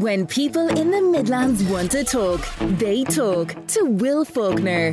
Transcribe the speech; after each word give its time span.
When 0.00 0.26
people 0.26 0.66
in 0.66 0.90
the 0.90 1.02
Midlands 1.02 1.62
want 1.64 1.90
to 1.90 2.02
talk, 2.02 2.40
they 2.58 3.04
talk 3.04 3.54
to 3.66 3.84
Will 3.84 4.24
Faulkner. 4.24 4.92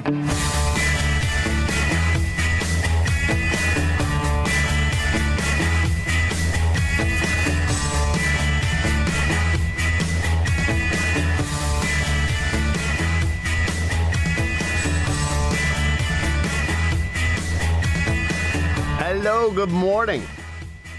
Hello, 18.99 19.51
good 19.51 19.69
morning. 19.69 20.21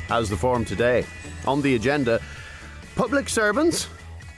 How's 0.09 0.30
the 0.30 0.36
form 0.38 0.64
today? 0.64 1.04
On 1.46 1.61
the 1.61 1.75
agenda, 1.75 2.22
public 2.96 3.29
servants 3.29 3.86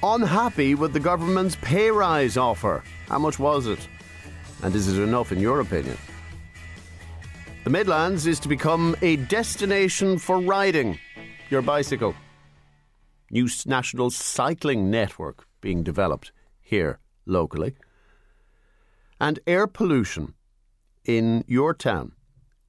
unhappy 0.03 0.75
with 0.75 0.93
the 0.93 1.01
government's 1.01 1.57
pay 1.57 1.91
rise 1.91 2.37
offer. 2.37 2.83
How 3.09 3.19
much 3.19 3.39
was 3.39 3.67
it? 3.67 3.89
And 4.63 4.75
is 4.75 4.89
it 4.89 5.03
enough 5.03 5.33
in 5.33 5.41
your 5.41 5.61
opinion? 5.61 5.97
The 7.65 7.71
Midlands 7.71 8.27
is 8.27 8.41
to 8.41 8.49
become 8.49 8.97
a 9.03 9.17
destination 9.17 10.19
for 10.19 10.41
riding 10.41 10.99
your 11.51 11.63
bicycle. 11.63 12.15
New 13.31 13.49
national 13.67 14.11
cycling 14.11 14.91
network 14.91 15.47
being 15.61 15.83
developed 15.83 16.33
here 16.61 16.99
locally. 17.27 17.75
And 19.21 19.39
air 19.47 19.67
pollution 19.67 20.35
in 21.05 21.45
your 21.47 21.75
town. 21.75 22.13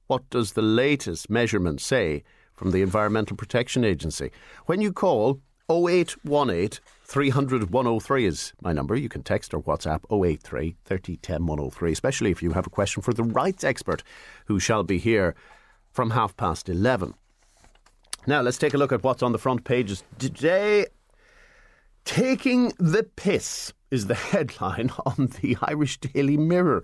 What 0.06 0.28
does 0.28 0.52
the 0.52 0.62
latest 0.62 1.30
measurement 1.30 1.80
say 1.80 2.22
from 2.54 2.70
the 2.70 2.82
Environmental 2.82 3.36
Protection 3.36 3.84
Agency? 3.84 4.30
When 4.66 4.82
you 4.82 4.92
call 4.92 5.40
0818 5.70 6.80
300 7.12 7.70
103 7.70 8.24
is 8.24 8.54
my 8.62 8.72
number. 8.72 8.96
You 8.96 9.10
can 9.10 9.22
text 9.22 9.52
or 9.52 9.62
WhatsApp 9.62 10.00
083 10.10 10.76
30 10.86 11.18
10 11.18 11.44
103, 11.44 11.92
especially 11.92 12.30
if 12.30 12.42
you 12.42 12.52
have 12.52 12.66
a 12.66 12.70
question 12.70 13.02
for 13.02 13.12
the 13.12 13.22
rights 13.22 13.64
expert 13.64 14.02
who 14.46 14.58
shall 14.58 14.82
be 14.82 14.96
here 14.96 15.34
from 15.90 16.12
half 16.12 16.34
past 16.38 16.70
11. 16.70 17.12
Now, 18.26 18.40
let's 18.40 18.56
take 18.56 18.72
a 18.72 18.78
look 18.78 18.92
at 18.92 19.02
what's 19.02 19.22
on 19.22 19.32
the 19.32 19.38
front 19.38 19.64
pages 19.64 20.02
today. 20.18 20.86
Taking 22.06 22.72
the 22.78 23.02
piss 23.02 23.74
is 23.90 24.06
the 24.06 24.14
headline 24.32 24.90
on 25.04 25.28
the 25.42 25.58
Irish 25.60 25.98
Daily 25.98 26.38
Mirror. 26.38 26.82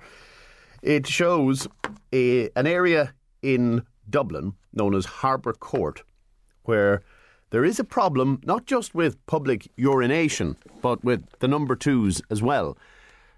It 0.83 1.07
shows 1.07 1.67
a, 2.13 2.51
an 2.55 2.67
area 2.67 3.15
in 3.41 3.83
Dublin 4.11 4.53
known 4.75 4.95
as 4.95 5.07
Harbour 5.07 5.55
Court 5.55 6.03
where 6.65 7.01
there 7.51 7.65
is 7.65 7.79
a 7.79 7.85
problem 7.85 8.41
not 8.45 8.67
just 8.67 8.95
with 8.95 9.25
public 9.27 9.71
urination, 9.77 10.57
but 10.83 11.03
with 11.03 11.25
the 11.39 11.49
number 11.49 11.75
twos 11.77 12.21
as 12.31 12.43
well. 12.43 12.77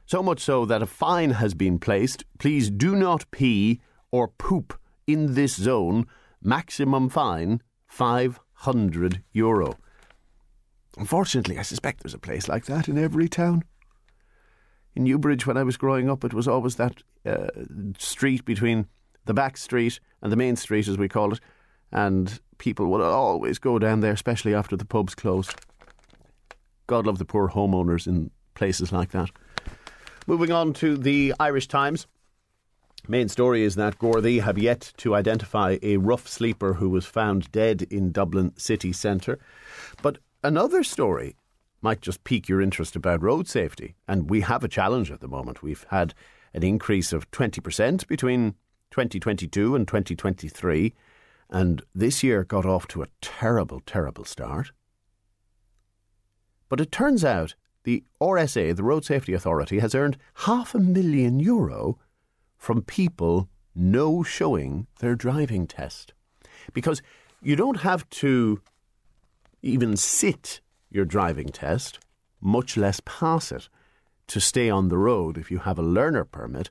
So 0.07 0.23
much 0.23 0.41
so 0.41 0.65
that 0.65 0.83
a 0.83 0.87
fine 0.87 1.31
has 1.31 1.55
been 1.55 1.79
placed. 1.79 2.25
Please 2.39 2.71
do 2.71 2.97
not 2.97 3.31
pee 3.31 3.81
or 4.11 4.29
poop 4.29 4.79
in 5.07 5.35
this 5.35 5.55
zone. 5.55 6.07
Maximum 6.43 7.09
fine 7.09 7.63
500 7.87 9.23
euro. 9.33 9.77
Unfortunately, 10.97 11.59
I 11.59 11.63
suspect 11.63 12.03
there's 12.03 12.15
a 12.15 12.19
place 12.19 12.49
like 12.49 12.65
that 12.67 12.89
in 12.89 12.99
every 12.99 13.29
town. 13.29 13.63
In 14.97 15.05
Newbridge, 15.05 15.47
when 15.47 15.57
I 15.57 15.63
was 15.63 15.77
growing 15.77 16.11
up, 16.11 16.25
it 16.25 16.35
was 16.35 16.49
always 16.49 16.77
that 16.77 17.03
uh, 17.25 17.49
street 17.99 18.45
between 18.45 18.87
the 19.27 19.35
back 19.35 19.57
street 19.57 20.01
and 20.21 20.33
the 20.33 20.37
main 20.37 20.57
street, 20.57 20.89
as 20.89 20.99
we 20.99 21.09
call 21.09 21.33
it, 21.33 21.41
and 21.93 22.41
people 22.61 22.87
will 22.87 23.03
always 23.03 23.59
go 23.59 23.81
down 23.81 24.01
there, 24.01 24.13
especially 24.13 24.55
after 24.55 24.77
the 24.77 24.85
pubs 24.85 25.17
closed. 25.17 25.53
God 26.87 27.07
love 27.07 27.19
the 27.19 27.25
poor 27.25 27.49
homeowners 27.49 28.07
in 28.07 28.31
places 28.55 28.93
like 28.93 29.11
that. 29.11 29.31
Moving 30.29 30.53
on 30.53 30.73
to 30.75 30.97
the 30.97 31.35
Irish 31.41 31.67
Times. 31.67 32.07
Main 33.09 33.29
story 33.29 33.63
is 33.65 33.75
that 33.77 33.99
Gardaí 33.99 34.43
have 34.43 34.59
yet 34.59 34.93
to 34.99 35.15
identify 35.15 35.79
a 35.83 35.97
rough 35.97 36.29
sleeper 36.29 36.75
who 36.75 36.91
was 36.91 37.07
found 37.07 37.51
dead 37.51 37.83
in 37.91 38.13
Dublin 38.13 38.53
city 38.57 38.93
centre. 38.93 39.39
But 40.03 40.19
another 40.45 40.85
story 40.85 41.37
might 41.81 42.03
just 42.03 42.25
pique 42.25 42.49
your 42.49 42.61
interest 42.61 42.95
about 42.95 43.23
road 43.23 43.49
safety. 43.49 43.97
And 44.07 44.29
we 44.29 44.43
have 44.43 44.63
a 44.63 44.69
challenge 44.69 45.11
at 45.11 45.21
the 45.21 45.29
moment. 45.29 45.63
We've 45.63 45.87
had 45.91 46.13
an 46.53 46.63
increase 46.63 47.13
of 47.13 47.31
20% 47.31 48.07
between 48.07 48.53
2022 48.91 49.75
and 49.75 49.89
2023. 49.89 50.95
And 51.51 51.83
this 51.93 52.23
year 52.23 52.45
got 52.45 52.65
off 52.65 52.87
to 52.89 53.03
a 53.03 53.09
terrible, 53.21 53.81
terrible 53.85 54.25
start. 54.25 54.71
But 56.69 56.81
it 56.81 56.93
turns 56.93 57.25
out 57.25 57.57
the 57.83 58.05
RSA, 58.21 58.77
the 58.77 58.85
Road 58.85 59.05
Safety 59.05 59.33
Authority, 59.33 59.81
has 59.81 59.95
earned 59.95 60.17
half 60.35 60.75
a 60.75 60.79
million 60.79 61.41
euro 61.41 61.99
from 62.57 62.83
people 62.83 63.49
no 63.75 64.23
showing 64.23 64.87
their 65.01 65.17
driving 65.17 65.67
test. 65.67 66.13
Because 66.73 67.03
you 67.43 67.57
don't 67.57 67.81
have 67.81 68.09
to 68.11 68.61
even 69.63 69.97
sit 69.97 70.61
your 70.89 71.05
driving 71.05 71.49
test, 71.49 71.99
much 72.41 72.77
less 72.77 73.01
pass 73.05 73.51
it, 73.51 73.69
to 74.29 74.41
stay 74.41 74.71
on 74.71 74.89
the 74.89 74.99
road 74.99 75.37
if 75.37 75.51
you 75.51 75.59
have 75.59 75.79
a 75.79 75.83
learner 75.83 76.25
permit. 76.25 76.71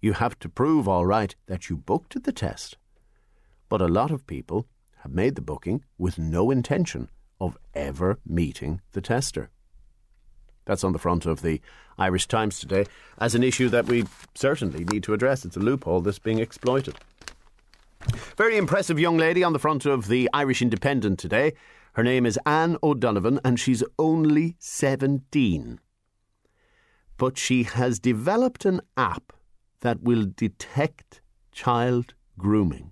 You 0.00 0.14
have 0.14 0.36
to 0.40 0.48
prove, 0.48 0.88
all 0.88 1.06
right, 1.06 1.36
that 1.46 1.70
you 1.70 1.76
booked 1.76 2.20
the 2.24 2.32
test 2.32 2.76
but 3.72 3.80
a 3.80 3.88
lot 3.88 4.10
of 4.10 4.26
people 4.26 4.66
have 4.98 5.14
made 5.14 5.34
the 5.34 5.40
booking 5.40 5.82
with 5.96 6.18
no 6.18 6.50
intention 6.50 7.08
of 7.40 7.56
ever 7.72 8.18
meeting 8.26 8.82
the 8.92 9.00
tester. 9.00 9.48
That's 10.66 10.84
on 10.84 10.92
the 10.92 10.98
front 10.98 11.24
of 11.24 11.40
the 11.40 11.58
Irish 11.96 12.28
Times 12.28 12.60
today 12.60 12.84
as 13.16 13.34
an 13.34 13.42
issue 13.42 13.70
that 13.70 13.86
we 13.86 14.04
certainly 14.34 14.84
need 14.84 15.02
to 15.04 15.14
address. 15.14 15.46
It's 15.46 15.56
a 15.56 15.60
loophole 15.60 16.02
that's 16.02 16.18
being 16.18 16.38
exploited. 16.38 16.96
Very 18.36 18.58
impressive 18.58 19.00
young 19.00 19.16
lady 19.16 19.42
on 19.42 19.54
the 19.54 19.58
front 19.58 19.86
of 19.86 20.06
the 20.06 20.28
Irish 20.34 20.60
Independent 20.60 21.18
today. 21.18 21.54
Her 21.94 22.04
name 22.04 22.26
is 22.26 22.38
Anne 22.44 22.76
O'Donovan 22.82 23.40
and 23.42 23.58
she's 23.58 23.82
only 23.98 24.54
17. 24.58 25.80
But 27.16 27.38
she 27.38 27.62
has 27.62 27.98
developed 27.98 28.66
an 28.66 28.82
app 28.98 29.32
that 29.80 30.02
will 30.02 30.26
detect 30.26 31.22
child 31.52 32.12
grooming. 32.36 32.91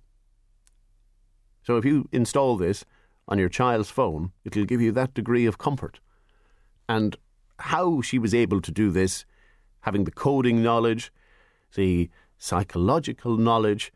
So 1.62 1.76
if 1.76 1.84
you 1.84 2.09
install 2.12 2.56
this 2.56 2.84
on 3.28 3.38
your 3.38 3.48
child's 3.48 3.91
phone, 3.91 4.32
it'll 4.44 4.65
give 4.65 4.81
you 4.81 4.93
that 4.93 5.15
degree 5.15 5.47
of 5.47 5.59
comfort. 5.59 6.00
And 6.88 7.16
how 7.59 8.00
she 8.00 8.19
was 8.19 8.34
able 8.34 8.60
to 8.60 8.72
do 8.72 8.91
this, 8.91 9.25
having 9.81 10.04
the 10.04 10.10
coding 10.10 10.62
knowledge, 10.62 11.12
the 11.75 12.10
psychological 12.38 13.37
knowledge, 13.37 13.93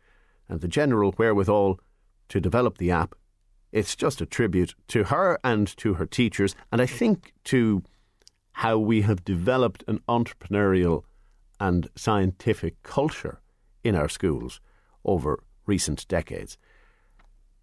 and 0.47 0.61
the 0.61 0.67
general 0.67 1.11
wherewithal 1.17 1.79
to 2.29 2.39
develop 2.39 2.77
the 2.77 2.91
app, 2.91 3.15
it's 3.71 3.95
just 3.95 4.21
a 4.21 4.25
tribute 4.25 4.73
to 4.87 5.05
her 5.05 5.39
and 5.43 5.75
to 5.77 5.95
her 5.95 6.05
teachers, 6.05 6.55
and 6.71 6.81
I 6.81 6.85
think 6.85 7.33
to 7.45 7.83
how 8.53 8.77
we 8.77 9.01
have 9.01 9.25
developed 9.25 9.83
an 9.87 9.99
entrepreneurial 10.07 11.03
and 11.59 11.89
scientific 11.95 12.81
culture 12.83 13.41
in 13.83 13.95
our 13.95 14.07
schools 14.07 14.61
over 15.03 15.43
recent 15.65 16.07
decades. 16.07 16.57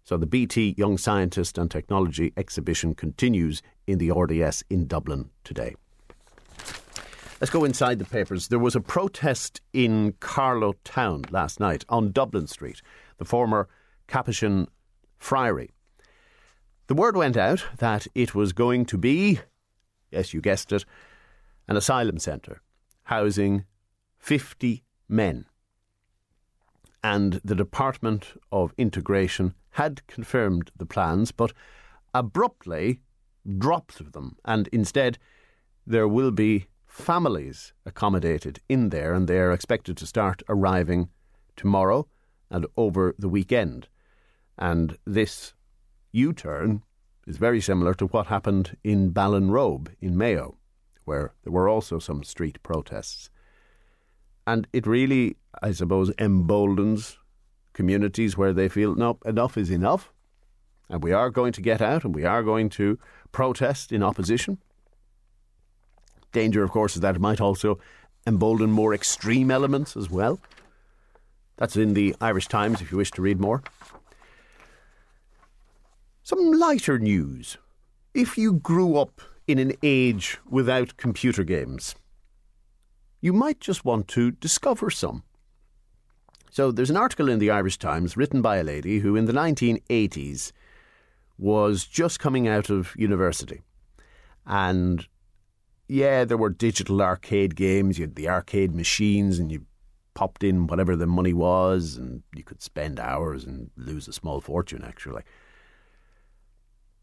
So 0.05 0.17
the 0.17 0.25
BT 0.25 0.75
Young 0.77 0.97
Scientist 0.97 1.57
and 1.57 1.71
Technology 1.71 2.33
exhibition 2.35 2.93
continues 2.93 3.61
in 3.87 3.99
the 3.99 4.11
RDS 4.11 4.63
in 4.69 4.85
Dublin 4.85 5.29
today. 5.45 5.75
Let's 7.39 7.51
go 7.51 7.63
inside 7.63 7.99
the 7.99 8.05
papers. 8.05 8.49
There 8.49 8.59
was 8.59 8.75
a 8.75 8.81
protest 8.81 9.61
in 9.71 10.13
Carlow 10.19 10.73
Town 10.83 11.23
last 11.29 11.59
night 11.59 11.85
on 11.87 12.11
Dublin 12.11 12.47
Street, 12.47 12.81
the 13.17 13.25
former 13.25 13.69
Capuchin 14.07 14.67
Friary. 15.17 15.71
The 16.87 16.95
word 16.95 17.15
went 17.15 17.37
out 17.37 17.65
that 17.77 18.07
it 18.13 18.35
was 18.35 18.51
going 18.51 18.85
to 18.87 18.97
be, 18.97 19.39
yes, 20.11 20.33
you 20.33 20.41
guessed 20.41 20.73
it, 20.73 20.83
an 21.67 21.77
asylum 21.77 22.19
centre 22.19 22.61
housing 23.03 23.65
50 24.19 24.83
men. 25.07 25.45
And 27.03 27.41
the 27.43 27.55
Department 27.55 28.33
of 28.51 28.73
Integration 28.77 29.53
had 29.73 30.05
confirmed 30.07 30.71
the 30.77 30.85
plans, 30.85 31.31
but 31.31 31.53
abruptly 32.13 33.01
dropped 33.57 34.13
them, 34.13 34.37
and 34.45 34.67
instead 34.71 35.17
there 35.85 36.07
will 36.07 36.31
be 36.31 36.67
families 36.85 37.73
accommodated 37.85 38.59
in 38.69 38.89
there, 38.89 39.13
and 39.13 39.27
they 39.27 39.39
are 39.39 39.51
expected 39.51 39.97
to 39.97 40.05
start 40.05 40.43
arriving 40.47 41.09
tomorrow 41.55 42.07
and 42.49 42.65
over 42.77 43.15
the 43.17 43.29
weekend. 43.29 43.87
And 44.57 44.97
this 45.05 45.53
U 46.11 46.33
turn 46.33 46.83
is 47.25 47.37
very 47.37 47.59
similar 47.59 47.93
to 47.95 48.05
what 48.07 48.27
happened 48.27 48.77
in 48.83 49.11
Ballinrobe 49.11 49.89
in 49.99 50.15
Mayo, 50.15 50.57
where 51.05 51.33
there 51.43 51.51
were 51.51 51.67
also 51.67 51.97
some 51.97 52.23
street 52.23 52.61
protests. 52.61 53.29
And 54.45 54.67
it 54.71 54.85
really, 54.85 55.37
I 55.61 55.71
suppose, 55.71 56.11
emboldens 56.19 57.17
communities 57.73 58.37
where 58.37 58.53
they 58.53 58.69
feel, 58.69 58.95
no, 58.95 59.17
enough 59.25 59.57
is 59.57 59.69
enough, 59.69 60.11
and 60.89 61.03
we 61.03 61.11
are 61.11 61.29
going 61.29 61.53
to 61.53 61.61
get 61.61 61.81
out 61.81 62.03
and 62.03 62.15
we 62.15 62.25
are 62.25 62.43
going 62.43 62.69
to 62.69 62.99
protest 63.31 63.91
in 63.91 64.03
opposition. 64.03 64.59
Danger, 66.31 66.63
of 66.63 66.71
course, 66.71 66.95
is 66.95 67.01
that 67.01 67.15
it 67.15 67.21
might 67.21 67.41
also 67.41 67.79
embolden 68.25 68.71
more 68.71 68.93
extreme 68.93 69.51
elements 69.51 69.95
as 69.95 70.09
well. 70.09 70.39
That's 71.57 71.75
in 71.75 71.93
the 71.93 72.15
Irish 72.19 72.47
Times 72.47 72.81
if 72.81 72.91
you 72.91 72.97
wish 72.97 73.11
to 73.11 73.21
read 73.21 73.39
more. 73.39 73.63
Some 76.23 76.51
lighter 76.51 76.97
news. 76.97 77.57
If 78.13 78.37
you 78.37 78.53
grew 78.53 78.97
up 78.97 79.21
in 79.47 79.59
an 79.59 79.73
age 79.83 80.37
without 80.49 80.97
computer 80.97 81.43
games, 81.43 81.95
you 83.19 83.33
might 83.33 83.59
just 83.59 83.85
want 83.85 84.07
to 84.09 84.31
discover 84.31 84.89
some. 84.89 85.23
So 86.53 86.71
there's 86.71 86.91
an 86.91 86.97
article 86.97 87.29
in 87.29 87.39
the 87.39 87.49
Irish 87.49 87.79
Times 87.79 88.15
written 88.15 88.43
by 88.43 88.57
a 88.57 88.63
lady 88.63 88.99
who 88.99 89.15
in 89.15 89.25
the 89.25 89.33
1980s 89.33 90.51
was 91.35 91.83
just 91.83 92.19
coming 92.19 92.47
out 92.47 92.69
of 92.69 92.93
university. 92.95 93.63
And 94.45 95.07
yeah, 95.87 96.25
there 96.25 96.37
were 96.37 96.51
digital 96.51 97.01
arcade 97.01 97.55
games, 97.55 97.97
you 97.97 98.03
had 98.03 98.13
the 98.13 98.29
arcade 98.29 98.75
machines 98.75 99.39
and 99.39 99.51
you 99.51 99.65
popped 100.13 100.43
in 100.43 100.67
whatever 100.67 100.95
the 100.95 101.07
money 101.07 101.33
was 101.33 101.97
and 101.97 102.21
you 102.35 102.43
could 102.43 102.61
spend 102.61 102.99
hours 102.99 103.45
and 103.45 103.71
lose 103.75 104.07
a 104.07 104.13
small 104.13 104.39
fortune 104.39 104.83
actually. 104.85 105.23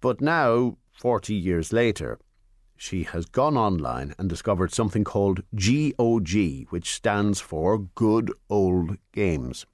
But 0.01 0.21
now, 0.21 0.77
40 0.93 1.35
years 1.35 1.73
later, 1.73 2.21
she 2.81 3.03
has 3.03 3.27
gone 3.27 3.59
online 3.59 4.15
and 4.19 4.27
discovered 4.31 4.73
something 4.73 5.05
called 5.05 5.43
GOG, 5.55 6.67
which 6.71 6.95
stands 6.95 7.39
for 7.39 7.77
Good 7.79 8.33
Old 8.49 8.97
Games. 9.13 9.67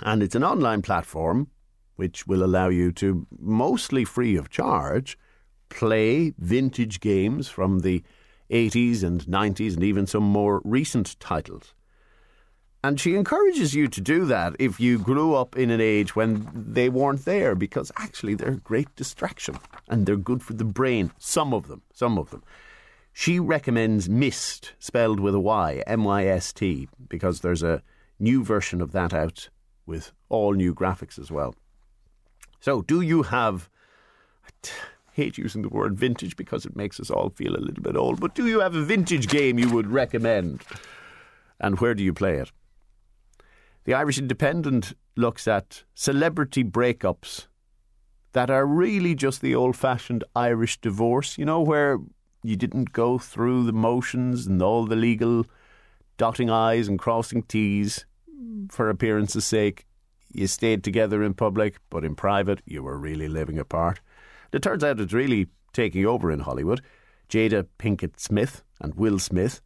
And 0.00 0.22
it's 0.22 0.34
an 0.34 0.42
online 0.42 0.80
platform 0.80 1.48
which 1.96 2.26
will 2.26 2.42
allow 2.42 2.68
you 2.68 2.92
to, 2.92 3.26
mostly 3.38 4.06
free 4.06 4.36
of 4.36 4.48
charge, 4.48 5.18
play 5.68 6.32
vintage 6.38 7.00
games 7.00 7.48
from 7.48 7.80
the 7.80 8.02
80s 8.50 9.02
and 9.02 9.26
90s 9.26 9.74
and 9.74 9.84
even 9.84 10.06
some 10.06 10.22
more 10.22 10.62
recent 10.64 11.20
titles. 11.20 11.74
And 12.84 13.00
she 13.00 13.16
encourages 13.16 13.74
you 13.74 13.88
to 13.88 14.00
do 14.00 14.24
that 14.26 14.54
if 14.58 14.78
you 14.78 14.98
grew 14.98 15.34
up 15.34 15.56
in 15.56 15.70
an 15.70 15.80
age 15.80 16.14
when 16.14 16.48
they 16.54 16.88
weren't 16.88 17.24
there, 17.24 17.56
because 17.56 17.90
actually 17.96 18.34
they're 18.34 18.52
a 18.52 18.56
great 18.56 18.94
distraction 18.94 19.58
and 19.88 20.06
they're 20.06 20.16
good 20.16 20.42
for 20.42 20.52
the 20.52 20.64
brain. 20.64 21.10
Some 21.18 21.52
of 21.52 21.66
them, 21.66 21.82
some 21.92 22.18
of 22.18 22.30
them. 22.30 22.44
She 23.12 23.40
recommends 23.40 24.08
Myst, 24.08 24.74
spelled 24.78 25.18
with 25.18 25.34
a 25.34 25.40
Y, 25.40 25.82
M 25.88 26.04
Y 26.04 26.26
S 26.26 26.52
T, 26.52 26.88
because 27.08 27.40
there's 27.40 27.64
a 27.64 27.82
new 28.20 28.44
version 28.44 28.80
of 28.80 28.92
that 28.92 29.12
out 29.12 29.48
with 29.84 30.12
all 30.28 30.52
new 30.52 30.72
graphics 30.72 31.18
as 31.18 31.30
well. 31.30 31.56
So, 32.60 32.82
do 32.82 33.00
you 33.00 33.24
have. 33.24 33.68
I 34.64 34.70
hate 35.12 35.36
using 35.36 35.62
the 35.62 35.68
word 35.68 35.98
vintage 35.98 36.36
because 36.36 36.64
it 36.64 36.76
makes 36.76 37.00
us 37.00 37.10
all 37.10 37.30
feel 37.30 37.56
a 37.56 37.58
little 37.58 37.82
bit 37.82 37.96
old, 37.96 38.20
but 38.20 38.36
do 38.36 38.46
you 38.46 38.60
have 38.60 38.76
a 38.76 38.82
vintage 38.82 39.26
game 39.26 39.58
you 39.58 39.68
would 39.68 39.88
recommend? 39.88 40.62
And 41.58 41.80
where 41.80 41.94
do 41.94 42.04
you 42.04 42.12
play 42.12 42.36
it? 42.36 42.52
The 43.88 43.94
Irish 43.94 44.18
Independent 44.18 44.92
looks 45.16 45.48
at 45.48 45.84
celebrity 45.94 46.62
breakups 46.62 47.46
that 48.34 48.50
are 48.50 48.66
really 48.66 49.14
just 49.14 49.40
the 49.40 49.54
old 49.54 49.76
fashioned 49.76 50.24
Irish 50.36 50.78
divorce, 50.82 51.38
you 51.38 51.46
know, 51.46 51.62
where 51.62 51.98
you 52.42 52.54
didn't 52.54 52.92
go 52.92 53.16
through 53.16 53.64
the 53.64 53.72
motions 53.72 54.46
and 54.46 54.60
all 54.60 54.84
the 54.84 54.94
legal 54.94 55.46
dotting 56.18 56.50
I's 56.50 56.86
and 56.86 56.98
crossing 56.98 57.44
T's 57.44 58.04
for 58.68 58.90
appearance's 58.90 59.46
sake. 59.46 59.86
You 60.34 60.48
stayed 60.48 60.84
together 60.84 61.22
in 61.22 61.32
public, 61.32 61.76
but 61.88 62.04
in 62.04 62.14
private, 62.14 62.60
you 62.66 62.82
were 62.82 62.98
really 62.98 63.26
living 63.26 63.58
apart. 63.58 64.02
It 64.52 64.60
turns 64.60 64.84
out 64.84 65.00
it's 65.00 65.14
really 65.14 65.46
taking 65.72 66.04
over 66.04 66.30
in 66.30 66.40
Hollywood. 66.40 66.82
Jada 67.30 67.66
Pinkett 67.78 68.20
Smith 68.20 68.62
and 68.82 68.96
Will 68.96 69.18
Smith 69.18 69.62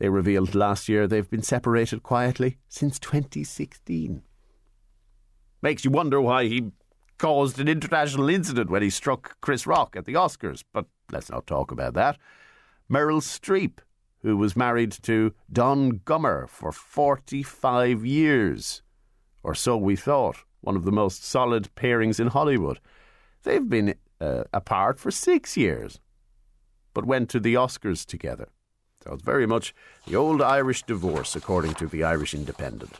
they 0.00 0.08
revealed 0.08 0.54
last 0.54 0.88
year 0.88 1.06
they've 1.06 1.28
been 1.28 1.42
separated 1.42 2.02
quietly 2.02 2.56
since 2.68 2.98
2016. 2.98 4.22
Makes 5.62 5.84
you 5.84 5.90
wonder 5.90 6.20
why 6.22 6.46
he 6.46 6.72
caused 7.18 7.60
an 7.60 7.68
international 7.68 8.30
incident 8.30 8.70
when 8.70 8.82
he 8.82 8.88
struck 8.88 9.38
Chris 9.42 9.66
Rock 9.66 9.94
at 9.94 10.06
the 10.06 10.14
Oscars, 10.14 10.64
but 10.72 10.86
let's 11.12 11.30
not 11.30 11.46
talk 11.46 11.70
about 11.70 11.92
that. 11.94 12.16
Meryl 12.90 13.20
Streep, 13.20 13.80
who 14.22 14.38
was 14.38 14.56
married 14.56 14.90
to 15.02 15.34
Don 15.52 15.98
Gummer 15.98 16.48
for 16.48 16.72
45 16.72 18.04
years, 18.06 18.82
or 19.42 19.54
so 19.54 19.76
we 19.76 19.96
thought, 19.96 20.38
one 20.62 20.76
of 20.76 20.86
the 20.86 20.92
most 20.92 21.26
solid 21.26 21.68
pairings 21.76 22.18
in 22.18 22.28
Hollywood. 22.28 22.80
They've 23.42 23.68
been 23.68 23.94
uh, 24.18 24.44
apart 24.54 24.98
for 24.98 25.10
six 25.10 25.58
years, 25.58 26.00
but 26.94 27.04
went 27.04 27.28
to 27.30 27.40
the 27.40 27.52
Oscars 27.52 28.06
together. 28.06 28.48
So 29.04 29.14
it's 29.14 29.22
very 29.22 29.46
much 29.46 29.74
the 30.06 30.16
old 30.16 30.42
Irish 30.42 30.82
divorce, 30.82 31.34
according 31.34 31.74
to 31.74 31.86
the 31.86 32.04
Irish 32.04 32.34
Independent. 32.34 32.92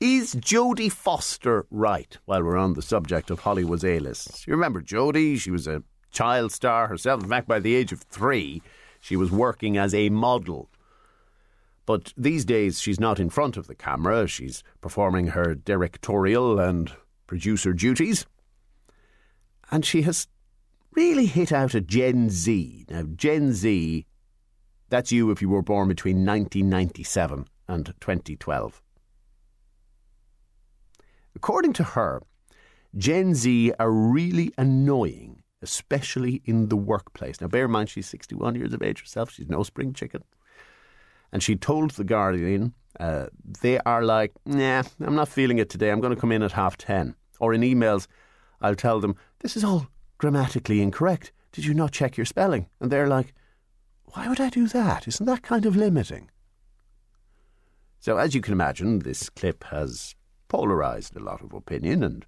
Is 0.00 0.34
Jodie 0.34 0.90
Foster 0.90 1.66
right 1.70 2.16
while 2.24 2.42
we're 2.42 2.56
on 2.56 2.72
the 2.72 2.80
subject 2.80 3.30
of 3.30 3.40
Hollywood's 3.40 3.84
A-lists? 3.84 4.46
You 4.46 4.54
remember 4.54 4.80
Jodie? 4.80 5.38
She 5.38 5.50
was 5.50 5.66
a 5.66 5.82
child 6.10 6.52
star 6.52 6.86
herself. 6.86 7.22
In 7.22 7.28
fact, 7.28 7.46
by 7.46 7.60
the 7.60 7.74
age 7.74 7.92
of 7.92 8.00
three, 8.00 8.62
she 9.00 9.16
was 9.16 9.30
working 9.30 9.76
as 9.76 9.94
a 9.94 10.08
model. 10.08 10.70
But 11.84 12.14
these 12.16 12.46
days, 12.46 12.80
she's 12.80 13.00
not 13.00 13.20
in 13.20 13.28
front 13.28 13.58
of 13.58 13.66
the 13.66 13.74
camera. 13.74 14.26
She's 14.26 14.62
performing 14.80 15.28
her 15.28 15.54
directorial 15.54 16.58
and 16.58 16.90
producer 17.26 17.74
duties. 17.74 18.24
And 19.70 19.84
she 19.84 20.02
has 20.02 20.26
really 20.94 21.26
hit 21.26 21.52
out 21.52 21.74
at 21.74 21.86
Gen 21.86 22.30
Z. 22.30 22.86
Now, 22.88 23.04
Gen 23.14 23.52
Z, 23.52 24.06
that's 24.88 25.12
you 25.12 25.30
if 25.30 25.40
you 25.40 25.48
were 25.48 25.62
born 25.62 25.88
between 25.88 26.26
1997 26.26 27.46
and 27.68 27.86
2012. 28.00 28.82
According 31.34 31.72
to 31.74 31.84
her, 31.84 32.22
Gen 32.96 33.34
Z 33.34 33.72
are 33.78 33.90
really 33.90 34.52
annoying, 34.58 35.42
especially 35.62 36.42
in 36.44 36.68
the 36.68 36.76
workplace. 36.76 37.40
Now, 37.40 37.46
bear 37.46 37.66
in 37.66 37.70
mind, 37.70 37.88
she's 37.88 38.08
61 38.08 38.56
years 38.56 38.72
of 38.72 38.82
age 38.82 39.00
herself. 39.00 39.30
She's 39.30 39.48
no 39.48 39.62
spring 39.62 39.92
chicken. 39.92 40.24
And 41.32 41.42
she 41.42 41.54
told 41.54 41.92
The 41.92 42.02
Guardian, 42.02 42.74
uh, 42.98 43.26
they 43.62 43.78
are 43.80 44.02
like, 44.02 44.32
nah, 44.44 44.82
I'm 45.00 45.14
not 45.14 45.28
feeling 45.28 45.58
it 45.58 45.70
today. 45.70 45.90
I'm 45.90 46.00
going 46.00 46.14
to 46.14 46.20
come 46.20 46.32
in 46.32 46.42
at 46.42 46.52
half 46.52 46.76
10. 46.76 47.14
Or 47.38 47.54
in 47.54 47.60
emails, 47.60 48.08
I'll 48.60 48.74
tell 48.74 49.00
them, 49.00 49.14
this 49.38 49.56
is 49.56 49.62
all 49.62 49.86
grammatically 50.20 50.82
incorrect. 50.82 51.32
Did 51.50 51.64
you 51.64 51.72
not 51.72 51.92
check 51.92 52.18
your 52.18 52.26
spelling? 52.26 52.68
And 52.78 52.92
they're 52.92 53.08
like, 53.08 53.32
why 54.04 54.28
would 54.28 54.38
I 54.38 54.50
do 54.50 54.68
that? 54.68 55.08
Isn't 55.08 55.24
that 55.24 55.42
kind 55.42 55.64
of 55.64 55.76
limiting? 55.76 56.30
So, 58.00 58.18
as 58.18 58.34
you 58.34 58.42
can 58.42 58.52
imagine, 58.52 58.98
this 58.98 59.30
clip 59.30 59.64
has 59.64 60.14
polarised 60.48 61.16
a 61.16 61.20
lot 61.20 61.42
of 61.42 61.54
opinion, 61.54 62.02
and 62.02 62.26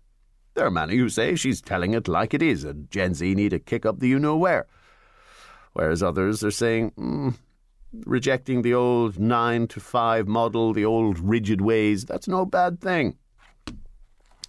there 0.54 0.64
are 0.66 0.70
many 0.70 0.96
who 0.96 1.10
say 1.10 1.34
she's 1.34 1.60
telling 1.60 1.92
it 1.92 2.08
like 2.08 2.32
it 2.32 2.42
is, 2.42 2.64
and 2.64 2.90
Gen 2.90 3.12
Z 3.12 3.34
need 3.34 3.50
to 3.50 3.58
kick 3.58 3.84
up 3.84 3.98
the 3.98 4.08
you 4.08 4.18
know 4.18 4.38
where. 4.38 4.66
Whereas 5.74 6.02
others 6.02 6.42
are 6.42 6.50
saying, 6.50 6.92
mm, 6.92 7.34
rejecting 8.06 8.62
the 8.62 8.74
old 8.74 9.18
nine 9.18 9.66
to 9.68 9.80
five 9.80 10.26
model, 10.26 10.72
the 10.72 10.84
old 10.84 11.18
rigid 11.18 11.60
ways, 11.60 12.06
that's 12.06 12.28
no 12.28 12.46
bad 12.46 12.80
thing 12.80 13.18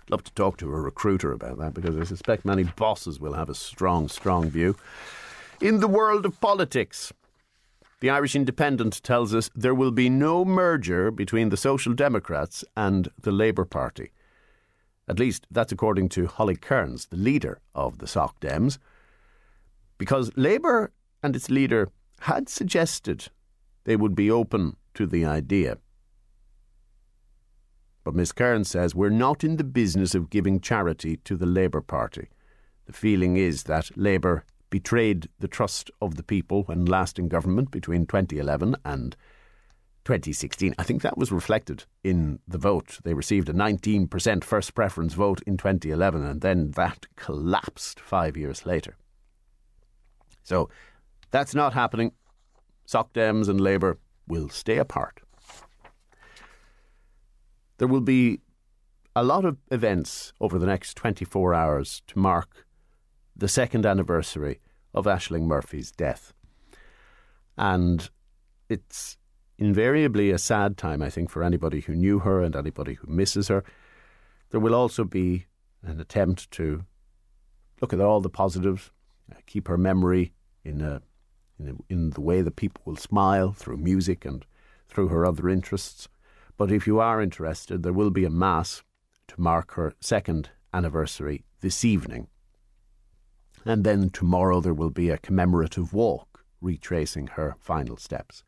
love 0.09 0.23
to 0.23 0.33
talk 0.33 0.57
to 0.57 0.67
a 0.67 0.81
recruiter 0.81 1.31
about 1.31 1.57
that 1.59 1.73
because 1.73 1.97
I 1.97 2.03
suspect 2.03 2.45
many 2.45 2.63
bosses 2.63 3.19
will 3.19 3.33
have 3.33 3.49
a 3.49 3.55
strong, 3.55 4.07
strong 4.07 4.49
view. 4.49 4.75
In 5.61 5.79
the 5.79 5.87
world 5.87 6.25
of 6.25 6.39
politics, 6.41 7.13
the 8.01 8.09
Irish 8.09 8.35
Independent 8.35 9.01
tells 9.01 9.33
us 9.33 9.49
there 9.55 9.73
will 9.73 9.91
be 9.91 10.09
no 10.09 10.43
merger 10.43 11.09
between 11.09 11.49
the 11.49 11.57
Social 11.57 11.93
Democrats 11.93 12.65
and 12.75 13.07
the 13.21 13.31
Labour 13.31 13.63
Party. 13.63 14.11
At 15.07 15.19
least 15.19 15.47
that's 15.49 15.71
according 15.71 16.09
to 16.09 16.27
Holly 16.27 16.55
Cairns, 16.55 17.05
the 17.05 17.17
leader 17.17 17.61
of 17.73 17.99
the 17.99 18.07
Soc 18.07 18.39
Dems, 18.41 18.77
because 19.97 20.31
Labour 20.35 20.91
and 21.21 21.35
its 21.35 21.49
leader 21.49 21.89
had 22.21 22.49
suggested 22.49 23.27
they 23.85 23.95
would 23.95 24.15
be 24.15 24.29
open 24.29 24.75
to 24.93 25.05
the 25.05 25.25
idea. 25.25 25.77
But 28.03 28.15
Miss 28.15 28.31
Cairns 28.31 28.69
says 28.69 28.95
we're 28.95 29.09
not 29.09 29.43
in 29.43 29.57
the 29.57 29.63
business 29.63 30.13
of 30.13 30.29
giving 30.29 30.59
charity 30.59 31.17
to 31.23 31.35
the 31.35 31.45
Labour 31.45 31.81
Party. 31.81 32.29
The 32.85 32.93
feeling 32.93 33.37
is 33.37 33.63
that 33.63 33.97
Labour 33.97 34.43
betrayed 34.69 35.29
the 35.39 35.47
trust 35.47 35.89
of 36.01 36.15
the 36.15 36.23
people 36.23 36.63
when 36.63 36.85
last 36.85 37.17
in 37.17 37.27
government 37.27 37.71
between 37.71 38.05
2011 38.05 38.75
and 38.83 39.15
2016. 40.05 40.75
I 40.77 40.83
think 40.83 41.01
that 41.01 41.17
was 41.17 41.31
reflected 41.31 41.85
in 42.03 42.39
the 42.47 42.57
vote. 42.57 42.99
They 43.03 43.13
received 43.13 43.49
a 43.49 43.53
19% 43.53 44.43
first 44.43 44.75
preference 44.75 45.13
vote 45.13 45.41
in 45.47 45.57
2011, 45.57 46.25
and 46.25 46.41
then 46.41 46.71
that 46.71 47.05
collapsed 47.15 47.99
five 47.99 48.35
years 48.35 48.65
later. 48.65 48.97
So 50.43 50.69
that's 51.31 51.55
not 51.55 51.73
happening. 51.73 52.11
Soc 52.85 53.13
Dems 53.13 53.47
and 53.47 53.61
Labour 53.61 53.97
will 54.27 54.49
stay 54.49 54.77
apart. 54.77 55.21
There 57.77 57.87
will 57.87 58.01
be 58.01 58.39
a 59.15 59.23
lot 59.23 59.45
of 59.45 59.57
events 59.71 60.33
over 60.39 60.57
the 60.57 60.65
next 60.65 60.95
24 60.95 61.53
hours 61.53 62.01
to 62.07 62.19
mark 62.19 62.65
the 63.35 63.47
second 63.47 63.85
anniversary 63.85 64.59
of 64.93 65.05
Ashling 65.05 65.43
Murphy's 65.43 65.91
death. 65.91 66.33
And 67.57 68.09
it's 68.69 69.17
invariably 69.57 70.31
a 70.31 70.37
sad 70.37 70.77
time, 70.77 71.01
I 71.01 71.09
think, 71.09 71.29
for 71.29 71.43
anybody 71.43 71.81
who 71.81 71.95
knew 71.95 72.19
her 72.19 72.41
and 72.41 72.55
anybody 72.55 72.95
who 72.95 73.07
misses 73.07 73.47
her. 73.47 73.63
There 74.49 74.59
will 74.59 74.75
also 74.75 75.03
be 75.03 75.45
an 75.83 75.99
attempt 75.99 76.49
to 76.51 76.85
look 77.81 77.93
at 77.93 77.99
all 77.99 78.21
the 78.21 78.29
positives, 78.29 78.91
uh, 79.31 79.35
keep 79.45 79.67
her 79.67 79.77
memory 79.77 80.33
in 80.63 80.81
a, 80.81 81.01
in, 81.59 81.69
a, 81.69 81.93
in 81.93 82.09
the 82.11 82.21
way 82.21 82.41
that 82.41 82.55
people 82.55 82.81
will 82.85 82.95
smile 82.95 83.51
through 83.51 83.77
music 83.77 84.25
and 84.25 84.45
through 84.87 85.09
her 85.09 85.25
other 85.25 85.49
interests. 85.49 86.07
But 86.57 86.71
if 86.71 86.85
you 86.87 86.99
are 86.99 87.21
interested, 87.21 87.83
there 87.83 87.93
will 87.93 88.11
be 88.11 88.25
a 88.25 88.29
mass 88.29 88.83
to 89.29 89.41
mark 89.41 89.73
her 89.73 89.93
second 89.99 90.49
anniversary 90.73 91.43
this 91.61 91.83
evening. 91.83 92.27
And 93.65 93.83
then 93.83 94.09
tomorrow 94.09 94.59
there 94.59 94.73
will 94.73 94.89
be 94.89 95.09
a 95.09 95.17
commemorative 95.17 95.93
walk 95.93 96.43
retracing 96.61 97.27
her 97.27 97.55
final 97.59 97.97
steps. 97.97 98.43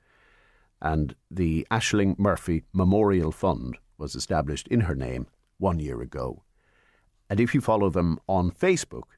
And 0.81 1.15
the 1.31 1.65
Ashling 1.71 2.19
Murphy 2.19 2.63
Memorial 2.73 3.31
Fund 3.31 3.77
was 3.97 4.15
established 4.15 4.67
in 4.67 4.81
her 4.81 4.95
name 4.95 5.27
one 5.57 5.79
year 5.79 6.01
ago. 6.01 6.43
And 7.29 7.39
if 7.39 7.55
you 7.55 7.61
follow 7.61 7.89
them 7.89 8.19
on 8.27 8.51
Facebook, 8.51 9.15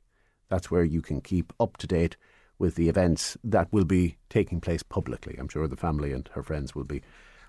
that's 0.50 0.72
where 0.72 0.84
you 0.84 1.02
can 1.02 1.20
keep 1.20 1.52
up 1.60 1.78
to 1.78 1.88
date 1.88 2.16
with 2.60 2.76
the 2.76 2.90
events 2.90 3.38
that 3.44 3.72
will 3.72 3.86
be 3.86 4.18
taking 4.30 4.62
place 4.62 4.84
publicly. 4.84 5.36
I'm 5.38 5.50
sure 5.50 5.68
the 5.68 5.76
family 5.76 6.14
and 6.14 6.30
her 6.34 6.44
friends 6.44 6.74
will 6.74 6.86
be 6.86 7.02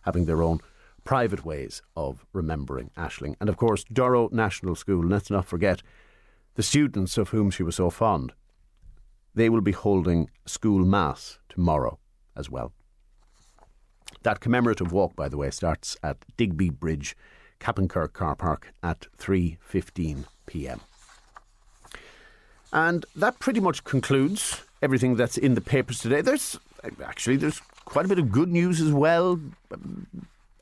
having 0.02 0.24
their 0.24 0.42
own 0.42 0.60
private 1.04 1.44
ways 1.44 1.82
of 1.96 2.26
remembering 2.32 2.90
Ashling. 2.96 3.34
And 3.40 3.48
of 3.48 3.56
course, 3.56 3.84
Durrow 3.84 4.30
National 4.32 4.74
School, 4.74 5.04
let's 5.04 5.30
not 5.30 5.46
forget 5.46 5.82
the 6.54 6.62
students 6.62 7.16
of 7.16 7.30
whom 7.30 7.50
she 7.50 7.62
was 7.62 7.76
so 7.76 7.90
fond. 7.90 8.32
They 9.34 9.48
will 9.48 9.60
be 9.60 9.72
holding 9.72 10.30
school 10.46 10.84
mass 10.84 11.38
tomorrow 11.48 11.98
as 12.36 12.50
well. 12.50 12.72
That 14.22 14.40
commemorative 14.40 14.92
walk, 14.92 15.14
by 15.14 15.28
the 15.28 15.36
way, 15.36 15.50
starts 15.50 15.96
at 16.02 16.16
Digby 16.36 16.70
Bridge, 16.70 17.16
Cappincur 17.60 18.12
Car 18.12 18.34
Park 18.34 18.72
at 18.82 19.06
3:15 19.18 20.24
p.m. 20.46 20.80
And 22.72 23.06
that 23.16 23.38
pretty 23.38 23.60
much 23.60 23.84
concludes 23.84 24.62
everything 24.82 25.16
that's 25.16 25.38
in 25.38 25.54
the 25.54 25.60
papers 25.60 26.00
today. 26.00 26.20
There's 26.20 26.58
actually 27.04 27.36
there's 27.36 27.60
quite 27.84 28.04
a 28.04 28.08
bit 28.08 28.18
of 28.18 28.30
good 28.30 28.48
news 28.48 28.80
as 28.80 28.92
well. 28.92 29.40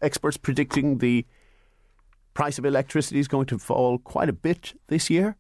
Experts 0.03 0.37
predicting 0.37 0.99
the 0.99 1.25
price 2.35 2.59
of 2.59 2.67
electricity 2.67 3.19
is 3.19 3.29
going 3.29 3.47
to 3.47 3.59
fall 3.59 3.99
quite 3.99 4.29
a 4.29 4.33
bit 4.35 4.79
this 4.88 5.09
year. 5.09 5.37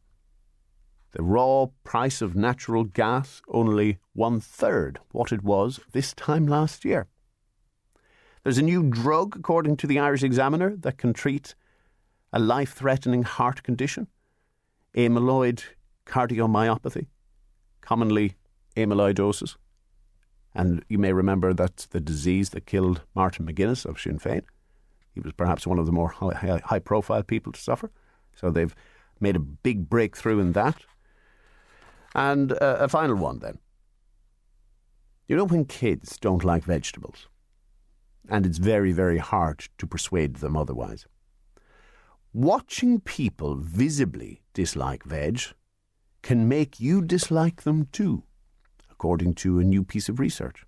The 1.12 1.22
raw 1.22 1.66
price 1.84 2.22
of 2.22 2.34
natural 2.36 2.84
gas 2.84 3.42
only 3.48 3.98
one 4.12 4.40
third 4.40 4.98
what 5.12 5.32
it 5.32 5.42
was 5.42 5.80
this 5.92 6.14
time 6.14 6.46
last 6.46 6.84
year. 6.84 7.06
There's 8.42 8.58
a 8.58 8.62
new 8.62 8.82
drug, 8.88 9.36
according 9.36 9.76
to 9.78 9.86
the 9.86 9.98
Irish 9.98 10.22
Examiner, 10.22 10.76
that 10.76 10.98
can 10.98 11.12
treat 11.12 11.54
a 12.32 12.38
life 12.38 12.74
threatening 12.74 13.24
heart 13.24 13.62
condition, 13.62 14.06
amyloid 14.96 15.64
cardiomyopathy, 16.06 17.06
commonly 17.80 18.36
amyloidosis. 18.76 19.56
And 20.56 20.82
you 20.88 20.96
may 20.96 21.12
remember 21.12 21.52
that 21.52 21.86
the 21.90 22.00
disease 22.00 22.50
that 22.50 22.64
killed 22.64 23.02
Martin 23.14 23.46
McGuinness 23.46 23.84
of 23.84 24.00
Sinn 24.00 24.18
Féin. 24.18 24.42
He 25.12 25.20
was 25.20 25.34
perhaps 25.34 25.66
one 25.66 25.78
of 25.78 25.84
the 25.84 25.92
more 25.92 26.08
high, 26.08 26.62
high 26.64 26.78
profile 26.78 27.22
people 27.22 27.52
to 27.52 27.60
suffer. 27.60 27.90
So 28.34 28.50
they've 28.50 28.74
made 29.20 29.36
a 29.36 29.40
big 29.40 29.90
breakthrough 29.90 30.38
in 30.38 30.52
that. 30.52 30.78
And 32.14 32.52
uh, 32.52 32.78
a 32.80 32.88
final 32.88 33.16
one 33.16 33.40
then. 33.40 33.58
You 35.28 35.36
know, 35.36 35.44
when 35.44 35.66
kids 35.66 36.16
don't 36.16 36.42
like 36.42 36.64
vegetables, 36.64 37.28
and 38.26 38.46
it's 38.46 38.58
very, 38.58 38.92
very 38.92 39.18
hard 39.18 39.68
to 39.76 39.86
persuade 39.86 40.36
them 40.36 40.56
otherwise, 40.56 41.06
watching 42.32 43.00
people 43.00 43.56
visibly 43.56 44.40
dislike 44.54 45.04
veg 45.04 45.42
can 46.22 46.48
make 46.48 46.80
you 46.80 47.02
dislike 47.02 47.64
them 47.64 47.88
too 47.92 48.22
according 48.96 49.34
to 49.34 49.58
a 49.58 49.64
new 49.64 49.84
piece 49.84 50.08
of 50.08 50.18
research. 50.18 50.64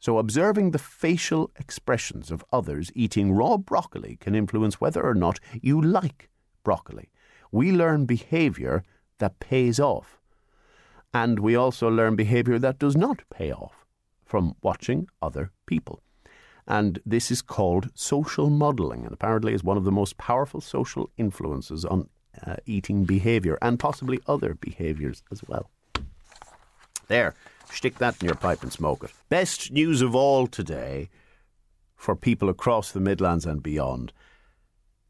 So, 0.00 0.18
observing 0.18 0.70
the 0.70 0.78
facial 0.78 1.50
expressions 1.58 2.30
of 2.30 2.44
others 2.52 2.90
eating 2.94 3.32
raw 3.32 3.56
broccoli 3.58 4.16
can 4.20 4.34
influence 4.34 4.80
whether 4.80 5.02
or 5.02 5.14
not 5.14 5.40
you 5.60 5.80
like 5.80 6.30
broccoli. 6.62 7.10
We 7.50 7.72
learn 7.72 8.06
behaviour 8.06 8.84
that 9.18 9.40
pays 9.40 9.80
off, 9.80 10.20
and 11.12 11.40
we 11.40 11.56
also 11.56 11.90
learn 11.90 12.16
behaviour 12.16 12.58
that 12.60 12.78
does 12.78 12.96
not 12.96 13.22
pay 13.30 13.52
off 13.52 13.84
from 14.24 14.54
watching 14.62 15.08
other 15.20 15.50
people. 15.66 16.00
And 16.66 17.00
this 17.04 17.30
is 17.30 17.42
called 17.42 17.90
social 17.94 18.50
modelling, 18.50 19.04
and 19.04 19.12
apparently 19.12 19.52
is 19.52 19.64
one 19.64 19.76
of 19.76 19.84
the 19.84 19.98
most 20.00 20.16
powerful 20.16 20.60
social 20.60 21.10
influences 21.16 21.84
on 21.84 22.08
uh, 22.46 22.56
eating 22.66 23.04
behaviour 23.04 23.58
and 23.60 23.78
possibly 23.78 24.20
other 24.26 24.54
behaviours 24.54 25.22
as 25.32 25.42
well. 25.48 25.70
There, 27.08 27.34
stick 27.72 27.98
that 27.98 28.20
in 28.20 28.26
your 28.26 28.36
pipe 28.36 28.62
and 28.62 28.72
smoke 28.72 29.02
it. 29.02 29.10
Best 29.30 29.72
news 29.72 30.02
of 30.02 30.14
all 30.14 30.46
today 30.46 31.08
for 31.96 32.14
people 32.14 32.48
across 32.48 32.92
the 32.92 33.00
Midlands 33.00 33.44
and 33.46 33.60
beyond. 33.62 34.12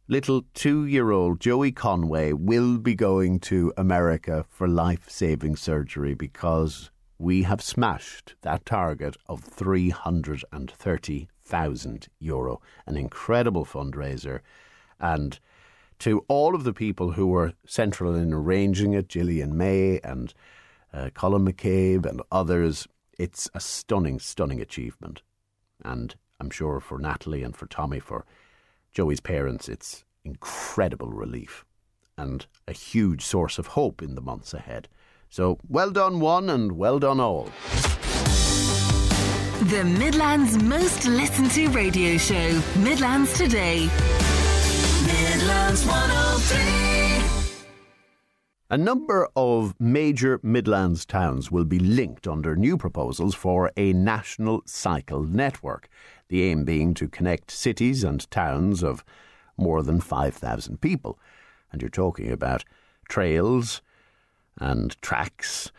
Little 0.07 0.45
two 0.55 0.87
year 0.87 1.11
old 1.11 1.41
Joey 1.41 1.73
Conway 1.73 2.33
will 2.33 2.79
be 2.79 2.95
going 2.95 3.41
to 3.41 3.75
America 3.77 4.47
for 4.49 4.69
life 4.69 5.11
saving 5.11 5.57
surgery 5.57 6.15
because 6.15 6.91
we 7.19 7.43
have 7.43 7.61
smashed 7.61 8.37
that 8.43 8.65
target 8.65 9.17
of 9.27 9.43
330,000 9.43 12.09
euro. 12.21 12.61
An 12.87 12.97
incredible 12.97 13.65
fundraiser. 13.67 14.39
And 15.01 15.41
to 15.99 16.25
all 16.29 16.55
of 16.55 16.63
the 16.63 16.73
people 16.73 17.11
who 17.13 17.27
were 17.27 17.55
central 17.67 18.15
in 18.15 18.33
arranging 18.33 18.95
it, 18.95 19.09
Gillian 19.09 19.57
May 19.57 19.99
and 20.05 20.33
uh, 20.93 21.11
Colin 21.15 21.45
McCabe 21.45 22.07
and 22.07 22.23
others. 22.31 22.87
It's 23.19 23.51
a 23.55 23.61
stunning, 23.61 24.19
stunning 24.19 24.61
achievement. 24.61 25.23
And 25.85 26.15
I'm 26.41 26.51
sure 26.51 26.81
for 26.81 26.99
Natalie 26.99 27.43
and 27.43 27.57
for 27.57 27.67
Tommy, 27.67 28.01
for 28.01 28.25
Joey's 28.93 29.21
parents, 29.21 29.69
it's 29.69 30.05
incredible 30.25 31.11
relief 31.11 31.65
and 32.17 32.47
a 32.67 32.73
huge 32.73 33.25
source 33.25 33.59
of 33.59 33.69
hope 33.69 34.03
in 34.03 34.15
the 34.15 34.21
months 34.21 34.53
ahead. 34.53 34.89
So 35.31 35.59
well 35.69 35.91
done, 35.91 36.21
one, 36.21 36.51
and 36.51 36.73
well 36.73 36.99
done, 36.99 37.21
all. 37.21 37.51
The 39.61 39.85
Midlands 39.85 40.63
most 40.63 41.05
listened 41.07 41.51
to 41.53 41.69
radio 41.69 42.17
show, 42.17 42.63
Midlands 42.77 43.37
Today. 43.37 43.89
Midlands 45.07 45.85
103. 45.85 46.88
A 48.71 48.77
number 48.77 49.27
of 49.35 49.75
major 49.81 50.41
Midlands 50.43 51.07
towns 51.07 51.51
will 51.51 51.65
be 51.65 51.79
linked 51.79 52.29
under 52.29 52.55
new 52.55 52.77
proposals 52.77 53.35
for 53.35 53.73
a 53.79 53.95
national 53.95 54.63
cycle 54.67 55.23
network, 55.23 55.89
the 56.29 56.43
aim 56.43 56.65
being 56.65 56.93
to 56.93 57.09
connect 57.09 57.51
cities 57.51 58.05
and 58.05 58.31
towns 58.31 58.85
of 58.85 59.03
more 59.57 59.83
than 59.83 60.03
5,000 60.03 60.83
people. 60.83 61.19
And 61.73 61.81
you're 61.81 61.89
talking 61.89 62.31
about 62.31 62.67
trails 63.09 63.81
and 64.59 65.01
tracks 65.01 65.73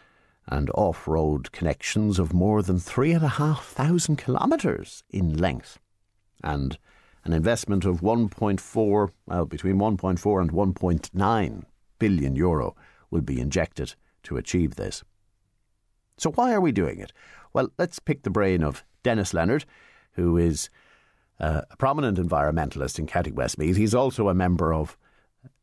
and 0.48 0.72
off 0.74 1.08
road 1.08 1.52
connections 1.52 2.18
of 2.18 2.34
more 2.34 2.64
than 2.64 2.80
3,500 2.80 4.18
kilometres 4.18 5.04
in 5.12 5.38
length. 5.38 5.78
And 6.44 6.80
an 7.24 7.34
investment 7.34 7.86
of 7.86 8.02
1.4, 8.02 9.10
well, 9.28 9.46
between 9.46 9.76
1.4 9.76 10.42
and 10.42 10.52
1.9 10.52 11.66
billion 12.00 12.36
euro 12.36 12.76
will 13.12 13.22
be 13.22 13.40
injected 13.40 13.96
to 14.24 14.38
achieve 14.38 14.76
this. 14.76 15.04
So, 16.18 16.32
why 16.32 16.54
are 16.54 16.62
we 16.62 16.72
doing 16.72 17.00
it? 17.00 17.14
Well, 17.54 17.70
let's 17.78 18.00
pick 18.00 18.24
the 18.24 18.30
brain 18.30 18.64
of 18.64 18.84
Dennis 19.04 19.34
Leonard, 19.34 19.66
who 20.14 20.38
is 20.38 20.70
uh, 21.40 21.62
a 21.72 21.78
prominent 21.78 22.18
environmentalist 22.18 23.00
in 23.00 23.08
County 23.08 23.32
Westmeath. 23.32 23.78
He's 23.78 23.96
also 23.96 24.28
a 24.28 24.34
member 24.34 24.74
of 24.74 24.98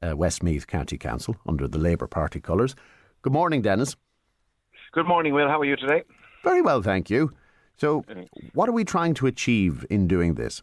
uh, 0.02 0.16
Westmeath 0.16 0.66
County 0.66 0.97
Council 0.97 1.37
under 1.47 1.69
the 1.69 1.78
Labour 1.78 2.07
Party 2.07 2.40
colours. 2.40 2.75
Good 3.23 3.33
morning, 3.33 3.62
Dennis. 3.62 3.97
Good 4.93 5.07
morning, 5.07 5.35
Will. 5.35 5.49
How 5.49 5.61
are 5.61 5.64
you 5.64 5.76
today? 5.76 6.02
Very 6.43 6.62
well, 6.62 6.81
thank 6.81 7.11
you. 7.11 7.33
So, 7.76 8.05
what 8.55 8.69
are 8.69 8.73
we 8.73 8.85
trying 8.85 9.14
to 9.14 9.26
achieve 9.26 9.85
in 9.90 10.09
doing 10.09 10.35
this? 10.35 10.62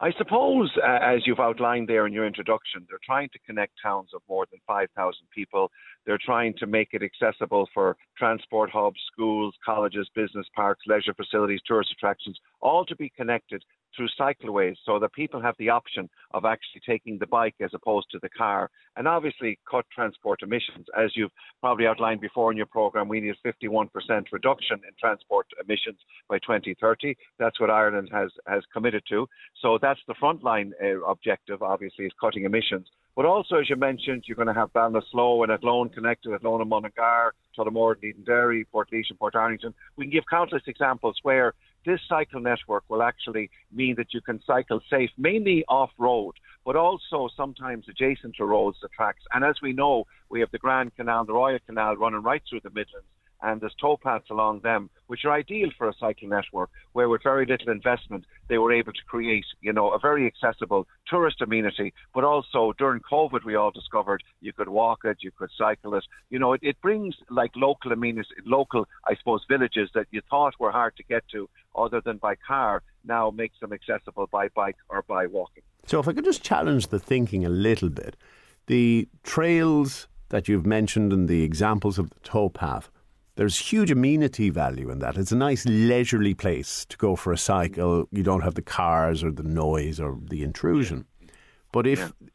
I 0.00 0.12
suppose, 0.16 0.70
uh, 0.76 0.98
as 1.02 1.26
you've 1.26 1.40
outlined 1.40 1.88
there 1.88 2.06
in 2.06 2.12
your 2.12 2.26
introduction, 2.26 2.86
they're 2.88 3.00
trying 3.04 3.30
to 3.30 3.38
connect 3.40 3.72
towns 3.82 4.10
of 4.14 4.22
more 4.28 4.46
than 4.50 4.60
5,000 4.66 5.14
people. 5.34 5.72
They're 6.06 6.20
trying 6.24 6.54
to 6.58 6.66
make 6.66 6.90
it 6.92 7.02
accessible 7.02 7.68
for 7.74 7.96
transport 8.16 8.70
hubs, 8.70 9.00
schools, 9.12 9.54
colleges, 9.64 10.08
business 10.14 10.46
parks, 10.54 10.84
leisure 10.86 11.14
facilities, 11.14 11.60
tourist 11.66 11.90
attractions, 11.90 12.38
all 12.60 12.84
to 12.84 12.94
be 12.94 13.08
connected 13.08 13.64
through 13.96 14.08
cycleways 14.18 14.76
so 14.84 14.98
that 14.98 15.12
people 15.12 15.40
have 15.40 15.54
the 15.58 15.68
option 15.68 16.08
of 16.32 16.44
actually 16.44 16.80
taking 16.86 17.18
the 17.18 17.26
bike 17.26 17.54
as 17.60 17.70
opposed 17.74 18.06
to 18.10 18.18
the 18.22 18.28
car 18.28 18.70
and 18.96 19.06
obviously 19.08 19.58
cut 19.70 19.84
transport 19.94 20.42
emissions. 20.42 20.86
As 20.96 21.10
you've 21.14 21.30
probably 21.60 21.86
outlined 21.86 22.20
before 22.20 22.50
in 22.50 22.56
your 22.56 22.66
program, 22.66 23.08
we 23.08 23.20
need 23.20 23.34
a 23.44 23.48
51% 23.48 23.88
reduction 24.32 24.78
in 24.86 24.94
transport 24.98 25.46
emissions 25.62 25.98
by 26.28 26.38
2030. 26.38 27.16
That's 27.38 27.60
what 27.60 27.70
Ireland 27.70 28.08
has, 28.12 28.30
has 28.46 28.62
committed 28.72 29.02
to. 29.08 29.26
So 29.60 29.78
that's 29.80 30.00
the 30.06 30.14
frontline 30.14 30.72
uh, 30.82 31.04
objective, 31.04 31.62
obviously, 31.62 32.06
is 32.06 32.12
cutting 32.20 32.44
emissions. 32.44 32.86
But 33.18 33.26
also, 33.26 33.56
as 33.56 33.68
you 33.68 33.74
mentioned, 33.74 34.24
you're 34.26 34.36
going 34.36 34.46
to 34.46 34.54
have 34.54 34.72
Ballinasloe 34.72 35.42
and 35.42 35.50
Athlone 35.50 35.88
connected, 35.88 36.32
Athlone 36.32 36.60
and 36.60 36.70
Mullingar, 36.70 37.32
Tullamore, 37.58 37.96
Derry, 38.24 38.64
Portlaoise 38.72 39.10
and 39.10 39.18
Portarlington. 39.18 39.74
We 39.96 40.04
can 40.04 40.12
give 40.12 40.22
countless 40.30 40.62
examples 40.68 41.16
where 41.22 41.54
this 41.84 42.00
cycle 42.08 42.40
network 42.40 42.84
will 42.88 43.02
actually 43.02 43.50
mean 43.72 43.94
that 43.96 44.12
you 44.12 44.20
can 44.20 44.40
cycle 44.46 44.80
safe, 44.90 45.10
mainly 45.16 45.64
off 45.68 45.90
road, 45.98 46.34
but 46.64 46.76
also 46.76 47.28
sometimes 47.36 47.86
adjacent 47.88 48.36
to 48.36 48.44
roads, 48.44 48.78
the 48.82 48.88
tracks. 48.88 49.22
And 49.32 49.44
as 49.44 49.56
we 49.62 49.72
know, 49.72 50.04
we 50.28 50.40
have 50.40 50.50
the 50.50 50.58
Grand 50.58 50.94
Canal, 50.96 51.24
the 51.24 51.32
Royal 51.32 51.58
Canal 51.66 51.96
running 51.96 52.22
right 52.22 52.42
through 52.48 52.60
the 52.60 52.70
Midlands 52.70 53.08
and 53.42 53.60
there's 53.60 53.74
towpaths 53.82 54.30
along 54.30 54.60
them, 54.60 54.90
which 55.06 55.24
are 55.24 55.32
ideal 55.32 55.70
for 55.76 55.88
a 55.88 55.94
cycling 55.98 56.30
network, 56.30 56.70
where 56.92 57.08
with 57.08 57.22
very 57.22 57.46
little 57.46 57.70
investment 57.70 58.24
they 58.48 58.58
were 58.58 58.72
able 58.72 58.92
to 58.92 59.04
create, 59.06 59.44
you 59.60 59.72
know, 59.72 59.90
a 59.90 59.98
very 59.98 60.26
accessible 60.26 60.86
tourist 61.06 61.40
amenity. 61.40 61.92
But 62.14 62.24
also 62.24 62.72
during 62.78 63.00
COVID, 63.00 63.44
we 63.44 63.54
all 63.54 63.70
discovered 63.70 64.22
you 64.40 64.52
could 64.52 64.68
walk 64.68 65.00
it, 65.04 65.18
you 65.20 65.30
could 65.30 65.50
cycle 65.56 65.94
it. 65.94 66.04
You 66.30 66.38
know, 66.38 66.52
it, 66.52 66.60
it 66.62 66.80
brings 66.80 67.14
like 67.30 67.52
local 67.54 67.92
amenities, 67.92 68.30
local, 68.44 68.86
I 69.06 69.14
suppose, 69.16 69.44
villages 69.48 69.90
that 69.94 70.06
you 70.10 70.20
thought 70.28 70.54
were 70.58 70.72
hard 70.72 70.96
to 70.96 71.02
get 71.04 71.24
to, 71.32 71.48
other 71.76 72.00
than 72.00 72.16
by 72.18 72.34
car, 72.34 72.82
now 73.04 73.30
makes 73.30 73.58
them 73.60 73.72
accessible 73.72 74.26
by 74.30 74.48
bike 74.48 74.76
or 74.88 75.02
by 75.02 75.26
walking. 75.26 75.62
So, 75.86 76.00
if 76.00 76.08
I 76.08 76.12
could 76.12 76.24
just 76.24 76.42
challenge 76.42 76.88
the 76.88 76.98
thinking 76.98 77.46
a 77.46 77.48
little 77.48 77.88
bit, 77.88 78.16
the 78.66 79.08
trails 79.22 80.08
that 80.28 80.48
you've 80.48 80.66
mentioned 80.66 81.12
and 81.12 81.28
the 81.28 81.42
examples 81.42 81.98
of 81.98 82.10
the 82.10 82.20
towpath 82.20 82.90
there's 83.38 83.56
huge 83.56 83.92
amenity 83.92 84.50
value 84.50 84.90
in 84.90 84.98
that. 84.98 85.16
It's 85.16 85.30
a 85.30 85.36
nice 85.36 85.64
leisurely 85.64 86.34
place 86.34 86.84
to 86.86 86.96
go 86.96 87.14
for 87.14 87.32
a 87.32 87.38
cycle. 87.38 88.08
You 88.10 88.24
don't 88.24 88.40
have 88.40 88.56
the 88.56 88.62
cars 88.62 89.22
or 89.22 89.30
the 89.30 89.44
noise 89.44 90.00
or 90.00 90.18
the 90.20 90.42
intrusion. 90.42 91.04
But 91.70 91.86
if 91.86 92.00
yeah. 92.00 92.28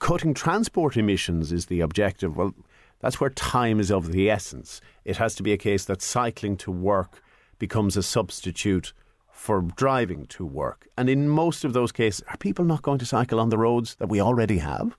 cutting 0.00 0.34
transport 0.34 0.96
emissions 0.96 1.52
is 1.52 1.66
the 1.66 1.78
objective, 1.78 2.36
well, 2.36 2.54
that's 2.98 3.20
where 3.20 3.30
time 3.30 3.78
is 3.78 3.92
of 3.92 4.10
the 4.10 4.28
essence. 4.28 4.80
It 5.04 5.18
has 5.18 5.36
to 5.36 5.44
be 5.44 5.52
a 5.52 5.56
case 5.56 5.84
that 5.84 6.02
cycling 6.02 6.56
to 6.56 6.72
work 6.72 7.22
becomes 7.60 7.96
a 7.96 8.02
substitute 8.02 8.92
for 9.30 9.62
driving 9.62 10.26
to 10.26 10.44
work. 10.44 10.88
And 10.98 11.08
in 11.08 11.28
most 11.28 11.64
of 11.64 11.72
those 11.72 11.92
cases, 11.92 12.24
are 12.30 12.36
people 12.36 12.64
not 12.64 12.82
going 12.82 12.98
to 12.98 13.06
cycle 13.06 13.38
on 13.38 13.50
the 13.50 13.58
roads 13.58 13.94
that 14.00 14.08
we 14.08 14.20
already 14.20 14.58
have? 14.58 14.96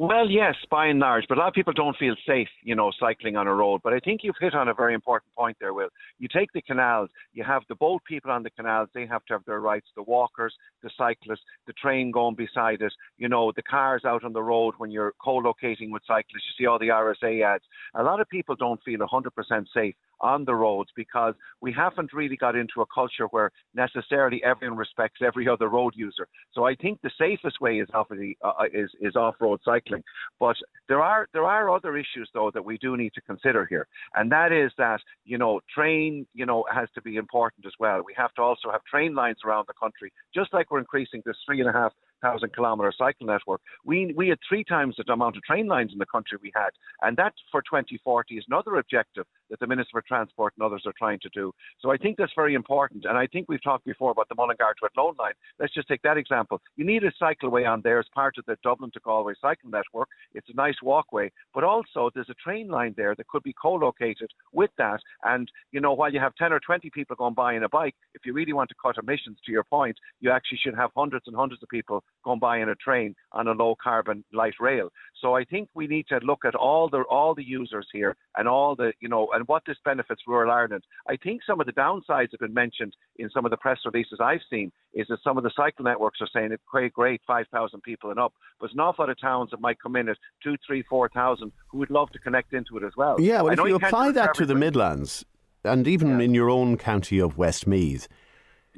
Well, 0.00 0.30
yes, 0.30 0.54
by 0.70 0.86
and 0.86 0.98
large, 0.98 1.26
but 1.28 1.36
a 1.36 1.40
lot 1.40 1.48
of 1.48 1.52
people 1.52 1.74
don't 1.74 1.94
feel 1.94 2.14
safe, 2.26 2.48
you 2.62 2.74
know, 2.74 2.90
cycling 2.98 3.36
on 3.36 3.46
a 3.46 3.54
road. 3.54 3.82
But 3.84 3.92
I 3.92 3.98
think 3.98 4.22
you've 4.24 4.34
hit 4.40 4.54
on 4.54 4.68
a 4.68 4.72
very 4.72 4.94
important 4.94 5.30
point 5.34 5.58
there, 5.60 5.74
Will. 5.74 5.90
You 6.18 6.26
take 6.26 6.50
the 6.54 6.62
canals, 6.62 7.10
you 7.34 7.44
have 7.44 7.64
the 7.68 7.74
boat 7.74 8.00
people 8.08 8.30
on 8.30 8.42
the 8.42 8.48
canals, 8.48 8.88
they 8.94 9.04
have 9.04 9.22
to 9.26 9.34
have 9.34 9.44
their 9.44 9.60
rights, 9.60 9.88
the 9.94 10.02
walkers, 10.02 10.54
the 10.82 10.88
cyclists, 10.96 11.42
the 11.66 11.74
train 11.74 12.12
going 12.12 12.34
beside 12.34 12.80
it, 12.80 12.94
you 13.18 13.28
know, 13.28 13.52
the 13.54 13.62
cars 13.62 14.06
out 14.06 14.24
on 14.24 14.32
the 14.32 14.42
road 14.42 14.72
when 14.78 14.90
you're 14.90 15.12
co-locating 15.22 15.90
with 15.90 16.00
cyclists, 16.06 16.46
you 16.48 16.64
see 16.64 16.66
all 16.66 16.78
the 16.78 16.88
RSA 16.88 17.44
ads. 17.44 17.64
A 17.94 18.02
lot 18.02 18.22
of 18.22 18.28
people 18.30 18.56
don't 18.56 18.82
feel 18.82 19.00
100% 19.00 19.66
safe 19.74 19.94
on 20.20 20.44
the 20.44 20.54
roads 20.54 20.90
because 20.96 21.34
we 21.60 21.72
haven't 21.72 22.12
really 22.12 22.36
got 22.36 22.56
into 22.56 22.80
a 22.80 22.86
culture 22.92 23.26
where 23.30 23.50
necessarily 23.74 24.42
everyone 24.44 24.78
respects 24.78 25.20
every 25.24 25.48
other 25.48 25.68
road 25.68 25.94
user. 25.96 26.26
So 26.52 26.64
I 26.64 26.74
think 26.74 27.00
the 27.02 27.10
safest 27.18 27.60
way 27.60 27.78
is 27.78 27.88
off 27.94 28.08
the, 28.08 28.34
uh, 28.44 28.48
uh, 28.48 28.64
is, 28.72 28.90
is 29.00 29.16
off-road 29.16 29.60
cycling. 29.64 30.02
But 30.38 30.56
there 30.88 31.00
are 31.00 31.28
there 31.32 31.44
are 31.44 31.70
other 31.70 31.96
issues 31.96 32.28
though 32.34 32.50
that 32.52 32.64
we 32.64 32.78
do 32.78 32.96
need 32.96 33.12
to 33.14 33.20
consider 33.22 33.66
here, 33.66 33.86
and 34.14 34.30
that 34.32 34.52
is 34.52 34.72
that 34.78 35.00
you 35.24 35.38
know 35.38 35.60
train 35.74 36.26
you 36.34 36.46
know 36.46 36.64
has 36.72 36.88
to 36.94 37.02
be 37.02 37.16
important 37.16 37.66
as 37.66 37.72
well. 37.78 38.02
We 38.04 38.14
have 38.16 38.34
to 38.34 38.42
also 38.42 38.70
have 38.70 38.84
train 38.84 39.14
lines 39.14 39.38
around 39.44 39.66
the 39.68 39.74
country, 39.80 40.12
just 40.34 40.52
like 40.52 40.70
we're 40.70 40.78
increasing 40.78 41.22
this 41.24 41.36
three 41.46 41.60
and 41.60 41.68
a 41.68 41.72
half 41.72 41.92
thousand 42.20 42.54
kilometre 42.54 42.92
cycle 42.96 43.26
network. 43.26 43.60
We 43.84 44.12
we 44.16 44.28
had 44.28 44.38
three 44.48 44.64
times 44.64 44.96
the 44.96 45.12
amount 45.12 45.36
of 45.36 45.42
train 45.42 45.66
lines 45.66 45.92
in 45.92 45.98
the 45.98 46.06
country 46.06 46.38
we 46.42 46.52
had, 46.54 46.70
and 47.02 47.16
that 47.16 47.34
for 47.50 47.62
2040 47.62 48.36
is 48.36 48.44
another 48.48 48.76
objective 48.76 49.26
that 49.50 49.60
the 49.60 49.66
Minister 49.66 49.90
for 49.92 50.02
Transport 50.02 50.54
and 50.56 50.64
others 50.64 50.82
are 50.86 50.94
trying 50.98 51.18
to 51.20 51.28
do. 51.34 51.52
So 51.80 51.90
I 51.90 51.96
think 51.96 52.16
that's 52.16 52.32
very 52.36 52.54
important, 52.54 53.04
and 53.04 53.16
I 53.18 53.26
think 53.26 53.46
we've 53.48 53.62
talked 53.62 53.84
before 53.84 54.12
about 54.12 54.28
the 54.28 54.34
Mullingar 54.34 54.74
to 54.80 54.86
Athlone 54.86 55.16
line. 55.18 55.32
Let's 55.58 55.74
just 55.74 55.88
take 55.88 56.02
that 56.02 56.16
example. 56.16 56.60
You 56.76 56.84
need 56.84 57.04
a 57.04 57.12
cycleway 57.20 57.68
on 57.68 57.80
there 57.82 57.98
as 57.98 58.06
part 58.14 58.38
of 58.38 58.44
the 58.46 58.56
Dublin 58.62 58.90
to 58.92 59.00
Galway 59.00 59.34
cycle 59.40 59.70
network. 59.70 60.08
It's 60.34 60.48
a 60.48 60.56
nice 60.56 60.76
walkway, 60.82 61.30
but 61.54 61.64
also 61.64 62.10
there's 62.14 62.30
a 62.30 62.34
train 62.34 62.68
line 62.68 62.94
there 62.96 63.14
that 63.16 63.28
could 63.28 63.42
be 63.42 63.54
co-located 63.60 64.30
with 64.52 64.70
that. 64.78 65.00
And 65.24 65.50
you 65.72 65.80
know, 65.80 65.92
while 65.92 66.12
you 66.12 66.20
have 66.20 66.34
10 66.36 66.52
or 66.52 66.60
20 66.60 66.90
people 66.90 67.16
going 67.16 67.34
by 67.34 67.54
in 67.54 67.64
a 67.64 67.68
bike, 67.68 67.94
if 68.14 68.24
you 68.24 68.32
really 68.32 68.52
want 68.52 68.68
to 68.70 68.76
cut 68.80 68.98
emissions, 68.98 69.38
to 69.44 69.52
your 69.52 69.64
point, 69.64 69.96
you 70.20 70.30
actually 70.30 70.58
should 70.62 70.74
have 70.74 70.90
hundreds 70.96 71.26
and 71.26 71.36
hundreds 71.36 71.62
of 71.62 71.68
people 71.68 72.02
going 72.24 72.38
by 72.38 72.58
in 72.58 72.68
a 72.68 72.74
train 72.74 73.14
on 73.32 73.48
a 73.48 73.52
low 73.52 73.74
carbon 73.82 74.24
light 74.32 74.54
rail. 74.60 74.90
So 75.20 75.36
I 75.36 75.44
think 75.44 75.68
we 75.74 75.86
need 75.86 76.06
to 76.08 76.18
look 76.22 76.44
at 76.44 76.54
all 76.54 76.88
the 76.88 77.02
all 77.02 77.34
the 77.34 77.44
users 77.44 77.86
here 77.92 78.16
and 78.36 78.48
all 78.48 78.76
the 78.76 78.92
you 79.00 79.08
know 79.08 79.28
and 79.32 79.46
what 79.48 79.62
this 79.66 79.76
benefits 79.84 80.22
rural 80.26 80.50
Ireland. 80.50 80.84
I 81.08 81.16
think 81.16 81.42
some 81.46 81.60
of 81.60 81.66
the 81.66 81.72
downsides 81.72 82.30
have 82.32 82.40
been 82.40 82.54
mentioned 82.54 82.94
in 83.16 83.30
some 83.30 83.44
of 83.44 83.50
the 83.50 83.56
press 83.56 83.78
releases 83.84 84.18
I've 84.20 84.40
seen 84.50 84.72
is 84.94 85.06
that 85.08 85.18
some 85.22 85.38
of 85.38 85.44
the 85.44 85.52
cycle 85.56 85.84
networks 85.84 86.20
are 86.20 86.28
saying 86.32 86.52
it's 86.52 86.62
great, 86.70 86.92
great, 86.92 87.20
five 87.26 87.46
thousand 87.52 87.82
people 87.82 88.10
and 88.10 88.18
up, 88.18 88.32
but 88.60 88.72
an 88.72 88.80
awful 88.80 89.04
lot 89.04 89.10
of 89.10 89.20
towns 89.20 89.50
that 89.50 89.60
might 89.60 89.80
come 89.80 89.96
in 89.96 90.08
at 90.08 90.16
two, 90.42 90.56
three, 90.66 90.82
four 90.88 91.08
thousand 91.08 91.52
who 91.68 91.78
would 91.78 91.90
love 91.90 92.10
to 92.10 92.18
connect 92.18 92.52
into 92.52 92.76
it 92.76 92.84
as 92.84 92.92
well. 92.96 93.20
Yeah, 93.20 93.42
well, 93.42 93.52
if 93.52 93.58
you, 93.58 93.66
you 93.68 93.74
apply 93.76 94.12
that 94.12 94.34
to 94.34 94.46
the 94.46 94.54
Midlands 94.54 95.24
and 95.64 95.86
even 95.86 96.18
yeah. 96.18 96.24
in 96.24 96.34
your 96.34 96.50
own 96.50 96.76
county 96.76 97.18
of 97.18 97.36
Westmeath 97.36 98.08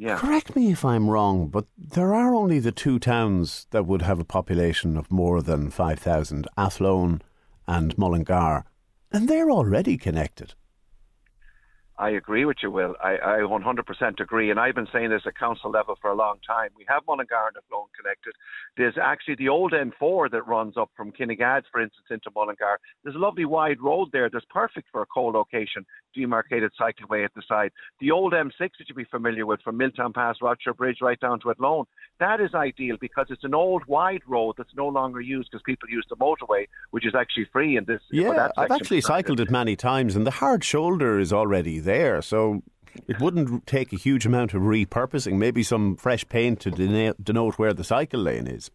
yeah. 0.03 0.19
Correct 0.19 0.57
me 0.57 0.73
if 0.73 0.85
I'm 0.85 1.09
wrong, 1.09 1.47
but 1.47 1.67
there 1.79 2.13
are 2.13 2.35
only 2.35 2.59
the 2.59 2.73
two 2.73 2.99
towns 2.99 3.69
that 3.71 3.87
would 3.87 4.03
have 4.03 4.19
a 4.19 4.25
population 4.25 4.97
of 4.97 5.13
more 5.13 5.41
than 5.41 5.71
5,000 5.71 6.49
Athlone 6.59 7.23
and 7.69 7.97
Mullingar, 7.97 8.65
and 9.13 9.29
they're 9.29 9.53
already 9.53 9.97
connected. 9.97 10.55
I 12.03 12.11
agree 12.11 12.45
with 12.45 12.57
you, 12.65 12.71
Will. 12.73 12.97
I, 13.01 13.13
I 13.13 13.39
100% 13.43 14.21
agree. 14.21 14.51
And 14.51 14.59
I've 14.59 14.75
been 14.75 14.89
saying 14.93 15.11
this 15.11 15.23
at 15.25 15.39
council 15.39 15.71
level 15.71 15.97
for 16.03 16.11
a 16.11 16.17
long 16.17 16.39
time. 16.45 16.71
We 16.77 16.85
have 16.89 17.05
Mullingar 17.07 17.47
and 17.47 17.57
Athlone 17.57 17.87
connected. 17.97 18.35
There's 18.77 18.97
actually 19.01 19.37
the 19.37 19.49
old 19.49 19.71
M4 19.71 20.29
that 20.33 20.45
runs 20.49 20.77
up 20.77 20.91
from 20.97 21.13
Kinnegad, 21.13 21.63
for 21.71 21.81
instance, 21.81 22.07
into 22.11 22.29
Mullingar. 22.35 22.81
There's 23.05 23.15
a 23.15 23.21
lovely 23.21 23.45
wide 23.45 23.81
road 23.81 24.09
there 24.13 24.29
that's 24.29 24.45
perfect 24.51 24.89
for 24.91 25.03
a 25.03 25.07
co-location, 25.07 25.87
demarcated 26.13 26.73
cycleway 26.81 27.25
at 27.25 27.33
the 27.35 27.43
side. 27.47 27.71
The 28.01 28.11
old 28.11 28.33
M6 28.33 28.59
that 28.59 28.89
you'll 28.89 28.97
be 28.97 29.05
familiar 29.05 29.47
with 29.47 29.61
from 29.63 29.77
Milltown 29.77 30.13
Pass, 30.13 30.39
Rochfortbridge, 30.43 31.01
right 31.03 31.21
down 31.21 31.39
to 31.43 31.53
Athlone, 31.53 31.85
that 32.19 32.41
is 32.41 32.53
ideal 32.53 32.97
because 33.01 33.27
it's 33.31 33.45
an 33.45 33.55
old 33.55 33.85
wide 33.87 34.23
road 34.27 34.55
that's 34.59 34.75
no 34.77 34.89
longer 34.89 35.21
used 35.21 35.51
because 35.53 35.63
people 35.65 35.89
use 35.89 36.07
the 36.11 36.17
motorway, 36.17 36.67
which 36.91 37.07
is 37.07 37.15
actually 37.15 37.47
free 37.53 37.77
in 37.77 37.85
this. 37.85 38.01
Yeah, 38.11 38.49
I've 38.57 38.73
actually 38.73 39.03
cycled 39.03 39.39
it 39.39 39.51
many 39.51 39.77
times, 39.77 40.17
and 40.17 40.27
the 40.27 40.33
hard 40.33 40.65
shoulder 40.65 41.19
is 41.21 41.33
already 41.33 41.79
there, 41.79 41.92
so 42.23 42.63
it 43.09 43.21
wouldn't 43.21 43.67
take 43.67 43.93
a 43.93 43.97
huge 43.97 44.27
amount 44.27 44.55
of 44.55 44.63
repurposing. 44.63 45.35
Maybe 45.39 45.63
some 45.63 45.97
fresh 45.97 46.29
paint 46.29 46.61
to 46.61 46.71
denote 46.71 47.59
where 47.59 47.73
the 47.73 47.85
cycle 47.85 48.21
lane 48.21 48.47
is. 48.47 48.71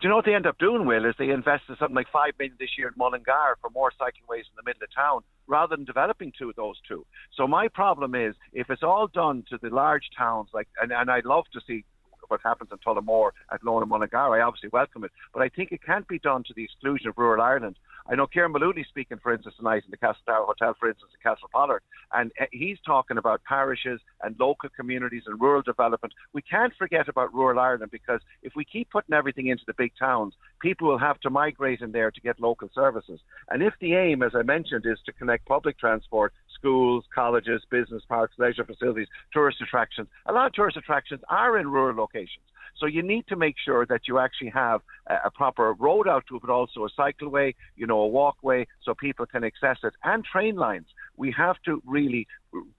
Do 0.00 0.06
you 0.06 0.10
know 0.10 0.16
what 0.16 0.26
they 0.26 0.34
end 0.34 0.46
up 0.46 0.58
doing, 0.58 0.86
Will? 0.86 1.04
Is 1.06 1.16
they 1.18 1.30
invested 1.30 1.76
something 1.78 1.96
like 1.96 2.06
five 2.12 2.32
million 2.38 2.56
this 2.60 2.70
year 2.78 2.88
in 2.88 2.94
Mullingar 2.96 3.56
for 3.60 3.70
more 3.70 3.90
cycleways 4.00 4.46
in 4.46 4.56
the 4.56 4.62
middle 4.64 4.84
of 4.84 4.94
town, 4.94 5.22
rather 5.48 5.74
than 5.74 5.84
developing 5.84 6.32
two 6.38 6.50
of 6.50 6.56
those 6.56 6.76
two. 6.86 7.04
So 7.34 7.48
my 7.48 7.66
problem 7.66 8.14
is, 8.14 8.36
if 8.52 8.70
it's 8.70 8.84
all 8.84 9.08
done 9.08 9.42
to 9.50 9.58
the 9.60 9.70
large 9.70 10.08
towns, 10.16 10.50
like, 10.54 10.68
and, 10.80 10.92
and 10.92 11.10
I'd 11.10 11.24
love 11.24 11.46
to 11.52 11.60
see 11.66 11.84
what 12.28 12.40
happens 12.44 12.70
in 12.72 12.78
Tullamore, 12.78 13.30
Athlone 13.52 13.88
Mullingar. 13.88 14.34
I 14.34 14.40
obviously 14.40 14.70
welcome 14.72 15.04
it, 15.04 15.12
but 15.32 15.42
I 15.42 15.48
think 15.48 15.72
it 15.72 15.82
can't 15.82 16.06
be 16.08 16.18
done 16.18 16.44
to 16.44 16.54
the 16.54 16.64
exclusion 16.64 17.08
of 17.08 17.18
rural 17.18 17.42
Ireland. 17.42 17.76
I 18.10 18.14
know 18.14 18.26
Kieran 18.26 18.52
Maloney 18.52 18.86
speaking, 18.88 19.18
for 19.22 19.34
instance, 19.34 19.56
tonight 19.58 19.82
in 19.84 19.90
the 19.90 19.98
Castle 19.98 20.22
Hotel, 20.26 20.74
for 20.80 20.88
instance, 20.88 21.10
in 21.12 21.30
Castlepollard, 21.30 21.80
and 22.12 22.32
eh, 22.40 22.46
he's 22.52 22.78
talking 22.86 23.18
about 23.18 23.44
parishes 23.44 24.00
and 24.22 24.34
local 24.40 24.70
communities 24.70 25.24
and 25.26 25.38
rural 25.38 25.60
development. 25.60 26.14
We 26.32 26.40
can't 26.40 26.72
forget 26.78 27.08
about 27.08 27.34
rural 27.34 27.58
Ireland 27.58 27.90
because 27.90 28.20
if 28.42 28.54
we 28.56 28.64
keep 28.64 28.90
putting 28.90 29.14
everything 29.14 29.48
into 29.48 29.64
the 29.66 29.74
big 29.74 29.92
towns, 29.98 30.32
people 30.60 30.88
will 30.88 30.98
have 30.98 31.20
to 31.20 31.30
migrate 31.30 31.82
in 31.82 31.92
there 31.92 32.10
to 32.10 32.20
get 32.20 32.40
local 32.40 32.70
services. 32.74 33.20
And 33.50 33.62
if 33.62 33.74
the 33.78 33.94
aim, 33.94 34.22
as 34.22 34.32
I 34.34 34.42
mentioned, 34.42 34.86
is 34.86 34.98
to 35.04 35.12
connect 35.12 35.46
public 35.46 35.78
transport, 35.78 36.32
schools, 36.58 37.04
colleges, 37.14 37.62
business 37.70 38.02
parks, 38.08 38.34
leisure 38.38 38.64
facilities, 38.64 39.08
tourist 39.32 39.58
attractions, 39.60 40.08
a 40.26 40.32
lot 40.32 40.46
of 40.46 40.52
tourist 40.52 40.76
attractions 40.76 41.20
are 41.28 41.58
in 41.58 41.68
rural 41.68 41.96
locations. 41.96 42.44
So 42.78 42.86
you 42.86 43.02
need 43.02 43.26
to 43.28 43.36
make 43.36 43.56
sure 43.62 43.86
that 43.86 44.02
you 44.06 44.18
actually 44.18 44.50
have 44.50 44.82
a, 45.08 45.30
proper 45.30 45.72
road 45.72 46.06
out 46.06 46.24
to 46.28 46.36
it, 46.36 46.42
but 46.42 46.50
also 46.50 46.84
a 46.84 46.90
cycleway, 47.00 47.54
you 47.76 47.86
know, 47.86 48.00
a 48.00 48.06
walkway, 48.06 48.66
so 48.84 48.94
people 48.94 49.26
can 49.26 49.44
access 49.44 49.78
it, 49.82 49.94
and 50.04 50.24
train 50.24 50.56
lines. 50.56 50.86
We 51.16 51.34
have 51.36 51.56
to 51.64 51.82
really 51.84 52.26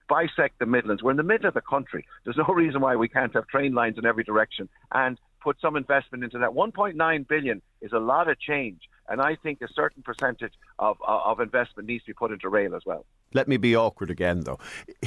bisect 0.08 0.58
the 0.58 0.66
Midlands. 0.66 1.02
We're 1.02 1.10
in 1.10 1.16
the 1.16 1.22
middle 1.22 1.48
of 1.48 1.54
the 1.54 1.60
country. 1.60 2.06
There's 2.24 2.36
no 2.36 2.52
reason 2.54 2.80
why 2.80 2.96
we 2.96 3.08
can't 3.08 3.34
have 3.34 3.46
train 3.48 3.74
lines 3.74 3.98
in 3.98 4.06
every 4.06 4.24
direction 4.24 4.68
and 4.92 5.18
put 5.42 5.56
some 5.60 5.76
investment 5.76 6.24
into 6.24 6.38
that. 6.38 6.50
1.9 6.50 7.28
billion 7.28 7.62
is 7.80 7.92
a 7.92 7.98
lot 7.98 8.28
of 8.28 8.38
change, 8.40 8.80
and 9.10 9.20
I 9.20 9.34
think 9.34 9.60
a 9.60 9.68
certain 9.74 10.02
percentage 10.02 10.54
of, 10.78 10.96
uh, 11.06 11.20
of 11.24 11.40
investment 11.40 11.88
needs 11.88 12.04
to 12.04 12.10
be 12.10 12.14
put 12.14 12.30
into 12.30 12.48
rail 12.48 12.74
as 12.74 12.82
well. 12.86 13.04
Let 13.34 13.48
me 13.48 13.56
be 13.56 13.76
awkward 13.76 14.10
again, 14.10 14.40
though. 14.40 14.58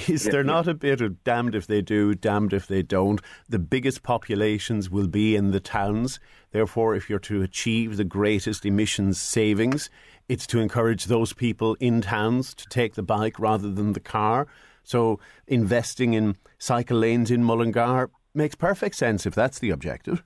Is 0.07 0.25
there 0.25 0.43
not 0.43 0.67
a 0.67 0.73
bit 0.73 1.01
of 1.01 1.23
damned 1.23 1.55
if 1.55 1.67
they 1.67 1.81
do, 1.81 2.13
damned 2.13 2.53
if 2.53 2.67
they 2.67 2.83
don't? 2.83 3.21
The 3.49 3.59
biggest 3.59 4.03
populations 4.03 4.89
will 4.89 5.07
be 5.07 5.35
in 5.35 5.51
the 5.51 5.59
towns. 5.59 6.19
Therefore, 6.51 6.95
if 6.95 7.09
you're 7.09 7.19
to 7.19 7.41
achieve 7.41 7.97
the 7.97 8.03
greatest 8.03 8.65
emissions 8.65 9.19
savings, 9.19 9.89
it's 10.27 10.47
to 10.47 10.59
encourage 10.59 11.05
those 11.05 11.33
people 11.33 11.75
in 11.79 12.01
towns 12.01 12.53
to 12.55 12.65
take 12.67 12.95
the 12.95 13.03
bike 13.03 13.39
rather 13.39 13.71
than 13.71 13.93
the 13.93 13.99
car. 13.99 14.47
So, 14.83 15.19
investing 15.47 16.13
in 16.13 16.35
cycle 16.57 16.97
lanes 16.97 17.31
in 17.31 17.43
Mullingar 17.43 18.09
makes 18.33 18.55
perfect 18.55 18.95
sense 18.95 19.25
if 19.25 19.33
that's 19.33 19.59
the 19.59 19.69
objective. 19.69 20.23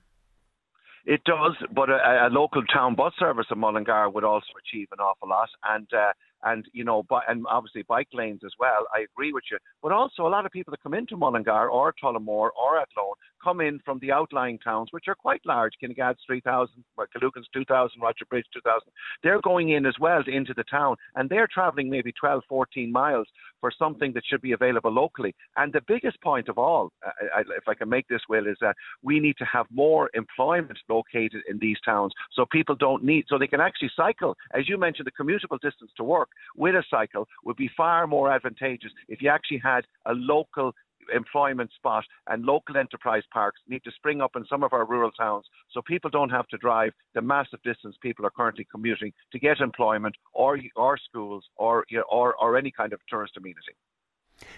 It 1.08 1.24
does, 1.24 1.56
but 1.74 1.88
a, 1.88 2.26
a 2.26 2.28
local 2.28 2.62
town 2.66 2.94
bus 2.94 3.14
service 3.18 3.46
in 3.50 3.58
Mullingar 3.58 4.10
would 4.10 4.24
also 4.24 4.52
achieve 4.60 4.88
an 4.92 4.98
awful 5.00 5.30
lot. 5.30 5.48
And 5.64 5.88
uh, 5.90 6.12
and 6.44 6.66
you 6.74 6.84
know, 6.84 7.02
and 7.26 7.46
obviously 7.48 7.82
bike 7.88 8.08
lanes 8.12 8.42
as 8.44 8.52
well. 8.60 8.84
I 8.94 9.06
agree 9.10 9.32
with 9.32 9.44
you, 9.50 9.56
but 9.82 9.90
also 9.90 10.26
a 10.26 10.28
lot 10.28 10.44
of 10.44 10.52
people 10.52 10.70
that 10.72 10.82
come 10.82 10.92
into 10.92 11.16
Mullingar 11.16 11.70
or 11.70 11.94
Tullamore 11.94 12.50
or 12.52 12.78
Athlone 12.78 13.14
come 13.48 13.60
in 13.60 13.80
from 13.84 13.98
the 14.00 14.12
outlying 14.12 14.58
towns, 14.58 14.88
which 14.90 15.04
are 15.08 15.14
quite 15.14 15.40
large. 15.46 15.72
Kinnegad's 15.82 16.20
3,000, 16.26 16.84
Killucan's 16.98 17.48
2,000, 17.54 18.00
Roger 18.00 18.24
Bridge 18.28 18.44
2,000. 18.52 18.80
They're 19.22 19.40
going 19.40 19.70
in 19.70 19.86
as 19.86 19.94
well 19.98 20.22
into 20.26 20.52
the 20.54 20.64
town, 20.64 20.96
and 21.14 21.28
they're 21.30 21.48
travelling 21.52 21.88
maybe 21.88 22.12
12, 22.12 22.42
14 22.48 22.92
miles 22.92 23.26
for 23.60 23.72
something 23.76 24.12
that 24.12 24.22
should 24.26 24.42
be 24.42 24.52
available 24.52 24.92
locally. 24.92 25.34
And 25.56 25.72
the 25.72 25.80
biggest 25.86 26.20
point 26.22 26.48
of 26.48 26.58
all, 26.58 26.92
uh, 27.06 27.10
I, 27.36 27.40
if 27.40 27.66
I 27.66 27.74
can 27.74 27.88
make 27.88 28.06
this, 28.08 28.20
Will, 28.28 28.46
is 28.46 28.56
that 28.60 28.76
we 29.02 29.18
need 29.18 29.36
to 29.38 29.44
have 29.44 29.66
more 29.70 30.10
employment 30.14 30.78
located 30.88 31.42
in 31.48 31.58
these 31.58 31.78
towns 31.84 32.12
so 32.32 32.44
people 32.50 32.74
don't 32.74 33.02
need, 33.02 33.24
so 33.28 33.38
they 33.38 33.46
can 33.46 33.60
actually 33.60 33.90
cycle. 33.96 34.36
As 34.54 34.68
you 34.68 34.76
mentioned, 34.78 35.06
the 35.08 35.24
commutable 35.24 35.60
distance 35.60 35.90
to 35.96 36.04
work 36.04 36.28
with 36.56 36.74
a 36.74 36.84
cycle 36.90 37.26
would 37.44 37.56
be 37.56 37.70
far 37.76 38.06
more 38.06 38.30
advantageous 38.30 38.92
if 39.08 39.22
you 39.22 39.30
actually 39.30 39.60
had 39.64 39.82
a 40.06 40.12
local 40.12 40.72
employment 41.14 41.70
spot 41.74 42.04
and 42.26 42.44
local 42.44 42.76
enterprise 42.76 43.22
parks 43.32 43.60
need 43.68 43.82
to 43.84 43.90
spring 43.92 44.20
up 44.20 44.36
in 44.36 44.44
some 44.46 44.62
of 44.62 44.72
our 44.72 44.86
rural 44.86 45.10
towns 45.10 45.46
so 45.72 45.80
people 45.82 46.10
don't 46.10 46.30
have 46.30 46.46
to 46.48 46.56
drive 46.58 46.92
the 47.14 47.22
massive 47.22 47.62
distance 47.62 47.96
people 48.00 48.24
are 48.24 48.30
currently 48.30 48.66
commuting 48.70 49.12
to 49.32 49.38
get 49.38 49.60
employment 49.60 50.16
or 50.32 50.58
or 50.76 50.98
schools 50.98 51.44
or 51.56 51.84
or, 52.10 52.34
or 52.34 52.56
any 52.56 52.70
kind 52.70 52.92
of 52.92 53.00
tourist 53.08 53.36
amenity. 53.36 53.74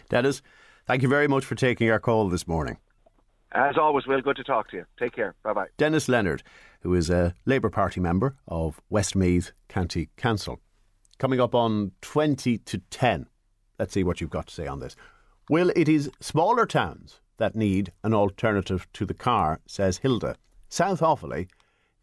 Dennis, 0.08 0.42
thank 0.86 1.02
you 1.02 1.08
very 1.08 1.28
much 1.28 1.44
for 1.44 1.54
taking 1.54 1.90
our 1.90 2.00
call 2.00 2.28
this 2.28 2.46
morning. 2.46 2.78
As 3.52 3.76
always, 3.76 4.06
Will, 4.06 4.20
good 4.20 4.36
to 4.36 4.44
talk 4.44 4.70
to 4.70 4.76
you. 4.76 4.84
Take 4.98 5.12
care. 5.12 5.34
Bye 5.42 5.52
bye. 5.52 5.66
Dennis 5.76 6.08
Leonard, 6.08 6.42
who 6.82 6.94
is 6.94 7.10
a 7.10 7.34
Labour 7.46 7.70
Party 7.70 8.00
member 8.00 8.36
of 8.46 8.80
Westmeath 8.90 9.52
County 9.68 10.08
Council 10.16 10.60
coming 11.18 11.40
up 11.40 11.54
on 11.54 11.92
20 12.00 12.58
to 12.58 12.78
10. 12.78 13.26
Let's 13.78 13.92
see 13.92 14.04
what 14.04 14.20
you've 14.20 14.30
got 14.30 14.46
to 14.48 14.54
say 14.54 14.66
on 14.66 14.80
this. 14.80 14.96
Well, 15.50 15.72
it 15.74 15.88
is 15.88 16.08
smaller 16.20 16.64
towns 16.64 17.18
that 17.38 17.56
need 17.56 17.90
an 18.04 18.14
alternative 18.14 18.86
to 18.92 19.04
the 19.04 19.14
car, 19.14 19.58
says 19.66 19.98
Hilda. 19.98 20.36
South 20.68 21.00
Offaly 21.00 21.48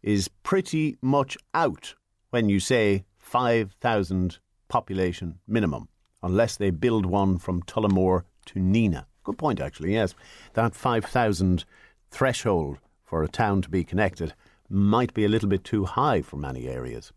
is 0.02 0.28
pretty 0.42 0.98
much 1.00 1.38
out 1.54 1.94
when 2.28 2.50
you 2.50 2.60
say 2.60 3.06
5,000 3.16 4.38
population 4.68 5.38
minimum, 5.46 5.88
unless 6.22 6.58
they 6.58 6.68
build 6.68 7.06
one 7.06 7.38
from 7.38 7.62
Tullamore 7.62 8.24
to 8.44 8.60
Nenagh. 8.60 9.06
Good 9.24 9.38
point, 9.38 9.62
actually, 9.62 9.94
yes. 9.94 10.14
That 10.52 10.74
5,000 10.74 11.64
threshold 12.10 12.76
for 13.02 13.22
a 13.22 13.28
town 13.28 13.62
to 13.62 13.70
be 13.70 13.82
connected 13.82 14.34
might 14.68 15.14
be 15.14 15.24
a 15.24 15.28
little 15.30 15.48
bit 15.48 15.64
too 15.64 15.86
high 15.86 16.20
for 16.20 16.36
many 16.36 16.68
areas. 16.68 17.14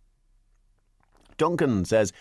Duncan 1.37 1.83
says, 1.83 2.13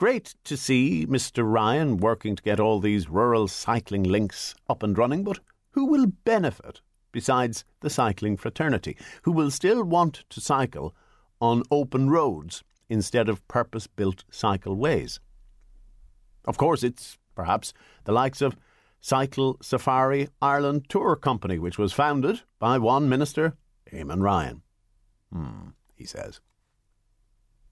Great 0.00 0.34
to 0.44 0.56
see 0.56 1.04
Mr. 1.06 1.44
Ryan 1.44 1.98
working 1.98 2.34
to 2.34 2.42
get 2.42 2.58
all 2.58 2.80
these 2.80 3.10
rural 3.10 3.46
cycling 3.46 4.02
links 4.02 4.54
up 4.66 4.82
and 4.82 4.96
running, 4.96 5.24
but 5.24 5.40
who 5.72 5.84
will 5.84 6.06
benefit 6.24 6.80
besides 7.12 7.66
the 7.80 7.90
cycling 7.90 8.38
fraternity? 8.38 8.96
Who 9.24 9.32
will 9.32 9.50
still 9.50 9.84
want 9.84 10.24
to 10.30 10.40
cycle 10.40 10.94
on 11.38 11.64
open 11.70 12.08
roads 12.08 12.64
instead 12.88 13.28
of 13.28 13.46
purpose 13.46 13.86
built 13.86 14.24
cycleways? 14.32 15.20
Of 16.46 16.56
course, 16.56 16.82
it's 16.82 17.18
perhaps 17.34 17.74
the 18.04 18.12
likes 18.12 18.40
of 18.40 18.56
Cycle 19.02 19.58
Safari 19.60 20.28
Ireland 20.40 20.86
Tour 20.88 21.14
Company, 21.14 21.58
which 21.58 21.76
was 21.76 21.92
founded 21.92 22.40
by 22.58 22.78
one 22.78 23.10
minister, 23.10 23.52
Eamon 23.92 24.22
Ryan. 24.22 24.62
Hmm, 25.30 25.72
he 25.94 26.06
says. 26.06 26.40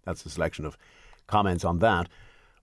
That's 0.05 0.27
a 0.27 0.31
selection 0.31 0.67
of 0.67 0.77
comments 1.29 1.65
on 1.65 1.79
that. 1.79 2.09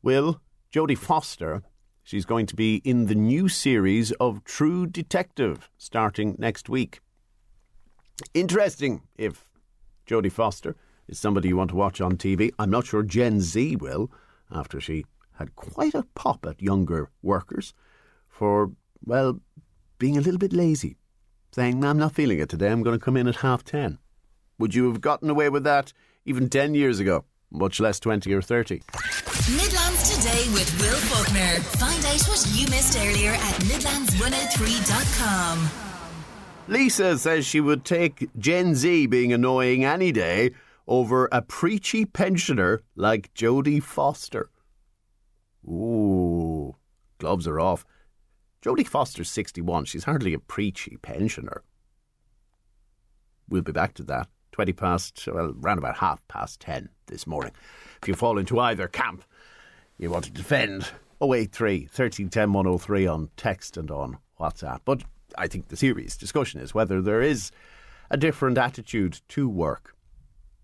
Will, 0.03 0.41
Jodie 0.73 0.97
Foster, 0.97 1.63
she's 2.03 2.25
going 2.25 2.45
to 2.47 2.55
be 2.55 2.81
in 2.83 3.05
the 3.05 3.15
new 3.15 3.47
series 3.47 4.11
of 4.13 4.43
True 4.43 4.85
Detective 4.85 5.69
starting 5.77 6.35
next 6.37 6.67
week. 6.67 6.99
Interesting 8.33 9.03
if 9.17 9.45
Jodie 10.05 10.31
Foster 10.31 10.75
is 11.07 11.17
somebody 11.17 11.47
you 11.47 11.57
want 11.57 11.69
to 11.69 11.75
watch 11.75 12.01
on 12.01 12.17
TV. 12.17 12.51
I'm 12.59 12.69
not 12.69 12.85
sure 12.85 13.03
Gen 13.03 13.39
Z 13.39 13.77
will, 13.77 14.11
after 14.51 14.81
she 14.81 15.05
had 15.33 15.55
quite 15.55 15.93
a 15.93 16.05
pop 16.15 16.45
at 16.45 16.61
younger 16.61 17.09
workers 17.21 17.73
for, 18.27 18.71
well, 19.03 19.39
being 19.97 20.17
a 20.17 20.21
little 20.21 20.37
bit 20.37 20.53
lazy, 20.53 20.97
saying, 21.51 21.83
I'm 21.83 21.97
not 21.97 22.15
feeling 22.15 22.39
it 22.39 22.49
today, 22.49 22.69
I'm 22.69 22.83
going 22.83 22.97
to 22.97 23.03
come 23.03 23.17
in 23.17 23.27
at 23.27 23.37
half 23.37 23.63
ten. 23.63 23.97
Would 24.57 24.75
you 24.75 24.87
have 24.91 25.01
gotten 25.01 25.29
away 25.29 25.49
with 25.49 25.63
that 25.63 25.93
even 26.25 26.49
10 26.49 26.75
years 26.75 26.99
ago? 26.99 27.25
Much 27.51 27.79
less 27.79 27.99
20 27.99 28.33
or 28.33 28.41
30. 28.41 28.81
Midlands 29.51 30.15
Today 30.15 30.47
with 30.53 30.75
Will 30.79 30.97
Faulkner. 30.97 31.59
Find 31.77 32.03
out 32.05 32.21
what 32.27 32.47
you 32.53 32.65
missed 32.67 32.97
earlier 32.97 33.31
at 33.31 33.55
Midlands103.com. 33.63 35.69
Lisa 36.67 37.17
says 37.17 37.45
she 37.45 37.61
would 37.61 37.85
take 37.85 38.29
Gen 38.37 38.73
Z 38.73 39.05
being 39.07 39.31
annoying 39.31 39.85
any 39.85 40.11
day 40.11 40.51
over 40.87 41.27
a 41.31 41.41
preachy 41.41 42.05
pensioner 42.05 42.81
like 42.95 43.33
Jodie 43.33 43.83
Foster. 43.83 44.49
Ooh, 45.67 46.75
gloves 47.19 47.47
are 47.47 47.59
off. 47.59 47.85
Jodie 48.63 48.87
Foster's 48.87 49.29
61. 49.29 49.85
She's 49.85 50.05
hardly 50.05 50.33
a 50.33 50.39
preachy 50.39 50.97
pensioner. 51.01 51.63
We'll 53.47 53.61
be 53.61 53.71
back 53.71 53.93
to 53.95 54.03
that. 54.03 54.27
20 54.55 54.71
past, 54.71 55.27
well, 55.33 55.53
round 55.57 55.77
about 55.77 55.97
half 55.97 56.25
past 56.29 56.61
10 56.61 56.87
this 57.07 57.27
morning. 57.27 57.51
If 58.01 58.07
you 58.07 58.13
fall 58.13 58.37
into 58.37 58.57
either 58.57 58.87
camp, 58.87 59.25
you 59.97 60.09
want 60.09 60.23
to 60.23 60.31
defend 60.31 60.87
083 61.21 61.81
1310 61.81 62.53
103 62.53 63.05
on 63.05 63.29
text 63.35 63.75
and 63.75 63.91
on 63.91 64.17
WhatsApp. 64.39 64.79
But 64.85 65.03
I 65.37 65.47
think 65.47 65.67
the 65.67 65.75
serious 65.75 66.15
discussion 66.15 66.61
is 66.61 66.73
whether 66.73 67.01
there 67.01 67.21
is 67.21 67.51
a 68.09 68.15
different 68.15 68.57
attitude 68.57 69.19
to 69.27 69.49
work 69.49 69.93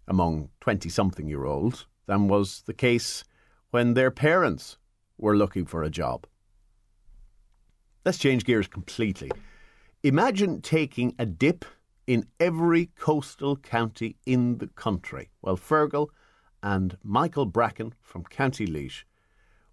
among 0.08 0.48
20 0.62 0.88
something 0.88 1.28
year 1.28 1.44
olds 1.44 1.86
than 2.06 2.30
was 2.30 2.62
the 2.68 2.74
case 2.74 3.26
when 3.72 3.94
their 3.94 4.10
parents 4.10 4.78
were 5.18 5.36
looking 5.36 5.66
for 5.66 5.84
a 5.84 5.90
job. 5.90 6.26
Let's 8.06 8.18
change 8.18 8.46
gears 8.46 8.70
completely. 8.70 9.32
Imagine 10.02 10.62
taking 10.62 11.14
a 11.20 11.26
dip 11.26 11.66
in 12.08 12.26
every 12.40 12.88
coastal 12.98 13.56
county 13.56 14.18
in 14.26 14.58
the 14.58 14.68
country. 14.68 15.30
Well, 15.42 15.58
Fergal 15.58 16.10
and 16.64 16.98
Michael 17.04 17.46
Bracken 17.46 17.94
from 18.02 18.24
County 18.24 18.66
Laois 18.66 19.04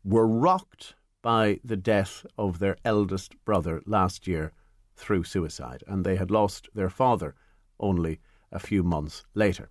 were 0.05 0.27
rocked 0.27 0.95
by 1.23 1.61
the 1.64 1.77
death 1.77 2.25
of 2.37 2.59
their 2.59 2.77
eldest 2.85 3.35
brother 3.45 3.83
last 3.87 4.27
year 4.27 4.53
through 4.95 5.25
suicide, 5.25 5.85
and 5.87 6.05
they 6.05 6.17
had 6.17 6.31
lost 6.31 6.69
their 6.75 6.91
father 6.91 7.35
only 7.79 8.21
a 8.51 8.59
few 8.59 8.83
months 8.83 9.25
later. 9.35 9.71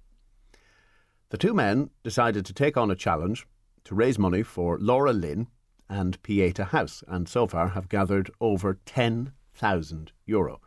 The 1.30 1.38
two 1.38 1.54
men 1.54 1.90
decided 2.04 2.46
to 2.46 2.54
take 2.54 2.78
on 2.78 2.92
a 2.92 2.96
challenge 2.96 3.46
to 3.86 3.96
raise 3.96 4.20
money 4.20 4.44
for 4.44 4.78
LauraLynn 4.78 5.48
and 5.90 6.22
Pieta 6.22 6.66
House, 6.66 7.04
and 7.08 7.28
so 7.28 7.48
far 7.48 7.70
have 7.70 7.90
gathered 7.90 8.30
over 8.40 8.80
10,000 8.86 10.12
euro. 10.26 10.62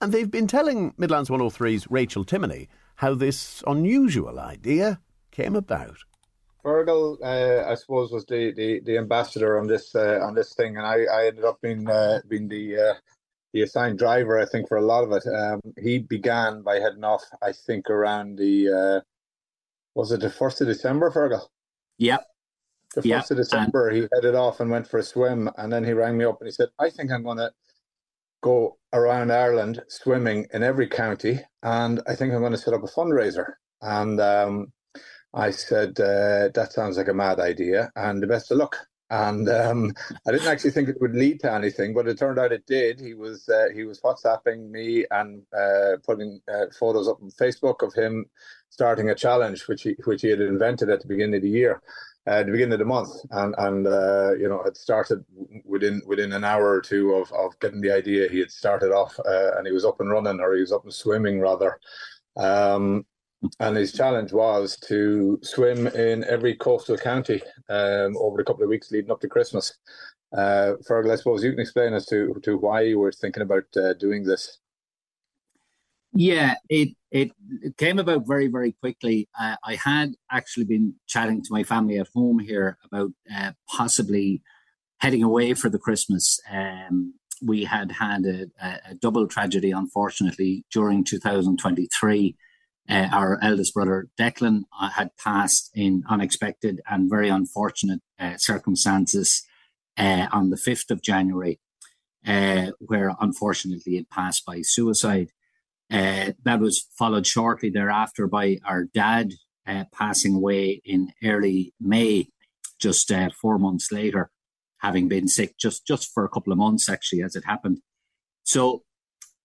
And 0.00 0.12
they've 0.12 0.30
been 0.30 0.46
telling 0.46 0.92
Midlands 0.98 1.30
103's 1.30 1.90
Rachel 1.90 2.24
Timoney 2.24 2.68
how 2.96 3.14
this 3.14 3.62
unusual 3.66 4.38
idea 4.38 5.00
came 5.30 5.56
about. 5.56 5.98
Fergal, 6.64 7.18
uh, 7.22 7.70
I 7.70 7.74
suppose, 7.76 8.10
was 8.10 8.26
the, 8.26 8.52
the, 8.52 8.80
the 8.80 8.98
ambassador 8.98 9.58
on 9.58 9.68
this 9.68 9.94
uh, 9.94 10.18
on 10.20 10.34
this 10.34 10.52
thing, 10.54 10.76
and 10.76 10.84
I, 10.84 11.04
I 11.04 11.26
ended 11.28 11.44
up 11.44 11.60
being 11.62 11.88
uh, 11.88 12.20
being 12.28 12.48
the 12.48 12.76
uh, 12.76 12.94
the 13.52 13.62
assigned 13.62 13.98
driver, 13.98 14.38
I 14.38 14.46
think, 14.46 14.68
for 14.68 14.76
a 14.76 14.84
lot 14.84 15.04
of 15.04 15.12
it. 15.12 15.26
Um, 15.32 15.60
he 15.78 15.98
began 15.98 16.62
by 16.62 16.80
heading 16.80 17.04
off, 17.04 17.22
I 17.40 17.52
think, 17.52 17.88
around 17.88 18.36
the 18.36 18.68
uh, 18.68 19.00
was 19.94 20.10
it 20.10 20.20
the 20.20 20.28
first 20.28 20.60
of 20.60 20.66
December, 20.66 21.10
Fergal? 21.10 21.46
Yep. 21.98 22.24
The 22.96 23.02
first 23.02 23.06
yep. 23.06 23.30
of 23.30 23.36
December, 23.36 23.88
and 23.88 23.96
he 23.96 24.08
headed 24.12 24.34
off 24.34 24.58
and 24.58 24.70
went 24.70 24.88
for 24.88 24.98
a 24.98 25.02
swim, 25.04 25.48
and 25.56 25.72
then 25.72 25.84
he 25.84 25.92
rang 25.92 26.18
me 26.18 26.24
up 26.24 26.40
and 26.40 26.48
he 26.48 26.52
said, 26.52 26.68
"I 26.80 26.90
think 26.90 27.12
I'm 27.12 27.22
going 27.22 27.38
to 27.38 27.52
go 28.42 28.78
around 28.92 29.32
Ireland 29.32 29.82
swimming 29.88 30.46
in 30.52 30.62
every 30.62 30.88
county, 30.88 31.40
and 31.62 32.00
I 32.06 32.14
think 32.14 32.32
I'm 32.32 32.40
going 32.40 32.52
to 32.52 32.58
set 32.58 32.74
up 32.74 32.84
a 32.84 32.86
fundraiser." 32.86 33.54
And 33.82 34.20
um, 34.20 34.72
I 35.34 35.50
said, 35.50 36.00
uh, 36.00 36.48
"That 36.54 36.72
sounds 36.72 36.96
like 36.96 37.08
a 37.08 37.14
mad 37.14 37.40
idea, 37.40 37.90
and 37.96 38.22
the 38.22 38.26
best 38.26 38.50
of 38.50 38.58
luck." 38.58 38.76
and 39.10 39.48
um, 39.48 39.92
I 40.26 40.32
didn't 40.32 40.48
actually 40.48 40.72
think 40.72 40.88
it 40.88 41.00
would 41.00 41.14
lead 41.14 41.40
to 41.40 41.52
anything, 41.52 41.94
but 41.94 42.08
it 42.08 42.18
turned 42.18 42.38
out 42.38 42.52
it 42.52 42.66
did. 42.66 43.00
He 43.00 43.14
was 43.14 43.48
uh, 43.48 43.66
he 43.72 43.84
was 43.84 44.00
WhatsApping 44.00 44.68
me 44.70 45.06
and 45.10 45.42
uh, 45.56 45.98
putting 46.04 46.40
uh, 46.52 46.66
photos 46.78 47.08
up 47.08 47.22
on 47.22 47.30
Facebook 47.30 47.86
of 47.86 47.94
him 47.94 48.26
starting 48.70 49.10
a 49.10 49.14
challenge, 49.14 49.68
which 49.68 49.82
he 49.82 49.96
which 50.04 50.22
he 50.22 50.28
had 50.28 50.40
invented 50.40 50.90
at 50.90 51.00
the 51.00 51.06
beginning 51.06 51.36
of 51.36 51.42
the 51.42 51.48
year, 51.48 51.80
uh, 52.26 52.40
at 52.40 52.46
the 52.46 52.52
beginning 52.52 52.74
of 52.74 52.78
the 52.78 52.84
month, 52.84 53.10
and 53.30 53.54
and 53.58 53.86
uh, 53.86 54.32
you 54.34 54.48
know 54.48 54.62
had 54.64 54.76
started 54.76 55.24
within 55.64 56.02
within 56.06 56.32
an 56.32 56.44
hour 56.44 56.68
or 56.68 56.80
two 56.80 57.12
of 57.14 57.32
of 57.32 57.58
getting 57.60 57.80
the 57.80 57.92
idea. 57.92 58.28
He 58.28 58.38
had 58.38 58.50
started 58.50 58.92
off, 58.92 59.18
uh, 59.20 59.56
and 59.56 59.66
he 59.66 59.72
was 59.72 59.84
up 59.84 60.00
and 60.00 60.10
running, 60.10 60.40
or 60.40 60.54
he 60.54 60.60
was 60.60 60.72
up 60.72 60.84
and 60.84 60.94
swimming 60.94 61.40
rather. 61.40 61.78
Um, 62.36 63.06
and 63.60 63.76
his 63.76 63.92
challenge 63.92 64.32
was 64.32 64.76
to 64.88 65.38
swim 65.42 65.86
in 65.88 66.24
every 66.24 66.56
coastal 66.56 66.96
county 66.96 67.42
um, 67.68 68.16
over 68.16 68.38
the 68.38 68.44
couple 68.44 68.64
of 68.64 68.70
weeks 68.70 68.90
leading 68.90 69.10
up 69.10 69.20
to 69.20 69.28
Christmas. 69.28 69.74
Uh, 70.32 70.72
Fergal, 70.88 71.12
I 71.12 71.16
suppose 71.16 71.44
you 71.44 71.50
can 71.50 71.60
explain 71.60 71.94
as 71.94 72.06
to, 72.06 72.34
to 72.42 72.58
why 72.58 72.80
you 72.82 72.98
were 72.98 73.12
thinking 73.12 73.42
about 73.42 73.64
uh, 73.76 73.94
doing 73.94 74.24
this. 74.24 74.58
Yeah, 76.12 76.54
it, 76.68 76.90
it, 77.10 77.32
came 77.76 77.98
about 77.98 78.26
very 78.26 78.46
very 78.48 78.72
quickly. 78.72 79.28
Uh, 79.38 79.56
I 79.64 79.74
had 79.74 80.14
actually 80.30 80.64
been 80.64 80.94
chatting 81.06 81.42
to 81.42 81.48
my 81.50 81.62
family 81.62 81.98
at 81.98 82.08
home 82.14 82.38
here 82.38 82.78
about 82.84 83.10
uh, 83.34 83.52
possibly 83.68 84.42
heading 84.98 85.22
away 85.22 85.52
for 85.54 85.68
the 85.68 85.78
Christmas. 85.78 86.40
Um, 86.50 87.14
we 87.42 87.64
had 87.64 87.92
had 87.92 88.24
a, 88.24 88.46
a, 88.90 88.94
double 88.94 89.26
tragedy, 89.28 89.70
unfortunately, 89.70 90.64
during 90.72 91.04
2023 91.04 92.34
uh, 92.88 93.08
our 93.12 93.38
eldest 93.42 93.74
brother 93.74 94.08
Declan 94.18 94.62
uh, 94.78 94.90
had 94.90 95.10
passed 95.16 95.70
in 95.74 96.04
unexpected 96.08 96.80
and 96.88 97.10
very 97.10 97.28
unfortunate 97.28 98.00
uh, 98.18 98.36
circumstances 98.36 99.42
uh, 99.98 100.26
on 100.32 100.50
the 100.50 100.56
5th 100.56 100.90
of 100.90 101.02
January, 101.02 101.58
where 102.78 103.14
unfortunately 103.20 103.96
it 103.96 104.10
passed 104.10 104.44
by 104.46 104.60
suicide. 104.62 105.30
Uh, 105.90 106.32
that 106.44 106.60
was 106.60 106.88
followed 106.98 107.26
shortly 107.26 107.70
thereafter 107.70 108.26
by 108.26 108.58
our 108.64 108.84
dad 108.84 109.32
passing 109.92 110.34
away 110.34 110.80
in 110.84 111.12
early 111.24 111.72
May, 111.80 112.28
just 112.80 113.12
four 113.40 113.58
months 113.58 113.90
later, 113.90 114.30
having 114.78 115.08
been 115.08 115.26
sick 115.28 115.56
just, 115.58 115.86
just 115.86 116.12
for 116.12 116.24
a 116.24 116.28
couple 116.28 116.52
of 116.52 116.58
months, 116.58 116.88
actually, 116.88 117.22
as 117.22 117.34
it 117.34 117.44
happened. 117.44 117.78
So 118.44 118.82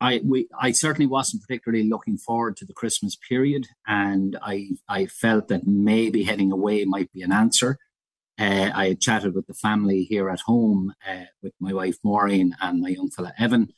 I 0.01 0.19
we 0.23 0.47
I 0.60 0.71
certainly 0.71 1.06
wasn't 1.06 1.43
particularly 1.43 1.88
looking 1.88 2.17
forward 2.17 2.58
to 2.58 2.65
the 2.65 2.73
Christmas 2.73 3.15
period, 3.15 3.67
and 3.86 4.38
I 4.41 4.71
I 4.89 5.06
felt 5.06 5.47
that 5.49 5.67
maybe 5.67 6.23
heading 6.23 6.51
away 6.51 6.84
might 6.86 7.13
be 7.13 7.21
an 7.21 7.32
answer. 7.32 7.77
Uh, 8.39 8.71
I 8.73 8.88
had 8.89 9.01
chatted 9.01 9.36
with 9.36 9.45
the 9.45 9.54
family 9.54 10.04
here 10.04 10.30
at 10.30 10.41
home 10.41 10.93
uh, 11.08 11.25
with 11.43 11.54
my 11.60 11.73
wife 11.73 11.97
Maureen 12.04 12.56
and 12.60 12.82
my 12.82 12.89
young 12.89 13.12
fella 13.12 13.34
Evan, 13.38 13.71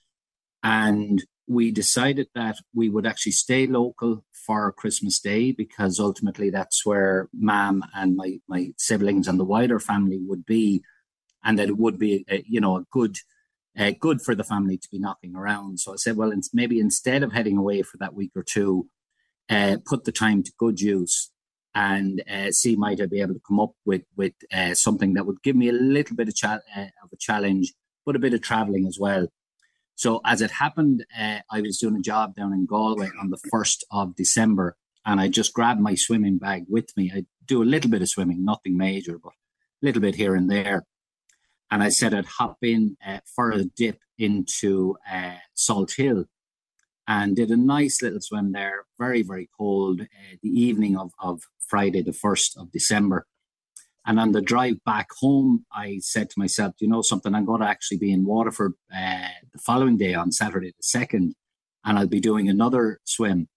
and 0.63 1.23
we 1.47 1.71
decided 1.71 2.27
that 2.35 2.57
we 2.73 2.89
would 2.89 3.05
actually 3.05 3.33
stay 3.33 3.67
local 3.67 4.23
for 4.45 4.71
Christmas 4.71 5.19
Day 5.19 5.51
because 5.51 5.99
ultimately 5.99 6.49
that's 6.49 6.85
where 6.85 7.29
Mom 7.33 7.83
and 7.93 8.15
my 8.15 8.39
my 8.47 8.73
siblings 8.77 9.27
and 9.27 9.39
the 9.39 9.45
wider 9.45 9.79
family 9.79 10.19
would 10.25 10.45
be, 10.45 10.83
and 11.43 11.59
that 11.59 11.69
it 11.69 11.77
would 11.77 11.97
be 11.99 12.25
a, 12.29 12.43
you 12.47 12.61
know 12.61 12.77
a 12.77 12.85
good 12.91 13.17
uh, 13.77 13.91
good 13.99 14.21
for 14.21 14.35
the 14.35 14.43
family 14.43 14.77
to 14.77 14.87
be 14.91 14.99
knocking 14.99 15.35
around. 15.35 15.79
So 15.79 15.93
I 15.93 15.95
said, 15.97 16.15
well, 16.15 16.33
maybe 16.53 16.79
instead 16.79 17.23
of 17.23 17.33
heading 17.33 17.57
away 17.57 17.81
for 17.81 17.97
that 17.97 18.13
week 18.13 18.31
or 18.35 18.43
two, 18.43 18.87
uh, 19.49 19.77
put 19.85 20.05
the 20.05 20.11
time 20.11 20.43
to 20.43 20.51
good 20.57 20.79
use 20.79 21.31
and 21.75 22.23
uh, 22.31 22.51
see 22.51 22.75
might 22.75 23.01
I 23.01 23.07
be 23.07 23.21
able 23.21 23.33
to 23.33 23.41
come 23.45 23.59
up 23.59 23.71
with 23.85 24.03
with 24.15 24.33
uh, 24.53 24.73
something 24.75 25.13
that 25.15 25.25
would 25.25 25.41
give 25.43 25.55
me 25.55 25.69
a 25.69 25.73
little 25.73 26.15
bit 26.15 26.27
of, 26.27 26.35
cha- 26.35 26.59
uh, 26.75 26.91
of 27.03 27.09
a 27.11 27.17
challenge, 27.17 27.73
but 28.05 28.15
a 28.15 28.19
bit 28.19 28.33
of 28.33 28.41
traveling 28.41 28.85
as 28.87 28.97
well. 28.99 29.27
So 29.95 30.21
as 30.25 30.41
it 30.41 30.51
happened, 30.51 31.05
uh, 31.17 31.39
I 31.51 31.61
was 31.61 31.77
doing 31.77 31.95
a 31.95 32.01
job 32.01 32.35
down 32.35 32.53
in 32.53 32.65
Galway 32.65 33.09
on 33.21 33.29
the 33.29 33.39
first 33.51 33.85
of 33.91 34.15
December, 34.15 34.75
and 35.05 35.19
I 35.19 35.27
just 35.27 35.53
grabbed 35.53 35.81
my 35.81 35.95
swimming 35.95 36.37
bag 36.37 36.65
with 36.67 36.95
me. 36.97 37.11
I 37.13 37.25
do 37.45 37.61
a 37.61 37.65
little 37.65 37.91
bit 37.91 38.01
of 38.01 38.09
swimming, 38.09 38.43
nothing 38.43 38.77
major, 38.77 39.17
but 39.17 39.33
a 39.33 39.85
little 39.85 40.01
bit 40.01 40.15
here 40.15 40.35
and 40.35 40.49
there 40.49 40.83
and 41.73 41.81
I 41.81 41.89
said 41.89 42.13
I'd 42.13 42.27
hop 42.27 42.57
in 42.61 42.97
uh, 43.03 43.17
for 43.35 43.51
a 43.51 43.63
dip 43.63 43.97
into 44.19 44.95
uh, 45.11 45.37
Salthill 45.57 46.25
and 47.07 47.35
did 47.35 47.49
a 47.49 47.57
nice 47.57 47.99
little 48.03 48.21
swim 48.21 48.51
there. 48.51 48.85
Very, 48.99 49.23
very 49.23 49.49
cold. 49.57 50.01
Uh, 50.01 50.35
the 50.43 50.49
evening 50.49 50.95
of, 50.95 51.13
of 51.19 51.41
Friday, 51.67 52.03
the 52.03 52.11
1st 52.11 52.57
of 52.57 52.71
December. 52.71 53.25
And 54.05 54.19
on 54.19 54.33
the 54.33 54.41
drive 54.41 54.83
back 54.85 55.07
home, 55.19 55.65
I 55.73 55.99
said 56.01 56.29
to 56.29 56.39
myself, 56.39 56.75
you 56.79 56.89
know 56.89 57.01
something, 57.01 57.33
I'm 57.33 57.45
going 57.45 57.61
to 57.61 57.67
actually 57.67 57.97
be 57.97 58.11
in 58.11 58.25
Waterford 58.25 58.73
uh, 58.93 59.27
the 59.53 59.59
following 59.59 59.97
day 59.97 60.13
on 60.13 60.31
Saturday 60.31 60.73
the 60.77 60.99
2nd, 60.99 61.31
and 61.85 61.99
I'll 61.99 62.07
be 62.07 62.19
doing 62.19 62.49
another 62.49 62.99
swim. 63.05 63.47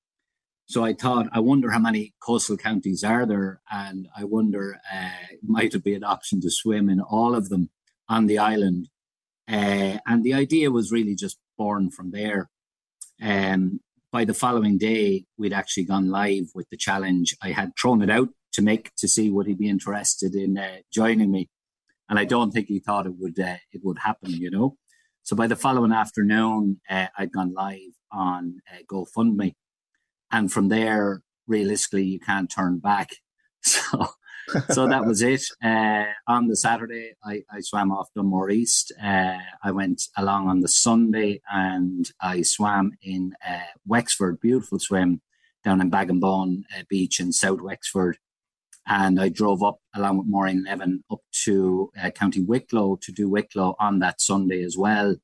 So 0.67 0.85
I 0.85 0.95
thought, 0.95 1.29
I 1.33 1.41
wonder 1.41 1.71
how 1.71 1.79
many 1.79 2.15
coastal 2.21 2.57
counties 2.57 3.03
are 3.03 3.27
there, 3.27 3.61
and 3.71 4.09
I 4.17 4.25
wonder 4.25 4.79
uh, 4.93 5.37
might 5.43 5.75
it 5.75 5.85
be 5.85 5.95
an 5.95 6.05
option 6.05 6.41
to 6.43 6.51
swim 6.51 6.89
in 6.89 7.01
all 7.01 7.35
of 7.35 7.49
them 7.49 7.71
on 8.09 8.27
the 8.27 8.39
island. 8.39 8.89
Uh, 9.49 9.99
and 10.07 10.25
the 10.25 10.35
idea 10.35 10.71
was 10.71 10.93
really 10.93 11.15
just 11.15 11.39
born 11.59 11.91
from 11.91 12.11
there. 12.11 12.51
Um, 13.23 13.81
by 14.13 14.25
the 14.25 14.35
following 14.35 14.79
day, 14.79 15.25
we'd 15.37 15.53
actually 15.53 15.85
gone 15.85 16.09
live 16.09 16.51
with 16.55 16.69
the 16.71 16.77
challenge. 16.77 17.37
I 17.43 17.51
had 17.51 17.73
thrown 17.81 18.03
it 18.03 18.11
out 18.11 18.29
to 18.57 18.63
Mick 18.63 18.89
to 18.97 19.09
see 19.09 19.31
would 19.31 19.47
he 19.47 19.55
be 19.55 19.69
interested 19.69 20.35
in 20.35 20.59
uh, 20.59 20.79
joining 20.93 21.31
me, 21.31 21.49
and 22.09 22.19
I 22.19 22.25
don't 22.25 22.51
think 22.51 22.67
he 22.69 22.81
thought 22.81 23.07
it 23.07 23.15
would 23.17 23.39
uh, 23.39 23.57
it 23.73 23.83
would 23.85 23.99
happen. 23.99 24.31
You 24.31 24.51
know, 24.51 24.77
so 25.23 25.37
by 25.37 25.47
the 25.47 25.57
following 25.57 25.93
afternoon, 25.93 26.81
uh, 26.91 27.07
I'd 27.17 27.33
gone 27.33 27.53
live 27.55 27.95
on 28.11 28.63
uh, 28.73 28.83
GoFundMe, 28.91 29.55
and 30.33 30.51
from 30.53 30.69
there, 30.69 31.23
realistically, 31.47 32.05
you 32.05 32.21
can't 32.21 32.51
turn 32.51 32.79
back. 32.79 33.11
So 33.63 34.07
so 34.69 34.87
that 34.87 35.05
was 35.05 35.23
it. 35.23 35.43
Uh, 35.61 36.05
on 36.29 36.47
the 36.47 36.55
Saturday, 36.55 37.15
I, 37.25 37.43
I 37.51 37.61
swam 37.63 37.91
off 37.91 38.13
Dunmore 38.15 38.51
East. 38.51 38.93
Uh, 39.03 39.39
I 39.61 39.73
went 39.73 40.03
along 40.17 40.49
on 40.49 40.61
the 40.61 40.69
Sunday 40.69 41.41
and 41.51 42.09
I 42.21 42.43
swam 42.43 42.93
in 43.03 43.33
Wexford, 43.85 44.39
beautiful 44.39 44.79
swim 44.79 45.21
down 45.67 45.81
in 45.81 45.91
Baginbun 45.91 46.63
uh, 46.79 46.83
Beach 46.89 47.19
in 47.19 47.33
South 47.33 47.61
Wexford. 47.61 48.19
And 48.87 49.21
I 49.21 49.29
drove 49.29 49.63
up 49.63 49.79
along 49.95 50.19
with 50.19 50.27
Maureen 50.29 50.67
Evan 50.69 51.03
up 51.11 51.21
to 51.45 51.91
uh, 52.01 52.11
County 52.11 52.43
Wicklow 52.43 52.99
to 53.03 53.13
do 53.13 53.29
Wicklow 53.29 53.75
on 53.81 53.99
that 53.99 54.21
Sunday 54.21 54.63
as 54.63 54.77
well. 54.77 55.17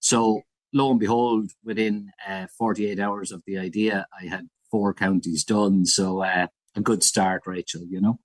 So 0.00 0.42
lo 0.72 0.90
and 0.90 1.00
behold, 1.00 1.52
within 1.64 2.10
uh, 2.28 2.46
48 2.58 2.98
hours 3.00 3.32
of 3.32 3.42
the 3.46 3.58
idea, 3.58 4.06
I 4.20 4.26
had 4.26 4.48
four 4.70 4.92
counties 4.92 5.44
done. 5.44 5.86
So 5.86 6.22
a 6.22 6.48
good 6.82 7.02
start, 7.02 7.42
Rachel, 7.46 7.82
you 7.88 8.00
know. 8.00 8.18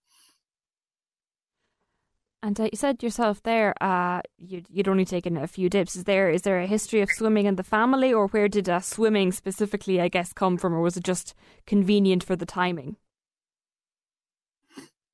And 2.43 2.59
uh, 2.59 2.63
you 2.63 2.75
said 2.77 3.01
yourself 3.01 3.41
there, 3.43 3.73
uh, 3.81 4.21
you'd, 4.37 4.67
you'd 4.69 4.89
only 4.89 5.05
taken 5.05 5.37
a 5.37 5.47
few 5.47 5.69
dips. 5.69 5.95
Is 5.95 6.03
there 6.03 6.29
is 6.29 6.41
there 6.41 6.59
a 6.59 6.67
history 6.67 6.99
of 7.01 7.09
swimming 7.09 7.45
in 7.45 7.55
the 7.55 7.63
family, 7.63 8.13
or 8.13 8.27
where 8.27 8.49
did 8.49 8.67
uh, 8.67 8.81
swimming 8.81 9.31
specifically, 9.31 10.01
I 10.01 10.09
guess, 10.09 10.33
come 10.33 10.57
from, 10.57 10.73
or 10.73 10.81
was 10.81 10.97
it 10.97 11.05
just 11.05 11.33
convenient 11.65 12.21
for 12.21 12.35
the 12.35 12.45
timing? 12.45 12.97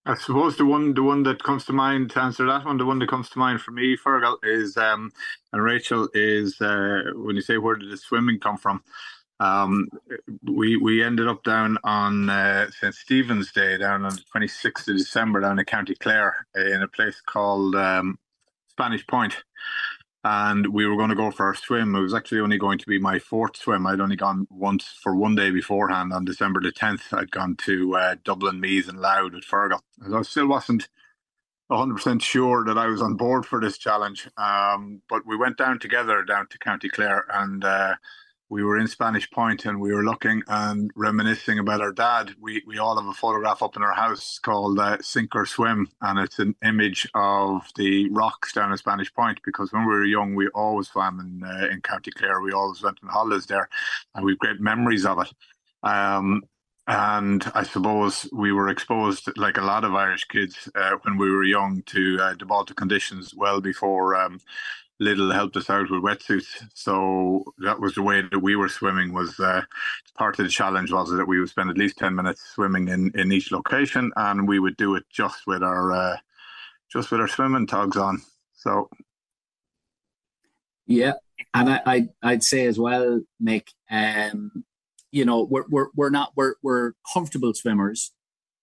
I 0.09 0.15
suppose 0.15 0.57
the 0.57 0.65
one 0.65 0.95
the 0.95 1.03
one 1.03 1.23
that 1.23 1.43
comes 1.43 1.65
to 1.67 1.73
mind 1.73 2.11
to 2.11 2.21
answer 2.21 2.45
that 2.47 2.65
one, 2.65 2.77
the 2.77 2.85
one 2.85 2.99
that 2.99 3.09
comes 3.09 3.29
to 3.31 3.39
mind 3.39 3.61
for 3.61 3.71
me, 3.71 3.97
Fergal, 3.97 4.37
is 4.43 4.75
um, 4.77 5.13
and 5.53 5.63
Rachel 5.63 6.09
is 6.15 6.59
uh, 6.61 7.03
when 7.15 7.37
you 7.37 7.43
say 7.43 7.59
where 7.59 7.75
did 7.77 7.91
the 7.91 7.97
swimming 7.97 8.39
come 8.39 8.57
from? 8.57 8.83
Um, 9.39 9.87
we 10.43 10.77
we 10.77 11.03
ended 11.03 11.27
up 11.27 11.43
down 11.43 11.77
on 11.85 12.29
uh, 12.29 12.71
St 12.71 12.95
Stephen's 12.95 13.53
Day, 13.53 13.77
down 13.77 14.05
on 14.05 14.15
the 14.15 14.23
26th 14.35 14.89
of 14.89 14.97
December, 14.97 15.41
down 15.41 15.59
in 15.59 15.65
County 15.65 15.95
Clare, 15.95 16.47
in 16.55 16.81
a 16.83 16.89
place 16.89 17.21
called 17.21 17.75
um, 17.75 18.19
Spanish 18.69 19.07
Point, 19.07 19.35
and 20.23 20.67
we 20.73 20.85
were 20.87 20.97
going 20.97 21.09
to 21.09 21.15
go 21.15 21.31
for 21.31 21.51
a 21.51 21.55
swim. 21.57 21.95
It 21.95 22.01
was 22.01 22.13
actually 22.13 22.41
only 22.41 22.57
going 22.57 22.77
to 22.79 22.87
be 22.87 22.99
my 22.99 23.19
fourth 23.19 23.57
swim. 23.57 23.87
I'd 23.87 24.01
only 24.01 24.17
gone 24.17 24.47
once 24.51 24.85
for 25.01 25.15
one 25.15 25.35
day 25.35 25.51
beforehand. 25.51 26.13
On 26.13 26.25
December 26.25 26.61
the 26.61 26.71
10th, 26.71 27.13
I'd 27.17 27.31
gone 27.31 27.55
to 27.65 27.95
uh, 27.95 28.15
Dublin, 28.23 28.59
Meath, 28.59 28.89
and 28.89 28.99
Louth 28.99 29.33
with 29.33 29.45
Fergal. 29.45 29.79
I 30.13 30.21
still 30.23 30.47
wasn't 30.47 30.89
100% 31.71 32.21
sure 32.21 32.65
that 32.65 32.77
I 32.77 32.87
was 32.87 33.01
on 33.01 33.15
board 33.15 33.45
for 33.45 33.61
this 33.61 33.77
challenge. 33.77 34.29
Um, 34.37 35.01
but 35.09 35.25
we 35.25 35.37
went 35.37 35.57
down 35.57 35.79
together 35.79 36.23
down 36.23 36.47
to 36.49 36.59
County 36.59 36.89
Clare 36.89 37.25
and 37.33 37.63
uh, 37.65 37.95
we 38.49 38.63
were 38.63 38.77
in 38.77 38.87
Spanish 38.87 39.29
Point 39.29 39.65
and 39.65 39.79
we 39.79 39.93
were 39.93 40.03
looking 40.03 40.41
and 40.47 40.91
reminiscing 40.95 41.59
about 41.59 41.81
our 41.81 41.91
dad. 41.91 42.31
We 42.39 42.63
we 42.65 42.79
all 42.79 42.99
have 42.99 43.07
a 43.07 43.13
photograph 43.13 43.61
up 43.61 43.75
in 43.75 43.83
our 43.83 43.93
house 43.93 44.39
called 44.39 44.79
uh, 44.79 44.97
Sink 45.01 45.35
or 45.35 45.45
Swim, 45.45 45.87
and 46.01 46.17
it's 46.19 46.39
an 46.39 46.55
image 46.63 47.07
of 47.13 47.67
the 47.75 48.09
rocks 48.09 48.53
down 48.53 48.71
at 48.71 48.79
Spanish 48.79 49.13
Point. 49.13 49.39
Because 49.45 49.71
when 49.71 49.83
we 49.85 49.93
were 49.93 50.03
young, 50.03 50.33
we 50.33 50.47
always 50.49 50.87
swam 50.89 51.19
in 51.19 51.47
uh, 51.47 51.67
in 51.71 51.81
County 51.81 52.11
Clare. 52.11 52.41
We 52.41 52.51
always 52.51 52.81
went 52.81 52.97
on 53.03 53.09
holidays 53.09 53.45
there, 53.45 53.69
and 54.15 54.25
we've 54.25 54.39
great 54.39 54.59
memories 54.59 55.05
of 55.05 55.19
it. 55.19 55.31
Um, 55.87 56.41
and 56.87 57.51
I 57.53 57.61
suppose 57.61 58.27
we 58.33 58.51
were 58.51 58.69
exposed, 58.69 59.29
like 59.37 59.57
a 59.57 59.61
lot 59.61 59.83
of 59.83 59.93
Irish 59.93 60.25
kids, 60.25 60.67
uh, 60.73 60.93
when 61.03 61.17
we 61.17 61.29
were 61.29 61.43
young, 61.43 61.83
to 61.83 62.17
uh, 62.19 62.33
the 62.39 62.47
Baltic 62.47 62.77
conditions 62.77 63.35
well 63.35 63.61
before 63.61 64.15
um, 64.15 64.39
Lidl 65.01 65.33
helped 65.33 65.55
us 65.55 65.69
out 65.69 65.89
with 65.89 66.03
wetsuits. 66.03 66.47
So 66.73 67.43
that 67.59 67.79
was 67.79 67.95
the 67.95 68.01
way 68.01 68.21
that 68.21 68.39
we 68.39 68.55
were 68.55 68.69
swimming. 68.69 69.13
Was 69.13 69.39
uh, 69.39 69.61
part 70.15 70.37
of 70.39 70.45
the 70.45 70.51
challenge 70.51 70.91
was 70.91 71.09
that 71.11 71.27
we 71.27 71.39
would 71.39 71.49
spend 71.49 71.69
at 71.69 71.77
least 71.77 71.97
ten 71.97 72.15
minutes 72.15 72.41
swimming 72.53 72.89
in, 72.89 73.11
in 73.15 73.31
each 73.31 73.51
location, 73.51 74.11
and 74.15 74.47
we 74.47 74.59
would 74.59 74.77
do 74.77 74.95
it 74.95 75.05
just 75.09 75.47
with 75.47 75.63
our 75.63 75.91
uh, 75.91 76.17
just 76.91 77.11
with 77.11 77.21
our 77.21 77.27
swimming 77.27 77.67
togs 77.67 77.97
on. 77.97 78.21
So 78.53 78.89
yeah, 80.85 81.13
and 81.53 81.69
I, 81.69 81.81
I 81.85 82.07
I'd 82.21 82.43
say 82.43 82.65
as 82.65 82.79
well, 82.79 83.21
Mick. 83.41 83.67
Um, 83.89 84.65
you 85.11 85.23
know, 85.25 85.43
we're 85.43 85.65
we're 85.69 85.87
we're 85.95 86.09
not 86.09 86.33
we're 86.35 86.55
we're 86.61 86.93
comfortable 87.13 87.53
swimmers, 87.53 88.11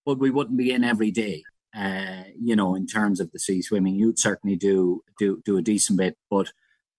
but 0.04 0.18
we 0.18 0.30
wouldn't 0.30 0.58
be 0.58 0.70
in 0.70 0.84
every 0.84 1.10
day 1.10 1.44
uh, 1.76 2.24
you 2.40 2.56
know, 2.56 2.74
in 2.74 2.86
terms 2.86 3.20
of 3.20 3.30
the 3.32 3.38
sea 3.38 3.60
swimming, 3.60 3.94
you'd 3.94 4.18
certainly 4.18 4.56
do 4.56 5.02
do 5.18 5.42
do 5.44 5.58
a 5.58 5.62
decent 5.62 5.98
bit, 5.98 6.16
but 6.30 6.52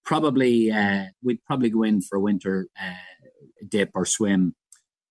probably 0.05 0.71
uh, 0.71 1.05
we'd 1.23 1.43
probably 1.45 1.69
go 1.69 1.83
in 1.83 2.01
for 2.01 2.17
a 2.17 2.21
winter 2.21 2.67
uh, 2.79 3.27
dip 3.67 3.91
or 3.95 4.05
swim, 4.05 4.55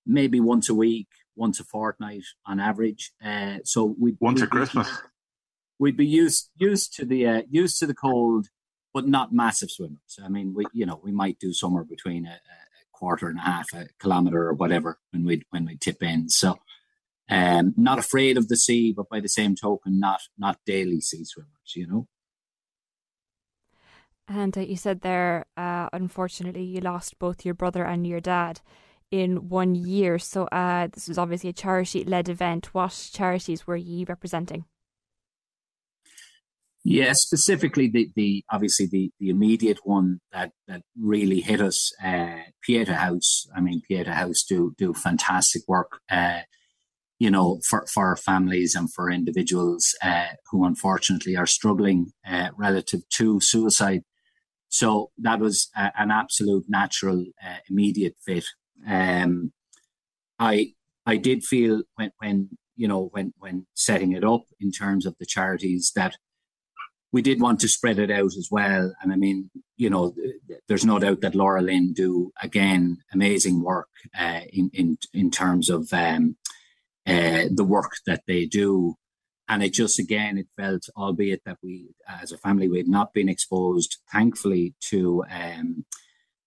maybe 0.07 0.41
once 0.41 0.69
a 0.69 0.75
week, 0.75 1.09
once 1.35 1.59
a 1.61 1.65
fortnight 1.65 2.25
on 2.47 2.61
average. 2.61 3.13
Uh, 3.25 3.59
so 3.65 3.95
we 4.01 4.17
once 4.21 4.43
at 4.43 4.51
Christmas. 4.51 4.89
We'd 5.79 5.97
be 5.97 6.07
used 6.07 6.49
used 6.57 6.95
to 6.95 7.05
the 7.05 7.27
uh, 7.27 7.43
used 7.51 7.79
to 7.81 7.87
the 7.87 7.95
cold, 7.95 8.47
but 8.95 9.07
not 9.07 9.35
massive 9.35 9.71
swimmers. 9.71 10.19
I 10.25 10.29
mean, 10.29 10.55
we 10.55 10.65
you 10.73 10.87
know 10.87 11.01
we 11.03 11.13
might 11.13 11.39
do 11.39 11.53
somewhere 11.53 11.85
between 11.85 12.25
a, 12.25 12.31
a 12.31 12.87
quarter 12.93 13.29
and 13.29 13.39
a 13.39 13.43
half 13.43 13.67
a 13.75 13.89
kilometer 14.01 14.49
or 14.49 14.55
whatever 14.55 14.99
when 15.11 15.25
we 15.25 15.43
when 15.51 15.67
we 15.67 15.77
tip 15.77 16.03
in. 16.03 16.31
So 16.31 16.57
um, 17.29 17.75
not 17.77 17.99
afraid 17.99 18.37
of 18.37 18.49
the 18.49 18.57
sea, 18.57 18.93
but 18.93 19.09
by 19.09 19.21
the 19.21 19.29
same 19.29 19.55
token, 19.55 20.01
not 20.01 20.21
not 20.39 20.59
daily 20.67 21.01
sea 21.01 21.25
swimmers. 21.25 21.75
You 21.75 21.87
know. 21.87 22.07
And 24.29 24.59
uh, 24.59 24.63
you 24.63 24.77
said 24.77 25.03
there, 25.03 25.47
uh, 25.57 25.89
unfortunately, 25.93 26.65
you 26.65 26.81
lost 26.81 27.19
both 27.19 27.45
your 27.45 27.55
brother 27.55 27.85
and 27.85 28.05
your 28.05 28.21
dad 28.21 28.61
in 29.13 29.49
one 29.49 29.77
year. 29.77 30.19
So 30.19 30.47
uh, 30.47 30.89
this 30.93 31.07
was 31.07 31.17
obviously 31.17 31.51
a 31.51 31.53
charity-led 31.53 32.29
event. 32.29 32.75
What 32.75 33.11
charities 33.13 33.69
were 33.69 33.77
you 33.77 34.05
representing? 34.09 34.65
Yeah, 36.83 37.13
specifically 37.15 37.89
the, 37.89 38.11
the 38.17 38.45
obviously 38.51 38.87
the, 38.87 39.13
the 39.21 39.29
immediate 39.29 39.79
one 39.85 40.21
that, 40.33 40.51
that 40.67 40.83
really 41.01 41.41
hit 41.41 41.61
us, 41.61 41.93
uh, 42.05 42.39
Pieta 42.63 42.95
House. 42.95 43.47
I 43.57 43.61
mean, 43.61 43.83
Pieta 43.89 44.13
House 44.13 44.45
do 44.49 44.75
do 44.77 44.93
fantastic 44.93 45.63
work. 45.69 46.01
Uh, 46.11 46.41
you 47.19 47.31
know, 47.31 47.61
for, 47.69 47.87
for 47.87 48.17
families 48.17 48.75
and 48.75 48.93
for 48.93 49.11
individuals 49.11 49.95
uh, 50.03 50.27
who 50.51 50.65
unfortunately 50.65 51.37
are 51.37 51.47
struggling 51.47 52.13
uh, 52.29 52.49
relative 52.57 53.09
to 53.11 53.41
suicide. 53.41 54.03
So 54.69 55.11
that 55.19 55.41
was 55.41 55.71
a, 55.77 55.93
an 55.97 56.11
absolute 56.11 56.67
natural, 56.69 57.25
uh, 57.43 57.59
immediate 57.71 58.17
fit. 58.25 58.45
Um, 58.87 59.53
I 60.39 60.73
I 61.07 61.17
did 61.17 61.45
feel 61.45 61.83
when 61.95 62.11
when 62.19 62.51
you 62.77 62.89
know 62.89 63.09
when 63.13 63.33
when 63.39 63.67
setting 63.75 64.13
it 64.13 64.25
up 64.25 64.43
in 64.61 64.71
terms 64.71 65.07
of 65.07 65.17
the 65.19 65.27
charities 65.27 65.93
that 65.97 66.17
we 67.13 67.23
did 67.23 67.41
want 67.41 67.61
to 67.61 67.69
spread 67.69 67.99
it 67.99 68.11
out 68.11 68.37
as 68.37 68.49
well. 68.51 68.93
And 69.01 69.13
I 69.13 69.17
mean, 69.17 69.51
you 69.77 69.89
know, 69.89 70.15
there's 70.69 70.85
no 70.85 70.99
doubt 70.99 71.21
that 71.23 71.33
LauraLynn 71.33 71.95
do 71.95 72.33
again 72.43 72.99
amazing 73.13 73.63
work 73.63 73.89
uh, 74.19 74.41
in 74.53 74.71
in 74.75 74.99
in 75.15 75.31
terms 75.31 75.71
of 75.71 75.91
um, 75.93 76.37
uh, 77.07 77.45
the 77.51 77.65
work 77.65 77.93
that 78.07 78.23
they 78.27 78.47
do. 78.47 78.97
And 79.49 79.63
it 79.63 79.73
just, 79.73 79.99
again, 80.01 80.39
it 80.39 80.49
felt, 80.57 80.89
albeit 80.97 81.43
that 81.45 81.59
we, 81.63 81.91
as 82.09 82.33
a 82.33 82.39
family, 82.39 82.69
we 82.69 82.79
had 82.79 82.89
not 82.89 83.15
been 83.15 83.29
exposed, 83.29 83.99
thankfully, 84.13 84.75
to 84.91 85.25
um, 85.31 85.85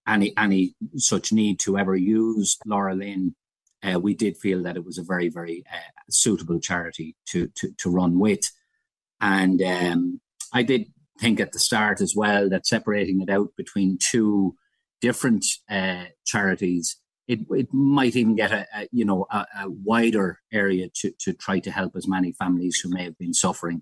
any 0.05 0.33
any 0.37 0.75
such 0.95 1.31
need 1.31 1.59
to 1.61 1.77
ever 1.77 1.95
use 1.95 2.57
LauraLynn. 2.67 3.35
Uh, 3.81 3.99
we 3.99 4.13
did 4.13 4.37
feel 4.37 4.61
that 4.63 4.75
it 4.75 4.83
was 4.83 4.97
a 4.97 5.03
very, 5.03 5.29
very 5.29 5.63
uh, 5.71 6.01
suitable 6.09 6.59
charity 6.59 7.15
to, 7.27 7.47
to, 7.55 7.71
to 7.77 7.89
run 7.89 8.19
with. 8.19 8.51
And 9.21 9.61
um, 9.61 10.19
I 10.51 10.63
did 10.63 10.87
think 11.19 11.39
at 11.39 11.53
the 11.53 11.59
start 11.59 12.01
as 12.01 12.13
well 12.15 12.49
that 12.49 12.67
separating 12.67 13.21
it 13.21 13.29
out 13.29 13.49
between 13.55 13.97
two 13.97 14.55
different 14.99 15.45
uh, 15.69 16.05
charities 16.25 16.97
it, 17.29 17.41
it 17.51 17.71
might 17.71 18.15
even 18.15 18.35
get 18.35 18.51
a, 18.51 18.67
a 18.75 18.87
you 18.91 19.05
know 19.05 19.27
a, 19.31 19.45
a, 19.61 19.69
wider 19.69 20.39
area 20.51 20.89
to, 20.95 21.11
to 21.19 21.31
try 21.31 21.59
to 21.59 21.71
help 21.71 21.95
as 21.95 22.07
many 22.07 22.31
families 22.33 22.79
who 22.79 22.89
may 22.89 23.03
have 23.03 23.17
been 23.17 23.35
suffering 23.35 23.81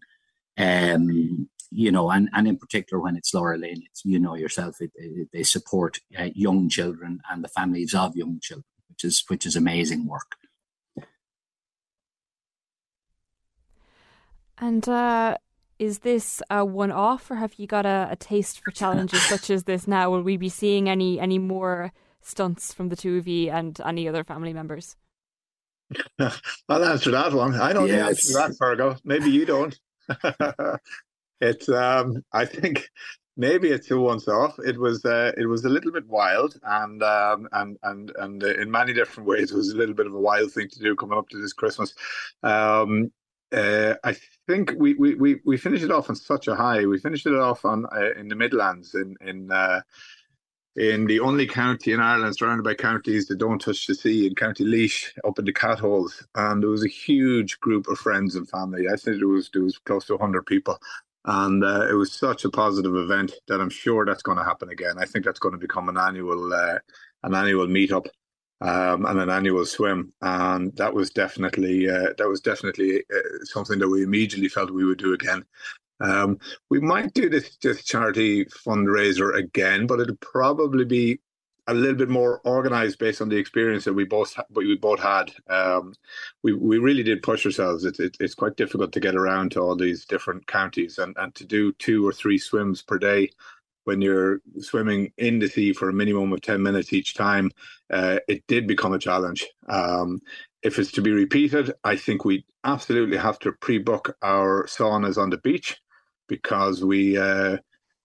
um, 0.58 1.50
you 1.72 1.92
know 1.92 2.12
and, 2.12 2.30
and 2.34 2.48
in 2.48 2.58
particular 2.58 3.02
when 3.02 3.16
it's 3.16 3.32
LauraLynn 3.32 3.82
it's 3.90 4.04
you 4.04 4.20
know 4.20 4.36
yourself 4.36 4.76
it, 4.82 4.92
it, 4.96 5.30
they 5.32 5.44
support 5.44 6.00
uh, 6.20 6.30
young 6.36 6.68
children 6.68 7.22
and 7.32 7.44
the 7.44 7.48
families 7.48 7.94
of 7.94 8.16
young 8.16 8.40
children 8.42 8.66
which 8.90 9.06
is 9.06 9.24
which 9.28 9.46
is 9.46 9.56
amazing 9.56 10.06
work. 10.08 10.36
And 14.60 14.88
uh 14.90 15.38
is 15.80 16.00
this 16.00 16.42
a 16.50 16.66
one-off 16.66 17.30
or 17.30 17.36
have 17.36 17.54
you 17.58 17.68
got 17.68 17.86
a, 17.86 18.08
a 18.10 18.16
taste 18.16 18.60
for 18.64 18.72
challenges 18.72 19.22
such 19.22 19.52
as 19.52 19.66
this 19.66 19.88
now? 19.88 20.10
Will 20.10 20.24
we 20.24 20.36
be 20.36 20.50
seeing 20.50 20.90
any 20.90 21.20
any 21.20 21.38
more 21.38 21.94
stunts 22.28 22.74
from 22.74 22.90
the 22.90 22.96
two 22.96 23.18
of 23.18 23.28
you 23.28 23.50
and 23.52 23.80
any 23.86 24.08
other 24.08 24.24
family 24.24 24.54
members? 24.54 24.96
I'll 26.20 26.84
answer 26.84 27.12
that 27.12 27.34
one. 27.34 27.56
I 27.56 27.74
don't 27.74 27.88
yes. 27.88 28.10
answer 28.10 28.34
that, 28.34 28.58
Fergal. 28.60 29.00
Maybe 29.04 29.30
you 29.30 29.46
don't. 29.46 29.78
it's 31.42 31.70
um 31.70 32.24
I 32.34 32.46
think 32.46 32.90
maybe 33.36 33.70
it's 33.70 33.90
a 33.92 33.98
once 33.98 34.28
off. 34.28 34.58
It 34.60 34.78
was 34.78 35.06
uh, 35.06 35.32
it 35.38 35.46
was 35.46 35.64
a 35.64 35.70
little 35.70 35.92
bit 35.92 36.08
wild 36.08 36.60
and 36.64 37.02
um 37.04 37.48
and 37.52 37.78
and 37.84 38.12
and 38.18 38.44
in 38.44 38.72
many 38.72 38.94
different 38.94 39.28
ways 39.30 39.52
it 39.52 39.58
was 39.58 39.70
a 39.70 39.78
little 39.78 39.96
bit 39.96 40.08
of 40.08 40.14
a 40.14 40.20
wild 40.20 40.52
thing 40.52 40.70
to 40.70 40.80
do 40.80 40.96
coming 40.96 41.18
up 41.18 41.30
to 41.30 41.42
this 41.42 41.54
Christmas. 41.54 41.94
Um 42.44 43.12
uh, 43.50 43.96
I 44.04 44.18
think 44.46 44.74
we, 44.78 44.94
we, 44.96 45.16
we, 45.16 45.40
we 45.46 45.56
finished 45.56 45.84
it 45.84 45.92
off 45.92 46.10
on 46.10 46.18
such 46.18 46.50
a 46.50 46.56
high. 46.56 46.86
We 46.86 47.00
finished 47.00 47.26
it 47.26 47.34
off 47.34 47.64
on 47.64 47.86
uh, 47.86 48.12
in 48.18 48.28
the 48.28 48.36
Midlands 48.36 48.94
in 48.94 49.16
in 49.22 49.52
uh, 49.52 49.82
in 50.78 51.08
the 51.08 51.22
only 51.22 51.48
county 51.48 51.94
in 51.94 52.02
Ireland 52.02 52.38
surrounded 52.38 52.64
by 52.64 52.76
counties 52.76 53.28
that 53.28 53.40
don't 53.40 53.60
touch 53.60 53.88
the 53.88 53.96
sea 53.96 54.28
in 54.28 54.36
County 54.36 54.66
Laois 54.66 55.12
up 55.28 55.40
in 55.40 55.46
the 55.46 55.54
Catholes. 55.54 56.26
And 56.36 56.64
there 56.64 56.70
was 56.72 56.86
a 56.86 56.90
huge 56.90 57.60
group 57.62 57.88
of 57.90 58.00
friends 58.00 58.36
and 58.36 58.50
family. 58.50 58.88
I 58.88 58.98
think 58.98 59.22
it 59.22 59.26
was 59.26 59.52
was 59.56 59.80
close 59.80 60.06
to 60.08 60.14
100 60.16 60.46
people. 60.46 60.80
And 61.26 61.64
uh, 61.64 61.88
it 61.90 61.94
was 61.96 62.14
such 62.14 62.46
a 62.46 62.52
positive 62.52 62.96
event 62.96 63.34
that 63.50 63.62
I'm 63.62 63.72
sure 63.72 64.06
that's 64.06 64.24
going 64.24 64.40
to 64.40 64.46
happen 64.46 64.70
again. 64.70 64.98
I 65.00 65.06
think 65.06 65.26
that's 65.26 65.40
going 65.40 65.54
to 65.54 65.60
become 65.60 65.90
an 65.90 65.98
annual 65.98 66.54
uh, 66.54 66.80
an 67.24 67.36
annual 67.36 67.68
meetup 67.68 68.08
um, 68.62 69.06
and 69.06 69.20
an 69.20 69.30
annual 69.30 69.66
swim. 69.66 70.14
And 70.22 70.76
that 70.78 70.94
was 70.94 71.12
definitely 71.12 71.90
uh, 71.90 72.14
that 72.18 72.30
was 72.30 72.42
definitely 72.42 73.04
uh, 73.14 73.46
something 73.46 73.80
that 73.80 73.90
we 73.90 74.04
immediately 74.04 74.50
felt 74.50 74.72
we 74.72 74.86
would 74.86 75.00
do 75.00 75.14
again. 75.14 75.44
Um, 76.00 76.40
we 76.70 76.80
might 76.80 77.14
do 77.14 77.30
this, 77.30 77.58
this 77.62 77.84
charity 77.84 78.46
fundraiser 78.46 79.36
again, 79.36 79.88
but 79.88 80.00
it'll 80.00 80.16
probably 80.18 80.86
be 80.86 81.20
a 81.68 81.74
little 81.74 81.96
bit 81.96 82.10
more 82.10 82.40
organized 82.46 82.98
based 82.98 83.22
on 83.22 83.28
the 83.28 83.36
experience 83.36 83.84
that 83.84 83.94
we 83.94 84.06
both 84.06 84.40
we 84.52 84.78
both 84.78 85.02
had. 85.02 85.34
Um, 85.50 85.94
we 86.42 86.54
we 86.54 86.78
really 86.78 87.04
did 87.04 87.22
push 87.22 87.46
ourselves. 87.46 87.84
It's 87.84 88.00
it, 88.00 88.16
it's 88.20 88.36
quite 88.36 88.56
difficult 88.56 88.94
to 88.94 89.00
get 89.02 89.16
around 89.16 89.52
to 89.52 89.60
all 89.60 89.76
these 89.76 90.06
different 90.06 90.48
counties 90.48 90.98
and 90.98 91.16
and 91.18 91.36
to 91.36 91.46
do 91.46 91.74
two 91.74 92.08
or 92.08 92.14
three 92.14 92.38
swims 92.38 92.82
per 92.82 92.98
day 92.98 93.32
when 93.88 94.02
you're 94.02 94.42
swimming 94.60 95.14
in 95.18 95.40
the 95.40 95.48
sea 95.48 95.72
for 95.72 95.88
a 95.88 95.94
minimum 95.94 96.34
of 96.34 96.42
10 96.42 96.62
minutes 96.62 96.92
each 96.92 97.14
time, 97.14 97.50
uh, 97.90 98.20
it 98.28 98.46
did 98.46 98.68
become 98.68 98.92
a 98.92 99.00
challenge. 99.00 99.48
Um, 99.70 100.20
if 100.62 100.78
it's 100.78 100.92
to 100.92 101.02
be 101.02 101.14
repeated, 101.14 101.72
I 101.86 101.96
think 101.96 102.26
we 102.26 102.44
absolutely 102.66 103.16
have 103.16 103.40
to 103.40 103.54
pre 103.54 103.78
book 103.78 104.18
our 104.22 104.66
saunas 104.66 105.18
on 105.18 105.30
the 105.30 105.38
beach 105.38 105.78
because 106.28 106.84
we 106.84 107.18
uh, 107.18 107.58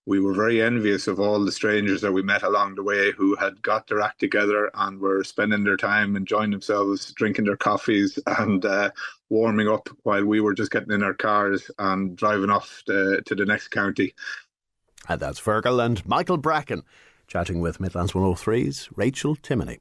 we 0.07 0.19
were 0.19 0.35
very 0.35 0.61
envious 0.61 1.07
of 1.07 1.21
all 1.21 1.45
the 1.45 1.53
strangers 1.53 2.01
that 2.01 2.13
we 2.13 2.23
met 2.23 2.43
along 2.43 2.75
the 2.75 2.83
way 2.83 3.13
who 3.13 3.37
had 3.37 3.63
got 3.63 3.87
their 3.87 4.01
act 4.01 4.19
together 4.19 4.71
and 4.75 4.99
were 4.99 5.23
spending 5.23 5.63
their 5.63 5.77
time 5.77 6.17
enjoying 6.17 6.51
themselves, 6.51 7.13
drinking 7.13 7.45
their 7.45 7.57
coffees 7.57 8.19
and 8.39 8.65
uh, 8.65 8.91
warming 9.31 9.69
up 9.69 9.89
while 10.03 10.25
we 10.25 10.41
were 10.41 10.55
just 10.55 10.73
getting 10.73 10.93
in 10.93 11.03
our 11.03 11.15
cars 11.15 11.71
and 11.79 12.17
driving 12.17 12.51
off 12.51 12.83
to, 12.87 13.23
to 13.23 13.35
the 13.35 13.47
next 13.47 13.69
county. 13.69 14.13
And 15.09 15.21
that's 15.21 15.41
Fergal 15.41 15.85
and 15.85 16.05
Michael 16.07 16.37
Bracken 16.37 16.83
chatting 17.29 17.61
with 17.61 17.81
Midlands 17.81 18.13
103's 18.13 18.91
Rachel 18.95 19.37
Timoney. 19.37 19.79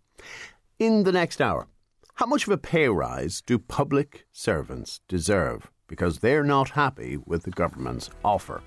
In 0.79 1.03
the 1.03 1.11
next 1.11 1.41
hour, 1.41 1.67
how 2.15 2.25
much 2.25 2.47
of 2.47 2.53
a 2.53 2.57
pay 2.57 2.87
rise 2.87 3.41
do 3.41 3.57
public 3.57 4.25
servants 4.31 5.01
deserve? 5.07 5.69
Because 5.91 6.19
they're 6.19 6.45
not 6.45 6.69
happy 6.69 7.17
with 7.25 7.43
the 7.43 7.51
government's 7.51 8.09
offer. 8.23 8.61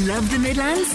Love 0.00 0.28
the 0.32 0.38
Midlands? 0.40 0.92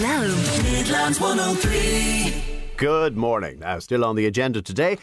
Love 0.00 0.62
Midlands 0.72 1.20
103. 1.20 2.42
Good 2.78 3.18
morning. 3.18 3.58
Now, 3.58 3.80
still 3.80 4.02
on 4.02 4.16
the 4.16 4.24
agenda 4.24 4.62
today, 4.62 4.96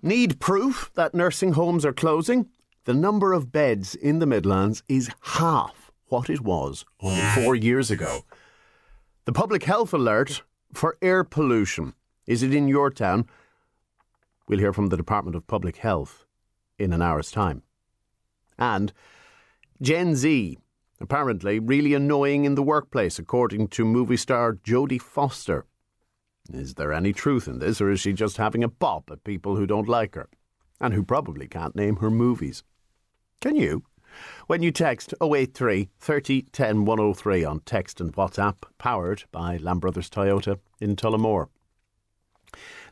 need 0.00 0.38
proof 0.38 0.92
that 0.94 1.12
nursing 1.12 1.54
homes 1.54 1.84
are 1.84 1.92
closing? 1.92 2.46
The 2.84 2.94
number 2.94 3.32
of 3.32 3.50
beds 3.50 3.96
in 3.96 4.20
the 4.20 4.26
Midlands 4.26 4.84
is 4.88 5.10
half 5.20 5.90
what 6.06 6.30
it 6.30 6.40
was 6.40 6.84
only 7.00 7.20
four 7.34 7.56
years 7.56 7.90
ago. 7.90 8.20
The 9.24 9.32
public 9.32 9.64
health 9.64 9.92
alert 9.92 10.44
for 10.72 10.96
air 11.02 11.24
pollution. 11.24 11.94
Is 12.28 12.44
it 12.44 12.54
in 12.54 12.68
your 12.68 12.90
town? 12.90 13.26
We'll 14.46 14.60
hear 14.60 14.72
from 14.72 14.90
the 14.90 14.96
Department 14.96 15.34
of 15.34 15.48
Public 15.48 15.78
Health 15.78 16.23
in 16.78 16.92
an 16.92 17.02
hour's 17.02 17.30
time. 17.30 17.62
And 18.58 18.92
Gen 19.82 20.14
Z, 20.14 20.58
apparently 21.00 21.58
really 21.58 21.94
annoying 21.94 22.44
in 22.44 22.54
the 22.54 22.62
workplace, 22.62 23.18
according 23.18 23.68
to 23.68 23.84
movie 23.84 24.16
star 24.16 24.54
Jodie 24.54 25.00
Foster. 25.00 25.66
Is 26.52 26.74
there 26.74 26.92
any 26.92 27.12
truth 27.12 27.48
in 27.48 27.58
this, 27.58 27.80
or 27.80 27.90
is 27.90 28.00
she 28.00 28.12
just 28.12 28.36
having 28.36 28.62
a 28.62 28.68
pop 28.68 29.10
at 29.10 29.24
people 29.24 29.56
who 29.56 29.66
don't 29.66 29.88
like 29.88 30.14
her 30.14 30.28
and 30.80 30.92
who 30.92 31.02
probably 31.02 31.48
can't 31.48 31.74
name 31.74 31.96
her 31.96 32.10
movies? 32.10 32.62
Can 33.40 33.56
you? 33.56 33.84
When 34.46 34.62
you 34.62 34.70
text 34.70 35.14
083 35.20 35.88
30 35.98 36.42
10 36.42 36.84
103 36.84 37.44
on 37.44 37.60
text 37.60 38.00
and 38.00 38.12
WhatsApp, 38.12 38.56
powered 38.78 39.24
by 39.32 39.56
Lamb 39.56 39.80
Brothers 39.80 40.08
Toyota 40.08 40.58
in 40.80 40.94
Tullamore. 40.96 41.48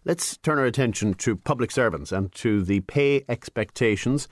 Let's 0.05 0.36
turn 0.36 0.59
our 0.59 0.64
attention 0.64 1.14
to 1.14 1.36
public 1.36 1.70
servants 1.70 2.11
and 2.11 2.32
to 2.32 2.64
the 2.64 2.80
pay 2.80 3.24
expectations 3.28 4.26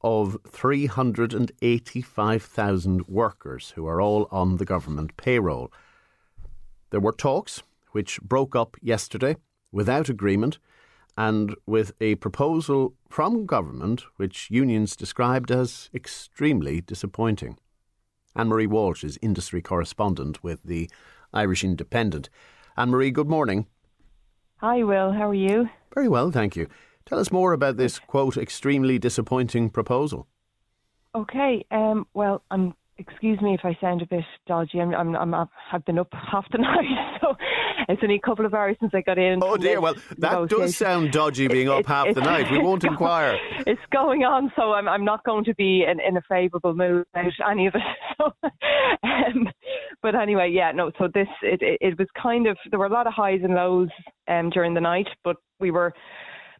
of 0.00 0.36
385,000 0.48 3.06
workers 3.06 3.72
who 3.76 3.86
are 3.86 4.00
all 4.00 4.26
on 4.32 4.56
the 4.56 4.64
government 4.64 5.16
payroll. 5.16 5.72
There 6.90 6.98
were 6.98 7.12
talks 7.12 7.62
which 7.92 8.20
broke 8.20 8.56
up 8.56 8.76
yesterday 8.82 9.36
without 9.70 10.08
agreement 10.08 10.58
and 11.16 11.54
with 11.66 11.92
a 12.00 12.16
proposal 12.16 12.94
from 13.08 13.46
government 13.46 14.02
which 14.16 14.50
unions 14.50 14.96
described 14.96 15.52
as 15.52 15.88
extremely 15.94 16.80
disappointing. 16.80 17.58
Anne 18.34 18.48
Marie 18.48 18.66
Walsh 18.66 19.04
is 19.04 19.20
industry 19.22 19.62
correspondent 19.62 20.42
with 20.42 20.64
the 20.64 20.90
Irish 21.32 21.62
Independent. 21.62 22.28
Anne 22.76 22.90
Marie, 22.90 23.12
good 23.12 23.28
morning. 23.28 23.68
Hi, 24.62 24.84
Will. 24.84 25.10
How 25.10 25.28
are 25.28 25.34
you? 25.34 25.68
Very 25.92 26.08
well, 26.08 26.30
thank 26.30 26.54
you. 26.54 26.68
Tell 27.04 27.18
us 27.18 27.32
more 27.32 27.52
about 27.52 27.78
this, 27.78 27.98
quote, 27.98 28.36
extremely 28.36 28.96
disappointing 28.96 29.70
proposal. 29.70 30.28
Okay. 31.16 31.66
Um, 31.72 32.06
well, 32.14 32.44
I'm 32.48 32.72
excuse 32.96 33.40
me 33.40 33.54
if 33.54 33.64
I 33.64 33.76
sound 33.80 34.02
a 34.02 34.06
bit 34.06 34.22
dodgy. 34.46 34.80
I'm, 34.80 34.94
I'm, 34.94 35.16
I'm 35.16 35.48
I've 35.72 35.84
been 35.84 35.98
up 35.98 36.12
half 36.30 36.44
the 36.52 36.58
night, 36.58 36.84
so 37.20 37.34
it's 37.88 38.02
only 38.02 38.16
a 38.16 38.20
couple 38.20 38.46
of 38.46 38.54
hours 38.54 38.76
since 38.80 38.92
I 38.94 39.00
got 39.00 39.18
in. 39.18 39.40
Oh 39.42 39.56
dear, 39.56 39.80
well 39.80 39.94
that 40.18 40.48
does 40.48 40.76
sound 40.76 41.12
dodgy 41.12 41.48
being 41.48 41.68
up 41.68 41.86
half 41.86 42.08
it, 42.08 42.14
the 42.14 42.20
night. 42.20 42.50
We 42.50 42.58
won't 42.58 42.84
inquire. 42.84 43.38
It's 43.64 43.80
going 43.92 44.22
on, 44.24 44.52
so 44.56 44.72
I'm 44.72 44.88
I'm 44.88 45.04
not 45.04 45.24
going 45.24 45.44
to 45.44 45.54
be 45.54 45.84
in, 45.88 46.00
in 46.00 46.16
a 46.16 46.22
favourable 46.28 46.74
mood 46.74 47.06
about 47.14 47.32
any 47.50 47.66
of 47.66 47.74
it. 47.74 47.82
So, 48.18 48.48
um, 49.04 49.48
but 50.02 50.14
anyway, 50.14 50.50
yeah, 50.52 50.70
no. 50.72 50.92
So 50.98 51.08
this 51.12 51.28
it, 51.42 51.60
it, 51.62 51.78
it 51.80 51.98
was 51.98 52.08
kind 52.20 52.46
of 52.46 52.56
there 52.70 52.78
were 52.78 52.86
a 52.86 52.92
lot 52.92 53.06
of 53.06 53.14
highs 53.14 53.40
and 53.42 53.54
lows 53.54 53.88
um, 54.28 54.50
during 54.50 54.74
the 54.74 54.80
night, 54.80 55.08
but 55.24 55.36
we 55.58 55.70
were 55.70 55.92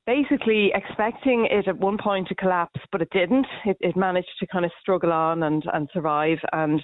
basically 0.06 0.72
expecting 0.74 1.46
it 1.50 1.68
at 1.68 1.78
one 1.78 1.98
point 2.02 2.28
to 2.28 2.34
collapse, 2.34 2.80
but 2.90 3.02
it 3.02 3.10
didn't. 3.10 3.46
It, 3.64 3.76
it 3.80 3.96
managed 3.96 4.30
to 4.40 4.46
kind 4.46 4.64
of 4.64 4.72
struggle 4.80 5.12
on 5.12 5.42
and, 5.44 5.62
and 5.72 5.88
survive. 5.92 6.38
And 6.52 6.80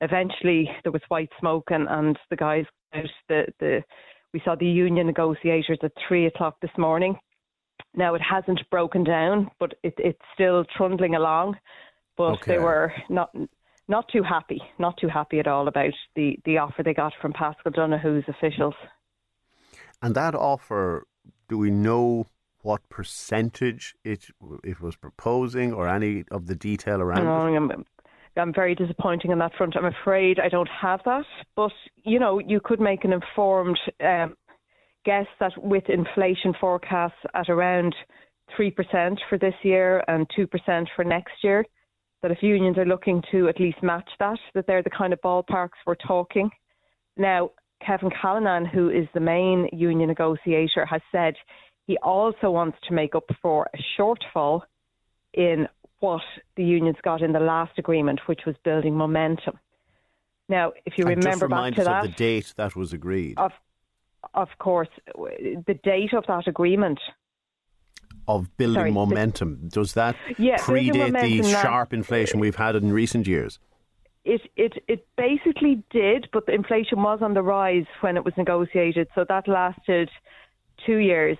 eventually 0.00 0.68
there 0.82 0.92
was 0.92 1.02
white 1.08 1.30
smoke, 1.38 1.68
and, 1.70 1.88
and 1.88 2.18
the 2.30 2.36
guys. 2.36 2.64
The, 2.92 3.46
the 3.58 3.82
we 4.32 4.40
saw 4.44 4.54
the 4.54 4.66
union 4.66 5.06
negotiators 5.06 5.78
at 5.82 5.92
three 6.06 6.26
o'clock 6.26 6.60
this 6.60 6.70
morning. 6.78 7.16
Now 7.94 8.14
it 8.14 8.22
hasn't 8.22 8.60
broken 8.70 9.02
down, 9.04 9.50
but 9.58 9.74
it, 9.82 9.94
it's 9.98 10.20
still 10.34 10.64
trundling 10.76 11.14
along. 11.14 11.56
But 12.16 12.34
okay. 12.34 12.52
they 12.52 12.58
were 12.58 12.92
not 13.08 13.30
not 13.88 14.08
too 14.08 14.22
happy, 14.22 14.62
not 14.78 14.96
too 14.98 15.08
happy 15.08 15.40
at 15.40 15.48
all 15.48 15.66
about 15.66 15.92
the, 16.14 16.38
the 16.44 16.58
offer 16.58 16.82
they 16.82 16.94
got 16.94 17.12
from 17.20 17.32
Paschal 17.32 17.72
Donohoe's 17.72 18.22
officials. 18.28 18.74
And 20.00 20.14
that 20.14 20.34
offer, 20.34 21.06
do 21.48 21.58
we 21.58 21.70
know 21.70 22.26
what 22.62 22.88
percentage 22.88 23.94
it 24.04 24.26
it 24.62 24.80
was 24.80 24.96
proposing 24.96 25.72
or 25.72 25.88
any 25.88 26.24
of 26.30 26.46
the 26.46 26.54
detail 26.54 27.00
around 27.00 27.26
it? 27.70 27.86
I'm, 28.36 28.54
very 28.54 28.74
disappointing 28.74 29.32
on 29.32 29.38
that 29.38 29.52
front. 29.56 29.76
I'm 29.76 29.84
afraid 29.84 30.38
I 30.38 30.48
don't 30.48 30.68
have 30.68 31.00
that. 31.04 31.24
But, 31.56 31.72
you 32.04 32.18
know, 32.18 32.38
you 32.38 32.60
could 32.62 32.80
make 32.80 33.04
an 33.04 33.12
informed 33.12 33.78
um, 34.04 34.36
guess 35.04 35.26
that 35.40 35.52
with 35.56 35.84
inflation 35.88 36.54
forecasts 36.60 37.14
at 37.34 37.48
around 37.48 37.94
3% 38.58 38.74
for 39.28 39.38
this 39.38 39.54
year 39.62 40.02
and 40.08 40.26
2% 40.38 40.86
for 40.94 41.04
next 41.04 41.32
year, 41.42 41.64
that 42.22 42.30
if 42.30 42.42
unions 42.42 42.76
are 42.76 42.84
looking 42.84 43.22
to 43.30 43.48
at 43.48 43.60
least 43.60 43.82
match 43.82 44.08
that, 44.18 44.38
that 44.54 44.66
they're 44.66 44.82
the 44.82 44.90
kind 44.90 45.12
of 45.12 45.20
ballparks 45.22 45.78
we're 45.86 45.94
talking. 45.94 46.50
Now, 47.16 47.50
Kevin 47.84 48.10
Callinan, 48.10 48.68
who 48.68 48.90
is 48.90 49.06
the 49.14 49.20
main 49.20 49.68
union 49.72 50.08
negotiator, 50.08 50.84
has 50.84 51.00
said 51.10 51.34
he 51.86 51.96
also 51.98 52.50
wants 52.50 52.76
to 52.86 52.94
make 52.94 53.14
up 53.14 53.24
for 53.40 53.68
a 53.74 53.78
shortfall 53.98 54.60
in 55.34 55.66
what 56.00 56.22
the 56.56 56.64
unions 56.64 56.96
got 57.02 57.22
in 57.22 57.32
the 57.32 57.40
last 57.40 57.78
agreement, 57.78 58.20
which 58.26 58.40
was 58.46 58.56
building 58.64 58.96
momentum. 58.96 59.58
Now, 60.48 60.72
if 60.84 60.98
you 60.98 61.06
and 61.06 61.22
remember 61.22 61.46
back 61.46 61.74
to 61.74 61.84
that, 61.84 62.02
the 62.02 62.08
date 62.08 62.52
that 62.56 62.74
was 62.74 62.92
agreed. 62.92 63.38
Of, 63.38 63.52
of 64.34 64.48
course, 64.58 64.88
the 65.14 65.78
date 65.84 66.12
of 66.12 66.24
that 66.26 66.48
agreement 66.48 66.98
of 68.26 68.56
building 68.56 68.74
Sorry, 68.74 68.90
momentum. 68.90 69.58
The, 69.62 69.68
Does 69.68 69.94
that 69.94 70.16
yeah, 70.38 70.56
predate 70.56 71.42
the 71.42 71.48
sharp 71.48 71.92
inflation 71.92 72.40
we've 72.40 72.56
had 72.56 72.74
in 72.76 72.92
recent 72.92 73.26
years? 73.26 73.58
It, 74.24 74.42
it 74.56 74.84
it 74.86 75.06
basically 75.16 75.82
did, 75.90 76.28
but 76.32 76.46
the 76.46 76.52
inflation 76.52 77.02
was 77.02 77.20
on 77.22 77.34
the 77.34 77.42
rise 77.42 77.86
when 78.00 78.16
it 78.16 78.24
was 78.24 78.34
negotiated. 78.36 79.08
So 79.14 79.24
that 79.28 79.48
lasted 79.48 80.10
two 80.84 80.98
years 80.98 81.38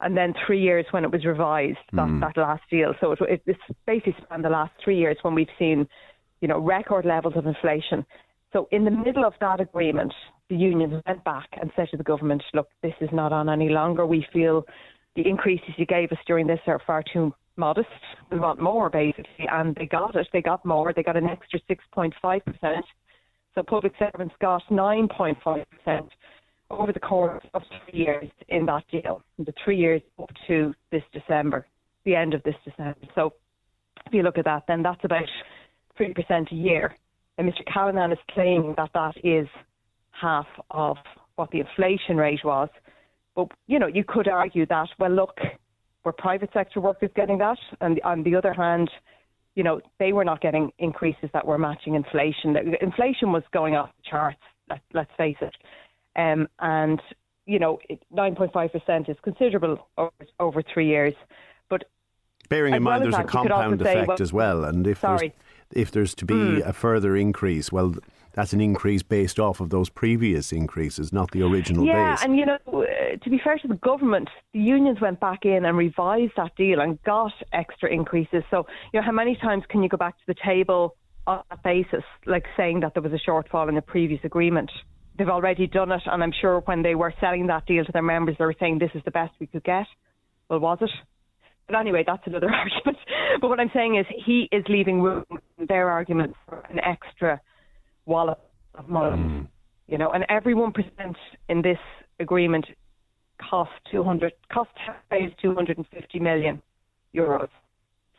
and 0.00 0.16
then 0.16 0.34
three 0.46 0.60
years 0.60 0.86
when 0.90 1.04
it 1.04 1.12
was 1.12 1.24
revised, 1.24 1.78
that, 1.92 2.08
mm. 2.08 2.20
that 2.20 2.40
last 2.40 2.62
deal. 2.70 2.94
So 3.00 3.12
it, 3.12 3.18
it, 3.22 3.42
it's 3.46 3.78
basically 3.86 4.16
spanned 4.22 4.44
the 4.44 4.50
last 4.50 4.72
three 4.82 4.98
years 4.98 5.16
when 5.22 5.34
we've 5.34 5.48
seen, 5.58 5.86
you 6.40 6.48
know, 6.48 6.58
record 6.58 7.04
levels 7.04 7.34
of 7.36 7.46
inflation. 7.46 8.04
So 8.52 8.68
in 8.72 8.84
the 8.84 8.90
middle 8.90 9.24
of 9.24 9.34
that 9.40 9.60
agreement, 9.60 10.12
the 10.48 10.56
unions 10.56 11.02
went 11.06 11.22
back 11.24 11.48
and 11.60 11.70
said 11.76 11.88
to 11.90 11.96
the 11.96 12.02
government, 12.02 12.42
look, 12.54 12.68
this 12.82 12.94
is 13.00 13.10
not 13.12 13.32
on 13.32 13.48
any 13.48 13.68
longer. 13.68 14.06
We 14.06 14.26
feel 14.32 14.64
the 15.16 15.28
increases 15.28 15.70
you 15.76 15.86
gave 15.86 16.10
us 16.12 16.18
during 16.26 16.46
this 16.46 16.60
are 16.66 16.80
far 16.86 17.04
too 17.12 17.32
modest. 17.56 17.88
We 18.32 18.38
want 18.38 18.60
more, 18.60 18.90
basically. 18.90 19.46
And 19.52 19.76
they 19.76 19.86
got 19.86 20.16
it. 20.16 20.26
They 20.32 20.42
got 20.42 20.64
more. 20.64 20.92
They 20.94 21.02
got 21.02 21.16
an 21.16 21.28
extra 21.28 21.60
6.5%. 21.70 22.42
So 23.54 23.62
public 23.62 23.92
servants 23.98 24.34
got 24.40 24.62
9.5% 24.70 26.08
over 26.70 26.92
the 26.92 27.00
course 27.00 27.44
of 27.54 27.62
three 27.68 28.00
years 28.00 28.28
in 28.48 28.66
that 28.66 28.84
deal, 28.90 29.22
the 29.38 29.52
three 29.64 29.76
years 29.76 30.02
up 30.20 30.30
to 30.46 30.72
this 30.92 31.02
December, 31.12 31.66
the 32.04 32.14
end 32.14 32.34
of 32.34 32.42
this 32.44 32.54
December. 32.64 32.96
So 33.14 33.32
if 34.06 34.14
you 34.14 34.22
look 34.22 34.38
at 34.38 34.44
that, 34.44 34.64
then 34.68 34.82
that's 34.82 35.04
about 35.04 35.28
3% 35.98 36.52
a 36.52 36.54
year. 36.54 36.96
And 37.38 37.50
Mr. 37.50 37.64
Callinan 37.72 38.12
is 38.12 38.18
claiming 38.30 38.74
that 38.76 38.90
that 38.94 39.14
is 39.24 39.48
half 40.12 40.46
of 40.70 40.96
what 41.36 41.50
the 41.50 41.60
inflation 41.60 42.16
rate 42.16 42.40
was. 42.44 42.68
But, 43.34 43.48
you 43.66 43.78
know, 43.78 43.86
you 43.86 44.04
could 44.06 44.28
argue 44.28 44.66
that, 44.66 44.88
well, 44.98 45.10
look, 45.10 45.38
were 46.04 46.12
private 46.12 46.50
sector 46.52 46.80
workers 46.80 47.10
getting 47.14 47.38
that? 47.38 47.58
And 47.80 48.00
on 48.04 48.22
the 48.22 48.34
other 48.34 48.52
hand, 48.52 48.90
you 49.54 49.62
know, 49.62 49.80
they 49.98 50.12
were 50.12 50.24
not 50.24 50.40
getting 50.40 50.70
increases 50.78 51.30
that 51.32 51.46
were 51.46 51.58
matching 51.58 51.94
inflation. 51.94 52.56
Inflation 52.80 53.32
was 53.32 53.42
going 53.52 53.74
off 53.74 53.90
the 53.96 54.10
charts, 54.10 54.38
let, 54.68 54.80
let's 54.94 55.10
face 55.16 55.36
it. 55.40 55.54
Um, 56.20 56.48
and, 56.58 57.00
you 57.46 57.58
know, 57.58 57.78
9.5% 58.14 59.08
is 59.08 59.16
considerable 59.22 59.88
over, 59.96 60.10
over 60.38 60.62
three 60.62 60.86
years. 60.86 61.14
But 61.68 61.84
Bearing 62.48 62.74
in 62.74 62.82
mind 62.82 63.04
there's 63.04 63.14
that, 63.14 63.26
a 63.26 63.28
compound 63.28 63.80
effect 63.80 64.00
say, 64.00 64.06
well, 64.06 64.16
as 64.20 64.32
well. 64.32 64.64
And 64.64 64.86
if 64.86 65.00
there's, 65.00 65.22
if 65.72 65.90
there's 65.90 66.14
to 66.16 66.24
be 66.24 66.34
mm. 66.34 66.66
a 66.66 66.72
further 66.72 67.16
increase, 67.16 67.70
well, 67.70 67.94
that's 68.32 68.52
an 68.52 68.60
increase 68.60 69.02
based 69.02 69.40
off 69.40 69.60
of 69.60 69.70
those 69.70 69.88
previous 69.88 70.52
increases, 70.52 71.12
not 71.12 71.30
the 71.32 71.42
original 71.42 71.84
yeah, 71.84 72.14
base. 72.14 72.24
and 72.24 72.36
you 72.36 72.46
know, 72.46 72.58
uh, 72.68 73.16
to 73.22 73.30
be 73.30 73.40
fair 73.42 73.58
to 73.58 73.68
the 73.68 73.74
government, 73.74 74.28
the 74.52 74.60
unions 74.60 75.00
went 75.00 75.18
back 75.20 75.44
in 75.44 75.64
and 75.64 75.76
revised 75.76 76.32
that 76.36 76.54
deal 76.56 76.80
and 76.80 77.02
got 77.02 77.32
extra 77.52 77.90
increases. 77.90 78.44
So, 78.50 78.66
you 78.92 79.00
know, 79.00 79.06
how 79.06 79.12
many 79.12 79.36
times 79.36 79.64
can 79.68 79.82
you 79.82 79.88
go 79.88 79.96
back 79.96 80.16
to 80.16 80.24
the 80.28 80.34
table 80.44 80.96
on 81.26 81.42
that 81.50 81.62
basis, 81.62 82.04
like 82.26 82.46
saying 82.56 82.80
that 82.80 82.94
there 82.94 83.02
was 83.02 83.12
a 83.12 83.18
shortfall 83.18 83.68
in 83.68 83.74
the 83.74 83.82
previous 83.82 84.20
agreement? 84.22 84.70
They've 85.18 85.28
already 85.28 85.66
done 85.66 85.92
it, 85.92 86.02
and 86.06 86.22
I'm 86.22 86.32
sure 86.40 86.60
when 86.60 86.82
they 86.82 86.94
were 86.94 87.12
selling 87.20 87.46
that 87.48 87.66
deal 87.66 87.84
to 87.84 87.92
their 87.92 88.02
members, 88.02 88.36
they 88.38 88.44
were 88.44 88.54
saying 88.58 88.78
this 88.78 88.90
is 88.94 89.02
the 89.04 89.10
best 89.10 89.32
we 89.38 89.46
could 89.46 89.64
get. 89.64 89.86
Well, 90.48 90.60
was 90.60 90.78
it? 90.80 90.90
But 91.66 91.78
anyway, 91.78 92.04
that's 92.06 92.22
another 92.26 92.50
argument. 92.52 92.98
But 93.40 93.48
what 93.48 93.60
I'm 93.60 93.70
saying 93.72 93.96
is 93.96 94.06
he 94.24 94.48
is 94.50 94.64
leaving 94.68 95.00
room 95.00 95.24
in 95.58 95.66
their 95.66 95.90
argument 95.90 96.34
for 96.46 96.64
an 96.70 96.80
extra 96.80 97.40
wallop 98.06 98.40
of 98.74 98.88
money. 98.88 99.16
Mm. 99.16 99.48
You 99.86 99.98
know, 99.98 100.10
and 100.10 100.24
every 100.28 100.54
one 100.54 100.72
percent 100.72 101.16
in 101.48 101.62
this 101.62 101.78
agreement 102.18 102.66
cost 103.50 103.70
two 103.90 104.02
hundred 104.02 104.32
cost 104.52 104.70
taxpayers 104.86 105.32
two 105.40 105.54
hundred 105.54 105.78
and 105.78 105.86
fifty 105.88 106.18
million 106.18 106.62
euros. 107.14 107.48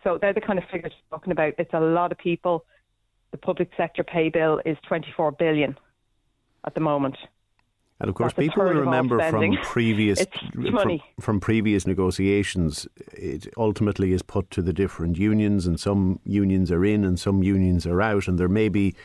So 0.03 0.17
they're 0.19 0.33
the 0.33 0.41
kind 0.41 0.59
of 0.59 0.65
figures 0.71 0.91
we're 1.09 1.17
talking 1.17 1.31
about. 1.31 1.53
It's 1.57 1.73
a 1.73 1.79
lot 1.79 2.11
of 2.11 2.17
people. 2.17 2.65
The 3.31 3.37
public 3.37 3.69
sector 3.77 4.03
pay 4.03 4.29
bill 4.29 4.61
is 4.65 4.77
twenty 4.87 5.07
four 5.15 5.31
billion 5.31 5.77
at 6.65 6.75
the 6.75 6.81
moment. 6.81 7.17
And 7.99 8.09
of 8.09 8.15
course, 8.15 8.33
That's 8.33 8.47
people 8.47 8.63
will 8.63 8.69
third 8.71 8.77
of 8.77 8.87
all 8.87 8.93
remember 8.93 9.29
from 9.29 9.57
previous 9.61 10.25
from, 10.53 10.99
from 11.19 11.39
previous 11.39 11.85
negotiations. 11.85 12.87
It 13.13 13.47
ultimately 13.57 14.11
is 14.11 14.23
put 14.23 14.49
to 14.51 14.63
the 14.63 14.73
different 14.73 15.19
unions, 15.19 15.67
and 15.67 15.79
some 15.79 16.19
unions 16.23 16.71
are 16.71 16.83
in, 16.83 17.03
and 17.05 17.19
some 17.19 17.43
unions 17.43 17.85
are 17.85 18.01
out, 18.01 18.27
and 18.27 18.39
there 18.39 18.47
may 18.47 18.69
be 18.69 18.95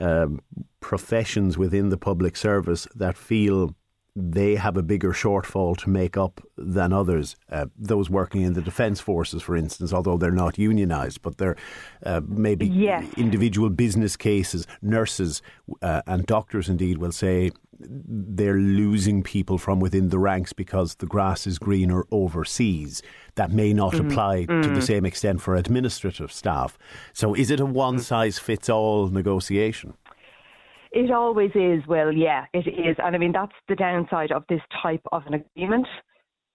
um, 0.00 0.40
professions 0.80 1.58
within 1.58 1.90
the 1.90 1.98
public 1.98 2.36
service 2.36 2.88
that 2.94 3.18
feel 3.18 3.74
they 4.18 4.54
have 4.54 4.78
a 4.78 4.82
bigger 4.82 5.12
shortfall 5.12 5.76
to 5.76 5.90
make 5.90 6.16
up 6.16 6.40
than 6.56 6.90
others. 6.92 7.36
Uh, 7.52 7.66
those 7.78 8.08
working 8.08 8.40
in 8.42 8.54
the 8.54 8.62
defence 8.62 8.98
forces, 8.98 9.42
for 9.42 9.54
instance, 9.54 9.92
although 9.92 10.16
they're 10.16 10.30
not 10.30 10.54
unionised, 10.54 11.18
but 11.22 11.36
they're 11.36 11.56
uh, 12.04 12.22
maybe 12.26 12.66
Yes. 12.66 13.04
individual 13.18 13.68
business 13.68 14.16
cases, 14.16 14.66
nurses 14.80 15.42
uh, 15.82 16.00
and 16.06 16.24
doctors 16.26 16.68
indeed 16.70 16.96
will 16.98 17.12
say 17.12 17.50
they're 17.78 18.56
losing 18.56 19.22
people 19.22 19.58
from 19.58 19.80
within 19.80 20.08
the 20.08 20.18
ranks 20.18 20.54
because 20.54 20.94
the 20.94 21.04
grass 21.06 21.46
is 21.46 21.58
greener 21.58 22.06
overseas. 22.10 23.02
That 23.34 23.52
may 23.52 23.74
not 23.74 24.00
apply 24.00 24.46
to 24.46 24.70
the 24.70 24.80
same 24.80 25.04
extent 25.04 25.42
for 25.42 25.56
administrative 25.56 26.32
staff. 26.32 26.78
So 27.12 27.34
is 27.34 27.50
it 27.50 27.60
a 27.60 27.66
one 27.66 27.98
size 27.98 28.38
fits 28.38 28.70
all 28.70 29.08
negotiation? 29.08 29.92
It 30.96 31.10
always 31.10 31.50
is, 31.54 31.86
Will. 31.86 32.10
Yeah, 32.10 32.46
it 32.54 32.66
is. 32.66 32.96
And 33.04 33.14
I 33.14 33.18
mean, 33.18 33.32
that's 33.32 33.52
the 33.68 33.74
downside 33.74 34.32
of 34.32 34.44
this 34.48 34.62
type 34.82 35.02
of 35.12 35.26
an 35.26 35.34
agreement. 35.34 35.86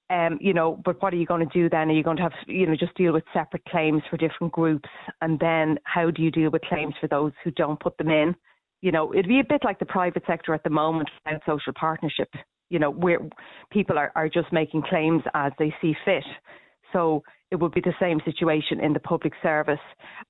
Um, 0.09 0.39
you 0.41 0.51
know, 0.51 0.81
but 0.83 0.99
what 0.99 1.13
are 1.13 1.17
you 1.17 1.27
going 1.27 1.47
to 1.47 1.53
do 1.53 1.69
then? 1.69 1.89
Are 1.89 1.93
you 1.93 2.01
going 2.01 2.17
to 2.17 2.23
have, 2.23 2.31
you 2.47 2.65
know, 2.65 2.75
just 2.75 2.95
deal 2.95 3.13
with 3.13 3.23
separate 3.33 3.63
claims 3.65 4.01
for 4.09 4.17
different 4.17 4.51
groups? 4.51 4.89
And 5.21 5.39
then 5.39 5.77
how 5.83 6.09
do 6.09 6.23
you 6.23 6.31
deal 6.31 6.49
with 6.49 6.63
claims 6.63 6.95
for 6.99 7.05
those 7.07 7.33
who 7.43 7.51
don't 7.51 7.79
put 7.79 7.95
them 7.99 8.09
in? 8.09 8.33
You 8.81 8.91
know, 8.91 9.13
it'd 9.13 9.27
be 9.27 9.41
a 9.41 9.47
bit 9.47 9.61
like 9.63 9.77
the 9.77 9.85
private 9.85 10.23
sector 10.25 10.55
at 10.55 10.63
the 10.63 10.71
moment 10.71 11.11
without 11.23 11.41
social 11.45 11.73
partnership, 11.79 12.29
you 12.71 12.79
know, 12.79 12.89
where 12.89 13.19
people 13.71 13.99
are, 13.99 14.11
are 14.15 14.27
just 14.27 14.51
making 14.51 14.81
claims 14.89 15.21
as 15.35 15.51
they 15.59 15.71
see 15.83 15.93
fit. 16.03 16.25
So 16.93 17.21
it 17.51 17.59
would 17.59 17.73
be 17.73 17.81
the 17.81 17.93
same 17.99 18.19
situation 18.23 18.79
in 18.79 18.93
the 18.93 18.99
public 18.99 19.33
service. 19.43 19.79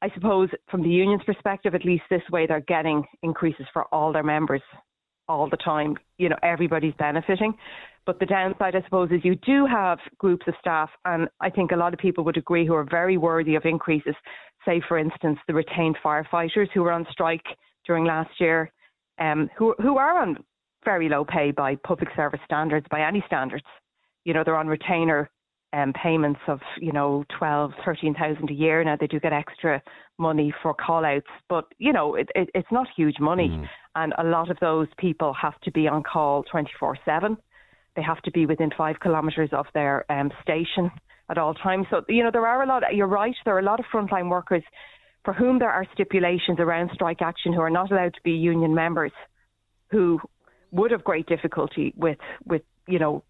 I 0.01 0.09
suppose 0.13 0.49
from 0.69 0.81
the 0.81 0.89
union's 0.89 1.23
perspective, 1.23 1.75
at 1.75 1.85
least 1.85 2.03
this 2.09 2.23
way, 2.31 2.47
they're 2.47 2.61
getting 2.61 3.03
increases 3.21 3.67
for 3.71 3.85
all 3.93 4.11
their 4.11 4.23
members 4.23 4.61
all 5.27 5.47
the 5.49 5.57
time. 5.57 5.95
You 6.17 6.29
know, 6.29 6.37
everybody's 6.43 6.95
benefiting. 6.97 7.53
But 8.05 8.19
the 8.19 8.25
downside, 8.25 8.75
I 8.75 8.81
suppose, 8.83 9.11
is 9.11 9.23
you 9.23 9.35
do 9.35 9.67
have 9.67 9.99
groups 10.17 10.47
of 10.47 10.55
staff, 10.59 10.89
and 11.05 11.29
I 11.39 11.51
think 11.51 11.71
a 11.71 11.75
lot 11.75 11.93
of 11.93 11.99
people 11.99 12.23
would 12.23 12.37
agree 12.37 12.65
who 12.65 12.73
are 12.73 12.87
very 12.89 13.17
worthy 13.17 13.53
of 13.53 13.65
increases. 13.65 14.15
Say, 14.65 14.81
for 14.87 14.97
instance, 14.97 15.37
the 15.47 15.53
retained 15.53 15.97
firefighters 16.03 16.67
who 16.73 16.81
were 16.81 16.91
on 16.91 17.05
strike 17.11 17.45
during 17.85 18.05
last 18.05 18.31
year, 18.39 18.71
um, 19.19 19.49
who 19.55 19.75
who 19.79 19.97
are 19.97 20.19
on 20.19 20.43
very 20.83 21.09
low 21.09 21.23
pay 21.23 21.51
by 21.51 21.75
public 21.75 22.09
service 22.15 22.39
standards, 22.43 22.87
by 22.89 23.01
any 23.01 23.23
standards. 23.27 23.65
You 24.25 24.33
know, 24.33 24.43
they're 24.43 24.55
on 24.55 24.67
retainer 24.67 25.29
um, 25.73 25.93
payments 25.93 26.39
of 26.47 26.59
you 26.79 26.91
know 26.91 27.23
twelve, 27.37 27.71
thirteen 27.85 28.13
thousand 28.13 28.49
a 28.49 28.53
year. 28.53 28.83
Now 28.83 28.97
they 28.99 29.07
do 29.07 29.19
get 29.19 29.33
extra 29.33 29.81
money 30.17 30.53
for 30.61 30.73
call 30.73 31.05
outs, 31.05 31.27
but 31.49 31.65
you 31.77 31.93
know 31.93 32.15
it, 32.15 32.29
it, 32.35 32.49
it's 32.53 32.71
not 32.71 32.87
huge 32.95 33.19
money, 33.19 33.67
and 33.95 34.13
a 34.17 34.23
lot 34.23 34.49
of 34.51 34.57
those 34.59 34.87
people 34.97 35.33
have 35.41 35.59
to 35.61 35.71
be 35.71 35.87
on 35.87 36.03
call 36.03 36.43
twenty 36.43 36.71
four 36.79 36.97
seven. 37.05 37.37
They 37.95 38.01
have 38.01 38.21
to 38.21 38.31
be 38.31 38.45
within 38.45 38.71
five 38.77 38.99
kilometres 39.01 39.49
of 39.51 39.65
their 39.73 40.09
um, 40.11 40.31
station 40.41 40.91
at 41.29 41.37
all 41.37 41.53
times. 41.53 41.87
So 41.89 42.03
you 42.09 42.23
know 42.23 42.31
there 42.31 42.47
are 42.47 42.63
a 42.63 42.67
lot. 42.67 42.83
You're 42.93 43.07
right. 43.07 43.35
There 43.45 43.55
are 43.55 43.59
a 43.59 43.63
lot 43.63 43.79
of 43.79 43.85
frontline 43.93 44.29
workers 44.29 44.63
for 45.23 45.33
whom 45.33 45.59
there 45.59 45.69
are 45.69 45.85
stipulations 45.93 46.59
around 46.59 46.91
strike 46.93 47.21
action 47.21 47.53
who 47.53 47.61
are 47.61 47.69
not 47.69 47.91
allowed 47.91 48.13
to 48.13 48.21
be 48.23 48.31
union 48.31 48.73
members, 48.73 49.11
who 49.91 50.19
would 50.71 50.91
have 50.91 51.03
great 51.03 51.27
difficulty 51.27 51.93
with 51.95 52.17
with 52.45 52.63
you 52.87 52.99
know 52.99 53.23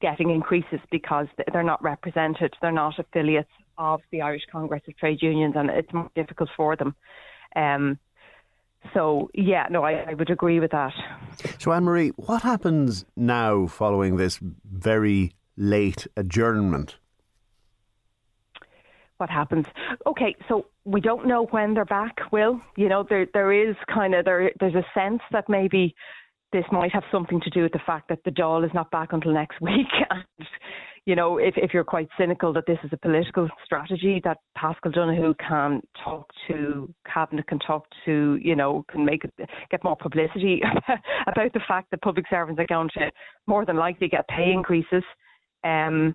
getting 0.00 0.30
increases 0.30 0.80
because 0.90 1.26
they're 1.52 1.62
not 1.62 1.82
represented, 1.82 2.54
they're 2.60 2.72
not 2.72 2.98
affiliates 2.98 3.50
of 3.76 4.00
the 4.10 4.22
Irish 4.22 4.42
Congress 4.50 4.82
of 4.88 4.96
Trade 4.96 5.22
Unions, 5.22 5.54
and 5.56 5.70
it's 5.70 5.92
more 5.92 6.10
difficult 6.14 6.50
for 6.56 6.76
them. 6.76 6.94
Um, 7.56 7.98
so, 8.94 9.30
yeah, 9.34 9.66
no, 9.70 9.82
I, 9.82 10.10
I 10.10 10.14
would 10.14 10.30
agree 10.30 10.60
with 10.60 10.70
that. 10.70 10.92
So, 11.58 11.72
Anne 11.72 11.84
Marie, 11.84 12.10
what 12.10 12.42
happens 12.42 13.04
now 13.16 13.66
following 13.66 14.16
this 14.16 14.38
very 14.40 15.32
late 15.56 16.06
adjournment? 16.16 16.96
What 19.18 19.30
happens? 19.30 19.66
Okay, 20.06 20.36
so 20.48 20.66
we 20.84 21.00
don't 21.00 21.26
know 21.26 21.46
when 21.46 21.74
they're 21.74 21.84
back. 21.84 22.16
Will 22.30 22.60
you 22.76 22.88
know 22.88 23.04
there 23.08 23.26
there 23.34 23.52
is 23.52 23.74
kind 23.92 24.14
of 24.14 24.24
there 24.24 24.52
there's 24.60 24.76
a 24.76 24.84
sense 24.94 25.20
that 25.32 25.48
maybe 25.48 25.94
this 26.52 26.64
might 26.72 26.92
have 26.92 27.04
something 27.12 27.40
to 27.40 27.50
do 27.50 27.62
with 27.62 27.72
the 27.72 27.80
fact 27.86 28.08
that 28.08 28.20
the 28.24 28.30
Dáil 28.30 28.64
is 28.64 28.70
not 28.74 28.90
back 28.90 29.12
until 29.12 29.32
next 29.32 29.60
week. 29.60 29.86
And, 30.10 30.48
you 31.04 31.14
know, 31.14 31.38
if, 31.38 31.54
if 31.56 31.72
you're 31.72 31.84
quite 31.84 32.08
cynical 32.18 32.52
that 32.52 32.64
this 32.66 32.78
is 32.84 32.90
a 32.92 32.96
political 32.98 33.48
strategy, 33.64 34.20
that 34.24 34.38
Paschal 34.56 34.90
Donohoe 34.90 35.34
can 35.34 35.80
talk 36.04 36.26
to 36.48 36.92
Cabinet, 37.12 37.46
can 37.46 37.58
talk 37.60 37.86
to, 38.04 38.38
you 38.42 38.54
know, 38.54 38.84
can 38.90 39.04
make 39.04 39.22
get 39.70 39.84
more 39.84 39.96
publicity 39.96 40.60
about 41.26 41.52
the 41.54 41.60
fact 41.66 41.90
that 41.90 42.02
public 42.02 42.26
servants 42.28 42.60
are 42.60 42.66
going 42.66 42.90
to 42.94 43.10
more 43.46 43.64
than 43.64 43.76
likely 43.76 44.08
get 44.08 44.28
pay 44.28 44.52
increases. 44.52 45.02
Um, 45.64 46.14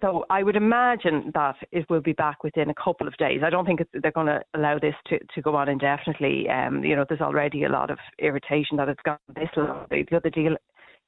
so 0.00 0.24
I 0.30 0.42
would 0.42 0.56
imagine 0.56 1.32
that 1.34 1.56
it 1.72 1.88
will 1.90 2.00
be 2.00 2.12
back 2.12 2.44
within 2.44 2.70
a 2.70 2.74
couple 2.74 3.08
of 3.08 3.16
days. 3.16 3.40
I 3.44 3.50
don't 3.50 3.66
think 3.66 3.80
they're 3.92 4.12
going 4.12 4.28
to 4.28 4.40
allow 4.54 4.78
this 4.78 4.94
to, 5.08 5.18
to 5.34 5.42
go 5.42 5.56
on 5.56 5.68
indefinitely. 5.68 6.48
Um, 6.48 6.84
you 6.84 6.94
know, 6.94 7.04
there's 7.08 7.20
already 7.20 7.64
a 7.64 7.68
lot 7.68 7.90
of 7.90 7.98
irritation 8.18 8.76
that 8.76 8.88
it's 8.88 9.02
gone 9.04 9.18
this 9.34 9.48
long. 9.56 9.86
The 9.90 10.06
other 10.16 10.30
deal 10.30 10.56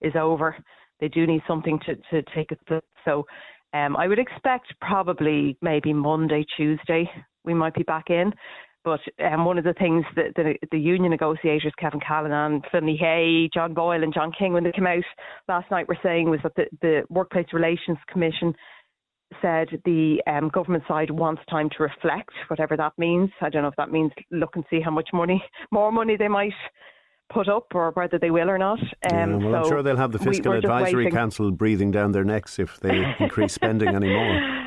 is 0.00 0.14
over. 0.16 0.56
They 1.00 1.08
do 1.08 1.26
need 1.26 1.42
something 1.46 1.78
to, 1.86 1.94
to 2.10 2.30
take 2.34 2.50
it. 2.50 2.82
So 3.04 3.26
um, 3.72 3.96
I 3.96 4.08
would 4.08 4.18
expect 4.18 4.74
probably 4.80 5.56
maybe 5.62 5.92
Monday, 5.92 6.44
Tuesday, 6.56 7.08
we 7.44 7.54
might 7.54 7.74
be 7.74 7.84
back 7.84 8.10
in. 8.10 8.32
But 8.82 9.00
um, 9.22 9.44
one 9.44 9.58
of 9.58 9.64
the 9.64 9.74
things 9.74 10.04
that 10.16 10.34
the, 10.36 10.54
the 10.72 10.78
union 10.78 11.10
negotiators, 11.10 11.72
Kevin 11.78 12.00
Callinan, 12.00 12.62
Finley 12.72 12.96
Hay, 12.96 13.50
John 13.52 13.74
Boyle, 13.74 14.02
and 14.02 14.12
John 14.12 14.32
King, 14.36 14.54
when 14.54 14.64
they 14.64 14.72
came 14.72 14.86
out 14.86 15.04
last 15.48 15.70
night, 15.70 15.86
were 15.86 15.98
saying 16.02 16.30
was 16.30 16.40
that 16.42 16.54
the, 16.56 16.64
the 16.80 17.02
Workplace 17.10 17.48
Relations 17.52 17.98
Commission 18.10 18.54
said 19.40 19.68
the 19.84 20.22
um, 20.26 20.48
government 20.48 20.84
side 20.88 21.10
wants 21.10 21.42
time 21.48 21.68
to 21.76 21.82
reflect, 21.82 22.30
whatever 22.48 22.76
that 22.76 22.92
means. 22.98 23.30
I 23.40 23.48
don't 23.48 23.62
know 23.62 23.68
if 23.68 23.76
that 23.76 23.90
means 23.90 24.12
look 24.30 24.56
and 24.56 24.64
see 24.70 24.80
how 24.80 24.90
much 24.90 25.10
money, 25.12 25.42
more 25.70 25.92
money 25.92 26.16
they 26.16 26.28
might 26.28 26.52
put 27.32 27.48
up, 27.48 27.66
or 27.74 27.92
whether 27.92 28.18
they 28.18 28.30
will 28.30 28.50
or 28.50 28.58
not. 28.58 28.80
Um, 29.12 29.40
Yeah, 29.40 29.46
well, 29.46 29.54
I'm 29.56 29.68
sure 29.68 29.82
they'll 29.82 29.96
have 29.96 30.12
the 30.12 30.18
Fiscal 30.18 30.52
we're 30.52 30.58
Advisory 30.58 31.04
waiting. 31.04 31.16
Council 31.16 31.50
breathing 31.52 31.90
down 31.92 32.12
their 32.12 32.24
necks 32.24 32.58
if 32.58 32.80
they 32.80 33.14
increase 33.20 33.54
spending 33.54 33.88
anymore. 33.88 34.40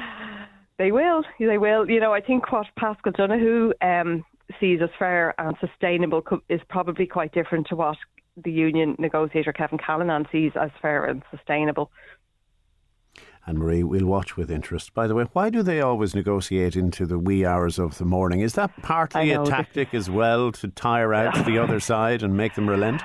They 0.79 0.91
will. 0.91 1.23
They 1.39 1.59
will. 1.59 1.87
You 1.87 1.99
know, 1.99 2.13
I 2.13 2.19
think 2.19 2.51
what 2.51 2.65
Paschal 2.77 3.11
Donohoe 3.11 3.73
um, 3.81 4.25
sees 4.59 4.79
as 4.81 4.89
fair 4.97 5.39
and 5.39 5.55
sustainable 5.59 6.23
co- 6.23 6.41
is 6.49 6.61
probably 6.67 7.05
quite 7.05 7.31
different 7.31 7.67
to 7.67 7.75
what 7.75 7.95
the 8.43 8.51
union 8.51 8.95
negotiator 8.97 9.53
Kevin 9.53 9.77
Callinan 9.77 10.25
sees 10.31 10.51
as 10.59 10.71
fair 10.81 11.05
and 11.05 11.21
sustainable. 11.29 11.91
And 13.45 13.59
Marie, 13.59 13.83
we'll 13.83 14.05
watch 14.05 14.37
with 14.37 14.49
interest. 14.49 14.93
By 14.93 15.07
the 15.07 15.15
way, 15.15 15.25
why 15.33 15.49
do 15.49 15.63
they 15.63 15.81
always 15.81 16.15
negotiate 16.15 16.77
into 16.77 17.05
the 17.05 17.19
wee 17.19 17.45
hours 17.45 17.77
of 17.77 17.97
the 17.97 18.05
morning? 18.05 18.39
Is 18.39 18.53
that 18.53 18.71
partly 18.81 19.31
a 19.31 19.35
know, 19.35 19.45
this- 19.45 19.49
tactic 19.49 19.93
as 19.93 20.09
well 20.09 20.51
to 20.53 20.69
tire 20.69 21.13
out 21.13 21.45
the 21.45 21.57
other 21.57 21.79
side 21.79 22.23
and 22.23 22.37
make 22.37 22.55
them 22.55 22.69
relent? 22.69 23.01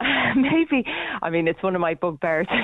Maybe. 0.36 0.84
I 1.22 1.30
mean, 1.30 1.48
it's 1.48 1.62
one 1.62 1.74
of 1.74 1.80
my 1.80 1.94
bugbears. 1.94 2.46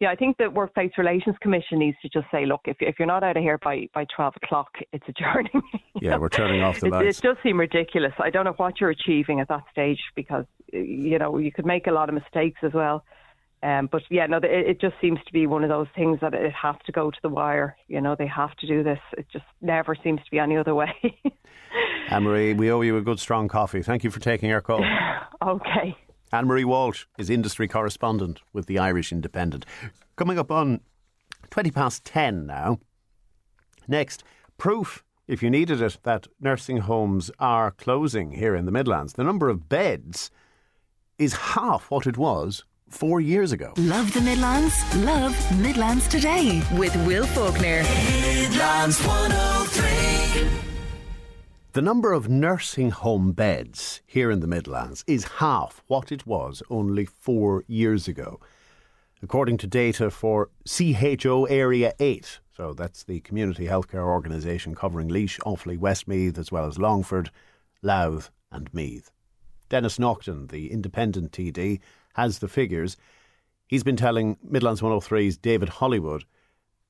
Yeah, 0.00 0.10
I 0.10 0.16
think 0.16 0.36
the 0.36 0.50
Workplace 0.50 0.92
Relations 0.98 1.36
Commission 1.40 1.78
needs 1.78 1.96
to 2.02 2.08
just 2.08 2.26
say, 2.30 2.44
look, 2.44 2.60
if, 2.66 2.76
if 2.80 2.96
you're 2.98 3.06
not 3.06 3.24
out 3.24 3.36
of 3.36 3.42
here 3.42 3.58
by, 3.58 3.88
by 3.94 4.06
12 4.14 4.34
o'clock, 4.42 4.68
it's 4.92 5.04
adjourning. 5.08 5.62
yeah, 6.02 6.10
know? 6.10 6.18
we're 6.18 6.28
turning 6.28 6.62
off 6.62 6.80
the 6.80 6.86
it, 6.86 6.92
lights. 6.92 7.18
It 7.18 7.22
does 7.22 7.36
seem 7.42 7.58
ridiculous. 7.58 8.12
I 8.18 8.30
don't 8.30 8.44
know 8.44 8.54
what 8.56 8.80
you're 8.80 8.90
achieving 8.90 9.40
at 9.40 9.48
that 9.48 9.64
stage 9.70 10.00
because, 10.14 10.44
you 10.72 11.18
know, 11.18 11.38
you 11.38 11.50
could 11.50 11.66
make 11.66 11.86
a 11.86 11.92
lot 11.92 12.08
of 12.08 12.14
mistakes 12.14 12.58
as 12.62 12.72
well. 12.74 13.04
Um, 13.62 13.88
but 13.90 14.02
yeah, 14.10 14.26
no, 14.26 14.36
it, 14.38 14.44
it 14.44 14.80
just 14.80 14.94
seems 15.00 15.18
to 15.26 15.32
be 15.32 15.46
one 15.46 15.64
of 15.64 15.70
those 15.70 15.88
things 15.94 16.18
that 16.20 16.34
it 16.34 16.52
has 16.52 16.76
to 16.84 16.92
go 16.92 17.10
to 17.10 17.18
the 17.22 17.28
wire. 17.28 17.76
You 17.88 18.00
know, 18.00 18.14
they 18.16 18.26
have 18.26 18.54
to 18.56 18.66
do 18.66 18.82
this. 18.82 18.98
It 19.16 19.26
just 19.32 19.44
never 19.60 19.94
seems 19.94 20.22
to 20.24 20.30
be 20.30 20.38
any 20.38 20.56
other 20.56 20.74
way. 20.74 20.92
Anne 22.10 22.22
Marie, 22.22 22.54
we 22.54 22.70
owe 22.70 22.82
you 22.82 22.96
a 22.96 23.02
good 23.02 23.18
strong 23.18 23.48
coffee. 23.48 23.82
Thank 23.82 24.04
you 24.04 24.10
for 24.10 24.20
taking 24.20 24.52
our 24.52 24.60
call. 24.60 24.84
okay. 25.42 25.96
Anne 26.32 26.46
Marie 26.46 26.64
Walsh 26.64 27.06
is 27.18 27.30
industry 27.30 27.66
correspondent 27.66 28.40
with 28.52 28.66
the 28.66 28.78
Irish 28.78 29.10
Independent. 29.10 29.64
Coming 30.16 30.38
up 30.38 30.50
on 30.50 30.80
20 31.50 31.70
past 31.70 32.04
10 32.04 32.46
now. 32.46 32.78
Next, 33.88 34.22
proof, 34.58 35.04
if 35.26 35.42
you 35.42 35.50
needed 35.50 35.80
it, 35.80 35.98
that 36.02 36.26
nursing 36.40 36.78
homes 36.78 37.30
are 37.38 37.70
closing 37.70 38.32
here 38.32 38.54
in 38.54 38.66
the 38.66 38.72
Midlands. 38.72 39.14
The 39.14 39.24
number 39.24 39.48
of 39.48 39.68
beds 39.68 40.30
is 41.18 41.34
half 41.34 41.90
what 41.90 42.06
it 42.06 42.18
was 42.18 42.64
four 42.88 43.20
years 43.20 43.52
ago. 43.52 43.72
Love 43.76 44.12
the 44.12 44.20
Midlands? 44.20 44.74
Love 44.96 45.34
Midlands 45.60 46.08
Today 46.08 46.62
with 46.76 46.94
Will 47.06 47.26
Faulkner. 47.26 47.82
Midlands 47.82 49.00
103. 49.04 50.66
The 51.72 51.82
number 51.82 52.12
of 52.14 52.28
nursing 52.30 52.90
home 52.90 53.32
beds 53.32 54.00
here 54.06 54.30
in 54.30 54.40
the 54.40 54.46
Midlands 54.46 55.04
is 55.06 55.24
half 55.24 55.82
what 55.88 56.10
it 56.10 56.26
was 56.26 56.62
only 56.70 57.04
four 57.04 57.64
years 57.66 58.08
ago. 58.08 58.40
According 59.22 59.58
to 59.58 59.66
data 59.66 60.10
for 60.10 60.48
CHO 60.66 61.44
Area 61.46 61.92
8, 62.00 62.40
so 62.56 62.72
that's 62.72 63.04
the 63.04 63.20
community 63.20 63.66
healthcare 63.66 64.06
organisation 64.06 64.74
covering 64.74 65.08
Laois, 65.08 65.38
Offaly, 65.40 65.78
Westmeath, 65.78 66.38
as 66.38 66.50
well 66.50 66.66
as 66.66 66.78
Longford, 66.78 67.30
Louth, 67.82 68.30
and 68.50 68.72
Meath. 68.72 69.10
Denis 69.68 69.98
Naughten, 69.98 70.46
the 70.46 70.70
independent 70.70 71.32
TD, 71.32 71.80
has 72.16 72.38
the 72.38 72.48
figures. 72.48 72.96
He's 73.66 73.84
been 73.84 73.96
telling 73.96 74.36
Midlands 74.42 74.80
103's 74.80 75.36
David 75.36 75.68
Hollywood 75.68 76.24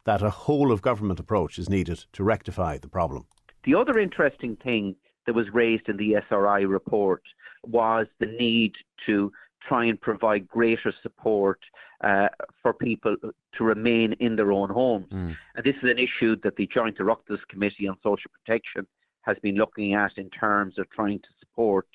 that 0.05 0.23
a 0.23 0.31
whole 0.31 0.73
of 0.73 0.83
government 0.83 1.21
approach 1.21 1.59
is 1.59 1.69
needed 1.69 2.05
to 2.13 2.23
rectify 2.23 2.79
the 2.79 2.89
problem. 2.89 3.27
The 3.65 3.75
other 3.75 3.99
interesting 3.99 4.57
thing 4.57 4.95
that 5.27 5.35
was 5.35 5.47
raised 5.53 5.89
in 5.89 5.97
the 5.97 6.17
SRI 6.29 6.61
report 6.61 7.23
was 7.67 8.07
the 8.21 8.27
need 8.27 8.75
to 9.07 9.33
try 9.69 9.85
and 9.87 10.01
provide 10.01 10.47
greater 10.47 10.93
support 11.03 11.59
uh, 12.05 12.29
for 12.63 12.73
people 12.73 13.17
to 13.57 13.65
remain 13.65 14.13
in 14.21 14.37
their 14.37 14.53
own 14.53 14.71
homes. 14.71 15.09
Mm. 15.13 15.37
And 15.57 15.65
this 15.65 15.75
is 15.83 15.91
an 15.91 15.99
issue 15.99 16.37
that 16.45 16.57
the 16.57 16.69
Joint 16.73 16.99
Oireachtas 16.99 17.41
Committee 17.49 17.89
on 17.89 17.97
Social 18.03 18.31
Protection 18.33 18.87
has 19.23 19.37
been 19.43 19.57
looking 19.57 19.95
at 19.95 20.13
in 20.17 20.31
terms 20.31 20.79
of 20.79 20.89
trying 20.91 21.19
to 21.19 21.29
support 21.41 21.89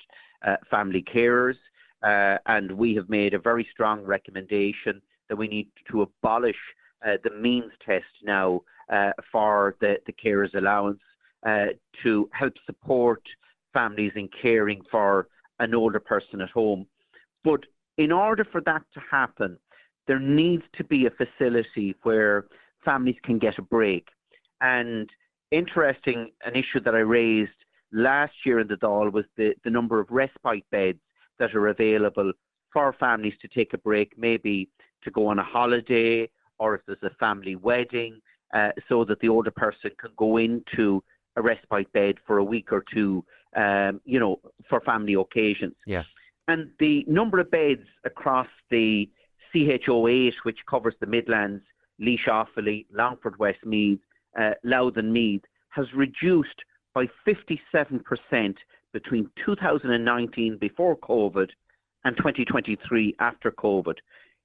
uh, 0.46 0.56
family 0.70 1.02
carers. 1.02 1.56
Uh, 2.02 2.38
and 2.46 2.72
we 2.72 2.94
have 2.94 3.08
made 3.08 3.34
a 3.34 3.38
very 3.38 3.66
strong 3.70 4.02
recommendation 4.02 5.00
that 5.28 5.36
we 5.36 5.48
need 5.48 5.68
to 5.90 6.02
abolish 6.02 6.56
uh, 7.06 7.16
the 7.24 7.30
means 7.30 7.72
test 7.84 8.04
now 8.22 8.60
uh, 8.92 9.10
for 9.30 9.76
the, 9.80 9.96
the 10.06 10.12
carers 10.12 10.54
allowance 10.54 11.00
uh, 11.46 11.66
to 12.02 12.28
help 12.32 12.54
support 12.66 13.22
families 13.72 14.12
in 14.16 14.28
caring 14.40 14.82
for 14.90 15.28
an 15.58 15.74
older 15.74 16.00
person 16.00 16.40
at 16.40 16.50
home. 16.50 16.86
But 17.44 17.60
in 17.98 18.12
order 18.12 18.44
for 18.44 18.60
that 18.62 18.82
to 18.94 19.00
happen, 19.10 19.58
there 20.06 20.18
needs 20.18 20.64
to 20.76 20.84
be 20.84 21.06
a 21.06 21.10
facility 21.10 21.94
where 22.02 22.46
families 22.84 23.16
can 23.22 23.38
get 23.38 23.58
a 23.58 23.62
break. 23.62 24.08
And 24.60 25.08
interesting, 25.50 26.30
an 26.44 26.54
issue 26.54 26.80
that 26.80 26.94
I 26.94 27.00
raised 27.00 27.50
last 27.92 28.34
year 28.44 28.60
in 28.60 28.68
the 28.68 28.76
Dáil 28.76 29.12
was 29.12 29.24
the, 29.36 29.54
the 29.64 29.70
number 29.70 30.00
of 30.00 30.10
respite 30.10 30.64
beds 30.70 30.98
that 31.42 31.56
are 31.56 31.68
available 31.68 32.32
for 32.72 32.92
families 33.00 33.34
to 33.42 33.48
take 33.48 33.74
a 33.74 33.78
break, 33.78 34.12
maybe 34.16 34.68
to 35.02 35.10
go 35.10 35.26
on 35.26 35.40
a 35.40 35.42
holiday 35.42 36.30
or 36.60 36.76
if 36.76 36.82
there's 36.86 37.02
a 37.02 37.10
family 37.18 37.56
wedding, 37.56 38.20
uh, 38.54 38.68
so 38.88 39.04
that 39.04 39.18
the 39.18 39.28
older 39.28 39.50
person 39.50 39.90
can 39.98 40.12
go 40.16 40.36
into 40.36 41.02
a 41.34 41.42
respite 41.42 41.92
bed 41.92 42.14
for 42.24 42.38
a 42.38 42.44
week 42.44 42.70
or 42.70 42.84
two, 42.94 43.24
um, 43.56 44.00
you 44.04 44.20
know, 44.20 44.38
for 44.68 44.80
family 44.82 45.14
occasions. 45.14 45.74
Yeah. 45.84 46.04
And 46.46 46.70
the 46.78 47.04
number 47.08 47.40
of 47.40 47.50
beds 47.50 47.88
across 48.04 48.46
the 48.70 49.10
CHO8, 49.52 50.34
which 50.44 50.58
covers 50.70 50.94
the 51.00 51.06
Midlands, 51.06 51.64
Laois 51.98 52.28
Offaly, 52.28 52.86
Longford 52.92 53.36
Westmeath, 53.40 53.98
uh, 54.38 54.52
Louth 54.62 54.96
and 54.96 55.12
Meath, 55.12 55.42
has 55.70 55.86
reduced 55.92 56.62
by 56.94 57.08
57% 57.26 58.54
between 58.92 59.30
2019 59.44 60.58
before 60.58 60.96
COVID 60.96 61.48
and 62.04 62.16
2023 62.16 63.16
after 63.20 63.50
COVID. 63.50 63.96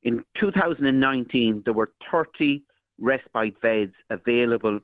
In 0.03 0.23
2019, 0.39 1.63
there 1.65 1.73
were 1.73 1.91
30 2.11 2.63
respite 2.99 3.59
beds 3.61 3.93
available 4.09 4.79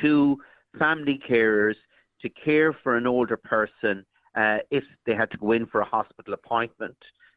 to 0.00 0.38
family 0.78 1.20
carers 1.28 1.76
to 2.22 2.28
care 2.28 2.72
for 2.72 2.96
an 2.96 3.06
older 3.06 3.36
person 3.36 4.04
uh, 4.36 4.58
if 4.70 4.84
they 5.06 5.14
had 5.14 5.30
to 5.30 5.38
go 5.38 5.52
in 5.52 5.66
for 5.66 5.80
a 5.80 5.84
hospital 5.84 6.34
appointment, 6.34 6.96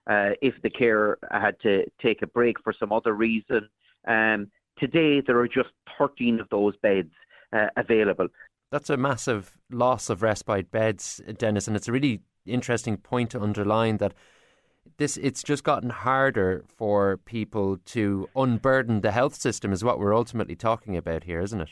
uh, 0.09 0.31
if 0.41 0.53
the 0.63 0.69
carer 0.69 1.17
had 1.31 1.59
to 1.61 1.85
take 2.01 2.21
a 2.21 2.27
break 2.27 2.61
for 2.63 2.73
some 2.77 2.91
other 2.91 3.13
reason. 3.13 3.67
Um, 4.07 4.49
today, 4.77 5.21
there 5.21 5.39
are 5.39 5.47
just 5.47 5.69
13 5.97 6.39
of 6.39 6.49
those 6.49 6.75
beds 6.77 7.11
uh, 7.53 7.67
available. 7.77 8.27
That's 8.71 8.89
a 8.89 8.97
massive 8.97 9.57
loss 9.69 10.09
of 10.09 10.23
respite 10.23 10.71
beds, 10.71 11.21
Denis, 11.37 11.67
and 11.67 11.75
it's 11.75 11.87
a 11.87 11.91
really 11.91 12.21
interesting 12.45 12.97
point 12.97 13.31
to 13.31 13.41
underline 13.41 13.97
that 13.97 14.13
this 14.97 15.17
it's 15.17 15.43
just 15.43 15.63
gotten 15.63 15.89
harder 15.89 16.63
for 16.67 17.17
people 17.17 17.77
to 17.85 18.27
unburden 18.35 19.01
the 19.01 19.11
health 19.11 19.35
system 19.35 19.71
is 19.71 19.83
what 19.83 19.99
we're 19.99 20.15
ultimately 20.15 20.55
talking 20.55 20.97
about 20.97 21.23
here, 21.25 21.39
isn't 21.41 21.61
it? 21.61 21.69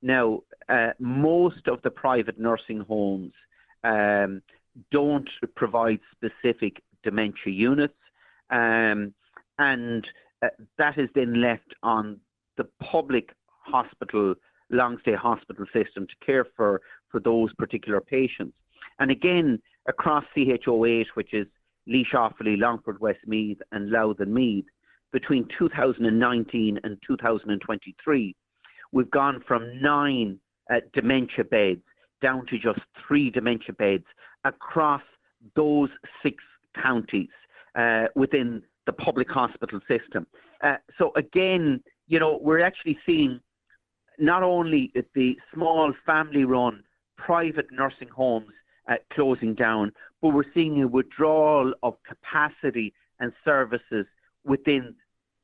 Now, 0.00 0.40
uh, 0.68 0.90
most 0.98 1.66
of 1.66 1.82
the 1.82 1.90
private 1.90 2.38
nursing 2.38 2.80
homes 2.80 3.32
um, 3.82 4.42
don't 4.92 5.28
provide 5.56 6.00
specific 6.12 6.82
dementia 7.02 7.52
units, 7.52 7.98
um, 8.50 9.12
and 9.58 10.06
uh, 10.42 10.48
that 10.76 10.98
is 10.98 11.08
then 11.14 11.40
left 11.40 11.74
on 11.82 12.20
the 12.56 12.64
public 12.80 13.30
hospital, 13.60 14.34
long 14.70 14.98
stay 15.00 15.14
hospital 15.14 15.64
system 15.72 16.06
to 16.06 16.26
care 16.26 16.46
for, 16.56 16.80
for 17.10 17.20
those 17.20 17.52
particular 17.54 18.00
patients. 18.00 18.56
And 18.98 19.10
again, 19.10 19.60
across 19.88 20.24
CHO8, 20.36 21.06
which 21.14 21.32
is 21.32 21.46
Laois 21.86 22.12
Offaly, 22.12 22.58
Longford 22.58 23.00
Westmeath, 23.00 23.58
and 23.72 23.90
Louth 23.90 24.20
and 24.20 24.32
Meath, 24.32 24.66
between 25.12 25.48
2019 25.58 26.80
and 26.84 26.98
2023, 27.06 28.36
we've 28.92 29.10
gone 29.10 29.42
from 29.46 29.80
nine 29.80 30.38
uh, 30.70 30.80
dementia 30.92 31.44
beds 31.44 31.80
down 32.20 32.44
to 32.46 32.58
just 32.58 32.80
three 33.06 33.30
dementia 33.30 33.72
beds 33.74 34.04
across 34.44 35.02
those 35.56 35.88
six 36.22 36.36
counties 36.82 37.28
uh, 37.76 38.04
within 38.14 38.62
the 38.86 38.92
public 38.92 39.30
hospital 39.30 39.80
system. 39.88 40.26
Uh, 40.62 40.76
so 40.98 41.12
again, 41.16 41.82
you 42.06 42.18
know, 42.18 42.38
we're 42.42 42.60
actually 42.60 42.98
seeing 43.06 43.40
not 44.18 44.42
only 44.42 44.92
the 45.14 45.36
small 45.52 45.92
family-run 46.04 46.82
private 47.16 47.66
nursing 47.70 48.08
homes 48.08 48.52
uh, 48.88 48.94
closing 49.12 49.54
down, 49.54 49.92
but 50.20 50.30
we're 50.30 50.52
seeing 50.54 50.82
a 50.82 50.88
withdrawal 50.88 51.72
of 51.82 51.94
capacity 52.06 52.92
and 53.20 53.32
services 53.44 54.06
within 54.44 54.94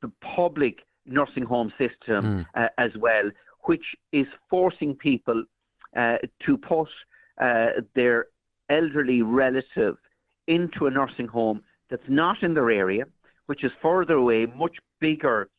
the 0.01 0.11
public 0.35 0.79
nursing 1.05 1.43
home 1.43 1.71
system 1.77 2.23
mm. 2.25 2.45
uh, 2.55 2.69
as 2.77 2.91
well, 2.97 3.29
which 3.65 3.85
is 4.11 4.27
forcing 4.49 4.95
people 4.95 5.43
uh, 5.95 6.17
to 6.45 6.57
put 6.57 6.89
uh, 7.41 7.67
their 7.95 8.27
elderly 8.69 9.21
relative 9.21 9.97
into 10.47 10.87
a 10.87 10.91
nursing 10.91 11.27
home 11.27 11.61
that's 11.89 12.03
not 12.07 12.41
in 12.41 12.53
their 12.53 12.71
area, 12.71 13.05
which 13.45 13.63
is 13.63 13.71
further 13.81 14.15
away, 14.15 14.45
much 14.57 14.75
bigger 14.99 15.49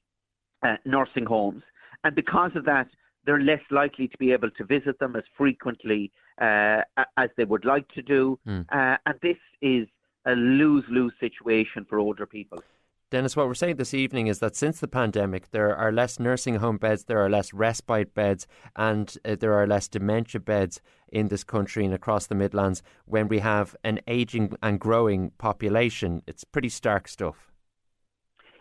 uh, 0.62 0.76
nursing 0.84 1.24
homes. 1.24 1.62
And 2.04 2.14
because 2.14 2.50
of 2.54 2.64
that, 2.64 2.88
they're 3.26 3.40
less 3.40 3.60
likely 3.70 4.08
to 4.08 4.16
be 4.18 4.32
able 4.32 4.50
to 4.52 4.64
visit 4.64 4.98
them 4.98 5.16
as 5.16 5.24
frequently 5.36 6.12
uh, 6.40 6.82
as 7.16 7.30
they 7.36 7.44
would 7.44 7.64
like 7.64 7.88
to 7.88 8.02
do. 8.02 8.38
Mm. 8.46 8.64
and 8.70 9.18
this 9.22 9.36
is 9.60 9.86
a 10.26 10.32
lose 10.32 10.84
lose 10.88 11.12
situation 11.20 11.86
for 11.88 11.98
older 11.98 12.26
people. 12.26 12.62
Denis, 13.08 13.36
what 13.36 13.46
we're 13.46 13.54
saying 13.54 13.76
this 13.76 13.94
evening 13.94 14.26
is 14.26 14.40
that 14.40 14.56
since 14.56 14.80
the 14.80 14.88
pandemic, 14.88 15.52
there 15.52 15.76
are 15.76 15.92
less 15.92 16.18
nursing 16.18 16.56
home 16.56 16.76
beds, 16.76 17.04
there 17.04 17.20
are 17.20 17.30
less 17.30 17.54
respite 17.54 18.12
beds, 18.14 18.48
and 18.74 19.16
uh, 19.24 19.36
there 19.38 19.54
are 19.54 19.64
less 19.64 19.86
dementia 19.86 20.40
beds 20.40 20.80
in 21.12 21.28
this 21.28 21.44
country 21.44 21.84
and 21.84 21.94
across 21.94 22.26
the 22.26 22.34
Midlands 22.34 22.82
when 23.04 23.28
we 23.28 23.38
have 23.38 23.76
an 23.84 24.00
ageing 24.08 24.56
and 24.60 24.80
growing 24.80 25.30
population. 25.38 26.24
It's 26.26 26.42
pretty 26.42 26.68
stark 26.68 27.06
stuff. 27.06 27.52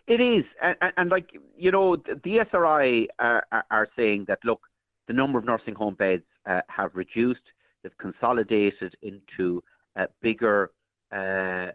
It 0.08 0.22
is, 0.22 0.46
and, 0.62 0.76
and, 0.98 1.10
like 1.10 1.32
you 1.58 1.72
know, 1.72 1.96
the 1.96 2.40
SRI 2.52 3.08
are, 3.18 3.46
are, 3.72 3.88
saying 3.96 4.26
that 4.28 4.40
look, 4.44 4.62
the 5.08 5.14
number 5.14 5.40
of 5.40 5.46
nursing 5.46 5.74
home 5.74 5.96
beds 5.96 6.24
uh, 6.46 6.62
have 6.68 6.92
reduced. 6.94 7.42
They've 7.82 7.98
consolidated 7.98 8.96
into 9.02 9.64
uh, 9.96 10.06
bigger, 10.22 10.72
uh, 11.12 11.72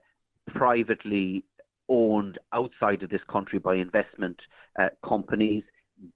privately 0.52 1.44
owned 1.88 2.38
outside 2.52 3.02
of 3.02 3.10
this 3.10 3.20
country 3.28 3.58
by 3.58 3.74
investment 3.74 4.38
uh, 4.78 4.88
companies. 5.04 5.64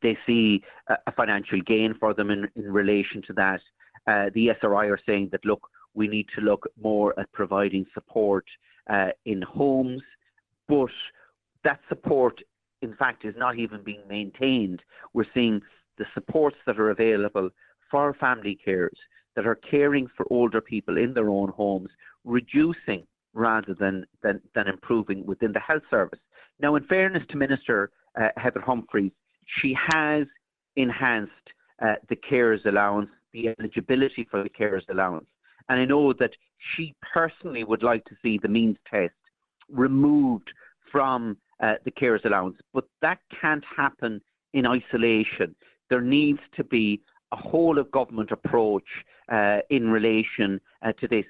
They 0.00 0.16
see 0.24 0.62
a 0.88 1.12
financial 1.12 1.60
gain 1.60 1.94
for 1.98 2.14
them 2.14 2.30
in, 2.30 2.48
in 2.56 2.72
relation 2.72 3.22
to 3.26 3.32
that. 3.34 3.60
Uh, 4.06 4.30
the 4.34 4.50
SRI 4.60 4.86
are 4.86 5.00
saying 5.04 5.30
that 5.32 5.44
look, 5.44 5.68
we 5.94 6.08
need 6.08 6.26
to 6.36 6.40
look 6.42 6.68
more 6.80 7.18
at 7.18 7.30
providing 7.32 7.86
support 7.92 8.44
uh, 8.88 9.08
in 9.24 9.42
homes, 9.42 10.02
but 10.68 10.90
that 11.64 11.80
support, 11.88 12.40
in 12.82 12.94
fact, 12.94 13.24
is 13.24 13.34
not 13.36 13.58
even 13.58 13.82
being 13.82 14.02
maintained. 14.08 14.80
We're 15.12 15.26
seeing 15.34 15.60
the 15.98 16.04
supports 16.14 16.56
that 16.66 16.78
are 16.78 16.90
available 16.90 17.50
for 17.90 18.14
family 18.14 18.58
carers 18.66 18.98
that 19.36 19.46
are 19.46 19.56
caring 19.56 20.06
for 20.16 20.26
older 20.30 20.60
people 20.60 20.96
in 20.98 21.14
their 21.14 21.28
own 21.28 21.50
homes 21.50 21.90
reducing 22.24 23.06
rather 23.32 23.74
than, 23.74 24.06
than, 24.22 24.40
than 24.54 24.68
improving 24.68 25.26
within 25.26 25.52
the 25.52 25.60
health 25.60 25.82
service. 25.90 26.20
Now, 26.60 26.76
in 26.76 26.84
fairness 26.84 27.24
to 27.30 27.36
Minister 27.36 27.90
uh, 28.20 28.28
Heather 28.36 28.60
Humphreys, 28.60 29.12
she 29.60 29.76
has 29.88 30.26
enhanced 30.76 31.32
uh, 31.82 31.94
the 32.08 32.16
carers 32.16 32.64
allowance, 32.66 33.10
the 33.32 33.48
eligibility 33.58 34.26
for 34.30 34.42
the 34.42 34.50
carers 34.50 34.88
allowance. 34.88 35.26
And 35.68 35.80
I 35.80 35.84
know 35.84 36.12
that 36.12 36.30
she 36.76 36.94
personally 37.12 37.64
would 37.64 37.82
like 37.82 38.04
to 38.04 38.16
see 38.22 38.38
the 38.38 38.48
means 38.48 38.76
test 38.88 39.14
removed 39.68 40.52
from 40.92 41.36
uh, 41.64 41.74
the 41.84 41.90
carers 41.90 42.24
allowance, 42.24 42.58
but 42.74 42.84
that 43.00 43.18
can't 43.40 43.64
happen 43.76 44.20
in 44.52 44.66
isolation. 44.66 45.54
There 45.88 46.02
needs 46.02 46.40
to 46.56 46.64
be 46.64 47.00
a 47.32 47.36
whole 47.36 47.78
of 47.78 47.90
government 47.90 48.30
approach 48.30 48.84
uh, 49.32 49.58
in 49.70 49.90
relation 49.90 50.60
uh, 50.82 50.92
to 51.00 51.08
this. 51.08 51.24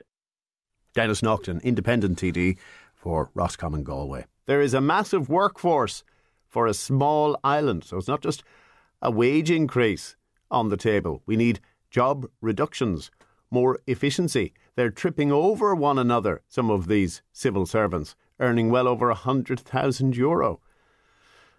Denis 0.92 1.22
Naughten, 1.22 1.60
independent 1.62 2.18
TD 2.18 2.58
for 2.94 3.30
Roscommon 3.34 3.84
Galway. 3.84 4.24
There 4.46 4.60
is 4.60 4.74
a 4.74 4.80
massive 4.80 5.28
workforce 5.28 6.02
for 6.48 6.66
a 6.66 6.74
small 6.74 7.38
island, 7.44 7.84
so 7.84 7.96
it's 7.96 8.08
not 8.08 8.20
just 8.20 8.42
a 9.00 9.10
wage 9.10 9.50
increase 9.50 10.16
on 10.50 10.68
the 10.68 10.76
table. 10.76 11.22
We 11.26 11.36
need 11.36 11.60
job 11.90 12.26
reductions, 12.40 13.10
more 13.50 13.78
efficiency. 13.86 14.52
They're 14.74 14.90
tripping 14.90 15.30
over 15.30 15.74
one 15.74 15.98
another, 15.98 16.42
some 16.48 16.70
of 16.70 16.88
these 16.88 17.22
civil 17.32 17.66
servants, 17.66 18.16
earning 18.40 18.70
well 18.70 18.88
over 18.88 19.10
a 19.10 19.14
hundred 19.14 19.60
thousand 19.60 20.16
euro. 20.16 20.60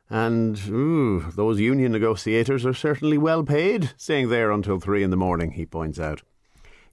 And 0.10 0.60
ooh, 0.68 1.32
those 1.36 1.60
union 1.60 1.92
negotiators 1.92 2.66
are 2.66 2.74
certainly 2.74 3.18
well 3.18 3.44
paid, 3.44 3.92
staying 3.98 4.30
there 4.30 4.52
until 4.52 4.80
three 4.80 5.04
in 5.04 5.10
the 5.10 5.18
morning, 5.18 5.52
he 5.52 5.66
points 5.66 6.00
out. 6.00 6.22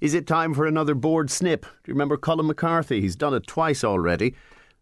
Is 0.00 0.14
it 0.14 0.26
time 0.26 0.54
for 0.54 0.66
another 0.66 0.94
Bord 0.94 1.30
Snip? 1.30 1.62
Do 1.62 1.70
you 1.86 1.94
remember 1.94 2.16
Colm 2.16 2.44
McCarthy? 2.44 3.00
He's 3.00 3.14
done 3.14 3.34
it 3.34 3.46
twice 3.46 3.84
already. 3.84 4.34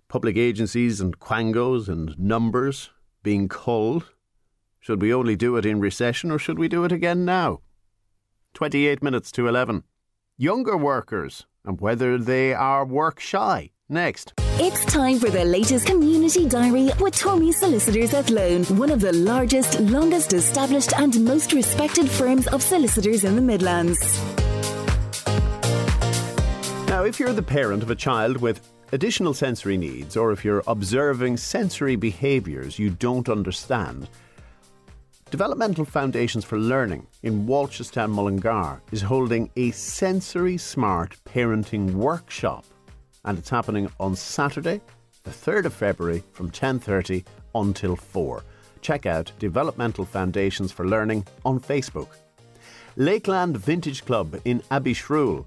Public 0.08 0.36
agencies 0.36 1.00
and 1.00 1.18
quangos 1.18 1.88
and 1.88 2.18
numbers 2.18 2.90
being 3.22 3.48
culled. 3.48 4.12
Should 4.78 5.02
we 5.02 5.12
only 5.12 5.36
do 5.36 5.56
it 5.56 5.66
in 5.66 5.78
recession 5.78 6.30
or 6.30 6.38
should 6.38 6.58
we 6.58 6.68
do 6.68 6.84
it 6.84 6.92
again 6.92 7.24
now? 7.24 7.60
28 8.54 9.02
minutes 9.02 9.30
to 9.32 9.46
11. 9.46 9.84
Younger 10.38 10.76
workers 10.76 11.46
and 11.64 11.80
whether 11.80 12.16
they 12.16 12.54
are 12.54 12.86
work 12.86 13.20
shy. 13.20 13.72
Next. 13.88 14.32
It's 14.58 14.84
time 14.84 15.18
for 15.18 15.30
the 15.30 15.44
latest 15.44 15.86
community 15.86 16.46
diary 16.46 16.90
with 17.00 17.14
Tormey 17.14 17.52
Solicitors 17.52 18.12
Athlone, 18.12 18.64
one 18.76 18.90
of 18.90 19.00
the 19.00 19.12
largest, 19.12 19.80
longest 19.80 20.32
established, 20.32 20.92
and 20.98 21.24
most 21.24 21.52
respected 21.52 22.10
firms 22.10 22.46
of 22.48 22.62
solicitors 22.62 23.24
in 23.24 23.36
the 23.36 23.42
Midlands. 23.42 23.98
Now, 26.88 27.04
if 27.04 27.18
you're 27.18 27.32
the 27.32 27.42
parent 27.42 27.82
of 27.82 27.90
a 27.90 27.94
child 27.94 28.38
with 28.38 28.60
additional 28.92 29.32
sensory 29.32 29.78
needs, 29.78 30.16
or 30.16 30.32
if 30.32 30.44
you're 30.44 30.64
observing 30.66 31.38
sensory 31.38 31.96
behaviours 31.96 32.78
you 32.78 32.90
don't 32.90 33.28
understand, 33.28 34.08
Developmental 35.30 35.84
Foundations 35.84 36.44
for 36.44 36.58
Learning 36.58 37.06
in 37.22 37.46
Walshestown 37.46 38.10
Mullingar 38.10 38.82
is 38.90 39.00
holding 39.00 39.48
a 39.56 39.70
sensory 39.70 40.58
smart 40.58 41.16
parenting 41.24 41.92
workshop 41.92 42.64
and 43.24 43.38
it's 43.38 43.50
happening 43.50 43.90
on 43.98 44.16
Saturday, 44.16 44.80
the 45.24 45.30
3rd 45.30 45.66
of 45.66 45.74
February 45.74 46.22
from 46.32 46.50
10:30 46.50 47.24
until 47.54 47.96
4. 47.96 48.42
Check 48.80 49.06
out 49.06 49.32
Developmental 49.38 50.04
Foundations 50.04 50.72
for 50.72 50.86
Learning 50.86 51.26
on 51.44 51.60
Facebook. 51.60 52.08
Lakeland 52.96 53.56
Vintage 53.56 54.04
Club 54.04 54.40
in 54.44 54.60
Abbeyshrule 54.70 55.44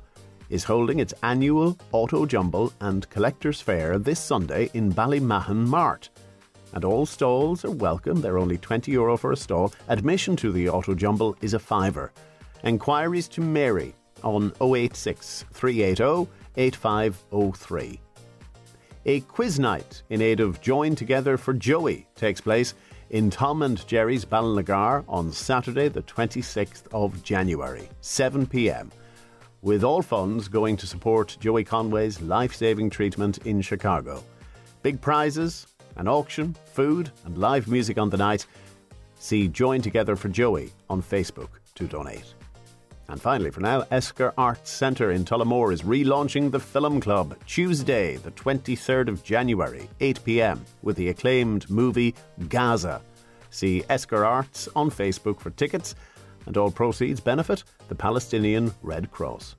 is 0.49 0.63
holding 0.63 0.99
its 0.99 1.13
annual 1.23 1.77
Auto 1.91 2.25
Jumble 2.25 2.71
and 2.81 3.09
Collectors 3.09 3.59
Fair 3.59 3.97
this 3.97 4.19
Sunday 4.19 4.69
in 4.73 4.93
Ballymahon 4.93 5.65
Mart. 5.67 6.09
And 6.73 6.85
all 6.85 7.05
stalls 7.05 7.65
are 7.65 7.71
welcome. 7.71 8.21
They're 8.21 8.37
only 8.37 8.57
20 8.57 8.91
euro 8.91 9.17
for 9.17 9.31
a 9.31 9.37
stall. 9.37 9.73
Admission 9.89 10.35
to 10.37 10.51
the 10.51 10.69
Auto 10.69 10.93
Jumble 10.93 11.35
is 11.41 11.53
a 11.53 11.59
fiver. 11.59 12.11
Enquiries 12.63 13.27
to 13.29 13.41
Mary 13.41 13.95
on 14.23 14.53
086 14.61 15.45
380 15.51 16.29
8503. 16.57 17.99
A 19.05 19.19
quiz 19.21 19.59
night 19.59 20.01
in 20.09 20.21
aid 20.21 20.39
of 20.39 20.61
Join 20.61 20.95
Together 20.95 21.37
for 21.37 21.53
Joey 21.53 22.07
takes 22.15 22.39
place 22.39 22.73
in 23.09 23.29
Tom 23.29 23.61
and 23.61 23.85
Jerry's 23.85 24.25
Ballinagar 24.25 25.03
on 25.07 25.31
Saturday, 25.31 25.87
the 25.87 26.01
26th 26.03 26.83
of 26.93 27.21
January, 27.21 27.89
7 28.01 28.47
pm, 28.47 28.91
with 29.61 29.83
all 29.83 30.01
funds 30.01 30.47
going 30.47 30.77
to 30.77 30.87
support 30.87 31.37
Joey 31.39 31.63
Conway's 31.63 32.21
life 32.21 32.55
saving 32.55 32.89
treatment 32.89 33.39
in 33.39 33.61
Chicago. 33.61 34.23
Big 34.81 34.99
prizes, 34.99 35.67
an 35.95 36.07
auction, 36.07 36.55
food, 36.73 37.11
and 37.25 37.37
live 37.37 37.67
music 37.67 37.97
on 37.97 38.09
the 38.09 38.17
night. 38.17 38.45
See 39.19 39.47
Join 39.47 39.81
Together 39.81 40.15
for 40.15 40.29
Joey 40.29 40.71
on 40.89 41.01
Facebook 41.01 41.49
to 41.75 41.85
donate. 41.87 42.33
And 43.09 43.21
finally, 43.21 43.51
for 43.51 43.59
now, 43.59 43.85
Esker 43.91 44.33
Arts 44.37 44.71
Centre 44.71 45.11
in 45.11 45.25
Tullamore 45.25 45.73
is 45.73 45.81
relaunching 45.81 46.51
the 46.51 46.59
Film 46.59 47.01
Club 47.01 47.35
Tuesday, 47.45 48.15
the 48.15 48.31
23rd 48.31 49.09
of 49.09 49.23
January, 49.23 49.89
8 49.99 50.23
pm, 50.23 50.65
with 50.81 50.95
the 50.95 51.09
acclaimed 51.09 51.69
movie 51.69 52.15
Gaza. 52.47 53.01
See 53.49 53.83
Esker 53.89 54.25
Arts 54.25 54.69
on 54.75 54.89
Facebook 54.89 55.39
for 55.39 55.49
tickets, 55.51 55.95
and 56.45 56.57
all 56.57 56.71
proceeds 56.71 57.19
benefit 57.19 57.63
the 57.87 57.95
Palestinian 57.95 58.73
Red 58.81 59.11
Cross. 59.11 59.55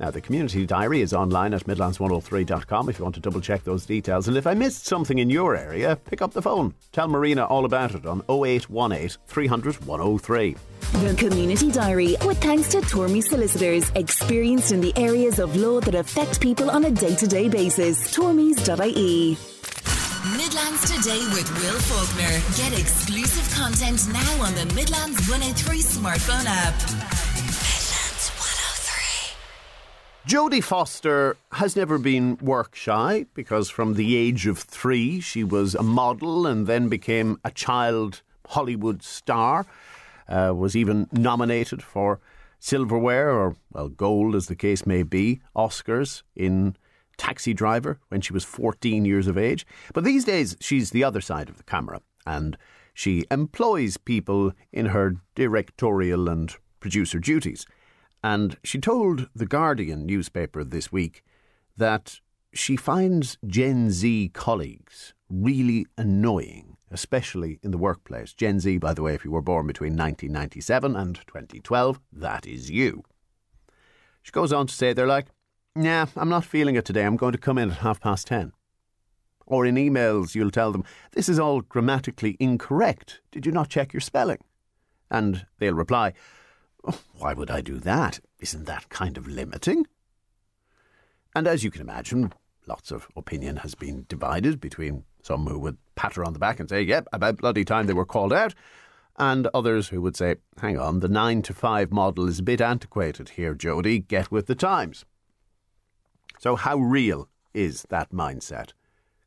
Now, 0.00 0.12
the 0.12 0.20
community 0.20 0.64
diary 0.64 1.00
is 1.00 1.12
online 1.12 1.54
at 1.54 1.64
Midlands103.com 1.64 2.88
if 2.88 2.98
you 2.98 3.04
want 3.04 3.16
to 3.16 3.20
double 3.20 3.40
check 3.40 3.64
those 3.64 3.84
details. 3.84 4.28
And 4.28 4.36
if 4.36 4.46
I 4.46 4.54
missed 4.54 4.86
something 4.86 5.18
in 5.18 5.28
your 5.28 5.56
area, 5.56 5.96
pick 5.96 6.22
up 6.22 6.32
the 6.32 6.42
phone. 6.42 6.74
Tell 6.92 7.08
Marina 7.08 7.44
all 7.44 7.64
about 7.64 7.94
it 7.94 8.06
on 8.06 8.22
0818 8.28 9.18
300 9.26 9.86
103. 9.86 10.56
The 10.92 11.14
Community 11.18 11.70
Diary, 11.72 12.16
with 12.24 12.40
thanks 12.40 12.68
to 12.68 12.78
Tormey 12.78 13.22
Solicitors, 13.22 13.90
experienced 13.96 14.72
in 14.72 14.80
the 14.80 14.96
areas 14.96 15.38
of 15.38 15.56
law 15.56 15.80
that 15.80 15.94
affect 15.94 16.40
people 16.40 16.70
on 16.70 16.84
a 16.84 16.90
day 16.90 17.14
to 17.16 17.26
day 17.26 17.48
basis. 17.48 18.14
Tormeys.ie. 18.16 19.36
Midlands 20.36 20.82
Today 20.90 21.20
with 21.32 21.48
Will 21.60 21.78
Faulkner. 21.80 22.40
Get 22.56 22.78
exclusive 22.78 23.48
content 23.54 24.06
now 24.12 24.42
on 24.42 24.54
the 24.54 24.66
Midlands 24.74 25.28
103 25.28 25.82
smartphone 25.82 26.44
app. 26.46 27.27
Jodie 30.26 30.62
Foster 30.62 31.36
has 31.52 31.74
never 31.74 31.96
been 31.96 32.36
work 32.38 32.74
shy 32.74 33.24
because 33.34 33.70
from 33.70 33.94
the 33.94 34.16
age 34.16 34.46
of 34.46 34.58
three 34.58 35.20
she 35.20 35.42
was 35.42 35.74
a 35.74 35.82
model 35.82 36.46
and 36.46 36.66
then 36.66 36.88
became 36.88 37.38
a 37.44 37.50
child 37.50 38.20
Hollywood 38.48 39.02
star. 39.02 39.66
Uh, 40.28 40.52
was 40.54 40.76
even 40.76 41.08
nominated 41.12 41.82
for 41.82 42.20
silverware 42.58 43.30
or, 43.30 43.56
well, 43.72 43.88
gold 43.88 44.34
as 44.34 44.46
the 44.46 44.56
case 44.56 44.84
may 44.84 45.02
be, 45.02 45.40
Oscars 45.56 46.22
in 46.36 46.76
Taxi 47.16 47.54
Driver 47.54 47.98
when 48.08 48.20
she 48.20 48.34
was 48.34 48.44
14 48.44 49.06
years 49.06 49.26
of 49.28 49.38
age. 49.38 49.66
But 49.94 50.04
these 50.04 50.24
days 50.24 50.56
she's 50.60 50.90
the 50.90 51.04
other 51.04 51.22
side 51.22 51.48
of 51.48 51.56
the 51.56 51.62
camera 51.62 52.02
and 52.26 52.58
she 52.92 53.24
employs 53.30 53.96
people 53.96 54.52
in 54.72 54.86
her 54.86 55.16
directorial 55.34 56.28
and 56.28 56.54
producer 56.80 57.18
duties. 57.18 57.64
And 58.22 58.56
she 58.64 58.78
told 58.78 59.28
The 59.34 59.46
Guardian 59.46 60.06
newspaper 60.06 60.64
this 60.64 60.90
week 60.90 61.22
that 61.76 62.20
she 62.52 62.76
finds 62.76 63.38
Gen 63.46 63.90
Z 63.90 64.30
colleagues 64.34 65.14
really 65.30 65.86
annoying, 65.96 66.76
especially 66.90 67.60
in 67.62 67.70
the 67.70 67.78
workplace. 67.78 68.32
Gen 68.32 68.60
Z, 68.60 68.78
by 68.78 68.94
the 68.94 69.02
way, 69.02 69.14
if 69.14 69.24
you 69.24 69.30
were 69.30 69.42
born 69.42 69.66
between 69.66 69.92
1997 69.92 70.96
and 70.96 71.16
2012, 71.26 72.00
that 72.12 72.46
is 72.46 72.70
you. 72.70 73.04
She 74.22 74.32
goes 74.32 74.52
on 74.52 74.66
to 74.66 74.74
say 74.74 74.92
they're 74.92 75.06
like, 75.06 75.26
Nah, 75.76 76.06
I'm 76.16 76.28
not 76.28 76.44
feeling 76.44 76.74
it 76.74 76.84
today. 76.84 77.04
I'm 77.04 77.16
going 77.16 77.32
to 77.32 77.38
come 77.38 77.56
in 77.56 77.70
at 77.70 77.78
half 77.78 78.00
past 78.00 78.26
ten. 78.26 78.52
Or 79.46 79.64
in 79.64 79.76
emails, 79.76 80.34
you'll 80.34 80.50
tell 80.50 80.72
them, 80.72 80.84
This 81.12 81.28
is 81.28 81.38
all 81.38 81.60
grammatically 81.60 82.36
incorrect. 82.40 83.20
Did 83.30 83.46
you 83.46 83.52
not 83.52 83.68
check 83.68 83.92
your 83.92 84.00
spelling? 84.00 84.38
And 85.10 85.46
they'll 85.58 85.74
reply, 85.74 86.14
Why 87.18 87.34
would 87.34 87.50
I 87.50 87.60
do 87.60 87.78
that? 87.80 88.20
Isn't 88.40 88.64
that 88.66 88.88
kind 88.88 89.16
of 89.16 89.26
limiting? 89.26 89.86
And 91.34 91.46
as 91.46 91.62
you 91.64 91.70
can 91.70 91.82
imagine, 91.82 92.32
lots 92.66 92.90
of 92.90 93.08
opinion 93.16 93.56
has 93.56 93.74
been 93.74 94.06
divided 94.08 94.60
between 94.60 95.04
some 95.22 95.46
who 95.46 95.58
would 95.58 95.78
pat 95.94 96.14
her 96.14 96.24
on 96.24 96.32
the 96.32 96.38
back 96.38 96.60
and 96.60 96.68
say, 96.68 96.82
Yep, 96.82 97.08
about 97.12 97.38
bloody 97.38 97.64
time 97.64 97.86
they 97.86 97.92
were 97.92 98.06
called 98.06 98.32
out, 98.32 98.54
and 99.16 99.48
others 99.52 99.88
who 99.88 100.00
would 100.00 100.16
say, 100.16 100.36
Hang 100.60 100.78
on, 100.78 101.00
the 101.00 101.08
9 101.08 101.42
to 101.42 101.54
5 101.54 101.92
model 101.92 102.28
is 102.28 102.38
a 102.38 102.44
bit 102.44 102.60
antiquated 102.60 103.30
here, 103.30 103.54
Jodie, 103.54 104.06
get 104.06 104.30
with 104.30 104.46
the 104.46 104.54
times. 104.54 105.04
So, 106.38 106.56
how 106.56 106.78
real 106.78 107.28
is 107.52 107.84
that 107.90 108.10
mindset? 108.10 108.70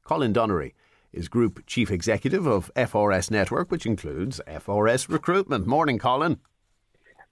Colin 0.04 0.34
Donnery 0.34 0.74
is 1.12 1.28
Group 1.28 1.66
Chief 1.68 1.92
Executive 1.92 2.46
of 2.48 2.72
FRS 2.76 3.30
Network, 3.30 3.70
which 3.70 3.86
includes 3.86 4.40
FRS 4.48 5.10
Recruitment. 5.10 5.68
Morning, 5.68 6.00
Colin. 6.00 6.40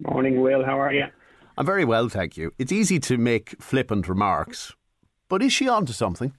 Morning, 0.01 0.41
Will. 0.41 0.63
How 0.63 0.79
are 0.79 0.93
you? 0.93 1.05
I'm 1.57 1.65
very 1.65 1.83
well, 1.83 2.07
thank 2.07 2.37
you. 2.37 2.53
It's 2.57 2.71
easy 2.71 2.99
to 2.99 3.17
make 3.17 3.61
flippant 3.61 4.07
remarks, 4.07 4.73
but 5.27 5.41
is 5.41 5.51
she 5.51 5.67
on 5.67 5.85
to 5.87 5.93
something? 5.93 6.33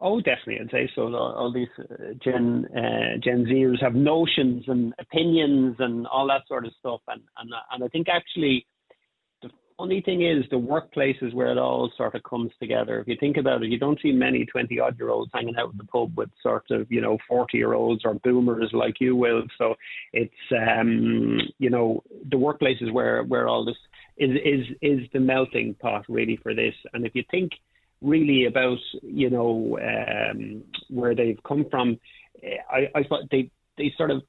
Oh, 0.00 0.20
definitely, 0.20 0.60
I'd 0.60 0.70
say 0.70 0.90
so. 0.94 1.14
All 1.14 1.52
these 1.52 1.68
uh, 1.78 2.14
Gen 2.24 2.66
uh, 2.74 3.18
Gen 3.22 3.44
Zers 3.44 3.82
have 3.82 3.94
notions 3.94 4.64
and 4.68 4.94
opinions 4.98 5.76
and 5.78 6.06
all 6.06 6.28
that 6.28 6.42
sort 6.46 6.64
of 6.64 6.72
stuff, 6.78 7.00
and 7.08 7.20
and 7.38 7.50
and 7.72 7.84
I 7.84 7.88
think 7.88 8.06
actually 8.08 8.66
funny 9.80 10.02
thing 10.02 10.20
is 10.20 10.44
the 10.50 10.56
workplaces 10.56 11.32
where 11.32 11.50
it 11.50 11.56
all 11.56 11.90
sort 11.96 12.14
of 12.14 12.22
comes 12.22 12.50
together. 12.60 13.00
If 13.00 13.08
you 13.08 13.16
think 13.18 13.38
about 13.38 13.62
it, 13.62 13.70
you 13.70 13.78
don't 13.78 13.98
see 14.02 14.12
many 14.12 14.44
20 14.44 14.78
odd 14.78 14.98
year 14.98 15.08
olds 15.08 15.30
hanging 15.32 15.56
out 15.56 15.72
in 15.72 15.78
the 15.78 15.84
pub 15.84 16.14
with 16.18 16.28
sort 16.42 16.66
of, 16.70 16.86
you 16.92 17.00
know, 17.00 17.16
40 17.26 17.56
year 17.56 17.72
olds 17.72 18.02
or 18.04 18.12
boomers 18.12 18.68
like 18.74 19.00
you 19.00 19.16
will. 19.16 19.42
So 19.56 19.76
it's, 20.12 20.34
um, 20.52 21.38
you 21.58 21.70
know, 21.70 22.02
the 22.30 22.36
workplaces 22.36 22.92
where, 22.92 23.22
where 23.22 23.48
all 23.48 23.64
this 23.64 23.78
is, 24.18 24.32
is, 24.44 24.66
is 24.82 25.08
the 25.14 25.20
melting 25.20 25.74
pot 25.80 26.04
really 26.10 26.38
for 26.42 26.54
this. 26.54 26.74
And 26.92 27.06
if 27.06 27.14
you 27.14 27.24
think 27.30 27.52
really 28.02 28.44
about, 28.44 28.78
you 29.00 29.30
know, 29.30 29.78
um, 29.80 30.62
where 30.90 31.14
they've 31.14 31.42
come 31.48 31.64
from, 31.70 31.98
I, 32.70 32.90
I 32.94 33.02
thought 33.04 33.30
they, 33.30 33.50
they 33.78 33.94
sort 33.96 34.10
of 34.10 34.22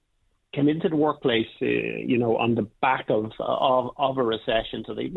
came 0.53 0.67
into 0.67 0.89
the 0.89 0.95
workplace, 0.95 1.47
uh, 1.61 1.65
you 1.65 2.17
know, 2.17 2.37
on 2.37 2.55
the 2.55 2.67
back 2.81 3.05
of, 3.09 3.31
of 3.39 3.91
of 3.97 4.17
a 4.17 4.23
recession. 4.23 4.83
So 4.85 4.93
they 4.93 5.11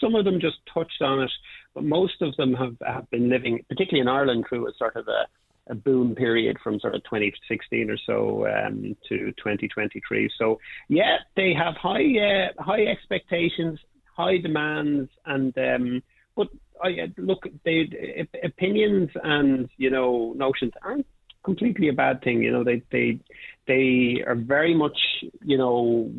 some 0.00 0.14
of 0.14 0.24
them 0.24 0.40
just 0.40 0.58
touched 0.72 1.02
on 1.02 1.22
it, 1.22 1.30
but 1.74 1.84
most 1.84 2.22
of 2.22 2.36
them 2.36 2.54
have 2.54 2.76
have 2.86 3.10
been 3.10 3.28
living, 3.28 3.64
particularly 3.68 4.00
in 4.00 4.08
Ireland, 4.08 4.46
through 4.48 4.68
a 4.68 4.72
sort 4.78 4.96
of 4.96 5.08
a, 5.08 5.26
a 5.72 5.74
boom 5.74 6.14
period 6.14 6.58
from 6.62 6.78
sort 6.78 6.94
of 6.94 7.02
2016 7.04 7.90
or 7.90 7.96
so 8.06 8.46
um, 8.46 8.96
to 9.08 9.32
2023. 9.32 10.30
So 10.38 10.60
yeah, 10.88 11.16
they 11.34 11.52
have 11.54 11.74
high 11.74 12.04
uh, 12.18 12.62
high 12.62 12.84
expectations, 12.84 13.80
high 14.16 14.38
demands, 14.38 15.10
and 15.24 15.56
um, 15.58 16.02
but 16.36 16.48
I 16.82 17.12
look, 17.16 17.46
they 17.64 18.28
opinions 18.44 19.10
and 19.22 19.68
you 19.78 19.90
know 19.90 20.32
notions 20.36 20.72
aren't 20.82 21.06
completely 21.46 21.88
a 21.88 21.94
bad 21.94 22.22
thing. 22.22 22.42
You 22.42 22.52
know, 22.52 22.64
they 22.64 22.82
they 22.92 23.20
they 23.66 24.22
are 24.26 24.34
very 24.34 24.74
much, 24.74 24.98
you 25.42 25.56
know, 25.56 26.10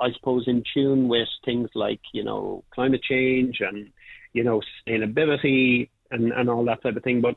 I 0.00 0.08
suppose 0.16 0.44
in 0.46 0.62
tune 0.72 1.08
with 1.08 1.28
things 1.44 1.68
like 1.74 2.00
you 2.14 2.24
know 2.24 2.64
climate 2.74 3.02
change 3.02 3.58
and 3.60 3.90
you 4.32 4.44
know 4.44 4.62
sustainability 4.70 5.90
and 6.10 6.32
and 6.32 6.48
all 6.48 6.64
that 6.64 6.82
type 6.82 6.96
of 6.96 7.02
thing. 7.02 7.20
But 7.20 7.34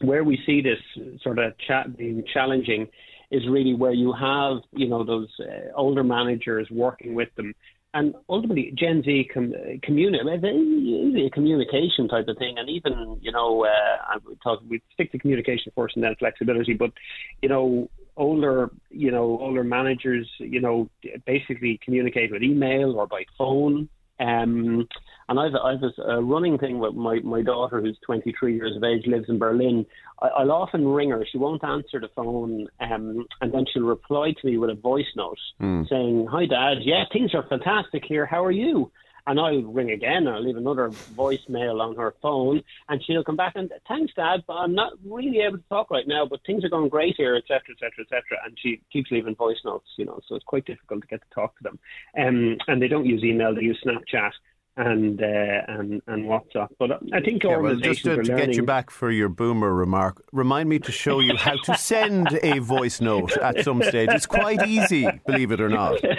where 0.00 0.24
we 0.24 0.38
see 0.44 0.60
this 0.60 0.82
sort 1.22 1.38
of 1.38 1.52
chat 1.66 1.96
being 1.96 2.24
challenging 2.32 2.88
is 3.30 3.42
really 3.48 3.74
where 3.74 3.92
you 3.92 4.12
have 4.12 4.58
you 4.72 4.88
know 4.88 5.04
those 5.04 5.28
uh, 5.40 5.70
older 5.76 6.02
managers 6.02 6.66
working 6.70 7.14
with 7.14 7.32
them 7.36 7.54
and 7.94 8.14
ultimately 8.28 8.72
Gen 8.74 9.02
Z 9.02 9.30
com- 9.32 9.54
communicate 9.82 10.44
a 10.44 11.30
communication 11.30 12.08
type 12.08 12.26
of 12.28 12.36
thing, 12.36 12.58
and 12.58 12.68
even 12.68 13.18
you 13.22 13.32
know 13.32 13.64
uh, 13.64 14.18
we 14.26 14.34
talk 14.42 14.60
we 14.68 14.82
stick 14.92 15.12
to 15.12 15.18
communication 15.18 15.72
first 15.74 15.94
and 15.94 16.04
then 16.04 16.14
flexibility, 16.18 16.74
but 16.74 16.90
you 17.40 17.48
know 17.48 17.88
older 18.16 18.70
you 18.90 19.10
know 19.10 19.38
older 19.40 19.64
managers 19.64 20.28
you 20.38 20.60
know 20.60 20.88
basically 21.24 21.80
communicate 21.82 22.30
with 22.30 22.42
email 22.42 22.98
or 22.98 23.06
by 23.06 23.24
phone 23.38 23.88
um, 24.20 24.86
and 25.28 25.40
I've 25.40 25.54
I've 25.54 25.82
a 26.06 26.22
running 26.22 26.58
thing 26.58 26.78
with 26.78 26.94
my 26.94 27.18
my 27.20 27.42
daughter 27.42 27.80
who's 27.80 27.98
23 28.06 28.54
years 28.54 28.76
of 28.76 28.84
age, 28.84 29.06
lives 29.06 29.26
in 29.28 29.38
Berlin. 29.38 29.86
I, 30.20 30.42
will 30.42 30.52
often 30.52 30.86
ring 30.86 31.10
her. 31.10 31.26
She 31.30 31.38
won't 31.38 31.64
answer 31.64 32.00
the 32.00 32.08
phone, 32.14 32.68
um, 32.80 33.26
and 33.40 33.52
then 33.52 33.64
she'll 33.72 33.82
reply 33.82 34.32
to 34.40 34.46
me 34.46 34.58
with 34.58 34.70
a 34.70 34.74
voice 34.74 35.06
note 35.16 35.38
mm. 35.60 35.88
saying, 35.88 36.28
"Hi, 36.30 36.46
Dad. 36.46 36.82
Yeah, 36.82 37.04
things 37.12 37.34
are 37.34 37.46
fantastic 37.48 38.04
here. 38.06 38.26
How 38.26 38.44
are 38.44 38.50
you?" 38.50 38.90
And 39.26 39.40
I'll 39.40 39.62
ring 39.62 39.90
again. 39.90 40.28
I'll 40.28 40.42
leave 40.42 40.56
another 40.56 40.90
voicemail 40.90 41.80
on 41.80 41.96
her 41.96 42.14
phone, 42.20 42.62
and 42.88 43.02
she'll 43.04 43.24
come 43.24 43.36
back 43.36 43.52
and 43.56 43.72
thanks, 43.88 44.12
Dad, 44.14 44.44
but 44.46 44.54
I'm 44.54 44.74
not 44.74 44.92
really 45.04 45.40
able 45.40 45.58
to 45.58 45.64
talk 45.68 45.90
right 45.90 46.06
now. 46.06 46.26
But 46.26 46.40
things 46.44 46.64
are 46.64 46.68
going 46.68 46.88
great 46.88 47.14
here, 47.16 47.34
etc., 47.34 47.60
etc., 47.70 48.04
etc. 48.04 48.22
And 48.44 48.58
she 48.60 48.80
keeps 48.92 49.10
leaving 49.10 49.34
voice 49.34 49.60
notes, 49.64 49.88
you 49.96 50.04
know, 50.04 50.20
so 50.26 50.34
it's 50.34 50.44
quite 50.44 50.66
difficult 50.66 51.02
to 51.02 51.06
get 51.06 51.22
to 51.22 51.34
talk 51.34 51.56
to 51.56 51.62
them. 51.62 51.78
Um, 52.18 52.58
and 52.68 52.82
they 52.82 52.88
don't 52.88 53.06
use 53.06 53.24
email; 53.24 53.54
they 53.54 53.62
use 53.62 53.82
Snapchat 53.84 54.32
and 54.76 55.22
uh, 55.22 55.62
and 55.68 56.02
and 56.06 56.24
WhatsApp. 56.26 56.68
But 56.78 56.92
I 57.12 57.20
think 57.20 57.44
yeah, 57.44 57.56
well, 57.58 57.76
just 57.76 58.02
to, 58.04 58.16
to 58.16 58.36
get 58.36 58.54
you 58.54 58.64
back 58.64 58.90
for 58.90 59.10
your 59.10 59.28
boomer 59.28 59.72
remark, 59.72 60.22
remind 60.32 60.68
me 60.68 60.78
to 60.80 60.92
show 60.92 61.20
you 61.20 61.36
how 61.36 61.56
to 61.64 61.76
send 61.76 62.38
a 62.42 62.58
voice 62.58 63.00
note 63.00 63.36
at 63.38 63.64
some 63.64 63.82
stage. 63.82 64.08
It's 64.12 64.26
quite 64.26 64.66
easy, 64.66 65.08
believe 65.26 65.52
it 65.52 65.60
or 65.60 65.68
not. 65.68 66.00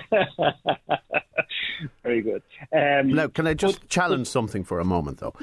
Very 2.03 2.21
good. 2.21 2.43
Um, 2.71 3.13
now, 3.13 3.27
can 3.27 3.47
I 3.47 3.53
just 3.53 3.81
but, 3.81 3.89
challenge 3.89 4.27
something 4.27 4.63
for 4.63 4.79
a 4.79 4.85
moment, 4.85 5.19
though? 5.19 5.33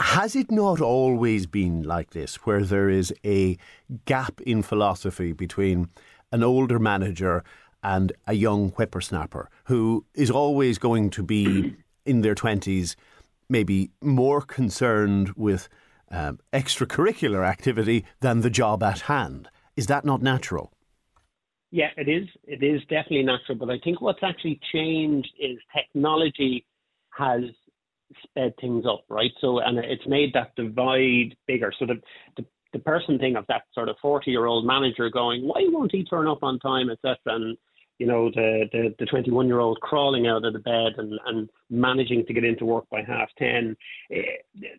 Has 0.00 0.34
it 0.34 0.50
not 0.50 0.80
always 0.80 1.46
been 1.46 1.82
like 1.82 2.10
this, 2.10 2.36
where 2.46 2.64
there 2.64 2.90
is 2.90 3.14
a 3.24 3.56
gap 4.06 4.40
in 4.40 4.62
philosophy 4.62 5.32
between 5.32 5.88
an 6.32 6.42
older 6.42 6.80
manager 6.80 7.44
and 7.82 8.12
a 8.26 8.32
young 8.32 8.70
whippersnapper 8.70 9.48
who 9.64 10.04
is 10.14 10.30
always 10.30 10.78
going 10.78 11.10
to 11.10 11.22
be 11.22 11.76
in 12.06 12.22
their 12.22 12.34
20s 12.34 12.96
maybe 13.48 13.90
more 14.00 14.40
concerned 14.40 15.30
with 15.36 15.68
um, 16.10 16.40
extracurricular 16.52 17.46
activity 17.46 18.04
than 18.20 18.40
the 18.40 18.50
job 18.50 18.82
at 18.82 19.02
hand? 19.02 19.48
Is 19.76 19.86
that 19.86 20.04
not 20.04 20.22
natural? 20.22 20.72
Yeah, 21.74 21.88
it 21.96 22.08
is. 22.08 22.28
It 22.44 22.62
is 22.62 22.80
definitely 22.82 23.24
natural. 23.24 23.58
But 23.58 23.68
I 23.68 23.80
think 23.82 24.00
what's 24.00 24.22
actually 24.22 24.60
changed 24.72 25.32
is 25.40 25.58
technology 25.76 26.64
has 27.10 27.42
sped 28.22 28.54
things 28.60 28.84
up, 28.88 29.04
right? 29.08 29.32
So, 29.40 29.58
and 29.58 29.78
it's 29.78 30.06
made 30.06 30.32
that 30.34 30.54
divide 30.54 31.34
bigger. 31.48 31.72
So 31.76 31.86
the, 31.86 32.00
the, 32.36 32.44
the 32.74 32.78
person 32.78 33.18
thing 33.18 33.34
of 33.34 33.44
that 33.48 33.62
sort 33.74 33.88
of 33.88 33.96
40 34.00 34.30
year 34.30 34.46
old 34.46 34.64
manager 34.64 35.10
going, 35.10 35.48
why 35.48 35.66
won't 35.66 35.90
he 35.90 36.04
turn 36.04 36.28
up 36.28 36.44
on 36.44 36.60
time, 36.60 36.90
etc. 36.90 37.16
And, 37.26 37.58
you 37.98 38.06
know, 38.06 38.30
the, 38.30 38.68
the, 38.70 38.94
the 39.00 39.06
21 39.06 39.48
year 39.48 39.58
old 39.58 39.80
crawling 39.80 40.28
out 40.28 40.44
of 40.44 40.52
the 40.52 40.60
bed 40.60 40.92
and, 40.98 41.18
and 41.26 41.50
managing 41.70 42.24
to 42.26 42.32
get 42.32 42.44
into 42.44 42.64
work 42.64 42.84
by 42.88 43.02
half 43.02 43.30
10. 43.36 43.76
Eh, 44.12 44.20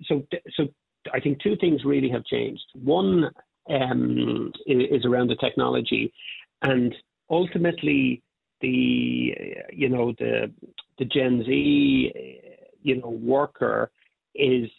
so, 0.06 0.26
so 0.56 0.70
I 1.14 1.20
think 1.20 1.44
two 1.44 1.58
things 1.58 1.84
really 1.84 2.10
have 2.12 2.24
changed. 2.24 2.64
One 2.74 3.32
um, 3.70 4.54
is 4.66 5.04
around 5.04 5.28
the 5.28 5.36
technology 5.36 6.14
and 6.62 6.94
ultimately 7.30 8.22
the 8.62 9.34
you 9.72 9.90
know 9.90 10.14
the 10.18 10.52
the 10.98 11.06
Gen 11.06 11.44
Z 11.46 12.40
you 12.82 13.02
know 13.02 13.10
worker 13.10 13.92
is 14.34 14.70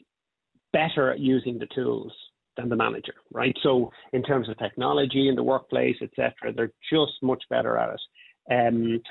better 0.72 1.10
at 1.10 1.20
using 1.20 1.58
the 1.58 1.68
tools 1.74 2.12
than 2.56 2.68
the 2.68 2.76
manager, 2.76 3.14
right? 3.32 3.56
So 3.62 3.90
in 4.12 4.22
terms 4.22 4.48
of 4.48 4.58
technology 4.58 5.28
in 5.28 5.36
the 5.36 5.42
workplace, 5.42 5.96
etc., 6.02 6.52
they're 6.54 6.72
just 6.90 7.12
much 7.22 7.42
better 7.50 7.76
at 7.76 7.94
it. 7.94 8.00
Um, 8.50 9.02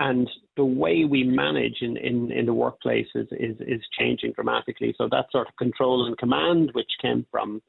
and 0.00 0.30
the 0.56 0.64
way 0.64 1.04
we 1.04 1.24
manage 1.24 1.78
in, 1.80 1.96
in, 1.96 2.30
in 2.30 2.46
the 2.46 2.54
workplace 2.54 3.08
is, 3.14 3.26
is, 3.32 3.56
is 3.60 3.80
changing 3.98 4.32
dramatically. 4.32 4.94
So 4.96 5.08
that 5.10 5.26
sort 5.32 5.48
of 5.48 5.56
control 5.56 6.06
and 6.06 6.16
command, 6.18 6.70
which 6.72 6.90
came 7.02 7.26
from 7.30 7.60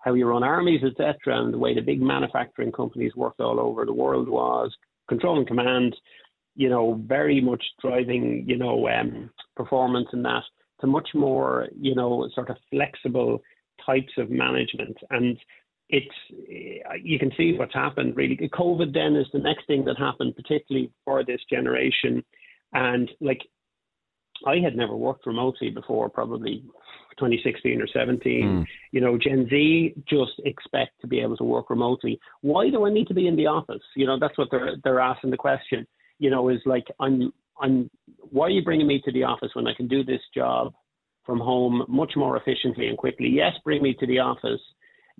how 0.00 0.14
you 0.14 0.26
run 0.26 0.42
armies, 0.42 0.82
etc., 0.84 1.16
and 1.26 1.52
the 1.52 1.58
way 1.58 1.74
the 1.74 1.80
big 1.80 2.00
manufacturing 2.00 2.72
companies 2.72 3.16
worked 3.16 3.40
all 3.40 3.58
over 3.58 3.84
the 3.84 3.92
world 3.92 4.28
was 4.28 4.74
control 5.08 5.38
and 5.38 5.46
command, 5.46 5.96
you 6.54 6.68
know, 6.68 7.00
very 7.06 7.40
much 7.40 7.64
driving, 7.80 8.44
you 8.46 8.56
know, 8.56 8.88
um, 8.88 9.30
performance 9.56 10.08
in 10.12 10.22
that 10.22 10.42
to 10.80 10.86
much 10.86 11.08
more, 11.14 11.68
you 11.78 11.94
know, 11.94 12.28
sort 12.34 12.50
of 12.50 12.56
flexible 12.70 13.40
types 13.84 14.12
of 14.18 14.30
management. 14.30 14.96
And 15.10 15.36
it's, 15.88 16.06
you 17.02 17.18
can 17.18 17.32
see 17.36 17.56
what's 17.56 17.74
happened 17.74 18.16
really. 18.16 18.36
COVID 18.36 18.92
then 18.92 19.16
is 19.16 19.26
the 19.32 19.38
next 19.38 19.66
thing 19.66 19.84
that 19.86 19.98
happened, 19.98 20.36
particularly 20.36 20.90
for 21.04 21.24
this 21.24 21.40
generation. 21.50 22.22
And 22.72 23.10
like, 23.20 23.40
I 24.46 24.58
had 24.62 24.76
never 24.76 24.94
worked 24.94 25.26
remotely 25.26 25.70
before, 25.70 26.08
probably 26.08 26.62
2016 27.18 27.80
or 27.80 27.86
17. 27.86 28.42
Mm. 28.42 28.66
You 28.92 29.00
know, 29.00 29.18
Gen 29.18 29.46
Z 29.50 29.94
just 30.08 30.32
expect 30.44 31.00
to 31.00 31.06
be 31.06 31.20
able 31.20 31.36
to 31.36 31.44
work 31.44 31.70
remotely. 31.70 32.18
Why 32.40 32.70
do 32.70 32.86
I 32.86 32.90
need 32.90 33.08
to 33.08 33.14
be 33.14 33.26
in 33.26 33.36
the 33.36 33.46
office? 33.46 33.82
You 33.96 34.06
know, 34.06 34.18
that's 34.18 34.38
what 34.38 34.48
they're 34.50 34.76
they're 34.82 35.00
asking 35.00 35.30
the 35.30 35.36
question. 35.36 35.86
You 36.18 36.30
know, 36.30 36.48
is 36.48 36.60
like 36.64 36.86
I'm 37.00 37.32
I'm 37.60 37.90
why 38.30 38.46
are 38.46 38.50
you 38.50 38.62
bringing 38.62 38.86
me 38.86 39.00
to 39.04 39.12
the 39.12 39.24
office 39.24 39.50
when 39.54 39.66
I 39.66 39.74
can 39.74 39.88
do 39.88 40.04
this 40.04 40.20
job 40.34 40.72
from 41.24 41.40
home 41.40 41.84
much 41.88 42.12
more 42.16 42.36
efficiently 42.36 42.88
and 42.88 42.96
quickly? 42.96 43.28
Yes, 43.28 43.52
bring 43.64 43.82
me 43.82 43.94
to 44.00 44.06
the 44.06 44.18
office. 44.18 44.60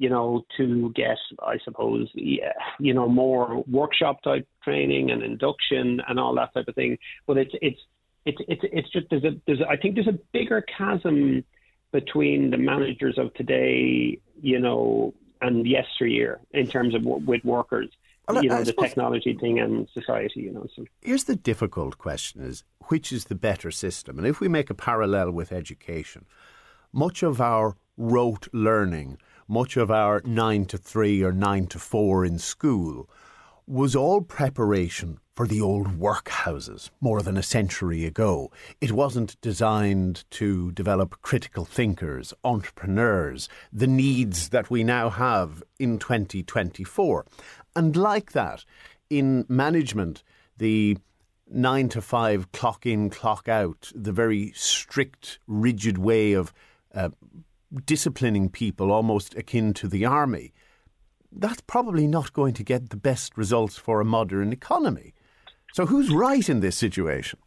You 0.00 0.10
know, 0.10 0.42
to 0.56 0.92
get, 0.94 1.18
I 1.42 1.56
suppose, 1.64 2.08
yeah, 2.14 2.52
you 2.78 2.94
know, 2.94 3.08
more 3.08 3.64
workshop 3.66 4.22
type 4.22 4.46
training 4.62 5.10
and 5.10 5.24
induction 5.24 6.00
and 6.06 6.20
all 6.20 6.36
that 6.36 6.54
type 6.54 6.68
of 6.68 6.76
thing. 6.76 6.98
But 7.26 7.36
it's 7.36 7.50
it's 7.60 7.80
it's 8.24 8.38
it's 8.46 8.62
it's 8.72 8.90
just 8.90 9.06
there's 9.10 9.24
a 9.24 9.30
there's 9.46 9.60
a, 9.60 9.68
I 9.68 9.76
think 9.76 9.94
there's 9.94 10.06
a 10.06 10.18
bigger 10.32 10.64
chasm 10.76 11.44
between 11.92 12.50
the 12.50 12.58
managers 12.58 13.18
of 13.18 13.32
today, 13.34 14.18
you 14.40 14.58
know, 14.58 15.14
and 15.40 15.66
yesteryear 15.66 16.40
in 16.52 16.66
terms 16.66 16.94
of 16.94 17.02
with 17.04 17.44
workers. 17.44 17.88
Well, 18.28 18.42
you 18.42 18.50
know, 18.50 18.62
the 18.62 18.74
technology 18.74 19.32
thing 19.40 19.58
and 19.58 19.88
society, 19.94 20.40
you 20.40 20.52
know. 20.52 20.66
So. 20.76 20.84
Here's 21.00 21.24
the 21.24 21.36
difficult 21.36 21.96
question 21.96 22.42
is 22.42 22.62
which 22.88 23.12
is 23.12 23.26
the 23.26 23.34
better 23.34 23.70
system? 23.70 24.18
And 24.18 24.26
if 24.26 24.40
we 24.40 24.48
make 24.48 24.68
a 24.68 24.74
parallel 24.74 25.30
with 25.30 25.50
education, 25.52 26.26
much 26.92 27.22
of 27.22 27.40
our 27.40 27.76
rote 27.96 28.48
learning, 28.52 29.18
much 29.46 29.76
of 29.76 29.90
our 29.90 30.20
nine 30.24 30.66
to 30.66 30.78
three 30.78 31.22
or 31.22 31.32
nine 31.32 31.66
to 31.68 31.78
four 31.78 32.24
in 32.24 32.38
school 32.38 33.08
was 33.68 33.94
all 33.94 34.22
preparation 34.22 35.18
for 35.36 35.46
the 35.46 35.60
old 35.60 35.98
workhouses 35.98 36.88
more 37.02 37.20
than 37.20 37.36
a 37.36 37.42
century 37.42 38.06
ago. 38.06 38.50
It 38.80 38.92
wasn't 38.92 39.38
designed 39.42 40.24
to 40.30 40.72
develop 40.72 41.20
critical 41.20 41.66
thinkers, 41.66 42.32
entrepreneurs, 42.42 43.46
the 43.70 43.86
needs 43.86 44.48
that 44.48 44.70
we 44.70 44.84
now 44.84 45.10
have 45.10 45.62
in 45.78 45.98
2024. 45.98 47.26
And 47.76 47.94
like 47.94 48.32
that, 48.32 48.64
in 49.10 49.44
management, 49.48 50.22
the 50.56 50.96
nine 51.46 51.90
to 51.90 52.00
five 52.00 52.50
clock 52.52 52.86
in, 52.86 53.10
clock 53.10 53.48
out, 53.48 53.92
the 53.94 54.12
very 54.12 54.52
strict, 54.56 55.40
rigid 55.46 55.98
way 55.98 56.32
of 56.32 56.54
uh, 56.94 57.10
disciplining 57.84 58.48
people, 58.48 58.90
almost 58.90 59.34
akin 59.36 59.74
to 59.74 59.88
the 59.88 60.06
army, 60.06 60.54
that's 61.32 61.60
probably 61.62 62.06
not 62.06 62.32
going 62.32 62.54
to 62.54 62.64
get 62.64 62.90
the 62.90 62.96
best 62.96 63.36
results 63.36 63.76
for 63.76 64.00
a 64.00 64.04
modern 64.04 64.52
economy. 64.52 65.14
So 65.72 65.86
who's 65.86 66.12
right 66.12 66.48
in 66.48 66.60
this 66.60 66.76
situation? 66.76 67.38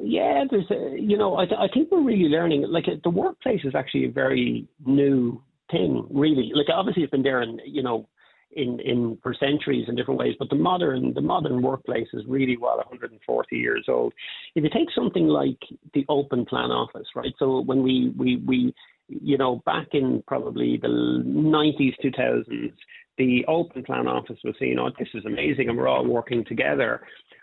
Yeah, 0.00 0.44
there's 0.50 0.70
a, 0.70 0.96
you 0.98 1.16
know, 1.16 1.36
I, 1.36 1.44
I 1.44 1.68
think 1.72 1.90
we're 1.90 2.02
really 2.02 2.28
learning. 2.28 2.64
Like 2.68 2.84
the 3.02 3.10
workplace 3.10 3.60
is 3.64 3.74
actually 3.74 4.04
a 4.04 4.10
very 4.10 4.68
new 4.84 5.42
thing, 5.70 6.06
really. 6.10 6.52
Like 6.54 6.66
obviously 6.72 7.02
it's 7.02 7.10
been 7.10 7.22
there, 7.22 7.40
and 7.40 7.60
you 7.66 7.82
know, 7.82 8.08
in 8.52 8.80
in 8.80 9.18
for 9.22 9.34
centuries 9.34 9.86
in 9.88 9.96
different 9.96 10.20
ways. 10.20 10.34
But 10.38 10.50
the 10.50 10.56
modern 10.56 11.14
the 11.14 11.20
modern 11.20 11.62
workplace 11.62 12.08
is 12.12 12.22
really 12.26 12.56
well 12.56 12.76
140 12.76 13.56
years 13.56 13.86
old. 13.88 14.12
If 14.54 14.62
you 14.62 14.70
take 14.70 14.88
something 14.94 15.26
like 15.26 15.58
the 15.94 16.04
open 16.08 16.44
plan 16.44 16.70
office, 16.70 17.06
right? 17.16 17.34
So 17.38 17.60
when 17.60 17.82
we 17.82 18.12
we 18.16 18.36
we 18.36 18.74
you 19.08 19.38
know 19.38 19.62
back 19.66 19.88
in 19.92 20.22
probably 20.26 20.78
the 20.80 20.88
90s 20.88 21.94
2000s, 22.04 22.72
the 23.16 23.44
open 23.48 23.82
plan 23.82 24.06
office 24.06 24.38
was 24.44 24.54
saying, 24.58 24.78
"Oh, 24.78 24.90
this 24.98 25.08
is 25.14 25.24
amazing," 25.24 25.68
and 25.68 25.76
we're 25.76 25.88
all 25.88 26.06
working 26.06 26.44
together. 26.44 27.00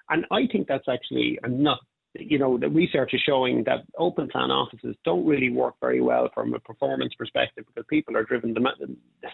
And 0.09 0.26
I 0.32 0.47
think 0.51 0.68
that's 0.68 0.88
actually 0.88 1.39
not, 1.47 1.80
you 2.13 2.39
know, 2.39 2.57
the 2.57 2.70
research 2.70 3.13
is 3.13 3.22
showing 3.26 3.63
that 3.66 3.86
open 3.97 4.28
plan 4.28 4.51
offices 4.51 4.95
don't 5.03 5.26
really 5.26 5.49
work 5.49 5.76
very 5.82 6.01
well 6.01 6.30
from 6.34 6.53
a 6.53 6.59
performance 6.59 7.13
perspective 7.18 7.66
because 7.68 7.86
people 7.89 8.16
are 8.16 8.24
driven, 8.24 8.55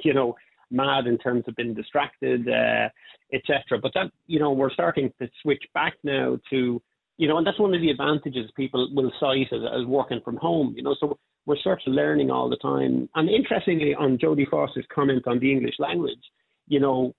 you 0.03 0.13
know, 0.13 0.36
mad 0.71 1.05
in 1.07 1.17
terms 1.17 1.43
of 1.47 1.55
being 1.55 1.73
distracted, 1.73 2.47
uh, 2.47 2.89
etc. 3.34 3.79
But 3.82 3.91
that, 3.93 4.11
you 4.27 4.39
know, 4.39 4.51
we're 4.51 4.71
starting 4.71 5.11
to 5.21 5.29
switch 5.41 5.63
back 5.73 5.93
now 6.03 6.39
to, 6.49 6.82
you 7.17 7.27
know, 7.27 7.38
and 7.38 7.45
that's 7.45 7.59
one 7.59 7.73
of 7.73 7.82
the 7.82 7.91
advantages 7.91 8.49
people 8.55 8.89
will 8.93 9.11
cite 9.19 9.51
as, 9.51 9.61
as 9.79 9.86
working 9.86 10.21
from 10.23 10.38
home, 10.38 10.73
you 10.75 10.84
know, 10.84 10.95
so 10.99 11.19
we're 11.45 11.57
sort 11.63 11.81
of 11.85 11.93
learning 11.93 12.29
all 12.29 12.49
the 12.49 12.57
time. 12.57 13.09
And 13.15 13.29
interestingly, 13.29 13.95
on 13.95 14.17
Jodie 14.17 14.49
Foster's 14.49 14.85
comment 14.93 15.23
on 15.27 15.39
the 15.39 15.51
English 15.51 15.75
language, 15.79 16.23
you 16.67 16.79
know, 16.79 17.13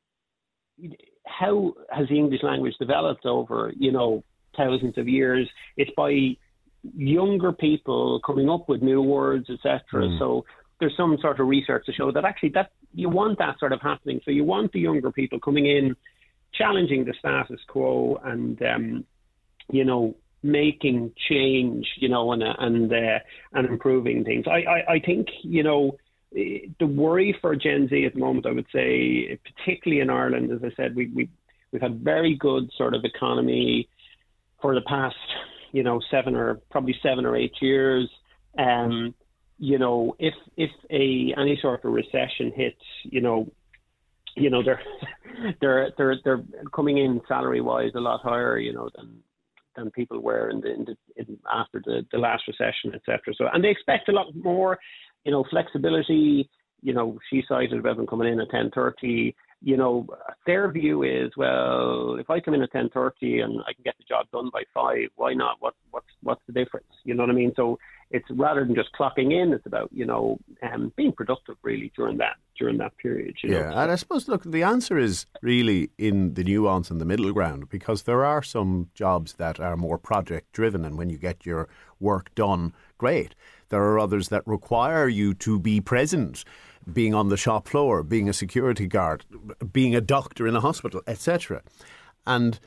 how 1.27 1.75
has 1.91 2.09
the 2.09 2.19
English 2.19 2.43
language 2.43 2.75
developed 2.79 3.27
over, 3.27 3.73
you 3.77 3.93
know, 3.93 4.25
thousands 4.57 4.97
of 4.99 5.09
years? 5.09 5.49
It's 5.77 5.91
by 5.97 6.37
younger 6.83 7.53
people 7.53 8.21
coming 8.25 8.49
up 8.49 8.69
with 8.69 8.83
new 8.83 9.03
words, 9.03 9.49
etc. 9.51 9.81
Mm. 9.95 10.19
So 10.19 10.45
there's 10.81 10.97
some 10.97 11.17
sort 11.21 11.39
of 11.39 11.47
research 11.47 11.87
to 11.87 11.93
show 11.93 12.11
that 12.13 12.25
actually 12.25 12.51
that 12.51 12.71
you 12.93 13.09
want 13.09 13.39
that 13.39 13.59
sort 13.59 13.73
of 13.73 13.81
happening. 13.81 14.21
So 14.25 14.31
you 14.31 14.45
want 14.45 14.73
the 14.73 14.81
younger 14.81 15.13
people 15.13 15.39
coming 15.39 15.67
in, 15.67 15.95
challenging 16.55 17.05
the 17.05 17.15
status 17.19 17.61
quo, 17.69 18.21
and 18.25 18.61
um, 18.63 19.05
you 19.71 19.85
know 19.85 20.17
making 20.43 21.13
change, 21.29 21.87
you 21.97 22.09
know, 22.09 22.33
and 22.33 22.43
and 22.43 22.93
uh, 22.93 23.19
and 23.53 23.69
improving 23.69 24.25
things. 24.25 24.47
I, 24.47 24.63
I 24.63 24.93
I 24.95 25.01
think 25.01 25.29
you 25.43 25.63
know 25.63 25.97
the 26.35 26.87
worry 26.87 27.37
for 27.41 27.55
Gen 27.57 27.89
Z 27.89 28.05
at 28.05 28.15
the 28.15 28.21
moment, 28.21 28.47
I 28.47 28.53
would 28.53 28.67
say, 28.73 29.39
particularly 29.57 30.01
in 30.01 30.11
Ireland, 30.11 30.51
as 30.51 30.61
I 30.65 30.75
said, 30.77 30.97
we, 30.97 31.09
we 31.15 31.29
we've 31.71 31.83
had 31.83 32.01
very 32.01 32.37
good 32.37 32.71
sort 32.77 32.95
of 32.95 33.05
economy 33.05 33.89
for 34.61 34.75
the 34.75 34.83
past, 34.83 35.17
you 35.73 35.83
know, 35.83 36.01
seven 36.11 36.35
or 36.35 36.61
probably 36.71 36.95
seven 37.03 37.27
or 37.27 37.37
eight 37.37 37.55
years. 37.61 38.09
Um, 38.59 39.15
you 39.59 39.79
know, 39.79 40.17
if 40.19 40.35
if 40.57 40.71
a 40.91 41.35
any 41.39 41.59
sort 41.61 41.85
of 41.85 41.93
recession 41.93 42.53
hits, 42.55 42.83
you 43.05 43.21
know, 43.21 43.51
you 44.37 44.51
know 44.51 44.63
they're 44.63 44.83
they're 45.61 45.93
they're 45.97 46.17
they're 46.25 46.45
coming 46.75 46.99
in 46.99 47.21
salary 47.29 47.61
wise 47.61 47.93
a 47.95 48.01
lot 48.01 48.21
higher, 48.23 48.59
you 48.59 48.73
know, 48.73 48.89
than 48.97 49.23
than 49.77 49.91
people 49.91 50.21
were 50.21 50.51
in 50.51 50.61
the, 50.61 50.73
in 50.73 50.85
the 50.85 50.97
in, 51.17 51.39
after 51.53 51.81
the, 51.85 52.07
the 52.13 52.19
last 52.19 52.45
recession, 52.47 52.95
etc. 52.95 53.35
So, 53.37 53.47
and 53.53 53.63
they 53.63 53.71
expect 53.71 54.09
a 54.09 54.13
lot 54.13 54.27
more 54.35 54.79
you 55.25 55.33
know, 55.33 55.45
flexibility, 55.51 56.49
you 56.83 56.93
know, 56.93 57.19
she 57.31 57.43
cited 57.49 57.79
about 57.79 57.97
them 57.97 58.07
coming 58.07 58.33
in 58.33 58.41
at 58.41 58.51
10.30. 58.51 59.35
You 59.65 59.77
know, 59.77 60.07
their 60.45 60.71
view 60.71 61.05
is, 61.05 61.31
well, 61.37 62.17
if 62.19 62.29
I 62.31 62.41
come 62.41 62.55
in 62.55 62.63
at 62.63 62.73
10.30 62.73 63.45
and 63.45 63.61
I 63.61 63.73
can 63.73 63.83
get 63.85 63.95
the 63.97 64.05
job 64.09 64.27
done 64.33 64.51
by 64.53 64.63
5, 64.75 65.09
why 65.17 65.35
not? 65.35 65.57
What, 65.61 65.75
what's, 65.91 66.07
what's 66.23 66.41
the 66.47 66.53
difference? 66.53 66.87
You 67.05 67.15
know 67.15 67.23
what 67.23 67.31
I 67.31 67.35
mean? 67.35 67.53
So 67.55 67.79
it's 68.11 68.27
rather 68.31 68.65
than 68.65 68.75
just 68.75 68.91
clocking 68.99 69.33
in, 69.33 69.53
it's 69.53 69.67
about, 69.67 69.89
you 69.93 70.05
know, 70.05 70.39
um, 70.63 70.93
being 70.97 71.13
productive 71.13 71.57
really 71.63 71.91
during 71.97 72.19
that 72.19 72.37
during 72.59 72.79
that 72.79 72.97
period. 72.99 73.35
yeah, 73.43 73.71
know? 73.71 73.79
and 73.79 73.91
I 73.91 73.97
suppose, 73.97 74.29
look, 74.29 74.45
the 74.45 74.63
answer 74.63 74.99
is 74.99 75.27
really 75.41 75.91
in 75.99 76.35
the 76.35 76.45
nuance 76.45 76.91
and 76.91 77.01
the 77.01 77.05
middle 77.05 77.33
ground 77.33 77.69
because 77.69 78.03
there 78.03 78.25
are 78.25 78.43
some 78.43 78.91
jobs 78.95 79.35
that 79.35 79.59
are 79.59 79.77
more 79.77 79.99
project 79.99 80.53
driven 80.53 80.85
and 80.85 80.97
when 80.99 81.11
you 81.11 81.19
get 81.19 81.47
your 81.47 81.69
work 81.99 82.35
done, 82.35 82.73
great. 82.99 83.35
There 83.71 83.83
are 83.83 83.99
others 83.99 84.29
that 84.29 84.47
require 84.47 85.09
you 85.09 85.33
to 85.35 85.59
be 85.59 85.81
present, 85.81 86.45
being 86.91 87.15
on 87.15 87.29
the 87.29 87.37
shop 87.37 87.69
floor, 87.69 88.03
being 88.03 88.29
a 88.29 88.33
security 88.33 88.87
guard, 88.87 89.25
being 89.73 89.95
a 89.95 90.01
doctor 90.01 90.47
in 90.47 90.57
a 90.57 90.61
hospital, 90.61 91.03
etc. 91.07 91.63
And 92.27 92.59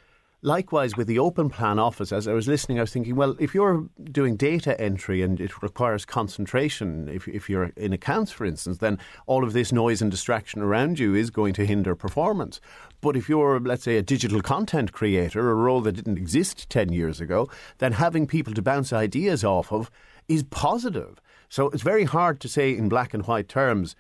likewise 0.42 0.96
with 0.96 1.08
the 1.08 1.20
open 1.20 1.50
plan 1.50 1.80
office, 1.80 2.12
as 2.12 2.28
I 2.28 2.34
was 2.34 2.48
listening, 2.48 2.78
I 2.78 2.82
was 2.82 2.94
thinking, 2.94 3.16
well, 3.16 3.36
if 3.40 3.56
you're 3.56 3.90
doing 4.04 4.36
data 4.36 4.80
entry 4.80 5.22
and 5.22 5.42
it 5.42 5.62
requires 5.64 6.06
concentration, 6.06 7.10
if, 7.10 7.28
if 7.28 7.50
you're 7.50 7.72
in 7.76 7.94
accounts, 7.94 8.32
for 8.32 8.46
instance, 8.46 8.78
then 8.78 9.00
all 9.26 9.44
of 9.44 9.54
this 9.54 9.72
noise 9.72 10.02
and 10.02 10.12
distraction 10.12 10.62
around 10.62 11.00
you 11.00 11.16
is 11.16 11.30
going 11.32 11.54
to 11.56 11.66
hinder 11.66 11.96
performance. 11.96 12.62
But 13.02 13.18
if 13.18 13.28
you're, 13.28 13.60
let's 13.60 13.84
say, 13.84 13.98
a 13.98 14.04
digital 14.04 14.42
content 14.42 14.92
creator, 14.92 15.50
a 15.50 15.56
role 15.56 15.82
that 15.82 15.94
didn't 15.94 16.18
exist 16.18 16.70
10 16.70 16.94
years 16.94 17.20
ago, 17.20 17.50
then 17.80 17.94
having 17.94 18.28
people 18.28 18.54
to 18.54 18.62
bounce 18.62 18.94
ideas 18.94 19.44
off 19.44 19.72
of 19.72 19.90
is 20.28 20.44
positive. 20.44 21.20
So 21.50 21.70
it's 21.70 21.84
very 21.84 22.04
hard 22.04 22.40
to 22.42 22.50
say 22.50 22.76
in 22.76 22.90
black 22.90 23.14
and 23.14 23.26
white 23.26 23.48
terms, 23.48 23.96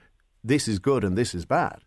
this 0.45 0.67
is 0.67 0.79
good 0.79 1.03
and 1.03 1.17
this 1.17 1.33
is 1.33 1.45
bad. 1.45 1.79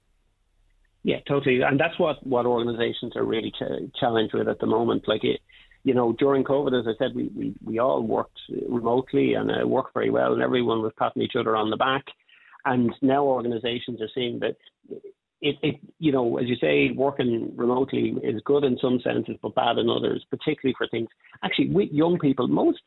Yeah, 1.05 1.21
totally, 1.27 1.63
and 1.63 1.79
that's 1.79 1.99
what 1.99 2.25
what 2.27 2.45
organisations 2.45 3.17
are 3.17 3.25
really 3.25 3.53
ch- 3.53 3.93
challenged 3.99 4.35
with 4.35 4.49
at 4.49 4.59
the 4.59 4.67
moment. 4.67 5.07
Like 5.07 5.25
it, 5.25 5.41
you 5.85 5.95
know, 5.95 6.13
during 6.13 6.45
COVID, 6.45 6.79
as 6.79 6.87
I 6.87 6.99
said, 6.99 7.15
we 7.15 7.31
we, 7.35 7.55
we 7.65 7.79
all 7.79 8.03
worked 8.03 8.39
remotely 8.69 9.35
and 9.35 9.51
uh, 9.51 9.67
worked 9.67 9.95
very 9.95 10.11
well, 10.11 10.33
and 10.33 10.43
everyone 10.43 10.83
was 10.83 10.93
patting 10.99 11.23
each 11.23 11.37
other 11.39 11.57
on 11.57 11.71
the 11.71 11.77
back. 11.77 12.05
And 12.65 12.93
now 13.01 13.25
organisations 13.25 14.03
are 14.03 14.11
seeing 14.15 14.41
that 14.41 14.57
it, 15.41 15.57
it, 15.63 15.77
you 15.99 16.13
know, 16.13 16.39
as 16.39 16.49
you 16.49 16.57
say, 16.57 16.91
working 16.91 17.53
remotely 17.57 18.15
is 18.23 18.43
good 18.45 18.65
in 18.65 18.77
some 18.83 19.01
senses, 19.03 19.37
but 19.41 19.55
bad 19.55 19.79
in 19.79 19.89
others, 19.89 20.27
particularly 20.29 20.75
for 20.77 20.89
things. 20.89 21.09
Actually, 21.45 21.71
with 21.71 21.91
young 21.93 22.19
people, 22.19 22.49
most 22.49 22.81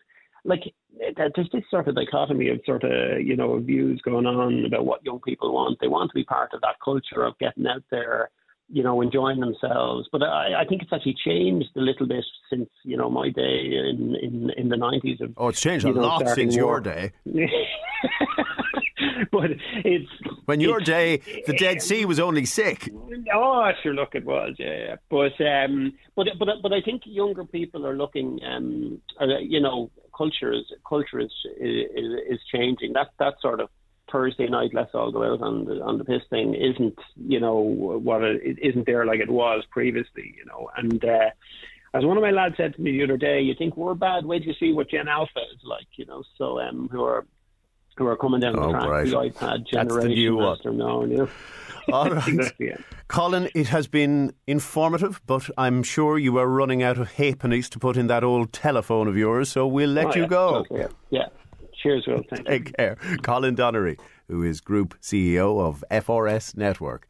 like 0.44 0.74
there's 1.16 1.50
this 1.52 1.64
sort 1.70 1.88
of 1.88 1.96
dichotomy 1.96 2.50
of 2.50 2.60
sort 2.66 2.84
of 2.84 3.22
you 3.22 3.36
know 3.36 3.60
views 3.60 4.02
going 4.04 4.26
on 4.26 4.66
about 4.66 4.86
what 4.86 5.06
young 5.06 5.20
people 5.20 5.54
want. 5.54 5.80
They 5.80 5.88
want 5.88 6.12
to 6.12 6.16
be 6.16 6.24
part 6.24 6.54
of 6.54 6.62
that 6.62 6.76
culture 6.84 7.24
of 7.24 7.38
getting 7.40 7.68
out 7.68 7.84
there, 7.92 8.30
you 8.70 8.84
know, 8.84 9.02
enjoying 9.02 9.40
themselves. 9.40 10.08
But 10.12 10.24
I, 10.24 10.62
I 10.62 10.66
think 10.66 10.82
it's 10.82 10.94
actually 10.94 11.18
changed 11.26 11.70
a 11.76 11.82
little 11.82 12.08
bit 12.08 12.26
since 12.50 12.70
you 12.84 12.98
know 12.98 13.10
my 13.10 13.30
day 13.30 13.66
in 13.66 14.16
in, 14.22 14.52
in 14.58 14.70
the 14.70 14.78
nineties. 14.78 15.20
Oh, 15.38 15.50
it's 15.50 15.62
changed 15.62 15.86
a 15.86 15.92
know, 15.92 16.02
lot 16.02 16.28
since 16.30 16.56
your 16.56 16.80
day. 16.80 17.12
but 19.32 19.52
it's 19.86 20.10
when 20.46 20.60
your 20.60 20.80
day 20.80 21.18
the 21.46 21.54
Dead 21.54 21.82
Sea 21.82 22.06
was 22.06 22.20
only 22.20 22.46
sick. 22.46 22.90
Oh, 23.34 23.72
sure, 23.82 23.94
look, 23.94 24.16
it 24.16 24.26
was, 24.26 24.56
yeah, 24.58 24.78
yeah. 24.78 24.96
But 25.10 25.40
um, 25.46 25.94
but 26.16 26.28
but 26.40 26.48
but 26.62 26.74
I 26.74 26.82
think 26.82 27.04
younger 27.06 27.46
people 27.46 27.86
are 27.86 27.96
looking, 27.96 28.40
um, 28.44 29.02
are, 29.20 29.28
you 29.40 29.60
know, 29.60 29.92
culture 30.16 30.52
is 30.54 30.66
culture 30.88 31.20
is, 31.20 31.32
is 31.60 31.88
is 32.30 32.40
changing. 32.52 32.94
That 32.94 33.10
that 33.20 33.36
sort 33.42 33.60
of 33.60 33.70
Thursday 34.12 34.48
night, 34.48 34.72
let's 34.74 34.94
all 34.94 35.12
go 35.12 35.24
out 35.34 35.42
on 35.42 35.66
the 35.66 35.82
on 35.82 35.98
the 35.98 36.06
piss 36.06 36.24
thing 36.30 36.54
isn't, 36.54 37.00
you 37.16 37.40
know, 37.40 37.58
what 37.60 38.24
it, 38.24 38.42
it 38.44 38.60
isn't 38.60 38.86
there 38.86 39.06
like 39.06 39.20
it 39.20 39.30
was 39.30 39.64
previously, 39.72 40.36
you 40.38 40.46
know, 40.46 40.70
and. 40.78 41.04
uh 41.06 41.30
as 41.94 42.06
one 42.06 42.16
of 42.16 42.24
my 42.24 42.32
lads 42.32 42.56
said 42.56 42.74
to 42.74 42.82
me 42.82 42.94
the 42.94 43.04
other 43.04 43.18
day, 43.18 43.42
you 43.42 43.54
think 43.54 43.76
we're 43.76 43.94
bad. 43.94 44.26
Wait 44.26 44.40
till 44.40 44.48
you 44.48 44.54
see 44.58 44.72
what 44.72 44.90
Gen 44.90 45.10
Alpha 45.10 45.42
is 45.54 45.60
like, 45.66 45.88
you 45.98 46.06
know. 46.06 46.24
So 46.38 46.58
um, 46.62 46.88
who 46.90 47.04
are 47.04 47.26
who 47.98 48.08
are 48.08 48.16
coming 48.16 48.40
down 48.40 48.54
the 48.54 48.62
Oh, 48.62 48.72
track, 48.72 48.88
right. 48.88 49.06
the 49.06 49.12
iPad 49.18 49.68
generation. 49.68 49.90
That's 49.90 50.04
the 50.04 50.08
new 50.08 50.38
one. 50.38 50.78
Now, 50.78 51.04
you 51.04 51.18
know. 51.18 51.30
All 51.94 52.10
right. 52.10 52.28
Exactly, 52.28 52.68
yeah. 52.70 52.78
Colin, 53.08 53.50
it 53.56 53.68
has 53.68 53.88
been 53.88 54.34
informative, 54.48 55.22
but 55.26 55.50
I'm 55.58 55.84
sure 55.84 56.18
you 56.18 56.38
are 56.38 56.48
running 56.48 56.84
out 56.84 56.98
of 56.98 57.10
halfpennies 57.14 57.70
to 57.70 57.80
put 57.80 57.98
in 57.98 58.08
that 58.08 58.24
old 58.24 58.54
telephone 58.54 59.08
of 59.08 59.18
yours, 59.18 59.50
so 59.50 59.66
we'll 59.68 59.90
let 59.90 60.08
Oh, 60.08 60.16
you 60.16 60.22
yeah. 60.24 60.28
go. 60.28 60.56
Okay, 60.58 60.76
yeah. 60.80 60.88
yeah. 61.10 61.26
Cheers, 61.82 62.06
Will. 62.08 62.22
Thank 62.30 62.48
you. 62.48 62.60
Take 62.60 62.78
care. 62.78 62.96
Colin 63.24 63.56
Donnery, 63.56 63.98
who 64.28 64.44
is 64.44 64.62
Group 64.62 64.96
CEO 65.02 65.60
of 65.60 65.84
FRS 65.90 66.56
Network. 66.56 67.08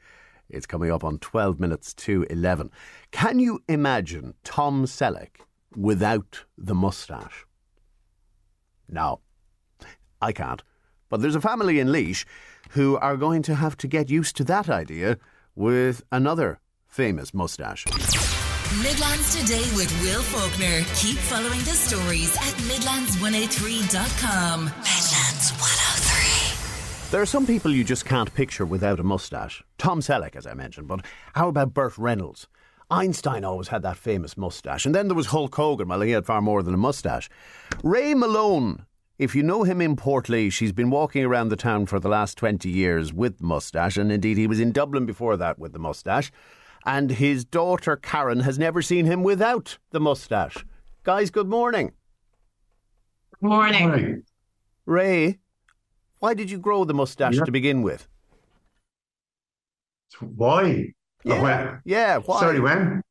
It's 0.50 0.66
coming 0.66 0.92
up 0.92 1.04
on 1.04 1.18
12 1.20 1.60
minutes 1.60 1.94
to 1.96 2.24
11. 2.30 2.72
Can 3.12 3.40
you 3.40 3.62
imagine 3.68 4.34
Tom 4.44 4.86
Selleck 4.86 5.42
without 5.76 6.46
the 6.58 6.76
moustache? 6.76 7.46
No, 8.90 9.22
I 10.22 10.32
can't. 10.34 10.62
But 11.12 11.22
there's 11.22 11.36
a 11.36 11.42
family 11.42 11.80
in 11.80 11.92
Laois 11.92 12.26
who 12.72 12.98
are 12.98 13.18
going 13.18 13.44
to 13.44 13.54
have 13.54 13.78
to 13.78 13.88
get 13.88 14.10
used 14.10 14.36
to 14.38 14.44
that 14.46 14.70
idea 14.70 15.20
with 15.56 16.04
another 16.12 16.60
famous 16.88 17.34
moustache. 17.34 17.86
Midlands 18.82 19.36
Today 19.38 19.70
with 19.76 19.92
Will 20.02 20.22
Faulkner. 20.22 20.84
Keep 20.96 21.18
following 21.18 21.60
the 21.60 21.76
stories 21.76 22.34
at 22.38 22.56
Midlands103.com. 22.72 24.64
Midlands 24.64 25.52
103. 25.60 27.12
There 27.12 27.22
are 27.22 27.26
some 27.26 27.46
people 27.46 27.72
you 27.72 27.84
just 27.84 28.06
can't 28.06 28.34
picture 28.34 28.66
without 28.66 29.02
a 29.02 29.04
moustache. 29.04 29.62
Tom 29.78 30.00
Selleck, 30.00 30.38
as 30.38 30.48
I 30.48 30.54
mentioned, 30.54 30.88
but 30.88 31.06
how 31.34 31.50
about 31.50 31.74
Burt 31.74 31.98
Reynolds? 31.98 32.48
Einstein 32.90 33.44
always 33.44 33.68
had 33.68 33.82
that 33.82 33.98
famous 33.98 34.38
moustache. 34.38 34.86
And 34.86 34.96
then 34.96 35.10
there 35.10 35.16
was 35.16 35.28
Hulk 35.28 35.54
Hogan. 35.54 35.90
Well, 35.90 36.00
he 36.00 36.12
had 36.12 36.26
far 36.26 36.42
more 36.42 36.64
than 36.64 36.74
a 36.74 36.78
moustache. 36.78 37.30
Ray 37.84 38.14
Malone, 38.14 38.86
if 39.22 39.36
you 39.36 39.44
know 39.44 39.62
him 39.62 39.82
in 39.82 39.96
Portlaoise, 39.96 40.58
he's 40.58 40.72
been 40.72 40.90
walking 40.90 41.24
around 41.24 41.50
the 41.50 41.56
town 41.56 41.86
for 41.86 42.00
the 42.00 42.10
last 42.10 42.40
20 42.40 42.68
years 42.68 43.14
with 43.14 43.38
the 43.38 43.44
moustache. 43.46 43.96
And 43.96 44.12
indeed, 44.12 44.36
he 44.38 44.48
was 44.48 44.60
in 44.60 44.72
Dublin 44.72 45.06
before 45.06 45.38
that 45.38 45.60
with 45.60 45.74
the 45.74 45.80
moustache. 45.80 46.32
And 46.88 47.12
his 47.12 47.46
daughter 47.46 47.96
Karen 47.96 48.40
has 48.40 48.58
never 48.58 48.82
seen 48.82 49.06
him 49.06 49.22
without 49.22 49.78
the 49.92 50.00
moustache. 50.00 50.66
Guys, 51.04 51.30
good 51.30 51.48
morning. 51.48 51.92
Good 53.40 53.48
Morning. 53.50 54.24
Ray, 54.88 55.38
why 56.18 56.34
did 56.34 56.50
you 56.50 56.58
grow 56.58 56.84
the 56.84 56.96
moustache 56.96 57.36
Yeah. 57.36 57.46
to 57.46 57.52
begin 57.52 57.84
with? 57.84 58.08
Why? 60.20 60.86
Oh, 61.28 61.30
yeah, 61.30 61.36
Or 61.38 61.42
when? 61.44 61.82
yeah, 61.86 62.18
why? 62.18 62.40
Sorry, 62.40 62.60
when? 62.60 63.02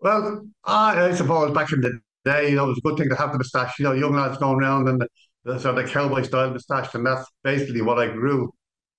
Well, 0.00 0.46
I, 0.64 1.06
I 1.06 1.14
suppose 1.14 1.54
back 1.54 1.72
in 1.72 1.80
the 1.80 2.00
day, 2.24 2.50
you 2.50 2.56
know, 2.56 2.64
it 2.64 2.68
was 2.68 2.78
a 2.78 2.82
good 2.82 2.98
thing 2.98 3.08
to 3.08 3.16
have 3.16 3.32
the 3.32 3.38
moustache. 3.38 3.78
You 3.78 3.84
know, 3.84 3.92
young 3.92 4.14
lads 4.14 4.38
going 4.38 4.58
around 4.58 4.88
and 4.88 5.00
the, 5.00 5.08
the 5.44 5.58
sort 5.58 5.78
of 5.78 5.88
cowboy 5.90 6.22
style 6.22 6.50
moustache, 6.50 6.94
and 6.94 7.06
that's 7.06 7.28
basically 7.42 7.82
what 7.82 7.98
I 7.98 8.08
grew 8.08 8.52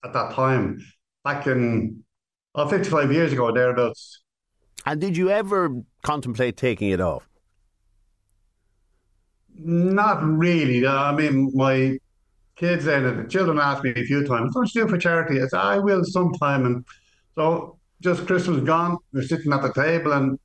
at 0.04 0.14
that 0.14 0.34
time. 0.34 0.80
Back 1.24 1.48
in 1.48 2.04
oh, 2.54 2.68
55 2.68 3.12
years 3.12 3.34
ago, 3.34 3.52
thereabouts. 3.52 4.22
And 4.86 5.02
did 5.02 5.18
you 5.18 5.30
ever 5.30 5.82
contemplate 6.04 6.58
taking 6.58 6.90
it 6.90 7.02
off? 7.02 7.28
Not 9.58 10.24
really. 10.24 10.86
Uh, 10.86 10.94
I 10.94 11.16
mean, 11.16 11.52
my 11.56 11.98
kids 12.56 12.88
and 12.88 13.20
the 13.20 13.28
children 13.30 13.58
asked 13.58 13.84
me 13.84 13.94
a 13.96 14.04
few 14.04 14.26
times, 14.26 14.54
"What 14.54 14.68
do 14.68 14.80
you 14.80 14.86
do 14.86 14.92
for 14.92 14.98
charity?" 14.98 15.42
I 15.42 15.48
said, 15.48 15.60
"I 15.60 15.80
will 15.80 16.04
sometime." 16.04 16.66
And 16.66 16.86
so, 17.36 17.78
just 18.02 18.28
Christmas 18.28 18.62
gone, 18.64 18.98
we're 19.14 19.24
sitting 19.24 19.54
at 19.54 19.62
the 19.62 19.74
table, 19.74 20.12
and 20.12 20.38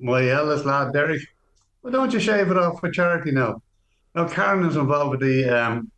my 0.00 0.28
eldest 0.28 0.64
lad, 0.64 0.92
Derek, 0.92 1.20
"Why 1.84 1.90
don't 1.90 2.14
you 2.14 2.18
shave 2.18 2.50
it 2.50 2.56
off 2.56 2.80
for 2.80 2.90
charity 2.90 3.30
now?" 3.30 3.60
Now, 4.14 4.26
Karen 4.26 4.64
is 4.64 4.76
involved 4.76 5.10
with 5.10 5.20
the 5.20 5.44
um, 5.50 5.90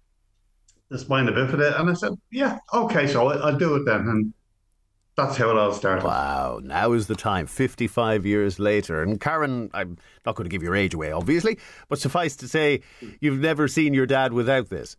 the 0.88 0.98
spina 0.98 1.30
bifida, 1.30 1.78
and 1.78 1.88
I 1.88 1.94
said, 1.94 2.12
"Yeah, 2.32 2.58
okay, 2.74 3.06
so 3.06 3.28
I- 3.28 3.36
I'll 3.36 3.56
do 3.56 3.76
it 3.76 3.84
then." 3.84 4.00
And 4.00 4.32
that's 5.16 5.36
how 5.36 5.48
it 5.50 5.56
all 5.56 5.72
started. 5.72 6.04
Wow, 6.04 6.60
now 6.62 6.90
is 6.92 7.06
the 7.06 7.14
time, 7.14 7.46
55 7.46 8.26
years 8.26 8.58
later. 8.58 9.00
And 9.00 9.20
Karen, 9.20 9.70
I'm 9.72 9.96
not 10.26 10.34
going 10.34 10.44
to 10.44 10.50
give 10.50 10.62
your 10.62 10.74
age 10.74 10.92
away, 10.92 11.12
obviously, 11.12 11.58
but 11.88 11.98
suffice 12.00 12.34
to 12.36 12.48
say, 12.48 12.82
you've 13.20 13.38
never 13.38 13.66
seen 13.68 13.94
your 13.94 14.06
dad 14.06 14.32
without 14.34 14.68
this. 14.70 14.96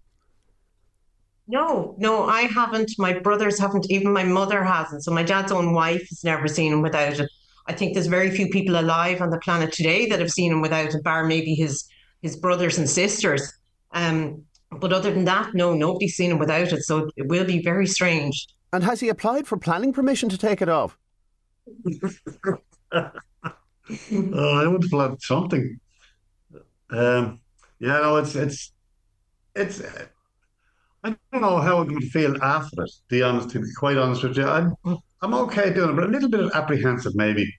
No, 1.47 1.95
no, 1.99 2.23
I 2.25 2.41
haven't. 2.41 2.91
My 2.97 3.19
brothers 3.19 3.59
haven't. 3.59 3.89
Even 3.91 4.11
my 4.11 4.23
mother 4.23 4.63
hasn't. 4.63 5.03
So 5.03 5.11
my 5.11 5.23
dad's 5.23 5.51
own 5.51 5.73
wife 5.73 6.07
has 6.09 6.23
never 6.23 6.47
seen 6.47 6.73
him 6.73 6.81
without 6.81 7.19
it. 7.19 7.29
I 7.67 7.73
think 7.73 7.93
there's 7.93 8.07
very 8.07 8.31
few 8.31 8.47
people 8.49 8.79
alive 8.79 9.21
on 9.21 9.29
the 9.29 9.39
planet 9.39 9.71
today 9.73 10.07
that 10.07 10.19
have 10.19 10.31
seen 10.31 10.51
him 10.51 10.61
without 10.61 10.93
a 10.93 10.99
bar 10.99 11.25
maybe 11.25 11.53
his 11.53 11.87
his 12.21 12.35
brothers 12.35 12.77
and 12.77 12.89
sisters. 12.89 13.51
Um, 13.91 14.43
but 14.71 14.91
other 14.91 15.13
than 15.13 15.25
that, 15.25 15.53
no, 15.53 15.73
nobody's 15.73 16.15
seen 16.15 16.31
him 16.31 16.39
without 16.39 16.73
it. 16.73 16.83
So 16.83 17.09
it 17.15 17.27
will 17.27 17.45
be 17.45 17.61
very 17.61 17.87
strange. 17.87 18.47
And 18.73 18.83
has 18.83 18.99
he 18.99 19.09
applied 19.09 19.47
for 19.47 19.57
planning 19.57 19.93
permission 19.93 20.29
to 20.29 20.37
take 20.37 20.61
it 20.61 20.69
off? 20.69 20.97
Oh, 24.33 24.61
I 24.61 24.67
would 24.67 24.83
have 24.83 24.91
planned 24.91 25.21
something. 25.21 25.79
Um, 26.89 27.39
yeah, 27.79 27.99
no, 27.99 28.17
it's 28.17 28.35
it's 28.35 28.73
it's. 29.55 29.81
uh, 29.81 30.05
I 31.03 31.15
don't 31.31 31.41
know 31.41 31.59
how 31.59 31.77
I'm 31.77 31.87
going 31.87 32.01
to 32.01 32.09
feel 32.09 32.41
after 32.43 32.83
it. 32.83 32.89
To 32.89 33.01
be 33.07 33.21
honest, 33.21 33.49
to 33.51 33.59
be 33.61 33.67
quite 33.77 33.97
honest 33.97 34.23
with 34.23 34.37
you, 34.37 34.45
I'm 34.45 34.75
I'm 35.21 35.33
okay 35.33 35.73
doing 35.73 35.91
it, 35.91 35.93
but 35.93 36.05
a 36.05 36.07
little 36.07 36.29
bit 36.29 36.51
apprehensive 36.53 37.13
maybe. 37.15 37.51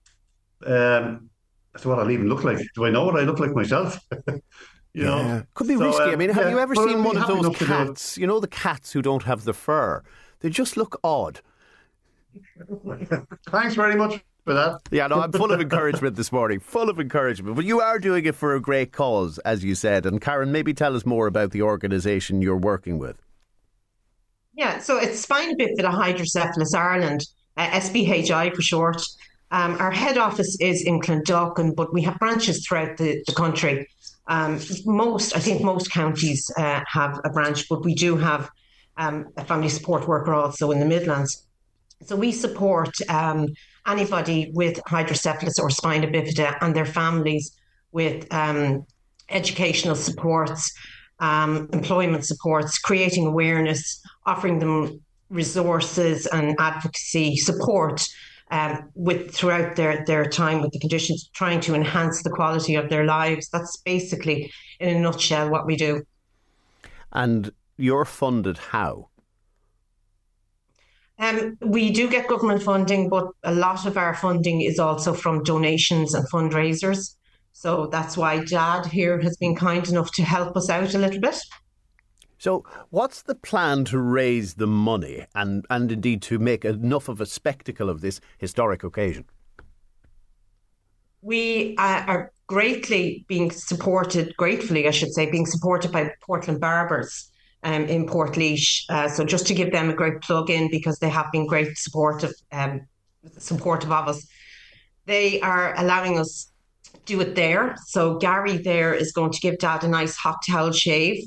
Um, 0.66 1.30
as 1.74 1.82
to 1.82 1.88
what 1.88 1.98
I'll 1.98 2.10
even 2.10 2.28
look 2.28 2.44
like. 2.44 2.58
Do 2.74 2.84
I 2.86 2.90
know 2.90 3.04
what 3.04 3.16
I 3.16 3.22
look 3.24 3.38
like 3.38 3.52
myself? 3.54 3.98
you 4.94 5.04
know, 5.04 5.42
Could 5.54 5.68
be 5.68 5.76
So, 5.76 5.86
risky. 5.86 6.02
I 6.02 6.12
um, 6.12 6.18
mean, 6.18 6.30
have 6.30 6.44
yeah, 6.46 6.50
you 6.50 6.58
ever 6.58 6.74
seen 6.74 7.04
one 7.04 7.16
of 7.16 7.26
those 7.26 7.46
enough 7.46 7.58
to 7.58 7.66
do 7.66 7.78
it. 7.78 7.86
cats? 7.88 8.18
You 8.18 8.26
know, 8.26 8.40
the 8.40 8.48
cats 8.48 8.92
who 8.92 9.02
don't 9.02 9.24
have 9.24 9.44
the 9.44 9.54
fur? 9.54 10.02
They 10.40 10.50
just 10.50 10.76
look 10.76 10.98
odd. 11.04 11.40
Thanks 13.50 13.74
very 13.74 13.96
much 13.96 14.20
for 14.44 14.54
that. 14.54 14.80
Yeah, 14.90 15.06
no, 15.08 15.20
I'm 15.20 15.32
full 15.32 15.52
of 15.52 15.60
encouragement 15.60 16.16
this 16.16 16.32
morning. 16.32 16.60
Full 16.60 16.88
of 16.88 16.98
encouragement. 17.00 17.56
But 17.56 17.64
you 17.64 17.80
are 17.80 17.98
doing 17.98 18.24
it 18.24 18.34
for 18.34 18.54
a 18.54 18.60
great 18.60 18.92
cause, 18.92 19.38
as 19.40 19.64
you 19.64 19.74
said. 19.74 20.06
And 20.06 20.20
Karen, 20.20 20.52
maybe 20.52 20.74
tell 20.74 20.96
us 20.96 21.04
more 21.04 21.26
about 21.26 21.50
the 21.50 21.62
organisation 21.62 22.40
you're 22.42 22.56
working 22.56 22.98
with. 22.98 23.22
Yeah, 24.54 24.78
so 24.78 24.96
it's 24.96 25.20
Spina 25.20 25.54
Bifida 25.54 25.90
Hydrocephalus 25.90 26.74
Ireland, 26.74 27.20
uh, 27.58 27.68
SBHI 27.70 28.54
for 28.54 28.62
short. 28.62 29.02
Um, 29.50 29.76
our 29.78 29.90
head 29.90 30.16
office 30.18 30.56
is 30.60 30.82
in 30.82 31.00
Clondalkin, 31.00 31.74
but 31.74 31.92
we 31.92 32.02
have 32.02 32.18
branches 32.18 32.66
throughout 32.66 32.96
the, 32.96 33.22
the 33.26 33.34
country. 33.34 33.86
Um, 34.26 34.60
most, 34.84 35.34
I 35.34 35.40
think 35.40 35.62
most 35.62 35.90
counties 35.90 36.50
uh, 36.56 36.82
have 36.86 37.20
a 37.24 37.30
branch, 37.30 37.68
but 37.68 37.84
we 37.84 37.94
do 37.94 38.16
have 38.16 38.50
um, 38.98 39.26
a 39.36 39.44
family 39.44 39.70
support 39.70 40.06
worker 40.06 40.34
also 40.34 40.70
in 40.70 40.80
the 40.80 40.86
Midlands. 40.86 41.46
So 42.04 42.14
we 42.14 42.30
support 42.30 42.94
um, 43.08 43.48
anybody 43.86 44.50
with 44.54 44.80
hydrocephalus 44.86 45.58
or 45.58 45.70
spina 45.70 46.06
bifida 46.06 46.56
and 46.60 46.76
their 46.76 46.86
families 46.86 47.56
with 47.90 48.32
um, 48.32 48.86
educational 49.30 49.96
supports, 49.96 50.72
um, 51.20 51.68
employment 51.72 52.24
supports, 52.24 52.78
creating 52.78 53.26
awareness, 53.26 54.00
offering 54.26 54.58
them 54.58 55.00
resources 55.30 56.26
and 56.26 56.56
advocacy 56.58 57.36
support 57.36 58.06
um, 58.50 58.90
with 58.94 59.34
throughout 59.34 59.76
their, 59.76 60.04
their 60.06 60.24
time 60.24 60.62
with 60.62 60.72
the 60.72 60.78
conditions, 60.78 61.30
trying 61.34 61.60
to 61.60 61.74
enhance 61.74 62.22
the 62.22 62.30
quality 62.30 62.74
of 62.74 62.88
their 62.88 63.04
lives. 63.04 63.48
That's 63.50 63.76
basically, 63.78 64.50
in 64.80 64.96
a 64.96 65.00
nutshell, 65.00 65.50
what 65.50 65.66
we 65.66 65.76
do. 65.76 66.02
And 67.12 67.52
you're 67.76 68.04
funded 68.04 68.58
how? 68.58 69.08
Um, 71.18 71.58
we 71.60 71.90
do 71.90 72.08
get 72.08 72.28
government 72.28 72.62
funding, 72.62 73.08
but 73.08 73.26
a 73.42 73.52
lot 73.52 73.86
of 73.86 73.96
our 73.96 74.14
funding 74.14 74.60
is 74.60 74.78
also 74.78 75.12
from 75.12 75.42
donations 75.42 76.14
and 76.14 76.28
fundraisers. 76.30 77.16
So 77.52 77.88
that's 77.88 78.16
why 78.16 78.44
Dad 78.44 78.86
here 78.86 79.20
has 79.20 79.36
been 79.36 79.56
kind 79.56 79.86
enough 79.88 80.12
to 80.12 80.22
help 80.22 80.56
us 80.56 80.70
out 80.70 80.94
a 80.94 80.98
little 80.98 81.20
bit. 81.20 81.36
So, 82.38 82.64
what's 82.90 83.22
the 83.22 83.34
plan 83.34 83.84
to 83.86 83.98
raise 83.98 84.54
the 84.54 84.66
money 84.66 85.26
and, 85.34 85.66
and 85.70 85.90
indeed 85.90 86.22
to 86.22 86.38
make 86.38 86.64
enough 86.64 87.08
of 87.08 87.20
a 87.20 87.26
spectacle 87.26 87.90
of 87.90 88.00
this 88.00 88.20
historic 88.38 88.84
occasion? 88.84 89.24
We 91.20 91.74
uh, 91.78 92.04
are 92.06 92.32
greatly 92.46 93.24
being 93.26 93.50
supported, 93.50 94.36
gratefully, 94.36 94.86
I 94.86 94.92
should 94.92 95.12
say, 95.12 95.28
being 95.28 95.46
supported 95.46 95.90
by 95.90 96.12
Portland 96.24 96.60
Barbers. 96.60 97.30
um, 97.62 97.84
in 97.86 98.06
Portlaoise. 98.06 98.84
Uh, 98.88 99.08
so 99.08 99.24
just 99.24 99.46
to 99.48 99.54
give 99.54 99.72
them 99.72 99.90
a 99.90 99.94
great 99.94 100.20
plug 100.20 100.50
in 100.50 100.70
because 100.70 100.98
they 100.98 101.08
have 101.08 101.30
been 101.32 101.46
great 101.46 101.76
supportive 101.76 102.32
um, 102.52 102.86
supportive 103.36 103.90
of 103.90 104.08
us. 104.08 104.26
They 105.06 105.40
are 105.40 105.74
allowing 105.76 106.18
us 106.18 106.50
to 106.84 107.00
do 107.04 107.20
it 107.20 107.34
there. 107.34 107.74
So 107.86 108.16
Gary 108.18 108.58
there 108.58 108.94
is 108.94 109.12
going 109.12 109.32
to 109.32 109.40
give 109.40 109.58
Dad 109.58 109.84
a 109.84 109.88
nice 109.88 110.16
hot 110.16 110.36
towel 110.48 110.72
shave. 110.72 111.24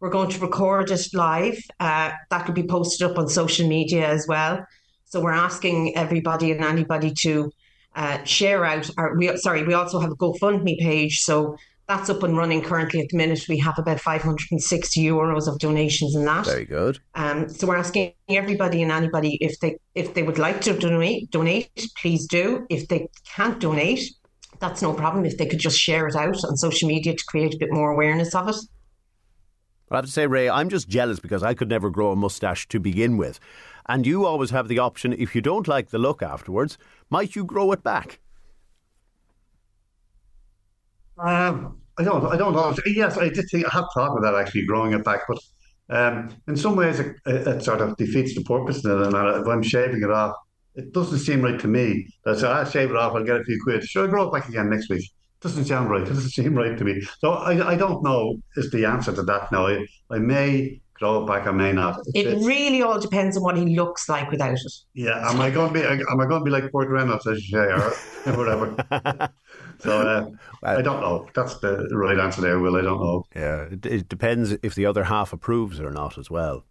We're 0.00 0.10
going 0.10 0.30
to 0.30 0.40
record 0.40 0.90
it 0.90 1.06
live. 1.12 1.58
Uh, 1.80 2.12
that 2.30 2.46
will 2.46 2.54
be 2.54 2.66
posted 2.66 3.10
up 3.10 3.18
on 3.18 3.28
social 3.28 3.66
media 3.66 4.08
as 4.08 4.26
well. 4.28 4.64
So 5.04 5.20
we're 5.20 5.32
asking 5.32 5.96
everybody 5.96 6.50
and 6.50 6.64
anybody 6.64 7.12
to 7.22 7.50
uh, 7.94 8.24
share 8.24 8.64
out 8.64 8.90
our. 8.98 9.16
We 9.16 9.36
sorry, 9.36 9.62
we 9.64 9.74
also 9.74 10.00
have 10.00 10.10
a 10.10 10.16
GoFundMe 10.16 10.78
page. 10.78 11.20
So 11.20 11.56
that's 11.86 12.08
up 12.08 12.22
and 12.22 12.36
running 12.36 12.62
currently 12.62 13.00
at 13.00 13.08
the 13.10 13.16
minute. 13.16 13.46
We 13.48 13.58
have 13.58 13.78
about 13.78 14.00
560 14.00 15.04
euros 15.04 15.46
of 15.46 15.58
donations 15.58 16.14
in 16.14 16.24
that. 16.24 16.46
Very 16.46 16.64
good. 16.64 16.98
Um, 17.14 17.48
so 17.48 17.66
we're 17.66 17.76
asking 17.76 18.14
everybody 18.28 18.82
and 18.82 18.90
anybody 18.90 19.36
if 19.40 19.60
they 19.60 19.78
if 19.94 20.14
they 20.14 20.22
would 20.22 20.38
like 20.38 20.60
to 20.62 20.78
donate, 20.78 21.30
donate, 21.30 21.70
please 22.00 22.26
do. 22.26 22.66
If 22.70 22.88
they 22.88 23.08
can't 23.36 23.60
donate, 23.60 24.02
that's 24.60 24.82
no 24.82 24.94
problem. 24.94 25.24
If 25.26 25.36
they 25.36 25.46
could 25.46 25.58
just 25.58 25.78
share 25.78 26.08
it 26.08 26.16
out 26.16 26.42
on 26.44 26.56
social 26.56 26.88
media 26.88 27.14
to 27.14 27.24
create 27.26 27.54
a 27.54 27.58
bit 27.58 27.72
more 27.72 27.90
awareness 27.90 28.34
of 28.34 28.48
it. 28.48 28.56
I 29.94 29.98
have 29.98 30.06
to 30.06 30.10
say, 30.10 30.26
Ray, 30.26 30.48
I'm 30.48 30.68
just 30.68 30.88
jealous 30.88 31.20
because 31.20 31.42
I 31.42 31.54
could 31.54 31.68
never 31.68 31.90
grow 31.90 32.12
a 32.12 32.16
moustache 32.16 32.66
to 32.68 32.80
begin 32.80 33.16
with. 33.16 33.40
And 33.86 34.06
you 34.06 34.24
always 34.24 34.50
have 34.50 34.68
the 34.68 34.78
option, 34.78 35.12
if 35.12 35.34
you 35.34 35.40
don't 35.40 35.68
like 35.68 35.90
the 35.90 35.98
look 35.98 36.22
afterwards, 36.22 36.78
might 37.10 37.36
you 37.36 37.44
grow 37.44 37.72
it 37.72 37.82
back? 37.82 38.18
Um, 41.18 41.80
I 41.98 42.02
don't. 42.02 42.26
I 42.26 42.36
don't 42.36 42.54
know. 42.54 42.74
Yes, 42.86 43.16
I 43.16 43.28
did 43.28 43.44
think 43.50 43.66
I 43.66 43.70
have 43.70 43.86
thought 43.94 44.16
of 44.16 44.22
that 44.22 44.34
actually, 44.34 44.66
growing 44.66 44.92
it 44.92 45.04
back, 45.04 45.20
but 45.28 45.38
um, 45.90 46.34
in 46.48 46.56
some 46.56 46.76
ways 46.76 46.98
it, 46.98 47.16
it, 47.26 47.62
sort 47.62 47.80
of 47.80 47.96
defeats 47.96 48.34
the 48.34 48.42
purpose. 48.42 48.84
And 48.84 49.14
if 49.14 49.46
I'm 49.46 49.62
shaving 49.62 50.02
it 50.02 50.10
off, 50.10 50.34
it 50.74 50.92
doesn't 50.92 51.20
seem 51.20 51.42
right 51.42 51.58
to 51.60 51.68
me. 51.68 52.08
That 52.24 52.38
so 52.38 52.50
I'll 52.50 52.64
shave 52.64 52.90
it 52.90 52.96
off. 52.96 53.14
I'll 53.14 53.22
get 53.22 53.40
a 53.40 53.44
few 53.44 53.60
quid. 53.62 53.84
Should 53.84 54.08
I 54.08 54.10
grow 54.10 54.28
it 54.28 54.32
back 54.32 54.48
again 54.48 54.70
next 54.70 54.90
week? 54.90 55.08
Doesn't 55.44 55.66
sound 55.66 55.90
right. 55.90 56.00
It 56.00 56.06
doesn't 56.14 56.30
seem 56.30 56.54
right 56.54 56.76
to 56.76 56.84
me. 56.84 57.02
So 57.18 57.32
I, 57.32 57.72
I 57.72 57.76
don't 57.76 58.02
know 58.02 58.40
is 58.56 58.70
the 58.70 58.86
answer 58.86 59.14
to 59.14 59.22
that 59.24 59.52
now. 59.52 59.66
I, 59.66 59.86
I 60.10 60.18
may 60.18 60.80
grow 60.94 61.22
it 61.22 61.26
back, 61.26 61.46
I 61.46 61.52
may 61.52 61.70
not. 61.70 62.00
It's, 62.14 62.42
it 62.42 62.46
really 62.46 62.80
all 62.80 62.98
depends 62.98 63.36
on 63.36 63.42
what 63.42 63.54
he 63.58 63.76
looks 63.76 64.08
like 64.08 64.30
without 64.30 64.54
it. 64.54 64.72
Yeah, 64.94 65.30
am 65.30 65.42
I 65.42 65.50
going 65.50 65.74
to 65.74 65.74
be? 65.74 65.84
Am 65.84 66.18
I 66.18 66.26
going 66.26 66.40
to 66.40 66.44
be 66.44 66.50
like 66.50 66.72
Burt 66.72 66.88
Reynolds, 66.88 67.26
as 67.26 67.46
you 67.46 67.58
say, 67.58 68.32
or 68.32 68.36
whatever? 68.36 69.30
So 69.80 70.00
uh, 70.00 70.30
I 70.62 70.80
don't 70.80 71.02
know. 71.02 71.28
That's 71.34 71.58
the 71.58 71.88
right 71.92 72.18
answer 72.18 72.40
there, 72.40 72.58
Will. 72.58 72.76
I 72.76 72.80
don't 72.80 73.00
know. 73.00 73.24
Yeah, 73.36 73.62
it, 73.64 73.84
it, 73.84 74.08
depends 74.08 74.52
if 74.62 74.74
the 74.74 74.86
other 74.86 75.04
half 75.04 75.34
approves 75.34 75.78
or 75.78 75.90
not 75.90 76.16
as 76.16 76.30
well. 76.30 76.64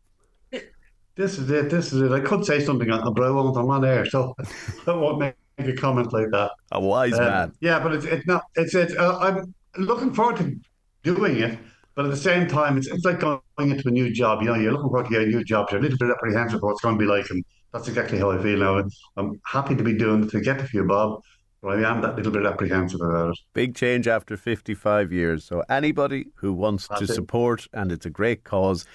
This 1.15 1.37
is 1.37 1.51
it. 1.51 1.69
This 1.69 1.93
is 1.93 2.01
it. 2.01 2.11
I 2.11 2.21
could 2.21 2.43
say 2.43 2.59
something, 2.59 2.87
but 2.87 3.23
I 3.23 3.29
won't. 3.29 3.55
I'm 3.55 3.69
on 3.69 3.85
air, 3.85 4.07
so 4.07 4.35
I 4.87 4.93
won't 4.93 5.19
make 5.19 5.35
a 5.57 5.73
comment 5.73 6.13
like 6.13 6.29
that. 6.31 6.51
A 6.71 6.79
wise 6.79 7.13
uh, 7.13 7.19
man. 7.19 7.53
Yeah, 7.61 7.79
but 7.79 7.93
it's 7.93 8.05
it's 8.05 8.25
not. 8.27 8.43
It's 8.55 8.75
it. 8.75 8.97
Uh, 8.97 9.17
I'm 9.19 9.53
looking 9.77 10.13
forward 10.13 10.37
to 10.37 10.55
doing 11.03 11.37
it. 11.39 11.57
But 11.95 12.05
at 12.05 12.11
the 12.11 12.17
same 12.17 12.47
time, 12.47 12.77
it's, 12.77 12.87
it's 12.87 13.05
like 13.05 13.19
going 13.19 13.39
into 13.59 13.87
a 13.87 13.91
new 13.91 14.11
job. 14.11 14.41
You 14.41 14.47
know, 14.47 14.55
you're 14.55 14.71
looking 14.71 14.89
forward 14.89 15.05
to 15.05 15.11
get 15.11 15.21
a 15.21 15.27
new 15.27 15.43
job. 15.43 15.67
You're 15.69 15.79
a 15.79 15.83
little 15.83 15.97
bit 15.97 16.09
apprehensive 16.09 16.61
what 16.61 16.71
it's 16.71 16.81
going 16.81 16.97
to 16.97 16.99
be 16.99 17.05
like, 17.05 17.29
and 17.29 17.45
that's 17.71 17.87
exactly 17.87 18.17
how 18.17 18.31
I 18.31 18.41
feel 18.41 18.57
now. 18.57 18.83
I'm 19.15 19.39
happy 19.45 19.75
to 19.75 19.83
be 19.83 19.93
doing 19.93 20.23
it 20.23 20.31
to 20.31 20.41
get 20.41 20.59
a 20.59 20.65
few 20.65 20.83
bob, 20.85 21.21
but 21.61 21.77
I 21.77 21.89
am 21.89 22.01
that 22.01 22.15
little 22.15 22.31
bit 22.31 22.47
apprehensive 22.47 22.99
about 22.99 23.31
it. 23.31 23.39
Big 23.53 23.75
change 23.75 24.07
after 24.07 24.35
55 24.35 25.11
years. 25.11 25.43
So 25.43 25.63
anybody 25.69 26.25
who 26.35 26.51
wants 26.51 26.87
That's 26.87 27.01
to 27.01 27.11
it. 27.11 27.15
support, 27.15 27.67
and 27.73 27.91
it's 27.91 28.07
a 28.07 28.09
great 28.09 28.43
cause, 28.43 28.85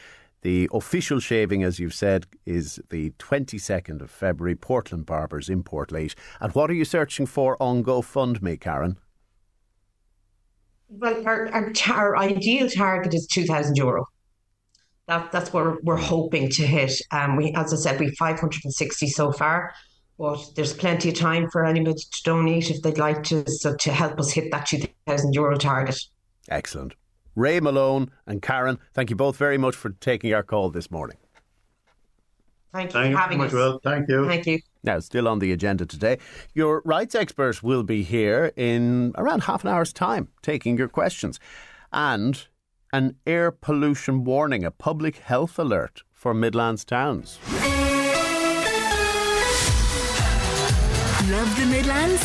the 0.43 0.69
official 0.73 1.20
shaving, 1.20 1.62
as 1.62 1.78
you've 1.78 1.94
said, 1.94 2.27
is 2.47 2.81
the 2.90 3.10
22nd 3.19 4.01
of 4.01 4.10
February, 4.10 4.55
Portland 4.55 5.06
Barbers 5.06 5.48
in 5.48 5.65
Portlaoise. 5.65 6.15
And 6.40 6.55
what 6.55 6.70
are 6.70 6.74
you 6.74 6.85
searching 6.85 7.27
for 7.27 7.60
on 7.60 7.82
GoFundMe, 7.82 8.60
Karen? 8.60 8.98
Well, 10.89 11.27
our, 11.27 11.48
our, 11.48 11.73
our 11.89 12.16
ideal 12.16 12.69
target 12.69 13.15
is 13.15 13.27
2,000 13.27 13.77
euro. 13.77 14.06
That, 15.06 15.32
that's 15.32 15.52
what 15.52 15.65
we're, 15.65 15.78
we're 15.82 15.97
hoping 15.97 16.51
to 16.51 16.66
hit. 16.66 16.93
Um, 17.10 17.36
we, 17.36 17.52
as 17.55 17.73
I 17.73 17.77
said, 17.77 18.01
we 18.01 18.15
560 18.15 19.06
so 19.09 19.32
far. 19.32 19.73
But 20.19 20.44
there's 20.56 20.73
plenty 20.73 21.10
of 21.10 21.15
time 21.15 21.48
for 21.51 21.65
anybody 21.65 21.94
to 21.94 22.23
donate 22.24 22.70
if 22.70 22.82
they'd 22.82 22.98
like 22.98 23.23
to, 23.24 23.48
so 23.48 23.77
to 23.77 23.93
help 23.93 24.19
us 24.19 24.32
hit 24.32 24.51
that 24.51 24.66
2,000 24.66 25.32
euro 25.32 25.56
target. 25.56 25.98
Excellent. 26.48 26.94
Ray 27.39 27.60
Malone 27.60 28.10
and 28.27 28.43
Karen, 28.43 28.78
thank 28.93 29.10
you 29.10 29.16
both 29.16 29.36
very 29.36 29.59
much 29.59 29.77
for 29.77 29.90
taking 29.90 30.35
our 30.35 30.43
call 30.43 30.70
this 30.70 30.90
morning. 30.90 31.16
Thank 32.73 32.93
you 32.93 33.01
thank 33.01 33.15
for 33.15 33.20
having 33.20 33.39
you 33.39 33.44
us. 33.44 33.52
Well. 33.52 33.81
Thank 33.82 34.09
you. 34.09 34.27
Thank 34.27 34.47
you. 34.47 34.59
Now, 34.82 34.98
still 34.98 35.28
on 35.28 35.39
the 35.39 35.52
agenda 35.52 35.86
today, 35.86 36.19
your 36.52 36.82
rights 36.85 37.15
expert 37.15 37.62
will 37.62 37.85
be 37.85 38.02
here 38.02 38.52
in 38.56 39.12
around 39.16 39.44
half 39.44 39.62
an 39.62 39.70
hour's 39.70 39.93
time, 39.93 40.28
taking 40.43 40.77
your 40.77 40.89
questions. 40.89 41.39
And 41.93 42.44
an 42.93 43.15
air 43.24 43.52
pollution 43.52 44.24
warning, 44.24 44.65
a 44.65 44.73
public 44.73 45.19
health 45.19 45.60
alert 45.60 46.02
for 46.12 46.35
Midlands 46.35 46.85
towns. 46.85 47.39
Love 51.31 51.56
the 51.56 51.66
Midlands? 51.66 52.24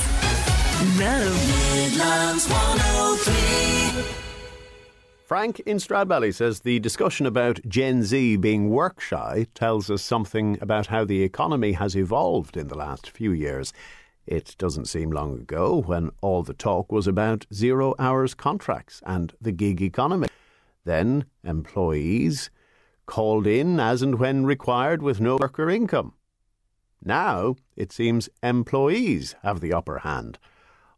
Love 0.98 1.38
Midlands 1.76 2.48
103. 2.50 3.33
Frank 5.24 5.62
in 5.62 5.78
Stradbally 5.78 6.34
says 6.34 6.60
the 6.60 6.80
discussion 6.80 7.26
about 7.26 7.66
Gen 7.66 8.04
Z 8.04 8.36
being 8.38 8.70
work 8.70 9.00
shy 9.00 9.48
tells 9.56 9.90
us 9.90 10.02
something 10.02 10.58
about 10.60 10.88
how 10.88 11.06
the 11.06 11.24
economy 11.24 11.72
has 11.72 11.96
evolved 11.96 12.58
in 12.58 12.68
the 12.68 12.78
last 12.78 13.10
few 13.10 13.32
years. 13.32 13.72
It 14.28 14.54
doesn't 14.58 14.90
seem 14.90 15.12
long 15.12 15.36
ago 15.40 15.82
when 15.82 16.12
all 16.20 16.44
the 16.44 16.54
talk 16.54 16.92
was 16.92 17.08
about 17.08 17.46
zero 17.54 17.96
hours 17.98 18.34
contracts 18.34 19.02
and 19.06 19.34
the 19.40 19.54
gig 19.54 19.82
economy. 19.82 20.28
Then 20.84 21.24
employees 21.46 22.50
called 23.06 23.48
in 23.48 23.80
as 23.80 24.02
and 24.02 24.20
when 24.20 24.46
required 24.46 25.02
with 25.02 25.22
no 25.22 25.38
worker 25.38 25.70
income. 25.70 26.16
Now 27.02 27.56
it 27.78 27.94
seems 27.94 28.28
employees 28.44 29.36
have 29.42 29.62
the 29.62 29.72
upper 29.72 30.00
hand. 30.00 30.38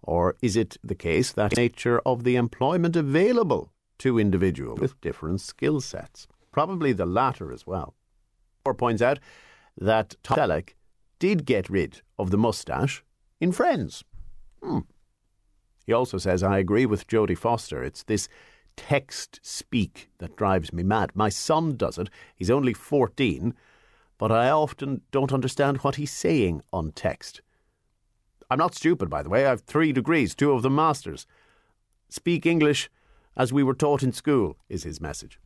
Or 0.02 0.36
is 0.42 0.56
it 0.56 0.78
the 0.84 0.96
case 0.96 1.32
that 1.34 1.52
the 1.52 1.62
nature 1.62 2.00
of 2.08 2.24
the 2.24 2.38
employment 2.38 2.96
available 2.96 3.72
to 4.00 4.20
individuals 4.20 4.80
with 4.80 5.00
different 5.02 5.42
skill 5.42 5.82
sets? 5.82 6.28
Probably 6.52 6.94
the 6.94 7.06
latter 7.06 7.52
as 7.52 7.66
well. 7.68 7.94
Or 8.66 8.74
points 8.74 9.02
out 9.02 9.20
that 9.78 10.16
Tom 10.24 10.38
Selleck 10.38 10.70
did 11.20 11.46
get 11.46 11.70
rid 11.70 12.02
of 12.18 12.32
the 12.32 12.38
moustache 12.38 13.04
in 13.40 13.52
Friends. 13.52 14.04
Hmm. 14.64 14.80
He 15.86 15.94
also 15.94 16.18
says, 16.18 16.42
I 16.42 16.58
agree 16.58 16.86
with 16.86 17.08
Jodie 17.08 17.38
Foster. 17.38 17.84
It's 17.84 18.04
this 18.04 18.28
text 18.76 19.40
speak 19.44 20.10
that 20.18 20.36
drives 20.36 20.74
me 20.74 20.84
mad. 20.84 21.12
My 21.14 21.30
son 21.30 21.78
does 21.78 21.98
it. 21.98 22.10
He's 22.36 22.50
only 22.50 22.74
14 22.74 23.54
but 24.18 24.32
I 24.32 24.50
often 24.50 25.02
don't 25.12 25.34
understand 25.34 25.78
what 25.78 25.96
he's 25.96 26.12
saying 26.12 26.62
on 26.72 26.92
text. 26.92 27.42
I'm 28.50 28.60
not 28.60 28.76
stupid, 28.76 29.10
by 29.10 29.24
the 29.24 29.30
way. 29.30 29.46
I've 29.46 29.62
three 29.62 29.92
degrees, 29.92 30.36
two 30.36 30.52
of 30.52 30.62
them 30.62 30.76
masters. 30.76 31.26
Speak 32.10 32.46
English 32.46 32.90
as 33.38 33.52
we 33.52 33.64
were 33.64 33.74
taught 33.74 34.04
in 34.04 34.12
school, 34.12 34.58
is 34.70 34.84
his 34.84 35.02
message. 35.02 35.40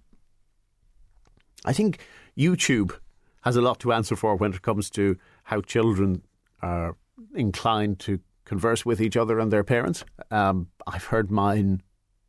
I 1.66 1.74
think 1.74 2.00
YouTube 2.38 2.98
has 3.42 3.56
a 3.56 3.62
lot 3.62 3.80
to 3.80 3.94
answer 3.94 4.16
for 4.16 4.36
when 4.36 4.54
it 4.54 4.62
comes 4.62 4.90
to 4.92 5.18
how 5.44 5.62
children 5.62 6.24
are 6.62 6.96
inclined 7.36 8.00
to 8.00 8.20
converse 8.46 8.86
with 8.86 9.02
each 9.02 9.18
other 9.18 9.40
and 9.40 9.52
their 9.52 9.64
parents. 9.64 10.04
Um, 10.32 10.68
I've 10.88 11.06
heard 11.06 11.30
mine 11.30 11.82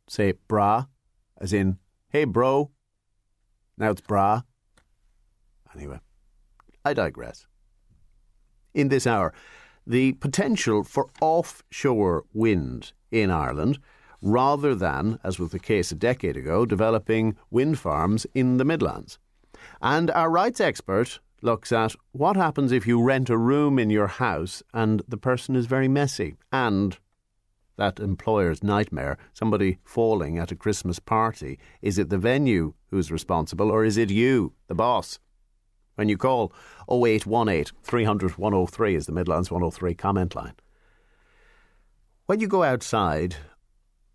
say 0.07 0.33
bra, 0.47 0.85
as 1.37 1.53
in, 1.53 1.77
hey 2.09 2.25
bro. 2.25 2.71
Now 3.77 3.91
it's 3.91 4.01
bra. 4.01 4.41
Anyway. 5.75 5.99
I 6.83 6.93
digress. 6.93 7.47
In 8.73 8.89
this 8.89 9.05
hour, 9.05 9.33
the 9.85 10.13
potential 10.13 10.83
for 10.83 11.09
offshore 11.21 12.25
wind 12.33 12.93
in 13.11 13.29
Ireland 13.29 13.79
rather 14.21 14.75
than, 14.75 15.19
as 15.23 15.39
was 15.39 15.51
the 15.51 15.59
case 15.59 15.91
a 15.91 15.95
decade 15.95 16.37
ago, 16.37 16.65
developing 16.65 17.35
wind 17.49 17.79
farms 17.79 18.25
in 18.33 18.57
the 18.57 18.65
Midlands. 18.65 19.17
And 19.81 20.11
our 20.11 20.29
rights 20.29 20.59
expert 20.59 21.19
looks 21.41 21.71
at 21.71 21.95
what 22.11 22.35
happens 22.35 22.71
if 22.71 22.85
you 22.85 23.01
rent 23.01 23.29
a 23.29 23.37
room 23.37 23.79
in 23.79 23.89
your 23.89 24.07
house 24.07 24.61
and 24.73 25.01
the 25.07 25.17
person 25.17 25.55
is 25.55 25.65
very 25.65 25.87
messy 25.87 26.35
and 26.51 26.97
that 27.77 27.99
employer's 27.99 28.61
nightmare, 28.61 29.17
somebody 29.33 29.79
falling 29.83 30.37
at 30.37 30.51
a 30.51 30.55
Christmas 30.55 30.99
party. 30.99 31.57
Is 31.81 31.97
it 31.97 32.09
the 32.09 32.17
venue 32.17 32.73
who's 32.91 33.11
responsible 33.11 33.71
or 33.71 33.83
is 33.83 33.97
it 33.97 34.11
you, 34.11 34.53
the 34.67 34.75
boss? 34.75 35.17
When 35.95 36.07
you 36.07 36.17
call 36.17 36.53
0818 36.89 37.65
300 37.83 38.37
103 38.37 38.95
is 38.95 39.05
the 39.07 39.11
Midlands 39.11 39.49
103 39.49 39.95
comment 39.95 40.35
line. 40.35 40.53
When 42.27 42.39
you 42.39 42.47
go 42.47 42.63
outside, 42.63 43.35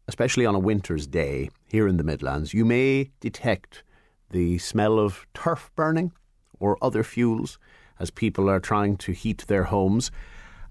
especially 0.08 0.46
on 0.46 0.54
a 0.54 0.60
winter's 0.60 1.06
day 1.06 1.50
here 1.66 1.88
in 1.88 1.96
the 1.96 2.04
Midlands, 2.04 2.54
you 2.54 2.64
may 2.64 3.10
detect 3.20 3.82
the 4.30 4.58
smell 4.58 4.98
of 4.98 5.26
turf 5.34 5.70
burning 5.76 6.12
or 6.58 6.78
other 6.82 7.02
fuels 7.02 7.58
as 7.98 8.10
people 8.10 8.48
are 8.48 8.60
trying 8.60 8.96
to 8.96 9.12
heat 9.12 9.46
their 9.46 9.64
homes. 9.64 10.10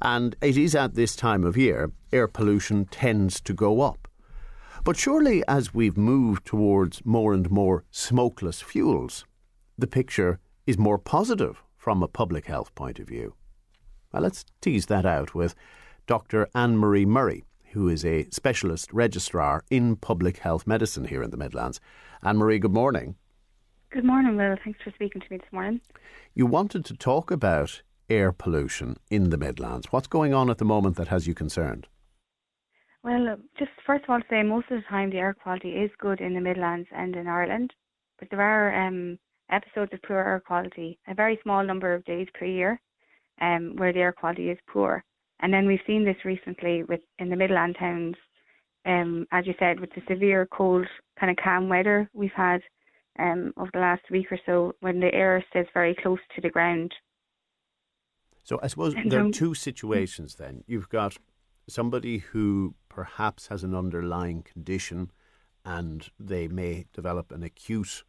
And 0.02 0.36
it 0.42 0.58
is 0.58 0.76
at 0.76 0.96
this 0.96 1.16
time 1.16 1.44
of 1.44 1.58
year 1.58 1.92
air 2.12 2.28
pollution 2.28 2.86
tends 2.86 3.42
to 3.42 3.54
go 3.54 3.82
up. 3.82 4.08
But 4.84 4.98
surely, 4.98 5.44
as 5.48 5.74
we've 5.74 5.98
moved 5.98 6.46
towards 6.46 7.06
more 7.06 7.34
and 7.34 7.50
more 7.50 7.84
smokeless 7.90 8.62
fuels, 8.62 9.26
the 9.78 9.88
picture 9.88 10.40
is 10.68 10.78
more 10.78 11.00
positive 11.00 11.64
from 11.76 12.04
a 12.04 12.08
public 12.08 12.46
health 12.46 12.74
point 12.76 13.00
of 13.00 13.08
view. 13.08 13.34
Well, 14.12 14.24
let's 14.24 14.46
tease 14.62 14.86
that 14.86 15.06
out 15.06 15.34
with 15.34 15.56
Dr. 16.08 16.48
Anne 16.54 16.78
Marie 16.78 17.06
Murray, 17.06 17.44
who 17.76 17.90
is 17.90 18.04
a 18.06 18.28
specialist 18.32 18.92
registrar 18.94 19.64
in 19.70 19.98
public 19.98 20.38
health 20.40 20.66
medicine 20.66 21.06
here 21.06 21.22
in 21.22 21.30
the 21.30 21.38
Midlands. 21.38 21.80
Anne 22.24 22.38
Marie, 22.38 22.58
good 22.58 22.74
morning. 22.74 23.16
Good 23.92 24.06
morning, 24.06 24.38
Will. 24.38 24.56
Thanks 24.64 24.80
for 24.82 24.92
speaking 24.92 25.22
to 25.22 25.28
me 25.30 25.38
this 25.38 25.52
morning. 25.52 25.82
You 26.34 26.46
wanted 26.46 26.86
to 26.86 26.96
talk 26.96 27.32
about 27.32 27.82
air 28.10 28.32
pollution 28.32 28.96
in 29.12 29.30
the 29.30 29.38
Midlands. 29.38 29.92
What's 29.92 30.08
going 30.08 30.34
on 30.34 30.50
at 30.50 30.58
the 30.58 30.66
moment 30.66 30.96
that 30.96 31.10
has 31.10 31.28
you 31.28 31.34
concerned? 31.34 31.88
Well, 33.04 33.36
just 33.60 33.72
first 33.86 34.06
of 34.06 34.10
all, 34.10 34.20
to 34.20 34.26
say 34.30 34.42
most 34.42 34.72
of 34.72 34.78
the 34.78 34.88
time 34.90 35.10
the 35.10 35.18
air 35.18 35.34
quality 35.34 35.72
is 35.72 35.92
good 36.00 36.22
in 36.22 36.34
the 36.34 36.42
Midlands 36.42 36.88
and 36.96 37.16
in 37.16 37.28
Ireland, 37.28 37.72
but 38.20 38.30
there 38.32 38.42
are 38.42 38.88
um, 38.88 39.20
episodes 39.52 39.92
of 39.94 40.02
poor 40.02 40.18
air 40.18 40.42
quality, 40.48 40.98
a 41.08 41.14
very 41.14 41.38
small 41.44 41.64
number 41.64 41.94
of 41.94 42.06
days 42.06 42.28
per 42.34 42.46
year, 42.46 42.80
um, 43.42 43.74
where 43.76 43.92
the 43.92 44.00
air 44.00 44.14
quality 44.14 44.50
is 44.50 44.58
poor. 44.68 45.04
And 45.40 45.54
then 45.54 45.68
we've 45.68 45.80
seen 45.86 46.06
this 46.06 46.24
recently 46.24 46.84
with 46.84 47.02
in 47.20 47.30
the 47.30 47.36
Midland 47.36 47.76
towns, 47.78 48.16
um, 48.86 49.28
as 49.32 49.46
you 49.46 49.54
said, 49.60 49.80
with 49.80 49.90
the 49.94 50.02
severe 50.08 50.48
cold, 50.52 50.88
kind 51.20 51.30
of 51.30 51.44
calm 51.44 51.70
weather 51.70 52.10
we've 52.14 52.32
had 52.36 52.62
um, 53.20 53.54
over 53.58 53.70
the 53.74 53.80
last 53.80 54.04
week 54.12 54.32
or 54.32 54.40
so, 54.46 54.74
when 54.80 55.00
the 55.00 55.14
air 55.14 55.44
stays 55.50 55.66
very 55.74 55.96
close 55.96 56.20
to 56.36 56.42
the 56.42 56.50
ground. 56.50 56.94
So 58.44 58.60
I 58.62 58.68
suppose 58.68 58.94
and 58.94 59.12
there 59.12 59.26
are 59.26 59.32
two 59.32 59.56
situations. 59.56 60.36
Then 60.36 60.64
you've 60.68 60.90
got 60.90 61.18
somebody 61.68 62.20
who 62.20 62.76
perhaps 62.90 63.48
has 63.48 63.64
an 63.64 63.74
underlying 63.74 64.44
condition, 64.44 65.12
and 65.66 66.08
they 66.20 66.48
may 66.48 66.86
develop 66.94 67.32
an 67.32 67.44
acute 67.44 68.04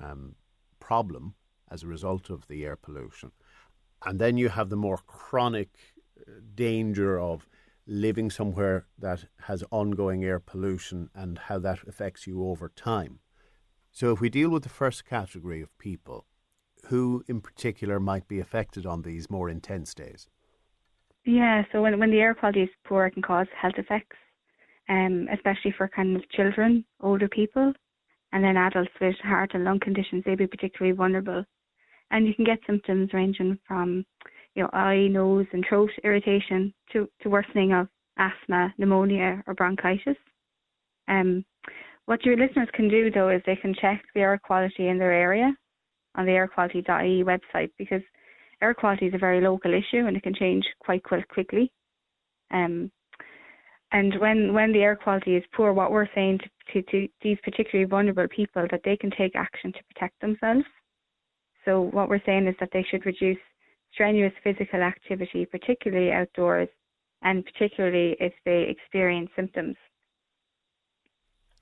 um, 0.00 0.36
problem 0.78 1.34
as 1.70 1.82
a 1.82 1.88
result 1.88 2.30
of 2.30 2.46
the 2.46 2.64
air 2.64 2.76
pollution. 2.76 3.32
And 4.04 4.18
then 4.18 4.36
you 4.36 4.48
have 4.48 4.70
the 4.70 4.76
more 4.76 4.98
chronic 4.98 5.70
danger 6.54 7.18
of 7.18 7.46
living 7.86 8.30
somewhere 8.30 8.86
that 8.98 9.24
has 9.42 9.64
ongoing 9.70 10.24
air 10.24 10.38
pollution 10.38 11.10
and 11.14 11.38
how 11.38 11.58
that 11.58 11.80
affects 11.88 12.26
you 12.26 12.46
over 12.46 12.68
time. 12.68 13.18
So, 13.90 14.12
if 14.12 14.20
we 14.20 14.28
deal 14.28 14.50
with 14.50 14.62
the 14.62 14.68
first 14.68 15.04
category 15.04 15.60
of 15.60 15.76
people, 15.78 16.26
who 16.86 17.24
in 17.28 17.40
particular 17.40 17.98
might 17.98 18.28
be 18.28 18.40
affected 18.40 18.86
on 18.86 19.02
these 19.02 19.30
more 19.30 19.48
intense 19.48 19.94
days? 19.94 20.28
Yeah, 21.24 21.64
so 21.72 21.82
when, 21.82 21.98
when 21.98 22.10
the 22.10 22.20
air 22.20 22.34
quality 22.34 22.62
is 22.62 22.70
poor, 22.84 23.06
it 23.06 23.12
can 23.12 23.22
cause 23.22 23.46
health 23.60 23.74
effects, 23.76 24.16
um, 24.88 25.28
especially 25.32 25.74
for 25.76 25.88
kind 25.88 26.16
of 26.16 26.28
children, 26.30 26.84
older 27.00 27.28
people, 27.28 27.72
and 28.32 28.42
then 28.44 28.56
adults 28.56 28.90
with 29.00 29.16
heart 29.22 29.50
and 29.54 29.64
lung 29.64 29.80
conditions. 29.80 30.22
They'd 30.24 30.38
be 30.38 30.46
particularly 30.46 30.96
vulnerable. 30.96 31.44
And 32.10 32.26
you 32.26 32.34
can 32.34 32.44
get 32.44 32.58
symptoms 32.66 33.10
ranging 33.12 33.58
from 33.66 34.04
you 34.54 34.62
know, 34.62 34.70
eye, 34.72 35.08
nose, 35.08 35.46
and 35.52 35.64
throat 35.68 35.90
irritation 36.04 36.72
to, 36.92 37.08
to 37.22 37.28
worsening 37.30 37.72
of 37.72 37.88
asthma, 38.18 38.74
pneumonia, 38.78 39.42
or 39.46 39.54
bronchitis. 39.54 40.16
Um, 41.08 41.44
what 42.06 42.24
your 42.24 42.36
listeners 42.36 42.68
can 42.74 42.88
do 42.88 43.10
though 43.10 43.30
is 43.30 43.42
they 43.46 43.56
can 43.56 43.74
check 43.80 44.02
the 44.14 44.20
air 44.20 44.40
quality 44.42 44.88
in 44.88 44.98
their 44.98 45.12
area 45.12 45.52
on 46.16 46.26
the 46.26 46.32
airquality.ie 46.32 47.24
website 47.24 47.70
because 47.78 48.02
air 48.62 48.74
quality 48.74 49.06
is 49.06 49.14
a 49.14 49.18
very 49.18 49.40
local 49.40 49.72
issue 49.72 50.06
and 50.06 50.16
it 50.16 50.22
can 50.22 50.34
change 50.34 50.64
quite 50.80 51.02
quite 51.02 51.26
quickly. 51.28 51.72
Um, 52.52 52.90
and 53.92 54.18
when 54.20 54.52
when 54.52 54.72
the 54.72 54.82
air 54.82 54.96
quality 54.96 55.36
is 55.36 55.44
poor, 55.54 55.72
what 55.72 55.90
we're 55.90 56.08
saying 56.14 56.38
to, 56.72 56.82
to, 56.82 56.90
to 56.90 57.08
these 57.22 57.38
particularly 57.42 57.88
vulnerable 57.88 58.28
people 58.34 58.66
that 58.70 58.80
they 58.84 58.96
can 58.96 59.10
take 59.10 59.34
action 59.34 59.72
to 59.72 59.78
protect 59.92 60.20
themselves. 60.20 60.64
So 61.64 61.82
what 61.82 62.08
we're 62.08 62.24
saying 62.24 62.46
is 62.46 62.54
that 62.60 62.70
they 62.72 62.84
should 62.90 63.04
reduce 63.06 63.38
strenuous 63.92 64.32
physical 64.42 64.82
activity, 64.82 65.46
particularly 65.46 66.12
outdoors, 66.12 66.68
and 67.22 67.44
particularly 67.44 68.16
if 68.20 68.32
they 68.44 68.62
experience 68.68 69.30
symptoms. 69.36 69.76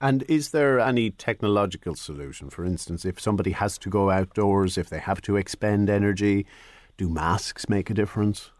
And 0.01 0.23
is 0.29 0.51
there 0.51 0.79
any 0.79 1.11
technological 1.11 1.97
solution? 1.97 2.51
For 2.51 2.65
instance, 2.65 3.05
if 3.05 3.21
somebody 3.21 3.51
has 3.51 3.79
to 3.79 3.91
go 3.91 4.11
outdoors, 4.11 4.79
if 4.79 4.89
they 4.89 5.01
have 5.01 5.21
to 5.23 5.37
expend 5.37 5.91
energy, 5.91 6.47
do 6.97 7.09
masks 7.09 7.69
make 7.69 7.91
a 7.91 7.95
difference? 7.95 8.53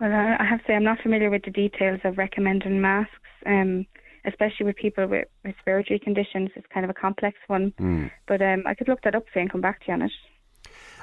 Well, 0.00 0.12
I 0.12 0.44
have 0.44 0.60
to 0.60 0.64
say 0.66 0.74
I'm 0.74 0.82
not 0.82 1.00
familiar 1.00 1.30
with 1.30 1.44
the 1.44 1.50
details 1.50 2.00
of 2.04 2.18
recommending 2.18 2.80
masks, 2.80 3.12
um, 3.46 3.86
especially 4.24 4.66
with 4.66 4.76
people 4.76 5.06
with 5.06 5.28
respiratory 5.44 6.00
conditions. 6.00 6.50
It's 6.56 6.66
kind 6.72 6.84
of 6.84 6.90
a 6.90 6.94
complex 6.94 7.36
one, 7.46 7.72
mm. 7.78 8.10
but 8.26 8.42
um, 8.42 8.64
I 8.66 8.74
could 8.74 8.88
look 8.88 9.02
that 9.02 9.14
up 9.14 9.24
for 9.32 9.38
you 9.38 9.42
and 9.42 9.52
come 9.52 9.60
back 9.60 9.80
to 9.80 9.86
you 9.88 9.94
on 9.94 10.02
it. 10.02 10.12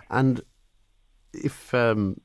And 0.10 0.42
if 1.44 1.74
um, 1.74 2.22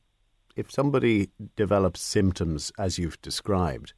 if 0.57 0.71
somebody 0.71 1.31
develops 1.57 2.01
symptoms 2.01 2.73
as 2.79 2.99
you've 2.99 3.21
described, 3.23 3.95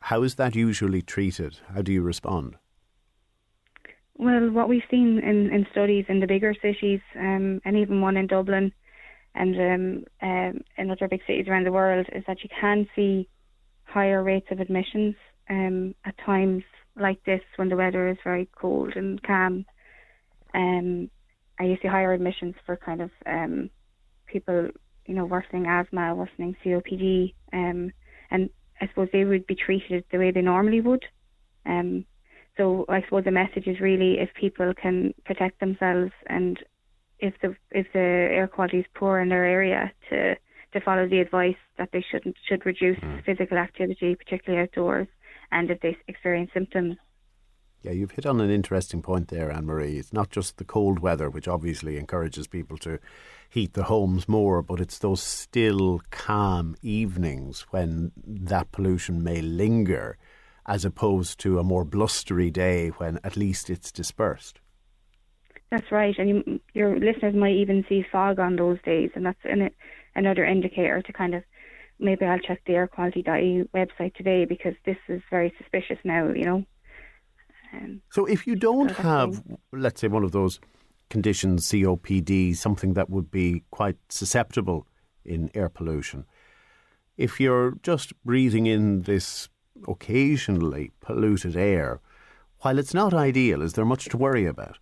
how 0.00 0.22
is 0.22 0.34
that 0.36 0.54
usually 0.54 1.02
treated? 1.02 1.58
How 1.74 1.82
do 1.82 1.92
you 1.92 2.02
respond? 2.02 2.56
Well, 4.18 4.50
what 4.50 4.68
we've 4.68 4.82
seen 4.90 5.18
in, 5.18 5.52
in 5.52 5.66
studies 5.70 6.06
in 6.08 6.20
the 6.20 6.26
bigger 6.26 6.54
cities, 6.62 7.00
um, 7.16 7.60
and 7.64 7.76
even 7.76 8.00
one 8.00 8.16
in 8.16 8.26
Dublin, 8.26 8.72
and 9.34 9.56
um, 9.56 10.04
um, 10.22 10.60
in 10.78 10.90
other 10.90 11.08
big 11.08 11.20
cities 11.26 11.48
around 11.48 11.66
the 11.66 11.72
world, 11.72 12.06
is 12.12 12.24
that 12.26 12.42
you 12.42 12.48
can 12.58 12.88
see 12.96 13.28
higher 13.84 14.22
rates 14.22 14.46
of 14.50 14.60
admissions 14.60 15.14
um, 15.50 15.94
at 16.04 16.16
times 16.24 16.62
like 16.98 17.22
this 17.24 17.42
when 17.56 17.68
the 17.68 17.76
weather 17.76 18.08
is 18.08 18.16
very 18.24 18.48
cold 18.56 18.94
and 18.96 19.22
calm. 19.22 19.66
Um, 20.54 21.10
and 21.58 21.70
you 21.70 21.76
see 21.82 21.88
higher 21.88 22.12
admissions 22.12 22.54
for 22.64 22.76
kind 22.76 23.02
of 23.02 23.10
um, 23.26 23.70
people, 24.26 24.68
you 25.06 25.14
know, 25.14 25.24
worsening 25.24 25.66
asthma, 25.66 26.14
worsening 26.14 26.56
COPD, 26.64 27.34
um, 27.52 27.92
and 28.30 28.50
I 28.80 28.88
suppose 28.88 29.08
they 29.12 29.24
would 29.24 29.46
be 29.46 29.54
treated 29.54 30.04
the 30.10 30.18
way 30.18 30.30
they 30.30 30.42
normally 30.42 30.80
would. 30.80 31.04
Um, 31.64 32.04
so 32.56 32.86
I 32.88 33.02
suppose 33.02 33.24
the 33.24 33.30
message 33.30 33.66
is 33.66 33.80
really 33.80 34.18
if 34.18 34.30
people 34.34 34.72
can 34.80 35.12
protect 35.24 35.60
themselves 35.60 36.12
and 36.26 36.58
if 37.18 37.34
the 37.42 37.54
if 37.70 37.86
the 37.92 37.98
air 37.98 38.48
quality 38.48 38.78
is 38.78 38.86
poor 38.94 39.20
in 39.20 39.28
their 39.28 39.44
area 39.44 39.92
to 40.10 40.34
to 40.72 40.80
follow 40.84 41.08
the 41.08 41.20
advice 41.20 41.56
that 41.78 41.90
they 41.92 42.04
shouldn't 42.10 42.36
should 42.48 42.64
reduce 42.66 42.98
mm. 42.98 43.24
physical 43.24 43.58
activity, 43.58 44.14
particularly 44.14 44.62
outdoors, 44.62 45.08
and 45.52 45.70
if 45.70 45.80
they 45.80 45.96
experience 46.08 46.50
symptoms. 46.52 46.96
Yeah, 47.82 47.92
you've 47.92 48.12
hit 48.12 48.26
on 48.26 48.40
an 48.40 48.50
interesting 48.50 49.00
point 49.02 49.28
there, 49.28 49.50
Anne 49.50 49.66
Marie. 49.66 49.98
It's 49.98 50.12
not 50.12 50.30
just 50.30 50.56
the 50.56 50.64
cold 50.64 50.98
weather, 50.98 51.30
which 51.30 51.46
obviously 51.46 51.98
encourages 51.98 52.46
people 52.46 52.76
to 52.78 52.98
heat 53.48 53.74
the 53.74 53.84
homes 53.84 54.28
more, 54.28 54.62
but 54.62 54.80
it's 54.80 54.98
those 54.98 55.22
still 55.22 56.00
calm 56.10 56.76
evenings 56.82 57.66
when 57.70 58.12
that 58.26 58.72
pollution 58.72 59.22
may 59.22 59.40
linger, 59.40 60.18
as 60.66 60.84
opposed 60.84 61.38
to 61.40 61.58
a 61.58 61.64
more 61.64 61.84
blustery 61.84 62.50
day 62.50 62.88
when 62.88 63.20
at 63.22 63.36
least 63.36 63.70
it's 63.70 63.92
dispersed. 63.92 64.60
That's 65.70 65.90
right, 65.90 66.14
and 66.18 66.28
you, 66.28 66.60
your 66.74 66.98
listeners 66.98 67.34
might 67.34 67.56
even 67.56 67.84
see 67.88 68.04
fog 68.10 68.38
on 68.38 68.56
those 68.56 68.78
days, 68.82 69.10
and 69.14 69.26
that's 69.26 69.38
an, 69.44 69.70
another 70.14 70.44
indicator 70.44 71.02
to 71.02 71.12
kind 71.12 71.34
of 71.34 71.42
maybe 71.98 72.24
I'll 72.24 72.38
check 72.38 72.62
the 72.66 72.74
air 72.74 72.86
quality 72.86 73.22
website 73.22 74.14
today 74.14 74.44
because 74.44 74.74
this 74.84 74.96
is 75.08 75.22
very 75.30 75.52
suspicious 75.58 75.98
now, 76.04 76.28
you 76.30 76.44
know. 76.44 76.64
So 78.10 78.26
if 78.26 78.46
you 78.46 78.56
don't 78.56 78.90
have, 78.92 79.42
let's 79.72 80.00
say, 80.00 80.08
one 80.08 80.24
of 80.24 80.32
those 80.32 80.60
conditions, 81.10 81.66
COPD, 81.70 82.56
something 82.56 82.94
that 82.94 83.10
would 83.10 83.30
be 83.30 83.62
quite 83.70 83.96
susceptible 84.08 84.86
in 85.24 85.50
air 85.54 85.68
pollution. 85.68 86.24
If 87.16 87.40
you're 87.40 87.76
just 87.82 88.12
breathing 88.24 88.66
in 88.66 89.02
this 89.02 89.48
occasionally 89.88 90.92
polluted 91.00 91.56
air, 91.56 92.00
while 92.60 92.78
it's 92.78 92.94
not 92.94 93.14
ideal, 93.14 93.62
is 93.62 93.74
there 93.74 93.84
much 93.84 94.06
to 94.06 94.16
worry 94.16 94.46
about? 94.46 94.78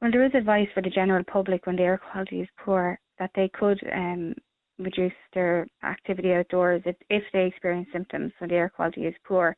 Well, 0.00 0.10
there 0.10 0.24
is 0.24 0.34
advice 0.34 0.68
for 0.74 0.82
the 0.82 0.90
general 0.90 1.22
public 1.24 1.66
when 1.66 1.76
the 1.76 1.82
air 1.82 1.98
quality 1.98 2.40
is 2.40 2.48
poor 2.58 2.98
that 3.18 3.30
they 3.36 3.48
could 3.48 3.78
um, 3.94 4.34
reduce 4.78 5.12
their 5.32 5.66
activity 5.84 6.32
outdoors 6.32 6.82
if, 6.84 6.96
if 7.08 7.22
they 7.32 7.46
experience 7.46 7.88
symptoms 7.92 8.32
when 8.38 8.50
the 8.50 8.56
air 8.56 8.68
quality 8.68 9.02
is 9.02 9.14
poor. 9.24 9.56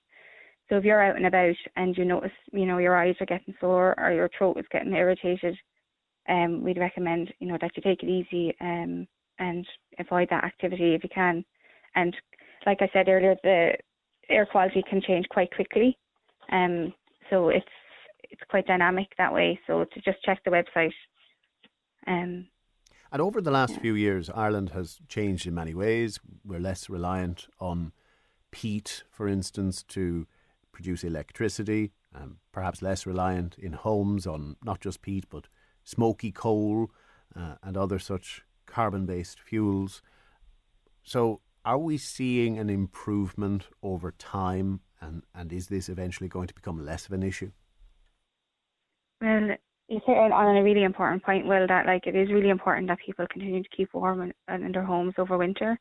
So 0.74 0.78
if 0.78 0.84
you're 0.84 1.04
out 1.04 1.14
and 1.14 1.26
about 1.26 1.54
and 1.76 1.96
you 1.96 2.04
notice, 2.04 2.32
you 2.50 2.66
know, 2.66 2.78
your 2.78 2.96
eyes 2.96 3.14
are 3.20 3.26
getting 3.26 3.54
sore 3.60 3.94
or 3.96 4.12
your 4.12 4.28
throat 4.36 4.58
is 4.58 4.64
getting 4.72 4.92
irritated, 4.92 5.56
um, 6.28 6.64
we'd 6.64 6.78
recommend, 6.78 7.32
you 7.38 7.46
know, 7.46 7.56
that 7.60 7.70
you 7.76 7.82
take 7.84 8.02
it 8.02 8.08
easy 8.08 8.52
um, 8.60 9.06
and 9.38 9.64
avoid 10.00 10.26
that 10.30 10.42
activity 10.42 10.96
if 10.96 11.04
you 11.04 11.10
can. 11.14 11.44
And 11.94 12.16
like 12.66 12.78
I 12.80 12.90
said 12.92 13.08
earlier, 13.08 13.36
the 13.44 13.74
air 14.28 14.46
quality 14.46 14.82
can 14.90 15.00
change 15.00 15.28
quite 15.28 15.54
quickly. 15.54 15.96
Um, 16.50 16.92
so 17.30 17.50
it's 17.50 17.64
it's 18.24 18.42
quite 18.50 18.66
dynamic 18.66 19.06
that 19.16 19.32
way. 19.32 19.60
So 19.68 19.84
to 19.84 20.00
just 20.00 20.24
check 20.24 20.40
the 20.44 20.50
website. 20.50 20.90
Um, 22.08 22.48
and 23.12 23.22
over 23.22 23.40
the 23.40 23.52
last 23.52 23.78
few 23.80 23.94
years, 23.94 24.28
Ireland 24.28 24.70
has 24.70 24.98
changed 25.06 25.46
in 25.46 25.54
many 25.54 25.72
ways. 25.72 26.18
We're 26.44 26.58
less 26.58 26.90
reliant 26.90 27.46
on 27.60 27.92
peat, 28.50 29.04
for 29.08 29.28
instance, 29.28 29.84
to 29.84 30.26
produce 30.74 31.04
electricity, 31.04 31.92
um, 32.14 32.38
perhaps 32.52 32.82
less 32.82 33.06
reliant 33.06 33.56
in 33.58 33.72
homes 33.72 34.26
on 34.26 34.56
not 34.62 34.80
just 34.80 35.00
peat, 35.00 35.24
but 35.30 35.46
smoky 35.84 36.32
coal 36.32 36.90
uh, 37.34 37.54
and 37.62 37.76
other 37.76 37.98
such 37.98 38.42
carbon 38.66 39.06
based 39.06 39.40
fuels. 39.40 40.02
So, 41.02 41.40
are 41.64 41.78
we 41.78 41.96
seeing 41.96 42.58
an 42.58 42.68
improvement 42.68 43.68
over 43.82 44.12
time, 44.12 44.80
and, 45.00 45.22
and 45.34 45.50
is 45.52 45.68
this 45.68 45.88
eventually 45.88 46.28
going 46.28 46.48
to 46.48 46.54
become 46.54 46.84
less 46.84 47.06
of 47.06 47.12
an 47.12 47.22
issue? 47.22 47.52
Well, 49.22 49.56
you 49.88 50.00
hit 50.06 50.16
on 50.16 50.56
a 50.56 50.62
really 50.62 50.82
important 50.82 51.22
point, 51.22 51.46
Will, 51.46 51.66
that 51.66 51.86
like 51.86 52.06
it 52.06 52.16
is 52.16 52.30
really 52.30 52.50
important 52.50 52.88
that 52.88 52.98
people 53.04 53.26
continue 53.30 53.62
to 53.62 53.68
keep 53.74 53.94
warm 53.94 54.32
in, 54.48 54.64
in 54.64 54.72
their 54.72 54.84
homes 54.84 55.14
over 55.18 55.38
winter, 55.38 55.78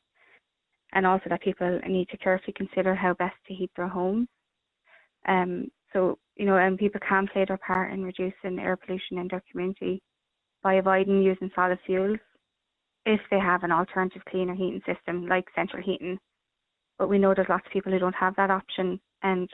and 0.93 1.05
also 1.05 1.25
that 1.29 1.41
people 1.41 1.79
need 1.87 2.09
to 2.09 2.17
carefully 2.17 2.53
consider 2.55 2.95
how 2.95 3.13
best 3.13 3.35
to 3.47 3.53
heat 3.53 3.71
their 3.75 3.87
homes. 3.87 4.27
Um, 5.27 5.69
so 5.91 6.17
you 6.35 6.45
know, 6.45 6.57
and 6.57 6.77
people 6.77 6.99
can 7.07 7.27
play 7.31 7.45
their 7.47 7.59
part 7.65 7.91
in 7.91 8.03
reducing 8.03 8.59
air 8.59 8.75
pollution 8.75 9.19
in 9.19 9.27
their 9.29 9.43
community 9.51 10.01
by 10.63 10.75
avoiding 10.75 11.21
using 11.21 11.51
solid 11.53 11.77
fuels 11.85 12.17
if 13.05 13.19
they 13.29 13.39
have 13.39 13.63
an 13.63 13.71
alternative 13.71 14.23
cleaner 14.29 14.55
heating 14.55 14.81
system 14.85 15.27
like 15.27 15.45
central 15.55 15.83
heating. 15.83 16.17
But 16.97 17.09
we 17.09 17.19
know 17.19 17.33
there's 17.33 17.49
lots 17.49 17.65
of 17.65 17.71
people 17.71 17.91
who 17.91 17.99
don't 17.99 18.15
have 18.15 18.35
that 18.37 18.49
option, 18.49 18.99
and 19.21 19.49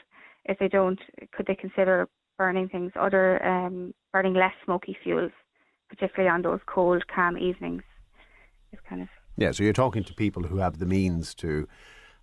if 0.45 0.57
they 0.59 0.67
don't, 0.67 0.99
could 1.33 1.47
they 1.47 1.55
consider 1.55 2.07
burning 2.37 2.69
things, 2.69 2.91
other 2.95 3.45
um, 3.45 3.93
burning 4.13 4.33
less 4.33 4.53
smoky 4.63 4.97
fuels, 5.03 5.31
particularly 5.89 6.29
on 6.29 6.41
those 6.41 6.59
cold, 6.65 7.03
calm 7.13 7.37
evenings. 7.37 7.83
It's 8.71 8.81
kind 8.87 9.01
of 9.01 9.07
yeah. 9.35 9.51
So 9.51 9.63
you're 9.63 9.73
talking 9.73 10.03
to 10.03 10.13
people 10.13 10.43
who 10.43 10.57
have 10.57 10.79
the 10.79 10.85
means 10.85 11.33
to 11.35 11.67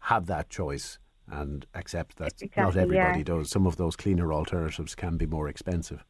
have 0.01 0.27
that 0.27 0.49
choice 0.49 0.99
and 1.29 1.67
accept 1.75 2.17
that 2.17 2.33
exactly, 2.41 2.63
not 2.63 2.77
everybody 2.77 3.19
yeah. 3.19 3.25
does. 3.25 3.51
Some 3.51 3.67
of 3.67 3.77
those 3.77 3.97
cleaner 3.97 4.33
alternatives 4.33 4.95
can 4.95 5.17
be 5.17 5.27
more 5.27 5.49
expensive. 5.49 6.05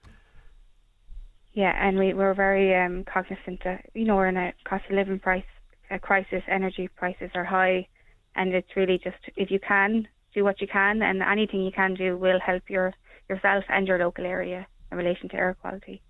Yeah, 1.52 1.72
and 1.76 1.98
we, 1.98 2.12
we're 2.12 2.34
very 2.34 2.74
um, 2.74 3.04
cognizant 3.04 3.64
that 3.64 3.86
you 3.94 4.04
know 4.04 4.16
we're 4.16 4.28
in 4.28 4.36
a 4.36 4.52
cost 4.64 4.84
of 4.90 4.96
living 4.96 5.18
price 5.18 5.44
a 5.90 5.98
crisis. 5.98 6.42
Energy 6.48 6.88
prices 6.88 7.30
are 7.34 7.44
high, 7.44 7.86
and 8.34 8.54
it's 8.54 8.76
really 8.76 8.98
just 8.98 9.16
if 9.36 9.50
you 9.50 9.58
can 9.60 10.06
do 10.34 10.44
what 10.44 10.60
you 10.60 10.66
can, 10.66 11.02
and 11.02 11.22
anything 11.22 11.62
you 11.62 11.72
can 11.72 11.94
do 11.94 12.16
will 12.16 12.40
help 12.40 12.68
your 12.68 12.92
yourself 13.28 13.64
and 13.68 13.88
your 13.88 13.98
local 13.98 14.26
area 14.26 14.66
in 14.92 14.98
relation 14.98 15.28
to 15.30 15.36
air 15.36 15.56
quality. 15.60 16.02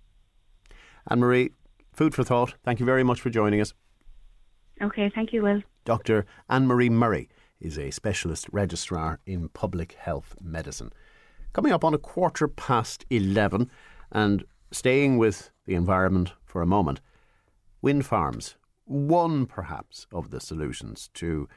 Anne 1.09 1.19
Marie, 1.19 1.51
food 1.93 2.13
for 2.13 2.23
thought. 2.23 2.55
Thank 2.63 2.79
you 2.79 2.85
very 2.85 3.03
much 3.03 3.21
for 3.21 3.29
joining 3.29 3.61
us. 3.61 3.73
Okay, 4.81 5.11
thank 5.15 5.33
you, 5.33 5.41
Will. 5.41 5.63
Dr. 5.85 6.25
Anne 6.49 6.67
Marie 6.67 6.89
Murray 6.89 7.29
is 7.59 7.77
a 7.77 7.91
specialist 7.91 8.47
registrar 8.51 9.19
in 9.25 9.49
public 9.49 9.93
health 9.93 10.35
medicine. 10.41 10.91
Coming 11.53 11.71
up 11.71 11.83
on 11.83 11.93
a 11.93 11.97
quarter 11.97 12.47
past 12.47 13.05
11, 13.09 13.69
and 14.11 14.43
staying 14.71 15.17
with 15.17 15.51
the 15.65 15.75
environment 15.75 16.33
for 16.45 16.61
a 16.61 16.67
moment, 16.67 17.01
wind 17.81 18.05
farms, 18.05 18.55
one 18.85 19.45
perhaps 19.45 20.07
of 20.11 20.29
the 20.29 20.39
solutions 20.39 21.09
to 21.13 21.47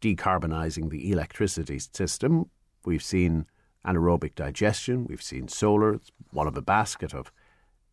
decarbonising 0.00 0.90
the 0.90 1.10
electricity 1.10 1.78
system. 1.78 2.50
We've 2.84 3.02
seen 3.02 3.46
anaerobic 3.86 4.34
digestion, 4.34 5.06
we've 5.06 5.22
seen 5.22 5.48
solar, 5.48 5.94
it's 5.94 6.10
one 6.30 6.46
of 6.46 6.56
a 6.56 6.62
basket 6.62 7.14
of 7.14 7.32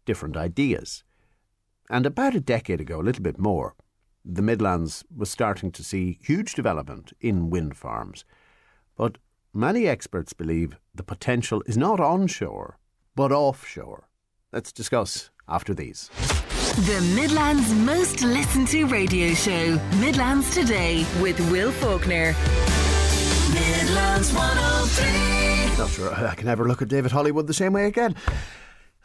different 0.06 0.36
ideas. 0.36 1.04
And 1.90 2.06
about 2.06 2.36
a 2.36 2.40
decade 2.40 2.82
ago, 2.82 3.00
a 3.00 3.04
little 3.04 3.24
bit 3.24 3.38
more, 3.38 3.76
the 4.24 4.42
Midlands 4.42 5.04
was 5.16 5.30
starting 5.30 5.72
to 5.72 5.84
see 5.84 6.20
huge 6.22 6.54
development 6.54 7.14
in 7.20 7.50
wind 7.50 7.76
farms. 7.76 8.26
But 8.96 9.18
many 9.54 9.88
experts 9.88 10.34
believe 10.34 10.78
the 10.94 11.04
potential 11.04 11.64
is 11.66 11.78
not 11.78 12.00
onshore, 12.00 12.78
but 13.16 13.32
offshore. 13.32 14.08
Let's 14.52 14.72
discuss 14.72 15.30
after 15.48 15.74
these. 15.74 16.10
The 16.76 17.02
Midlands 17.16 17.74
most 17.74 18.22
listened 18.22 18.68
to 18.70 18.86
radio 18.86 19.34
show, 19.34 19.80
Midlands 20.00 20.54
Today, 20.54 21.06
with 21.22 21.40
Will 21.52 21.72
Faulkner. 21.72 22.36
Midlands 23.54 24.32
103. 24.34 25.78
Not 25.78 25.90
sure 25.90 26.14
I 26.14 26.36
can 26.36 26.48
ever 26.48 26.68
look 26.68 26.82
at 26.82 26.88
David 26.88 27.12
Hollywood 27.12 27.48
the 27.48 27.54
same 27.54 27.74
way 27.74 27.86
again. 27.86 28.16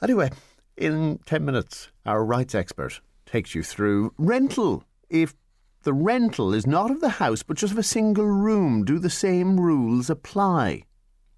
Anyway, 0.02 0.30
in 0.76 1.18
10 1.26 1.44
minutes, 1.44 1.90
our 2.04 2.24
rights 2.24 2.54
expert 2.54 3.00
takes 3.24 3.54
you 3.54 3.62
through 3.62 4.12
rental. 4.18 4.84
If 5.08 5.34
the 5.84 5.92
rental 5.92 6.52
is 6.52 6.66
not 6.66 6.90
of 6.90 7.00
the 7.00 7.20
house 7.20 7.44
but 7.44 7.56
just 7.56 7.72
of 7.72 7.78
a 7.78 7.82
single 7.84 8.26
room, 8.26 8.84
do 8.84 8.98
the 8.98 9.10
same 9.10 9.60
rules 9.60 10.10
apply? 10.10 10.82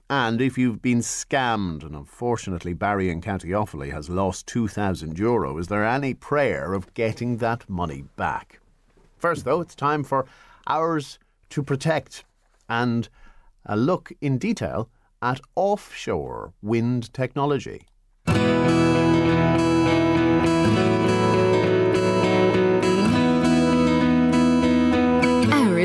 And 0.09 0.41
if 0.41 0.57
you've 0.57 0.81
been 0.81 1.01
scammed, 1.01 1.85
and 1.85 1.95
unfortunately 1.95 2.73
Barry 2.73 3.11
in 3.11 3.21
County 3.21 3.49
Offaly 3.49 3.93
has 3.93 4.09
lost 4.09 4.47
2,000 4.47 5.19
euro, 5.19 5.59
is 5.59 5.67
there 5.67 5.85
any 5.85 6.15
prayer 6.15 6.73
of 6.73 6.95
getting 6.95 7.37
that 7.39 7.69
money 7.69 8.05
back? 8.17 8.61
First, 9.19 9.45
though, 9.45 9.61
it's 9.61 9.75
time 9.75 10.03
for 10.03 10.25
Ours 10.67 11.19
to 11.51 11.63
Protect 11.63 12.25
and 12.71 13.11
a 13.67 13.77
look 13.77 14.13
in 14.23 14.39
detail 14.39 14.89
at 15.21 15.43
offshore 15.57 16.55
wind 16.63 17.13
technology. 17.13 17.83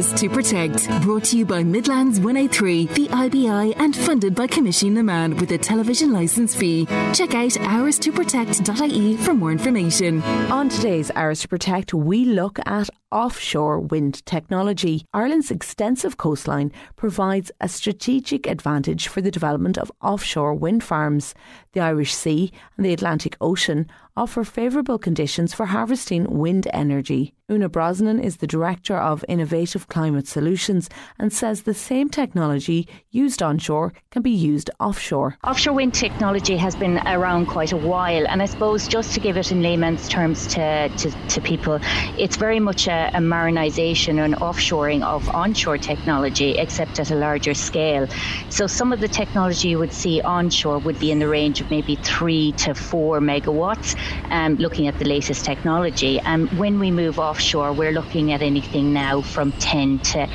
Ours 0.03 0.19
to 0.19 0.30
Protect, 0.30 1.01
brought 1.01 1.23
to 1.25 1.38
you 1.38 1.45
by 1.45 1.63
Midlands 1.63 2.19
103, 2.19 2.88
the 2.88 3.07
IBI, 3.07 3.73
and 3.77 3.95
funded 3.95 4.35
by 4.35 4.47
Coimisiún 4.47 4.91
na 4.91 5.01
Meán 5.01 5.39
with 5.39 5.49
a 5.53 5.57
television 5.57 6.11
licence 6.11 6.53
fee. 6.53 6.85
Check 7.13 7.34
out 7.34 7.51
ourstoprotect.ie 7.51 9.15
for 9.15 9.34
more 9.34 9.53
information. 9.53 10.21
On 10.51 10.67
today's 10.67 11.09
Ours 11.11 11.39
to 11.43 11.47
Protect, 11.47 11.93
we 11.93 12.25
look 12.25 12.59
at 12.65 12.89
offshore 13.14 13.80
wind 13.80 14.26
technology. 14.26 15.06
Ireland's 15.14 15.52
extensive 15.52 16.18
coastline 16.18 16.72
provides 16.95 17.52
a 17.61 17.69
strategic 17.69 18.48
advantage 18.48 19.07
for 19.07 19.22
the 19.22 19.31
development 19.31 19.77
of 19.77 19.91
offshore 20.02 20.56
wind 20.56 20.84
farms. 20.84 21.35
The 21.73 21.81
Irish 21.81 22.14
Sea 22.14 22.52
and 22.76 22.85
the 22.85 22.94
Atlantic 22.94 23.38
Ocean 23.40 23.88
offer 24.15 24.44
favourable 24.44 24.99
conditions 24.99 25.53
for 25.53 25.68
harvesting 25.68 26.26
wind 26.26 26.68
energy. 26.73 27.34
Una 27.52 27.68
Brosnan 27.68 28.19
is 28.19 28.38
the 28.38 28.48
Director 28.48 28.95
of 28.95 29.26
Innovative 29.27 29.88
Climate 29.88 30.27
Solutions 30.27 30.90
and 31.19 31.34
says 31.34 31.64
the 31.64 31.73
same 31.73 32.10
technology 32.10 32.88
used 33.11 33.44
onshore 33.44 33.91
can 34.11 34.22
be 34.22 34.31
used 34.31 34.69
offshore. 34.80 35.38
Offshore 35.44 35.73
wind 35.73 35.94
technology 35.94 36.56
has 36.57 36.76
been 36.76 36.99
around 37.07 37.48
quite 37.48 37.72
a 37.72 37.77
while, 37.77 38.26
and 38.27 38.41
I 38.41 38.45
suppose 38.45 38.88
just 38.88 39.14
to 39.15 39.19
give 39.19 39.35
it 39.35 39.52
in 39.52 39.61
layman's 39.61 40.07
terms 40.07 40.48
to, 40.48 40.90
to, 40.90 41.11
to 41.11 41.41
people, 41.41 41.80
it's 42.18 42.38
very 42.38 42.60
much 42.60 42.88
a, 42.88 43.02
a 43.13 43.19
marinisation 43.19 44.23
and 44.23 44.35
offshoring 44.35 45.03
of 45.03 45.30
onshore 45.30 45.77
technology, 45.77 46.51
except 46.57 46.99
at 46.99 47.11
a 47.11 47.15
larger 47.15 47.53
scale. 47.53 48.07
So 48.49 48.67
some 48.67 48.93
of 48.93 48.99
the 48.99 49.07
technology 49.07 49.69
you 49.69 49.80
would 49.80 49.93
see 49.93 50.21
onshore 50.21 50.80
would 50.80 50.99
be 50.99 51.11
in 51.11 51.19
the 51.19 51.27
range 51.27 51.61
of 51.61 51.69
maybe 51.69 51.95
three 51.95 52.51
to 52.53 52.73
four 52.73 53.19
megawatts 53.19 53.97
um, 54.31 54.55
looking 54.55 54.88
at 54.88 54.97
the 54.99 55.05
latest 55.05 55.45
technology. 55.45 56.19
And 56.19 56.49
um, 56.49 56.57
when 56.57 56.80
we 56.80 56.91
move 56.91 57.19
offshore, 57.19 57.73
we're 57.73 57.91
looking 57.91 58.31
at 58.31 58.41
anything 58.41 58.93
now 58.93 59.21
from 59.21 59.51
10 59.53 59.99
to 59.99 60.30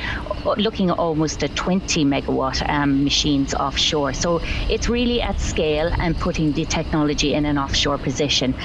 uh, 0.45 0.55
looking 0.57 0.89
at 0.89 0.97
almost 0.97 1.43
at 1.43 1.55
20 1.55 2.05
megawatt 2.05 2.67
um, 2.69 3.03
machines 3.03 3.53
offshore. 3.53 4.13
So 4.13 4.39
it's 4.69 4.89
really 4.89 5.21
at 5.21 5.39
scale 5.39 5.91
and 5.99 6.17
putting 6.17 6.53
the 6.53 6.65
technology 6.65 7.33
in 7.33 7.45
an 7.45 7.57
offshore 7.57 7.97
position. 7.97 8.55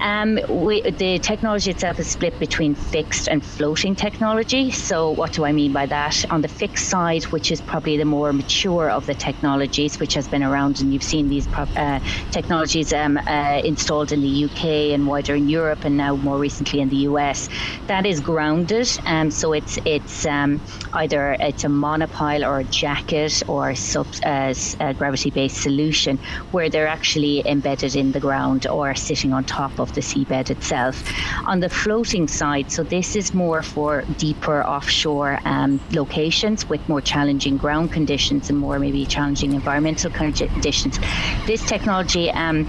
Um, 0.00 0.38
we, 0.48 0.82
the 0.82 1.18
technology 1.18 1.70
itself 1.70 1.98
is 1.98 2.08
split 2.08 2.38
between 2.38 2.74
fixed 2.74 3.28
and 3.28 3.44
floating 3.46 3.94
technology. 3.94 4.70
So, 4.70 5.10
what 5.10 5.32
do 5.32 5.44
I 5.44 5.52
mean 5.52 5.72
by 5.72 5.86
that? 5.86 6.30
On 6.30 6.42
the 6.42 6.48
fixed 6.48 6.88
side, 6.88 7.24
which 7.24 7.50
is 7.50 7.60
probably 7.60 7.96
the 7.96 8.04
more 8.04 8.32
mature 8.32 8.90
of 8.90 9.06
the 9.06 9.14
technologies, 9.14 9.98
which 9.98 10.14
has 10.14 10.28
been 10.28 10.42
around, 10.42 10.80
and 10.80 10.92
you've 10.92 11.02
seen 11.02 11.28
these 11.28 11.46
uh, 11.48 12.00
technologies 12.30 12.92
um, 12.92 13.16
uh, 13.16 13.60
installed 13.64 14.12
in 14.12 14.20
the 14.20 14.44
UK 14.44 14.64
and 14.94 15.06
wider 15.06 15.34
in 15.34 15.48
Europe, 15.48 15.84
and 15.84 15.96
now 15.96 16.16
more 16.16 16.38
recently 16.38 16.80
in 16.80 16.88
the 16.88 17.02
US. 17.10 17.48
That 17.86 18.04
is 18.04 18.20
grounded, 18.20 18.88
um, 19.06 19.30
so 19.30 19.52
it's 19.52 19.78
it's 19.84 20.26
um, 20.26 20.60
either 20.92 21.36
it's 21.40 21.64
a 21.64 21.68
monopile 21.68 22.46
or 22.46 22.60
a 22.60 22.64
jacket 22.64 23.42
or 23.48 23.74
sub, 23.74 24.06
uh, 24.24 24.54
a 24.80 24.94
gravity-based 24.94 25.62
solution 25.62 26.18
where 26.50 26.68
they're 26.68 26.86
actually 26.86 27.46
embedded 27.46 27.96
in 27.96 28.12
the 28.12 28.20
ground 28.20 28.66
or 28.66 28.94
sitting 28.94 29.32
on 29.32 29.44
top 29.44 29.78
of 29.78 29.94
the 29.94 30.00
seabed 30.00 30.50
itself. 30.50 31.02
On 31.46 31.60
the 31.60 31.68
floating 31.68 32.28
side, 32.28 32.70
so 32.70 32.82
this 32.82 33.16
is 33.16 33.32
more 33.36 33.62
for 33.62 34.02
deeper 34.18 34.64
offshore 34.64 35.38
um, 35.44 35.78
locations 35.92 36.68
with 36.68 36.88
more 36.88 37.00
challenging 37.00 37.56
ground 37.56 37.92
conditions 37.92 38.50
and 38.50 38.58
more 38.58 38.78
maybe 38.80 39.06
challenging 39.06 39.52
environmental 39.52 40.10
conditions. 40.10 40.98
This 41.46 41.62
technology 41.64 42.30
um, 42.32 42.66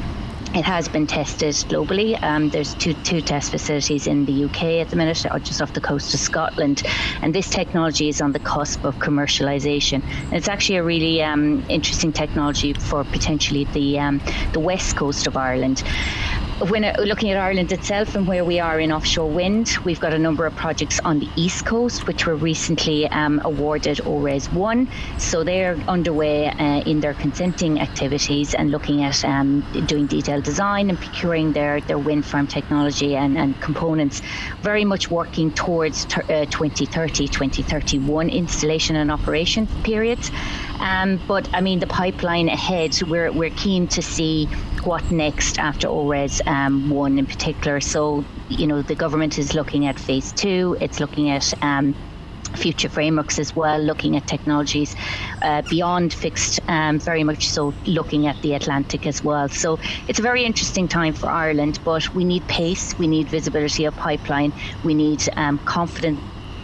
it 0.53 0.63
has 0.63 0.87
been 0.87 1.07
tested 1.07 1.53
globally. 1.69 2.21
Um, 2.23 2.49
there's 2.49 2.73
two 2.75 2.93
two 3.03 3.21
test 3.21 3.51
facilities 3.51 4.07
in 4.07 4.25
the 4.25 4.45
UK 4.45 4.63
at 4.81 4.89
the 4.89 4.95
minute, 4.95 5.25
uh, 5.25 5.39
just 5.39 5.61
off 5.61 5.73
the 5.73 5.81
coast 5.81 6.13
of 6.13 6.19
Scotland, 6.19 6.83
and 7.21 7.33
this 7.33 7.49
technology 7.49 8.07
is 8.09 8.21
on 8.21 8.31
the 8.31 8.39
cusp 8.39 8.83
of 8.85 8.95
commercialisation. 8.95 10.01
It's 10.31 10.47
actually 10.47 10.77
a 10.77 10.83
really 10.83 11.21
um, 11.21 11.63
interesting 11.69 12.13
technology 12.13 12.73
for 12.73 13.03
potentially 13.03 13.65
the 13.65 13.99
um, 13.99 14.21
the 14.53 14.59
west 14.59 14.95
coast 14.95 15.27
of 15.27 15.35
Ireland 15.35 15.83
when 16.59 16.83
uh, 16.83 16.95
looking 17.05 17.29
at 17.29 17.37
Ireland 17.37 17.71
itself 17.71 18.15
and 18.15 18.27
where 18.27 18.43
we 18.43 18.59
are 18.59 18.79
in 18.79 18.91
offshore 18.91 19.29
wind, 19.29 19.77
we've 19.85 19.99
got 19.99 20.11
a 20.11 20.17
number 20.17 20.43
of 20.47 20.55
projects 20.55 20.99
on 21.01 21.19
the 21.19 21.29
east 21.35 21.67
coast 21.67 22.07
which 22.07 22.25
were 22.25 22.35
recently 22.35 23.07
um, 23.09 23.39
awarded 23.45 24.01
ORES 24.01 24.51
1. 24.51 24.89
So 25.19 25.43
they're 25.43 25.75
underway 25.87 26.47
uh, 26.47 26.81
in 26.81 26.99
their 26.99 27.13
consenting 27.13 27.79
activities 27.79 28.55
and 28.55 28.71
looking 28.71 29.03
at 29.03 29.23
um, 29.23 29.63
doing 29.85 30.07
detailed 30.07 30.45
design 30.45 30.89
and 30.89 30.97
procuring 30.97 31.53
their, 31.53 31.79
their 31.81 31.99
wind 31.99 32.25
farm 32.25 32.47
technology 32.47 33.15
and, 33.15 33.37
and 33.37 33.59
components, 33.61 34.23
very 34.61 34.83
much 34.83 35.11
working 35.11 35.51
towards 35.51 36.05
ter- 36.05 36.23
uh, 36.23 36.45
2030, 36.45 37.27
2031 37.27 38.29
installation 38.31 38.95
and 38.95 39.11
operation 39.11 39.67
periods. 39.83 40.31
Um, 40.79 41.19
but 41.27 41.53
I 41.53 41.61
mean, 41.61 41.79
the 41.79 41.87
pipeline 41.87 42.49
ahead, 42.49 43.01
we're, 43.03 43.31
we're 43.31 43.49
keen 43.51 43.87
to 43.89 44.01
see 44.01 44.45
what 44.83 45.11
next 45.11 45.59
after 45.59 45.87
ORES 45.87 46.41
um, 46.45 46.89
1 46.89 47.19
in 47.19 47.25
particular. 47.25 47.81
So, 47.81 48.23
you 48.49 48.67
know, 48.67 48.81
the 48.81 48.95
government 48.95 49.37
is 49.37 49.53
looking 49.53 49.85
at 49.85 49.99
phase 49.99 50.31
two, 50.31 50.77
it's 50.79 50.99
looking 50.99 51.29
at 51.29 51.53
um, 51.63 51.95
future 52.55 52.89
frameworks 52.89 53.39
as 53.39 53.55
well, 53.55 53.79
looking 53.79 54.15
at 54.15 54.27
technologies 54.27 54.95
uh, 55.41 55.61
beyond 55.63 56.13
fixed, 56.13 56.59
um, 56.67 56.99
very 56.99 57.23
much 57.23 57.49
so 57.49 57.73
looking 57.85 58.27
at 58.27 58.41
the 58.41 58.53
Atlantic 58.53 59.05
as 59.05 59.23
well. 59.23 59.49
So 59.49 59.79
it's 60.07 60.19
a 60.19 60.21
very 60.21 60.43
interesting 60.43 60.87
time 60.87 61.13
for 61.13 61.27
Ireland, 61.27 61.79
but 61.83 62.13
we 62.15 62.23
need 62.23 62.47
pace, 62.47 62.97
we 62.97 63.07
need 63.07 63.27
visibility 63.27 63.85
of 63.85 63.95
pipeline, 63.95 64.53
we 64.83 64.93
need 64.93 65.27
um, 65.35 65.59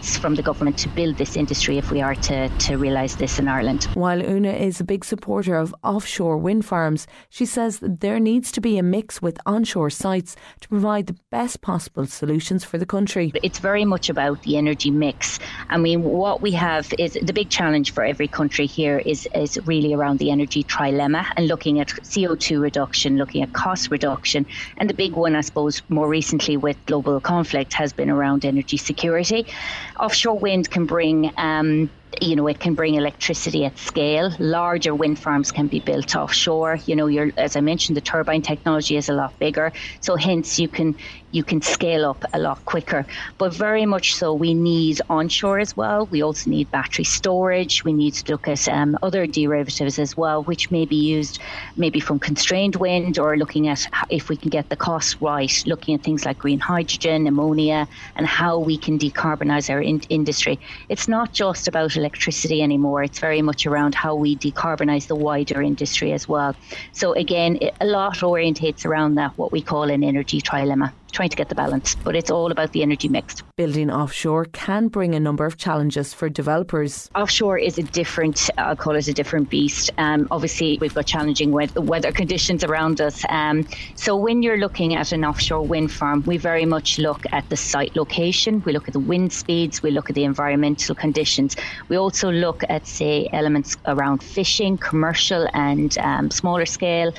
confidence 0.04 0.18
from 0.18 0.34
the 0.34 0.42
government 0.42 0.78
to 0.78 0.88
build 0.88 1.16
this 1.16 1.36
industry 1.36 1.78
if 1.78 1.90
we 1.90 2.02
are 2.02 2.14
to, 2.14 2.48
to 2.58 2.76
realise 2.76 3.16
this 3.16 3.38
in 3.38 3.48
Ireland. 3.48 3.84
While 3.94 4.20
Una 4.22 4.52
is 4.52 4.80
a 4.80 4.84
big 4.84 5.04
supporter 5.04 5.56
of 5.56 5.74
offshore 5.82 6.36
wind 6.36 6.64
farms, 6.64 7.06
she 7.30 7.46
says 7.46 7.78
that 7.78 8.00
there 8.00 8.20
needs 8.20 8.52
to 8.52 8.60
be 8.60 8.78
a 8.78 8.82
mix 8.82 9.22
with 9.22 9.38
onshore 9.46 9.90
sites 9.90 10.36
to 10.60 10.68
provide 10.68 11.06
the 11.06 11.16
best 11.30 11.60
possible 11.60 12.06
solutions 12.06 12.64
for 12.64 12.78
the 12.78 12.86
country. 12.86 13.32
It's 13.42 13.60
very 13.60 13.84
much 13.84 14.10
about 14.10 14.42
the 14.42 14.56
energy 14.56 14.90
mix. 14.90 15.38
I 15.70 15.78
mean, 15.78 16.02
what 16.02 16.42
we 16.42 16.52
have 16.52 16.92
is 16.98 17.14
the 17.14 17.32
big 17.32 17.48
challenge 17.48 17.92
for 17.92 18.04
every 18.04 18.28
country 18.28 18.66
here 18.66 18.98
is, 18.98 19.28
is 19.34 19.58
really 19.66 19.94
around 19.94 20.18
the 20.18 20.30
energy 20.30 20.64
trilemma 20.64 21.24
and 21.36 21.48
looking 21.48 21.80
at 21.80 21.88
CO2 21.88 22.60
reduction, 22.60 23.16
looking 23.16 23.42
at 23.42 23.52
cost 23.52 23.90
reduction. 23.90 24.44
And 24.76 24.90
the 24.90 24.94
big 24.94 25.12
one, 25.12 25.34
I 25.34 25.42
suppose, 25.42 25.82
more 25.88 26.08
recently 26.08 26.56
with 26.56 26.76
global 26.86 27.20
conflict 27.20 27.72
has 27.74 27.92
been 27.92 28.10
around 28.10 28.44
energy 28.44 28.76
security 28.76 29.46
offshore 29.98 30.38
wind 30.38 30.70
can 30.70 30.86
bring 30.86 31.30
um, 31.36 31.90
you 32.20 32.36
know, 32.36 32.46
it 32.46 32.60
can 32.60 32.74
bring 32.74 32.94
electricity 32.94 33.64
at 33.64 33.78
scale. 33.78 34.30
Larger 34.38 34.94
wind 34.94 35.18
farms 35.18 35.50
can 35.50 35.66
be 35.66 35.80
built 35.80 36.14
offshore. 36.14 36.78
You 36.86 36.96
know, 36.96 37.08
as 37.36 37.56
I 37.56 37.60
mentioned, 37.60 37.96
the 37.96 38.00
turbine 38.00 38.42
technology 38.42 38.96
is 38.96 39.08
a 39.08 39.12
lot 39.14 39.38
bigger, 39.38 39.72
so 40.00 40.16
hence 40.16 40.58
you 40.58 40.68
can 40.68 40.96
you 41.34 41.42
can 41.42 41.60
scale 41.60 42.04
up 42.08 42.24
a 42.32 42.38
lot 42.38 42.64
quicker. 42.64 43.04
But 43.38 43.52
very 43.52 43.86
much 43.86 44.14
so, 44.14 44.32
we 44.32 44.54
need 44.54 45.00
onshore 45.10 45.58
as 45.58 45.76
well. 45.76 46.06
We 46.06 46.22
also 46.22 46.48
need 46.48 46.70
battery 46.70 47.04
storage. 47.04 47.84
We 47.84 47.92
need 47.92 48.14
to 48.14 48.32
look 48.32 48.46
at 48.46 48.68
um, 48.68 48.96
other 49.02 49.26
derivatives 49.26 49.98
as 49.98 50.16
well, 50.16 50.44
which 50.44 50.70
may 50.70 50.84
be 50.84 50.94
used 50.94 51.40
maybe 51.76 51.98
from 51.98 52.20
constrained 52.20 52.76
wind 52.76 53.18
or 53.18 53.36
looking 53.36 53.66
at 53.66 53.84
if 54.10 54.28
we 54.28 54.36
can 54.36 54.48
get 54.48 54.68
the 54.68 54.76
cost 54.76 55.16
right, 55.20 55.52
looking 55.66 55.96
at 55.96 56.04
things 56.04 56.24
like 56.24 56.38
green 56.38 56.60
hydrogen, 56.60 57.26
ammonia, 57.26 57.88
and 58.14 58.28
how 58.28 58.56
we 58.60 58.78
can 58.78 58.96
decarbonize 58.96 59.68
our 59.68 59.82
in- 59.82 60.02
industry. 60.10 60.60
It's 60.88 61.08
not 61.08 61.32
just 61.32 61.66
about 61.66 61.96
electricity 61.96 62.62
anymore. 62.62 63.02
It's 63.02 63.18
very 63.18 63.42
much 63.42 63.66
around 63.66 63.96
how 63.96 64.14
we 64.14 64.36
decarbonize 64.36 65.08
the 65.08 65.16
wider 65.16 65.60
industry 65.60 66.12
as 66.12 66.28
well. 66.28 66.54
So 66.92 67.12
again, 67.14 67.58
a 67.80 67.86
lot 67.86 68.18
orientates 68.18 68.86
around 68.86 69.16
that, 69.16 69.36
what 69.36 69.50
we 69.50 69.62
call 69.62 69.90
an 69.90 70.04
energy 70.04 70.40
trilemma 70.40 70.92
trying 71.14 71.30
to 71.30 71.36
get 71.36 71.48
the 71.48 71.54
balance. 71.54 71.94
But 71.94 72.16
it's 72.16 72.30
all 72.30 72.50
about 72.50 72.72
the 72.72 72.82
energy 72.82 73.08
mix. 73.08 73.42
Building 73.56 73.90
offshore 73.90 74.46
can 74.46 74.88
bring 74.88 75.14
a 75.14 75.20
number 75.20 75.46
of 75.46 75.56
challenges 75.56 76.12
for 76.12 76.28
developers. 76.28 77.08
Offshore 77.14 77.58
is 77.58 77.78
a 77.78 77.82
different, 77.82 78.50
I'll 78.58 78.76
call 78.76 78.96
it 78.96 79.08
a 79.08 79.12
different 79.12 79.48
beast. 79.48 79.90
Um, 79.96 80.28
obviously, 80.30 80.78
we've 80.80 80.94
got 80.94 81.06
challenging 81.06 81.52
weather 81.52 82.12
conditions 82.12 82.64
around 82.64 83.00
us. 83.00 83.24
Um, 83.28 83.66
so 83.94 84.16
when 84.16 84.42
you're 84.42 84.58
looking 84.58 84.94
at 84.96 85.12
an 85.12 85.24
offshore 85.24 85.62
wind 85.62 85.92
farm, 85.92 86.22
we 86.26 86.36
very 86.36 86.66
much 86.66 86.98
look 86.98 87.22
at 87.32 87.48
the 87.48 87.56
site 87.56 87.94
location, 87.96 88.62
we 88.66 88.72
look 88.72 88.88
at 88.88 88.94
the 88.94 89.00
wind 89.00 89.32
speeds, 89.32 89.82
we 89.82 89.90
look 89.90 90.10
at 90.10 90.16
the 90.16 90.24
environmental 90.24 90.94
conditions. 90.94 91.56
We 91.88 91.96
also 91.96 92.30
look 92.30 92.62
at, 92.68 92.86
say, 92.86 93.28
elements 93.32 93.76
around 93.86 94.22
fishing, 94.22 94.76
commercial 94.76 95.48
and 95.54 95.96
um, 95.98 96.30
smaller 96.30 96.66
scale. 96.66 97.12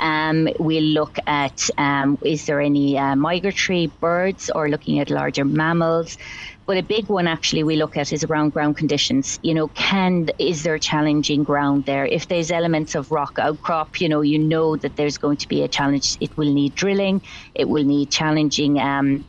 Um, 0.00 0.48
we'll 0.58 0.82
look 0.82 1.16
at 1.26 1.68
um, 1.78 2.18
is 2.24 2.46
there 2.46 2.60
any 2.60 2.98
uh, 2.98 3.16
migratory 3.16 3.86
birds 4.00 4.50
or 4.54 4.68
looking 4.68 4.98
at 4.98 5.10
larger 5.10 5.44
mammals. 5.44 6.18
But 6.66 6.76
a 6.76 6.82
big 6.82 7.08
one 7.08 7.26
actually 7.26 7.64
we 7.64 7.76
look 7.76 7.96
at 7.96 8.12
is 8.12 8.24
around 8.24 8.50
ground 8.50 8.76
conditions. 8.76 9.38
You 9.42 9.54
know, 9.54 9.68
can 9.68 10.28
is 10.38 10.62
there 10.62 10.78
challenging 10.78 11.42
ground 11.44 11.84
there? 11.86 12.06
If 12.06 12.28
there's 12.28 12.50
elements 12.50 12.94
of 12.94 13.10
rock 13.10 13.38
outcrop, 13.38 14.00
you 14.00 14.08
know, 14.08 14.20
you 14.20 14.38
know 14.38 14.76
that 14.76 14.96
there's 14.96 15.18
going 15.18 15.38
to 15.38 15.48
be 15.48 15.62
a 15.62 15.68
challenge. 15.68 16.16
It 16.20 16.36
will 16.36 16.52
need 16.52 16.74
drilling. 16.74 17.22
It 17.54 17.68
will 17.68 17.84
need 17.84 18.10
challenging 18.10 18.78
um, 18.78 19.24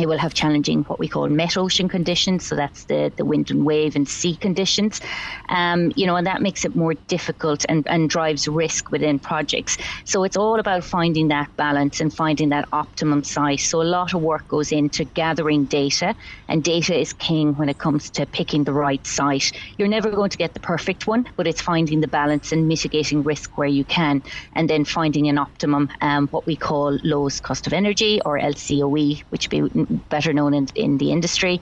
it 0.00 0.08
will 0.08 0.18
have 0.18 0.34
challenging 0.34 0.82
what 0.84 0.98
we 0.98 1.08
call 1.08 1.28
metocean 1.28 1.88
conditions, 1.88 2.46
so 2.46 2.56
that's 2.56 2.84
the, 2.84 3.12
the 3.16 3.24
wind 3.24 3.50
and 3.50 3.64
wave 3.64 3.96
and 3.96 4.08
sea 4.08 4.34
conditions. 4.36 5.00
Um, 5.48 5.92
you 5.96 6.06
know, 6.06 6.16
and 6.16 6.26
that 6.26 6.40
makes 6.42 6.64
it 6.64 6.74
more 6.74 6.94
difficult 7.08 7.64
and, 7.68 7.86
and 7.86 8.08
drives 8.08 8.48
risk 8.48 8.90
within 8.90 9.18
projects. 9.18 9.76
So 10.04 10.24
it's 10.24 10.36
all 10.36 10.58
about 10.58 10.84
finding 10.84 11.28
that 11.28 11.54
balance 11.56 12.00
and 12.00 12.12
finding 12.12 12.48
that 12.50 12.68
optimum 12.72 13.24
site. 13.24 13.60
So 13.60 13.82
a 13.82 13.84
lot 13.84 14.14
of 14.14 14.22
work 14.22 14.48
goes 14.48 14.72
into 14.72 15.04
gathering 15.04 15.64
data, 15.66 16.14
and 16.48 16.64
data 16.64 16.98
is 16.98 17.12
king 17.12 17.54
when 17.54 17.68
it 17.68 17.78
comes 17.78 18.10
to 18.10 18.26
picking 18.26 18.64
the 18.64 18.72
right 18.72 19.04
site. 19.06 19.52
You're 19.76 19.88
never 19.88 20.10
going 20.10 20.30
to 20.30 20.38
get 20.38 20.54
the 20.54 20.60
perfect 20.60 21.06
one, 21.06 21.28
but 21.36 21.46
it's 21.46 21.60
finding 21.60 22.00
the 22.00 22.08
balance 22.08 22.52
and 22.52 22.68
mitigating 22.68 23.22
risk 23.22 23.58
where 23.58 23.68
you 23.68 23.84
can, 23.84 24.22
and 24.54 24.68
then 24.68 24.84
finding 24.84 25.28
an 25.28 25.38
optimum, 25.38 25.90
um, 26.00 26.28
what 26.28 26.46
we 26.46 26.56
call 26.56 26.98
lowest 27.02 27.42
cost 27.42 27.66
of 27.66 27.72
energy 27.72 28.20
or 28.24 28.38
LCOE, 28.38 29.22
which 29.30 29.50
be 29.50 29.60
better 30.08 30.32
known 30.32 30.54
in, 30.54 30.66
in 30.74 30.98
the 30.98 31.12
industry. 31.12 31.60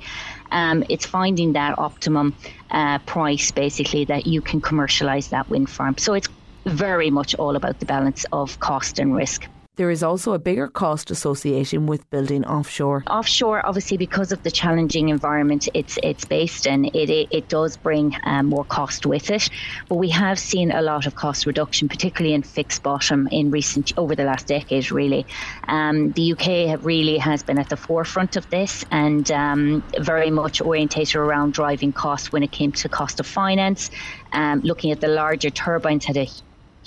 Um, 0.50 0.84
it's 0.88 1.06
finding 1.06 1.52
that 1.52 1.78
optimum 1.78 2.36
uh, 2.70 2.98
price, 3.00 3.50
basically, 3.50 4.04
that 4.06 4.26
you 4.26 4.40
can 4.42 4.60
commercialize 4.60 5.28
that 5.28 5.48
wind 5.48 5.70
farm. 5.70 5.96
So 5.98 6.14
it's 6.14 6.28
very 6.66 7.10
much 7.10 7.34
all 7.34 7.56
about 7.56 7.80
the 7.80 7.86
balance 7.86 8.24
of 8.32 8.58
cost 8.60 8.98
and 8.98 9.14
risk. 9.14 9.48
There 9.78 9.92
is 9.92 10.02
also 10.02 10.32
a 10.32 10.40
bigger 10.40 10.66
cost 10.66 11.08
associated 11.12 11.88
with 11.88 12.10
building 12.10 12.44
offshore. 12.44 13.04
Offshore, 13.06 13.64
obviously, 13.64 13.96
because 13.96 14.32
of 14.32 14.42
the 14.42 14.50
challenging 14.50 15.08
environment 15.08 15.68
it's 15.72 16.00
it's 16.02 16.24
based 16.24 16.66
in, 16.66 16.86
it 16.86 17.08
it, 17.08 17.28
it 17.30 17.48
does 17.48 17.76
bring 17.76 18.16
um, 18.24 18.46
more 18.46 18.64
cost 18.64 19.06
with 19.06 19.30
it. 19.30 19.48
But 19.88 19.94
we 19.94 20.08
have 20.08 20.36
seen 20.36 20.72
a 20.72 20.82
lot 20.82 21.06
of 21.06 21.14
cost 21.14 21.46
reduction, 21.46 21.88
particularly 21.88 22.34
in 22.34 22.42
fixed 22.42 22.82
bottom 22.82 23.28
in 23.30 23.52
recent 23.52 23.96
over 23.96 24.16
the 24.16 24.24
last 24.24 24.48
decade. 24.48 24.90
Really, 24.90 25.24
um, 25.68 26.10
the 26.10 26.32
UK 26.32 26.84
really 26.84 27.16
has 27.18 27.44
been 27.44 27.60
at 27.60 27.68
the 27.68 27.76
forefront 27.76 28.34
of 28.34 28.50
this 28.50 28.84
and 28.90 29.30
um, 29.30 29.84
very 30.00 30.32
much 30.32 30.60
orientated 30.60 31.14
around 31.14 31.52
driving 31.52 31.92
costs 31.92 32.32
when 32.32 32.42
it 32.42 32.50
came 32.50 32.72
to 32.72 32.88
cost 32.88 33.20
of 33.20 33.28
finance. 33.28 33.92
Um, 34.32 34.60
looking 34.62 34.90
at 34.90 35.00
the 35.00 35.06
larger 35.06 35.50
turbines 35.50 36.04
had 36.04 36.16
a 36.16 36.26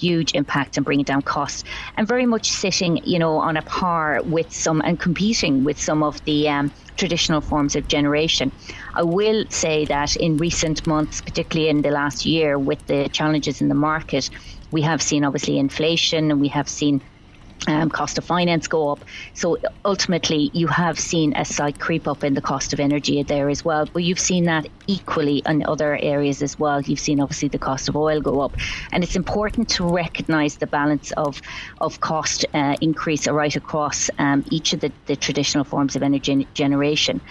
huge 0.01 0.33
impact 0.33 0.77
in 0.77 0.83
bringing 0.83 1.05
down 1.05 1.21
costs 1.21 1.63
and 1.95 2.07
very 2.07 2.25
much 2.25 2.49
sitting, 2.49 2.97
you 3.03 3.19
know, 3.19 3.37
on 3.37 3.57
a 3.57 3.61
par 3.61 4.21
with 4.23 4.51
some 4.51 4.81
and 4.81 4.99
competing 4.99 5.63
with 5.63 5.79
some 5.79 6.01
of 6.03 6.23
the 6.25 6.49
um, 6.49 6.71
traditional 6.97 7.41
forms 7.41 7.75
of 7.75 7.87
generation. 7.87 8.51
I 8.95 9.03
will 9.03 9.45
say 9.49 9.85
that 9.85 10.15
in 10.15 10.37
recent 10.37 10.85
months, 10.87 11.21
particularly 11.21 11.69
in 11.69 11.81
the 11.81 11.91
last 11.91 12.25
year, 12.25 12.57
with 12.57 12.85
the 12.87 13.09
challenges 13.09 13.61
in 13.61 13.69
the 13.69 13.75
market, 13.75 14.29
we 14.71 14.81
have 14.81 15.01
seen 15.01 15.23
obviously 15.23 15.57
inflation 15.57 16.31
and 16.31 16.39
we 16.39 16.47
have 16.49 16.67
seen 16.67 17.01
um, 17.67 17.89
cost 17.89 18.17
of 18.17 18.25
finance 18.25 18.67
go 18.67 18.91
up. 18.91 19.03
So 19.33 19.57
ultimately, 19.85 20.49
you 20.53 20.67
have 20.67 20.99
seen 20.99 21.33
a 21.35 21.45
slight 21.45 21.79
creep 21.79 22.07
up 22.07 22.23
in 22.23 22.33
the 22.33 22.41
cost 22.41 22.73
of 22.73 22.79
energy 22.79 23.21
there 23.23 23.49
as 23.49 23.63
well. 23.63 23.85
But 23.85 24.03
you've 24.03 24.19
seen 24.19 24.45
that 24.45 24.67
equally 24.87 25.43
in 25.45 25.63
other 25.65 25.97
areas 26.01 26.41
as 26.41 26.57
well. 26.57 26.81
You've 26.81 26.99
seen 26.99 27.19
obviously 27.19 27.49
the 27.49 27.59
cost 27.59 27.89
of 27.89 27.95
oil 27.95 28.21
go 28.21 28.41
up, 28.41 28.55
and 28.91 29.03
it's 29.03 29.15
important 29.15 29.69
to 29.69 29.85
recognise 29.85 30.57
the 30.57 30.67
balance 30.67 31.11
of 31.11 31.41
of 31.79 31.99
cost 31.99 32.45
uh, 32.53 32.75
increase 32.81 33.27
right 33.27 33.55
across 33.55 34.09
um, 34.17 34.43
each 34.49 34.73
of 34.73 34.79
the, 34.79 34.91
the 35.05 35.15
traditional 35.15 35.63
forms 35.63 35.95
of 35.95 36.03
energy 36.03 36.47
generation. 36.53 37.21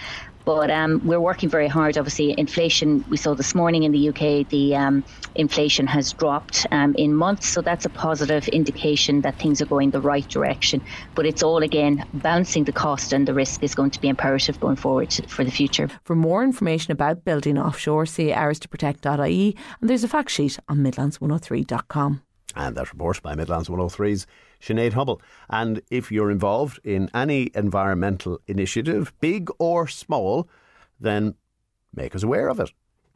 But 0.45 0.71
um, 0.71 1.01
we're 1.05 1.19
working 1.19 1.49
very 1.49 1.67
hard. 1.67 1.97
Obviously, 1.97 2.35
inflation, 2.37 3.05
we 3.09 3.17
saw 3.17 3.33
this 3.33 3.53
morning 3.53 3.83
in 3.83 3.91
the 3.91 4.09
UK, 4.09 4.47
the 4.49 4.75
um, 4.75 5.03
inflation 5.35 5.87
has 5.87 6.13
dropped 6.13 6.65
um, 6.71 6.95
in 6.95 7.13
months. 7.13 7.47
So 7.47 7.61
that's 7.61 7.85
a 7.85 7.89
positive 7.89 8.47
indication 8.49 9.21
that 9.21 9.37
things 9.37 9.61
are 9.61 9.65
going 9.65 9.91
the 9.91 10.01
right 10.01 10.27
direction. 10.27 10.81
But 11.15 11.25
it's 11.25 11.43
all, 11.43 11.63
again, 11.63 12.05
balancing 12.13 12.63
the 12.63 12.71
cost 12.71 13.13
and 13.13 13.27
the 13.27 13.33
risk 13.33 13.63
is 13.63 13.75
going 13.75 13.91
to 13.91 14.01
be 14.01 14.07
imperative 14.07 14.59
going 14.59 14.77
forward 14.77 15.13
for 15.27 15.43
the 15.43 15.51
future. 15.51 15.89
For 16.03 16.15
more 16.15 16.43
information 16.43 16.91
about 16.91 17.23
building 17.23 17.57
offshore, 17.57 18.05
see 18.05 18.31
ours2protect.ie 18.31 19.55
and 19.79 19.89
there's 19.89 20.03
a 20.03 20.07
fact 20.07 20.29
sheet 20.31 20.57
on 20.67 20.79
midlands103.com. 20.79 22.21
And 22.55 22.75
that 22.75 22.91
report 22.91 23.21
by 23.21 23.35
Midlands 23.35 23.69
103's 23.69 24.27
Sinead 24.61 24.93
Hubble. 24.93 25.21
And 25.49 25.81
if 25.89 26.11
you're 26.11 26.31
involved 26.31 26.79
in 26.83 27.09
any 27.13 27.49
environmental 27.53 28.39
initiative, 28.47 29.13
big 29.19 29.49
or 29.59 29.87
small, 29.87 30.47
then 30.99 31.35
make 31.93 32.15
us 32.15 32.23
aware 32.23 32.47
of 32.47 32.59
it. 32.59 32.71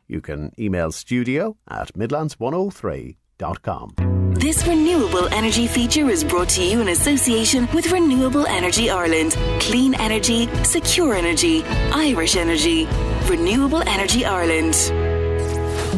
You 0.08 0.22
can 0.22 0.52
email 0.60 0.92
studio 0.92 1.58
at 1.68 1.94
midlands103.com. 1.94 3.96
This 4.36 4.68
renewable 4.68 5.28
energy 5.34 5.66
feature 5.66 6.10
is 6.10 6.24
brought 6.24 6.50
to 6.50 6.64
you 6.64 6.82
in 6.82 6.90
association 6.90 7.68
with 7.74 7.92
Renewable 7.92 8.46
Energy 8.48 8.90
Ireland. 8.90 9.32
Clean 9.62 9.96
energy, 9.96 10.48
secure 10.64 11.16
energy, 11.16 11.64
Irish 11.94 12.36
energy. 12.36 12.86
Renewable 13.30 13.82
Energy 13.88 14.26
Ireland. 14.26 15.05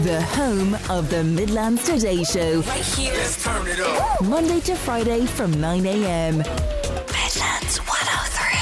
The 0.04 0.22
home 0.22 0.76
of 0.92 1.10
the 1.10 1.24
Midlands 1.24 1.84
Today 1.84 2.24
Show. 2.24 2.62
Right 2.62 2.86
here. 2.86 3.14
Let's 3.14 3.44
turn 3.44 3.66
it 3.66 3.80
up. 3.80 4.22
Monday 4.22 4.60
to 4.60 4.76
Friday 4.76 5.26
from 5.26 5.60
9 5.60 5.88
a.m. 5.88 6.38
Midlands 6.38 7.80
103. 7.80 8.60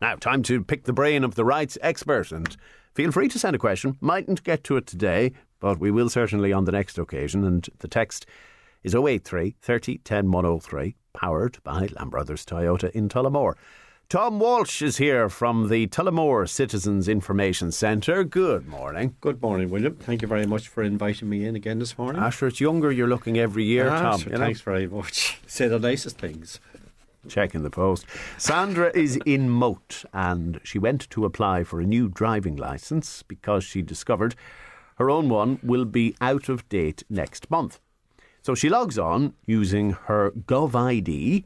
Now, 0.00 0.16
time 0.16 0.42
to 0.42 0.64
pick 0.64 0.86
the 0.86 0.92
brain 0.92 1.22
of 1.22 1.36
the 1.36 1.44
rights 1.44 1.78
expert 1.82 2.32
and 2.32 2.56
feel 2.94 3.12
free 3.12 3.28
to 3.28 3.38
send 3.38 3.54
a 3.54 3.58
question. 3.60 3.96
Mightn't 4.00 4.42
get 4.42 4.64
to 4.64 4.76
it 4.76 4.88
today, 4.88 5.30
but 5.60 5.78
we 5.78 5.92
will 5.92 6.08
certainly 6.08 6.52
on 6.52 6.64
the 6.64 6.72
next 6.72 6.98
occasion. 6.98 7.44
And 7.44 7.68
the 7.78 7.86
text 7.86 8.26
is 8.82 8.92
083 8.92 9.54
30 9.62 9.98
10 9.98 10.32
103, 10.32 10.96
powered 11.12 11.62
by 11.62 11.86
Lamb 11.96 12.10
Brothers 12.10 12.44
Toyota 12.44 12.90
in 12.90 13.08
Tullamore. 13.08 13.54
Tom 14.08 14.38
Walsh 14.38 14.80
is 14.82 14.98
here 14.98 15.28
from 15.28 15.68
the 15.68 15.86
Tullamore 15.88 16.48
Citizens 16.48 17.08
Information 17.08 17.72
Centre. 17.72 18.22
Good 18.22 18.66
morning. 18.68 19.16
Good 19.20 19.42
morning, 19.42 19.70
William. 19.70 19.96
Thank 19.96 20.22
you 20.22 20.28
very 20.28 20.46
much 20.46 20.68
for 20.68 20.82
inviting 20.82 21.28
me 21.28 21.44
in 21.46 21.56
again 21.56 21.78
this 21.80 21.98
morning. 21.98 22.22
After 22.22 22.46
it's 22.46 22.60
younger, 22.60 22.92
you're 22.92 23.08
looking 23.08 23.38
every 23.38 23.64
year, 23.64 23.88
Ah, 23.88 24.00
Tom. 24.12 24.20
you 24.20 24.30
know? 24.32 24.38
thanks 24.38 24.60
very 24.60 24.86
much. 24.86 25.40
Say 25.46 25.66
the 25.68 25.78
nicest 25.80 26.18
things. 26.18 26.60
Check 27.28 27.54
in 27.54 27.62
the 27.62 27.70
post. 27.70 28.04
Sandra 28.36 28.92
is 28.94 29.16
in 29.24 29.48
Moate 29.48 30.04
and 30.12 30.60
she 30.62 30.78
went 30.78 31.08
to 31.10 31.24
apply 31.24 31.64
for 31.64 31.80
a 31.80 31.86
new 31.86 32.08
driving 32.08 32.54
licence 32.56 33.22
because 33.22 33.64
she 33.64 33.80
discovered 33.82 34.34
her 34.96 35.10
own 35.10 35.28
one 35.28 35.58
will 35.62 35.86
be 35.86 36.14
out 36.20 36.48
of 36.50 36.68
date 36.68 37.02
next 37.08 37.50
month. 37.50 37.80
So 38.42 38.54
she 38.54 38.68
logs 38.68 38.98
on 38.98 39.32
using 39.46 39.92
her 40.04 40.30
GovID, 40.32 41.44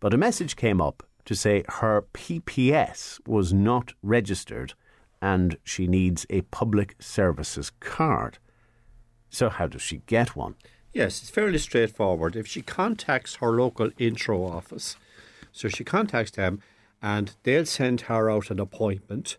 but 0.00 0.12
a 0.12 0.18
message 0.18 0.56
came 0.56 0.80
up 0.82 1.04
to 1.24 1.34
say 1.34 1.64
her 1.68 2.06
PPS 2.12 3.20
was 3.26 3.52
not 3.52 3.92
registered 4.02 4.74
and 5.22 5.56
she 5.64 5.86
needs 5.86 6.26
a 6.28 6.42
public 6.42 6.96
services 6.98 7.72
card. 7.80 8.38
So, 9.30 9.48
how 9.48 9.66
does 9.66 9.82
she 9.82 10.02
get 10.06 10.36
one? 10.36 10.54
Yes, 10.92 11.20
it's 11.20 11.30
fairly 11.30 11.58
straightforward. 11.58 12.36
If 12.36 12.46
she 12.46 12.62
contacts 12.62 13.36
her 13.36 13.50
local 13.50 13.90
Intreo 13.92 14.48
office, 14.48 14.96
so 15.50 15.68
she 15.68 15.82
contacts 15.82 16.32
them 16.32 16.60
and 17.02 17.34
they'll 17.42 17.66
send 17.66 18.02
her 18.02 18.30
out 18.30 18.50
an 18.50 18.60
appointment 18.60 19.38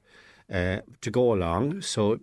uh, 0.51 0.81
to 1.01 1.11
go 1.11 1.33
along. 1.33 1.81
So 1.81 2.19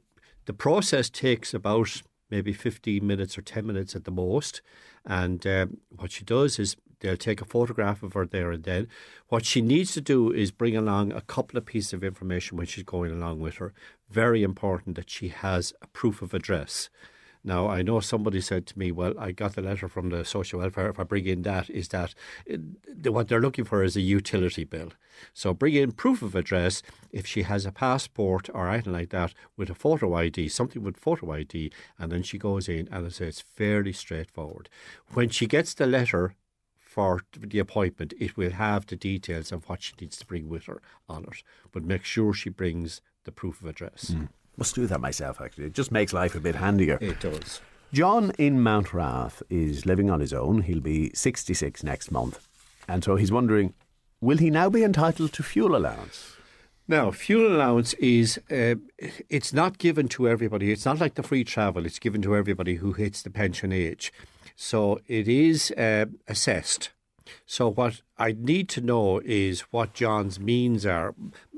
the 0.47 0.53
process 0.53 1.09
takes 1.09 1.55
about 1.55 2.03
maybe 2.31 2.53
15 2.53 3.07
minutes 3.07 3.37
or 3.39 3.43
10 3.43 3.67
minutes 3.67 3.95
at 3.95 4.05
the 4.05 4.11
most. 4.11 4.61
And 5.05 5.47
um, 5.47 5.79
what 5.91 6.13
she 6.13 6.25
does 6.25 6.59
is 6.59 6.77
they'll 7.03 7.17
take 7.17 7.43
a 7.43 7.45
photograph 7.45 8.03
of 8.03 8.15
her 8.15 8.25
there 8.25 8.51
and 8.51 8.65
then. 8.65 8.89
What 9.29 9.45
she 9.45 9.61
needs 9.61 9.93
to 9.93 10.01
do 10.01 10.33
is 10.33 10.51
bring 10.51 10.77
along 10.77 11.13
a 11.13 11.21
couple 11.21 11.59
of 11.59 11.67
pieces 11.67 11.93
of 11.93 12.03
information 12.03 12.57
when 12.57 12.67
she's 12.67 12.85
going 12.85 13.13
along 13.13 13.41
with 13.41 13.57
her. 13.57 13.75
Very 14.09 14.43
important 14.43 14.97
that 14.97 15.11
she 15.11 15.29
has 15.29 15.75
a 15.83 15.87
proof 15.89 16.23
of 16.23 16.33
address. 16.33 16.89
Now, 17.45 17.69
I 17.69 17.83
know 17.83 17.99
somebody 17.99 18.41
said 18.41 18.67
to 18.67 18.79
me, 18.79 18.93
well, 18.93 19.15
I 19.19 19.33
got 19.33 19.55
the 19.55 19.63
letter 19.63 19.89
from 19.89 20.11
the 20.11 20.25
social 20.25 20.61
welfare. 20.61 20.89
If 20.89 21.01
I 21.01 21.03
bring 21.03 21.27
in 21.27 21.43
that, 21.43 21.69
is 21.69 21.89
that 21.89 22.15
uh, 22.49 23.11
what 23.11 23.27
they're 23.27 23.41
looking 23.41 23.65
for 23.65 23.83
is 23.83 23.97
a 23.97 24.01
utility 24.01 24.63
bill. 24.63 24.93
So 25.35 25.53
bring 25.53 25.75
in 25.75 25.91
proof 25.91 26.23
of 26.23 26.37
address 26.37 26.83
if 27.11 27.27
she 27.27 27.43
has 27.43 27.67
a 27.67 27.73
passport 27.73 28.49
or 28.55 28.69
anything 28.69 28.93
like 28.93 29.11
that 29.11 29.35
with 29.57 29.71
a 29.71 29.75
photo 29.75 30.15
ID, 30.15 30.49
something 30.49 30.85
with 30.85 30.97
photo 30.97 31.33
ID, 31.33 31.73
and 31.99 32.13
then 32.13 32.23
she 32.23 32.39
goes 32.39 32.69
in 32.69 32.89
and 32.93 33.07
I 33.07 33.09
say 33.09 33.27
it's 33.27 33.41
fairly 33.41 33.93
straightforward. 33.93 34.69
When 35.13 35.29
she 35.29 35.47
gets 35.47 35.75
the 35.75 35.87
letter 35.87 36.37
for 36.93 37.23
the 37.39 37.59
appointment, 37.59 38.13
it 38.21 38.37
will 38.37 38.51
have 38.51 38.87
the 38.87 38.97
details 38.97 39.51
of 39.51 39.67
what 39.69 39.83
she 39.83 39.95
needs 39.99 40.19
to 40.19 40.27
bring 40.27 40.49
with 40.49 40.65
her 40.65 40.83
on 41.09 41.25
it. 41.25 41.43
But 41.73 41.85
make 41.85 42.05
sure 42.05 42.35
she 42.35 42.51
brings 42.51 43.01
the 43.25 43.33
proof 43.33 43.63
of 43.63 43.67
address. 43.67 44.15
Must 44.59 44.75
do 44.75 44.87
that 44.87 45.01
myself, 45.01 45.41
actually. 45.41 45.67
It 45.67 45.73
just 45.73 45.91
makes 45.91 46.13
life 46.13 46.35
a 46.35 46.41
bit 46.41 46.57
handier. 46.57 46.99
It 47.01 47.21
does. 47.21 47.61
John 47.95 48.33
in 48.39 48.59
Mountrath 48.59 49.43
is 49.49 49.87
living 49.87 50.11
on 50.11 50.21
his 50.21 50.35
own. 50.35 50.63
He'll 50.63 50.81
be 50.81 51.11
66 51.15 51.83
next 51.83 52.11
month. 52.11 52.47
And 52.89 53.03
so 53.03 53.17
he's 53.17 53.33
wondering 53.33 53.75
will 54.21 54.39
he 54.39 54.51
now 54.51 54.69
be 54.71 54.85
entitled 54.85 55.33
to 55.33 55.43
fuel 55.43 55.75
allowance? 55.75 56.37
Now, 56.87 57.11
fuel 57.11 57.57
allowance 57.57 57.95
is 57.95 58.39
uh, 58.51 58.75
it's 59.29 59.53
not 59.53 59.79
given 59.79 60.09
to 60.09 60.29
everybody. 60.29 60.73
It's 60.73 60.85
not 60.85 61.01
like 61.01 61.15
the 61.15 61.23
free 61.23 61.45
travel. 61.45 61.87
It's 61.87 61.99
given 61.99 62.23
to 62.23 62.37
everybody 62.37 62.77
who 62.77 62.93
hits 62.93 63.23
the 63.23 63.31
pension 63.31 63.73
age. 63.73 64.13
So 64.65 65.01
it 65.09 65.27
is 65.27 65.73
uh, 65.73 66.07
assessed. 66.29 66.91
So 67.47 67.69
what 67.69 68.03
I 68.23 68.37
need 68.39 68.69
to 68.69 68.81
know 68.81 69.21
is 69.25 69.63
what 69.73 69.95
John's 69.95 70.39
means 70.39 70.87
are. 70.87 71.13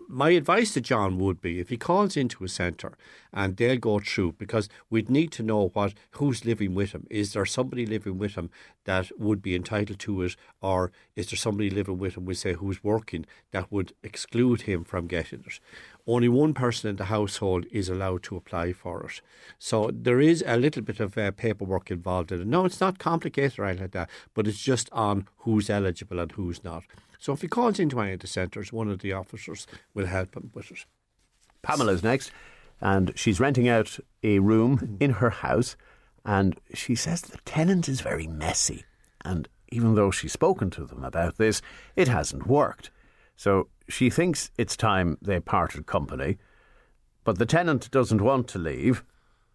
My 0.09 0.31
advice 0.31 0.73
to 0.73 0.81
John 0.81 1.19
would 1.19 1.43
be 1.43 1.61
if 1.61 1.69
he 1.69 1.77
calls 1.77 2.16
into 2.16 2.43
a 2.43 2.49
centre 2.49 2.97
and 3.35 3.57
they'll 3.57 3.77
go 3.77 3.99
through 3.99 4.32
because 4.39 4.70
we'd 4.89 5.11
need 5.11 5.31
to 5.32 5.43
know 5.43 5.69
what 5.74 5.93
who's 6.12 6.47
living 6.47 6.74
with 6.74 6.93
him. 6.93 7.07
Is 7.11 7.32
there 7.32 7.45
somebody 7.45 7.85
living 7.85 8.16
with 8.16 8.36
him 8.36 8.49
that 8.85 9.11
would 9.19 9.43
be 9.43 9.57
entitled 9.57 9.99
to 9.99 10.23
it, 10.23 10.36
or 10.62 10.93
is 11.16 11.31
there 11.31 11.36
somebody 11.36 11.69
living 11.69 11.99
with 11.99 12.16
him, 12.16 12.27
we 12.27 12.35
say, 12.35 12.53
who's 12.53 12.85
working 12.85 13.27
that 13.51 13.73
would 13.73 13.93
exclude 14.03 14.62
him 14.62 14.85
from 14.85 15.07
getting 15.07 15.41
it? 15.47 15.59
Only 16.07 16.28
one 16.28 16.55
person 16.55 16.91
in 16.91 16.97
the 16.97 17.07
household 17.07 17.65
is 17.73 17.89
allowed 17.89 18.23
to 18.24 18.36
apply 18.36 18.73
for 18.74 19.05
it. 19.05 19.20
So 19.59 19.91
there 19.93 20.20
is 20.20 20.45
a 20.47 20.59
little 20.59 20.82
bit 20.82 21.01
of 21.01 21.16
uh, 21.16 21.31
paperwork 21.32 21.91
involved 21.91 22.31
in 22.31 22.43
it. 22.43 22.47
No, 22.47 22.66
it's 22.66 22.81
not 22.81 22.99
complicated 22.99 23.59
or 23.59 23.65
anything 23.65 23.85
like 23.85 23.93
that, 23.93 24.11
but 24.35 24.47
it's 24.47 24.61
just 24.61 24.91
on 24.93 25.27
who's 25.39 25.70
eligible 25.70 26.20
and 26.20 26.31
who's 26.32 26.54
not. 26.63 26.85
So 27.19 27.33
if 27.33 27.41
he 27.41 27.49
calls 27.49 27.81
into 27.81 28.01
any 28.01 28.13
of 28.13 28.21
the 28.21 28.27
centres, 28.27 28.73
one 28.73 28.91
of 28.91 29.01
the 29.01 29.13
officers 29.13 29.67
will 29.95 30.07
help 30.07 30.37
him 30.37 30.51
with 30.55 30.71
it. 30.71 30.85
Pamela's 31.63 32.03
next, 32.03 32.31
and 32.81 33.13
she's 33.17 33.41
renting 33.41 33.69
out 33.69 33.99
a 34.23 34.39
room 34.41 34.79
mm-hmm. 34.79 34.97
in 35.01 35.11
her 35.13 35.31
house, 35.31 35.77
and 36.25 36.61
she 36.75 36.95
says 36.95 37.23
the 37.23 37.39
tenant 37.45 37.89
is 37.89 38.03
very 38.03 38.27
messy. 38.27 38.85
And 39.25 39.49
even 39.73 39.95
though 39.95 40.11
she's 40.11 40.33
spoken 40.33 40.71
to 40.71 40.85
them 40.85 41.03
about 41.03 41.39
this, 41.39 41.63
it 41.97 42.09
hasn't 42.09 42.47
worked. 42.47 42.91
So 43.37 43.69
she 43.89 44.11
thinks 44.11 44.51
it's 44.57 44.77
time 44.77 45.19
they 45.21 45.41
parted 45.41 45.87
company, 45.87 46.39
but 47.25 47.39
the 47.39 47.47
tenant 47.47 47.91
doesn't 47.91 48.21
want 48.21 48.49
to 48.49 48.59
leave. 48.59 49.03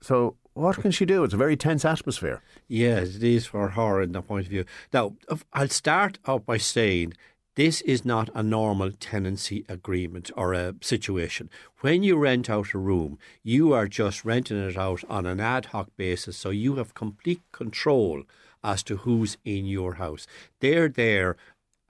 So 0.01 0.35
what 0.53 0.77
can 0.77 0.91
she 0.91 1.05
do? 1.05 1.23
It's 1.23 1.33
a 1.33 1.37
very 1.37 1.55
tense 1.55 1.85
atmosphere. 1.85 2.41
Yes, 2.67 3.15
it 3.15 3.23
is 3.23 3.45
for 3.45 3.69
her 3.69 4.01
in 4.01 4.11
that 4.13 4.27
point 4.27 4.45
of 4.45 4.51
view. 4.51 4.65
Now, 4.93 5.15
I'll 5.53 5.69
start 5.69 6.19
out 6.27 6.45
by 6.45 6.57
saying 6.57 7.13
this 7.55 7.81
is 7.81 8.05
not 8.05 8.29
a 8.33 8.43
normal 8.43 8.91
tenancy 8.91 9.65
agreement 9.67 10.31
or 10.35 10.53
a 10.53 10.75
situation. 10.81 11.49
When 11.81 12.03
you 12.03 12.17
rent 12.17 12.49
out 12.49 12.73
a 12.73 12.77
room, 12.77 13.19
you 13.43 13.73
are 13.73 13.87
just 13.87 14.23
renting 14.23 14.57
it 14.57 14.77
out 14.77 15.03
on 15.09 15.25
an 15.25 15.39
ad 15.39 15.65
hoc 15.67 15.89
basis, 15.97 16.37
so 16.37 16.49
you 16.49 16.75
have 16.75 16.93
complete 16.93 17.41
control 17.51 18.23
as 18.63 18.83
to 18.83 18.97
who's 18.97 19.37
in 19.43 19.65
your 19.65 19.95
house. 19.95 20.27
They're 20.59 20.89
there 20.89 21.37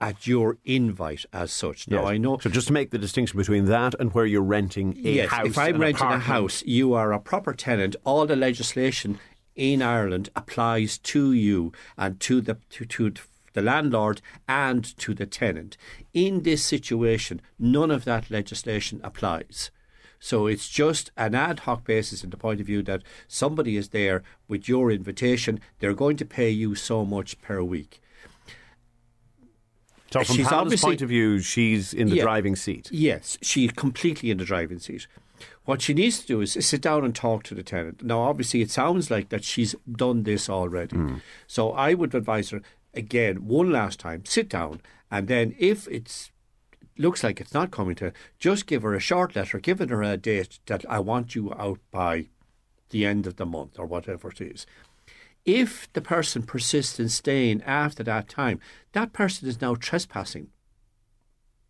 at 0.00 0.26
your 0.26 0.56
invite 0.64 1.24
as 1.32 1.52
such. 1.52 1.88
Now, 1.88 2.02
Yes. 2.02 2.10
I 2.10 2.16
know 2.18 2.38
So 2.38 2.50
just 2.50 2.68
to 2.68 2.72
make 2.72 2.90
the 2.90 2.98
distinction 2.98 3.36
between 3.36 3.66
that 3.66 3.94
and 4.00 4.12
where 4.14 4.26
you're 4.26 4.42
renting 4.42 4.96
a 5.04 5.10
yes, 5.12 5.30
house. 5.30 5.46
if 5.46 5.58
I'm 5.58 5.78
renting 5.78 6.06
a 6.06 6.18
house, 6.18 6.62
you 6.64 6.94
are 6.94 7.12
a 7.12 7.20
proper 7.20 7.52
tenant. 7.52 7.96
All 8.04 8.26
the 8.26 8.36
legislation 8.36 9.18
in 9.54 9.82
Ireland 9.82 10.30
applies 10.34 10.96
to 10.98 11.32
you 11.32 11.72
and 11.98 12.18
to 12.20 12.40
the 12.40 12.56
to, 12.70 12.84
to 12.86 13.12
the 13.52 13.62
landlord 13.62 14.22
and 14.48 14.96
to 14.98 15.12
the 15.12 15.26
tenant. 15.26 15.76
In 16.14 16.42
this 16.44 16.64
situation, 16.64 17.42
none 17.58 17.90
of 17.90 18.04
that 18.04 18.30
legislation 18.30 19.00
applies. 19.02 19.70
So 20.18 20.46
it's 20.46 20.68
just 20.68 21.10
an 21.16 21.34
ad 21.34 21.60
hoc 21.60 21.84
basis 21.84 22.22
in 22.22 22.30
the 22.30 22.36
point 22.36 22.60
of 22.60 22.66
view 22.66 22.82
that 22.82 23.02
somebody 23.26 23.76
is 23.76 23.88
there 23.88 24.22
with 24.48 24.68
your 24.68 24.90
invitation, 24.90 25.60
they're 25.78 25.94
going 25.94 26.16
to 26.18 26.24
pay 26.26 26.50
you 26.50 26.74
so 26.74 27.04
much 27.04 27.40
per 27.40 27.62
week. 27.62 27.99
So, 30.12 30.24
from 30.24 30.36
she's 30.36 30.48
Pamela's 30.48 30.80
point 30.80 31.02
of 31.02 31.08
view, 31.08 31.38
she's 31.40 31.94
in 31.94 32.08
the 32.08 32.16
Yeah. 32.16 32.22
driving 32.24 32.56
seat. 32.56 32.88
Yes, 32.90 33.38
she's 33.42 33.70
completely 33.72 34.30
in 34.30 34.38
the 34.38 34.44
driving 34.44 34.78
seat. 34.80 35.06
What 35.64 35.80
she 35.82 35.94
needs 35.94 36.20
to 36.20 36.26
do 36.26 36.40
is 36.40 36.52
sit 36.52 36.82
down 36.82 37.04
and 37.04 37.14
talk 37.14 37.44
to 37.44 37.54
the 37.54 37.62
tenant. 37.62 38.02
Now, 38.02 38.20
obviously, 38.20 38.60
it 38.60 38.70
sounds 38.70 39.10
like 39.10 39.28
that 39.28 39.44
she's 39.44 39.74
done 39.90 40.24
this 40.24 40.50
already. 40.50 40.96
Hmm. 40.96 41.14
So 41.46 41.70
I 41.72 41.94
would 41.94 42.14
advise 42.14 42.50
her 42.50 42.60
again 42.92 43.46
one 43.46 43.70
last 43.70 44.00
time, 44.00 44.24
sit 44.24 44.48
down, 44.48 44.80
and 45.10 45.28
then 45.28 45.54
if 45.58 45.86
it's 45.88 46.30
looks 46.98 47.24
like 47.24 47.40
it's 47.40 47.54
not 47.54 47.70
coming 47.70 47.94
to, 47.94 48.12
just 48.38 48.66
give 48.66 48.82
her 48.82 48.94
a 48.94 49.00
short 49.00 49.34
letter, 49.34 49.58
giving 49.58 49.88
her 49.88 50.02
a 50.02 50.18
date 50.18 50.58
that 50.66 50.84
I 50.86 50.98
want 50.98 51.34
you 51.34 51.50
out 51.54 51.78
by 51.90 52.26
the 52.90 53.06
end 53.06 53.26
of 53.26 53.36
the 53.36 53.46
month 53.46 53.78
or 53.78 53.86
whatever 53.86 54.28
it 54.28 54.40
is. 54.42 54.66
If 55.44 55.90
the 55.92 56.00
person 56.00 56.42
persists 56.42 57.00
in 57.00 57.08
staying 57.08 57.62
after 57.62 58.02
that 58.04 58.28
time, 58.28 58.60
that 58.92 59.12
person 59.12 59.48
is 59.48 59.60
now 59.60 59.74
trespassing. 59.74 60.48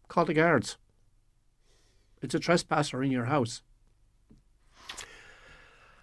Call 0.09 0.24
the 0.24 0.34
guards. 0.34 0.76
It's 2.20 2.34
a 2.34 2.40
trespasser 2.40 3.02
in 3.02 3.10
your 3.10 3.26
house. 3.26 3.62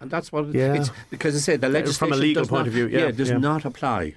And 0.00 0.10
that's 0.10 0.32
what 0.32 0.54
Yeah. 0.54 0.74
it's 0.74 0.90
because 1.10 1.34
I 1.34 1.38
say 1.38 1.56
the 1.56 1.68
legislation 1.68 2.12
from 2.12 2.12
a 2.12 2.16
legal 2.16 2.46
point 2.46 2.60
not, 2.60 2.66
of 2.68 2.72
view, 2.72 2.86
yeah, 2.86 3.10
does 3.10 3.30
yeah. 3.30 3.38
not 3.38 3.64
apply. 3.64 4.16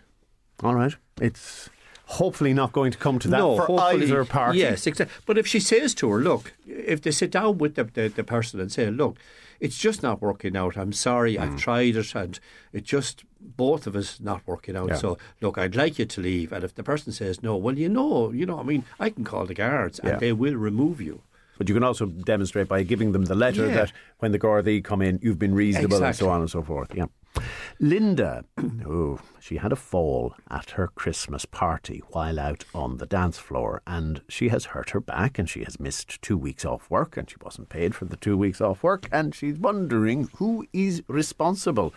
All 0.64 0.76
right. 0.76 0.96
It's 1.20 1.70
hopefully 2.06 2.54
not 2.54 2.72
going 2.72 2.92
to 2.92 2.98
come 2.98 3.20
to 3.20 3.28
that 3.30 3.38
no, 3.38 3.58
for 3.58 3.80
either 3.82 4.24
party. 4.26 4.60
Yes, 4.60 4.86
exactly. 4.86 5.16
But 5.26 5.38
if 5.38 5.48
she 5.48 5.60
says 5.60 5.94
to 5.96 6.10
her, 6.10 6.20
look, 6.20 6.54
if 6.68 7.02
they 7.02 7.12
sit 7.12 7.32
down 7.32 7.58
with 7.58 7.76
the, 7.76 7.86
the, 7.86 8.10
the 8.10 8.24
person 8.24 8.60
and 8.60 8.72
say, 8.72 8.90
look, 8.92 9.18
it's 9.62 9.78
just 9.78 10.02
not 10.04 10.22
working 10.22 10.58
out. 10.58 10.76
I'm 10.76 10.92
sorry, 10.92 11.36
Hmm. 11.36 11.44
I've 11.44 11.58
tried 11.58 11.96
it 11.96 12.14
and 12.16 12.40
it 12.74 12.84
just, 12.84 13.24
both 13.40 13.88
of 13.88 13.96
us 13.96 14.20
not 14.20 14.42
working 14.46 14.76
out. 14.76 14.90
Yeah. 14.90 14.96
So, 14.96 15.18
look, 15.40 15.58
I'd 15.58 15.76
like 15.76 15.98
you 16.00 16.06
to 16.06 16.22
leave. 16.22 16.52
And 16.52 16.64
if 16.64 16.74
the 16.76 16.84
person 16.84 17.14
says 17.14 17.42
no, 17.42 17.56
well, 17.56 17.78
you 17.78 17.88
know, 17.88 18.32
you 18.32 18.46
know, 18.46 18.60
I 18.60 18.64
mean, 18.64 18.84
I 19.00 19.10
can 19.12 19.24
call 19.24 19.46
the 19.46 19.54
guards 19.54 20.00
and 20.00 20.20
they 20.20 20.34
will 20.34 20.56
remove 20.56 21.00
you. 21.00 21.22
But 21.58 21.70
you 21.70 21.76
can 21.76 21.84
also 21.84 22.08
demonstrate 22.08 22.68
by 22.68 22.82
giving 22.84 23.12
them 23.12 23.26
the 23.26 23.36
letter 23.36 23.68
Yeah. 23.68 23.74
that 23.76 23.92
when 24.20 24.32
the 24.32 24.40
Gardaí 24.40 24.84
come 24.84 25.02
in, 25.04 25.20
you've 25.22 25.38
been 25.38 25.54
reasonable 25.54 26.04
and 26.04 26.16
so 26.16 26.28
on 26.30 26.42
and 26.42 26.50
so 26.50 26.64
forth. 26.64 26.90
Yeah. 26.96 27.06
Linda, 27.80 28.46
oh, 28.86 29.20
she 29.40 29.58
had 29.58 29.72
a 29.72 29.76
fall 29.76 30.36
at 30.50 30.72
her 30.72 30.88
Christmas 30.88 31.46
party 31.46 32.04
while 32.10 32.40
out 32.40 32.64
on 32.76 32.98
the 32.98 33.06
dance 33.06 33.38
floor, 33.38 33.82
and 33.88 34.22
she 34.28 34.50
has 34.50 34.66
hurt 34.66 34.92
her 34.92 35.00
back, 35.00 35.40
and 35.40 35.50
she 35.50 35.64
has 35.64 35.80
missed 35.80 36.22
two 36.22 36.38
weeks 36.38 36.64
off 36.64 36.90
work, 36.90 37.18
and 37.18 37.30
she 37.30 37.38
wasn't 37.44 37.70
paid 37.70 37.96
for 37.96 38.06
the 38.06 38.18
two 38.18 38.38
weeks 38.38 38.62
off 38.62 38.84
work, 38.84 39.08
and 39.12 39.34
she's 39.34 39.58
wondering 39.58 40.30
who 40.36 40.68
is 40.74 41.04
responsible, 41.08 41.94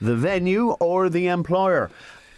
the 0.00 0.16
venue 0.16 0.70
or 0.80 1.08
the 1.10 1.26
employer. 1.26 1.90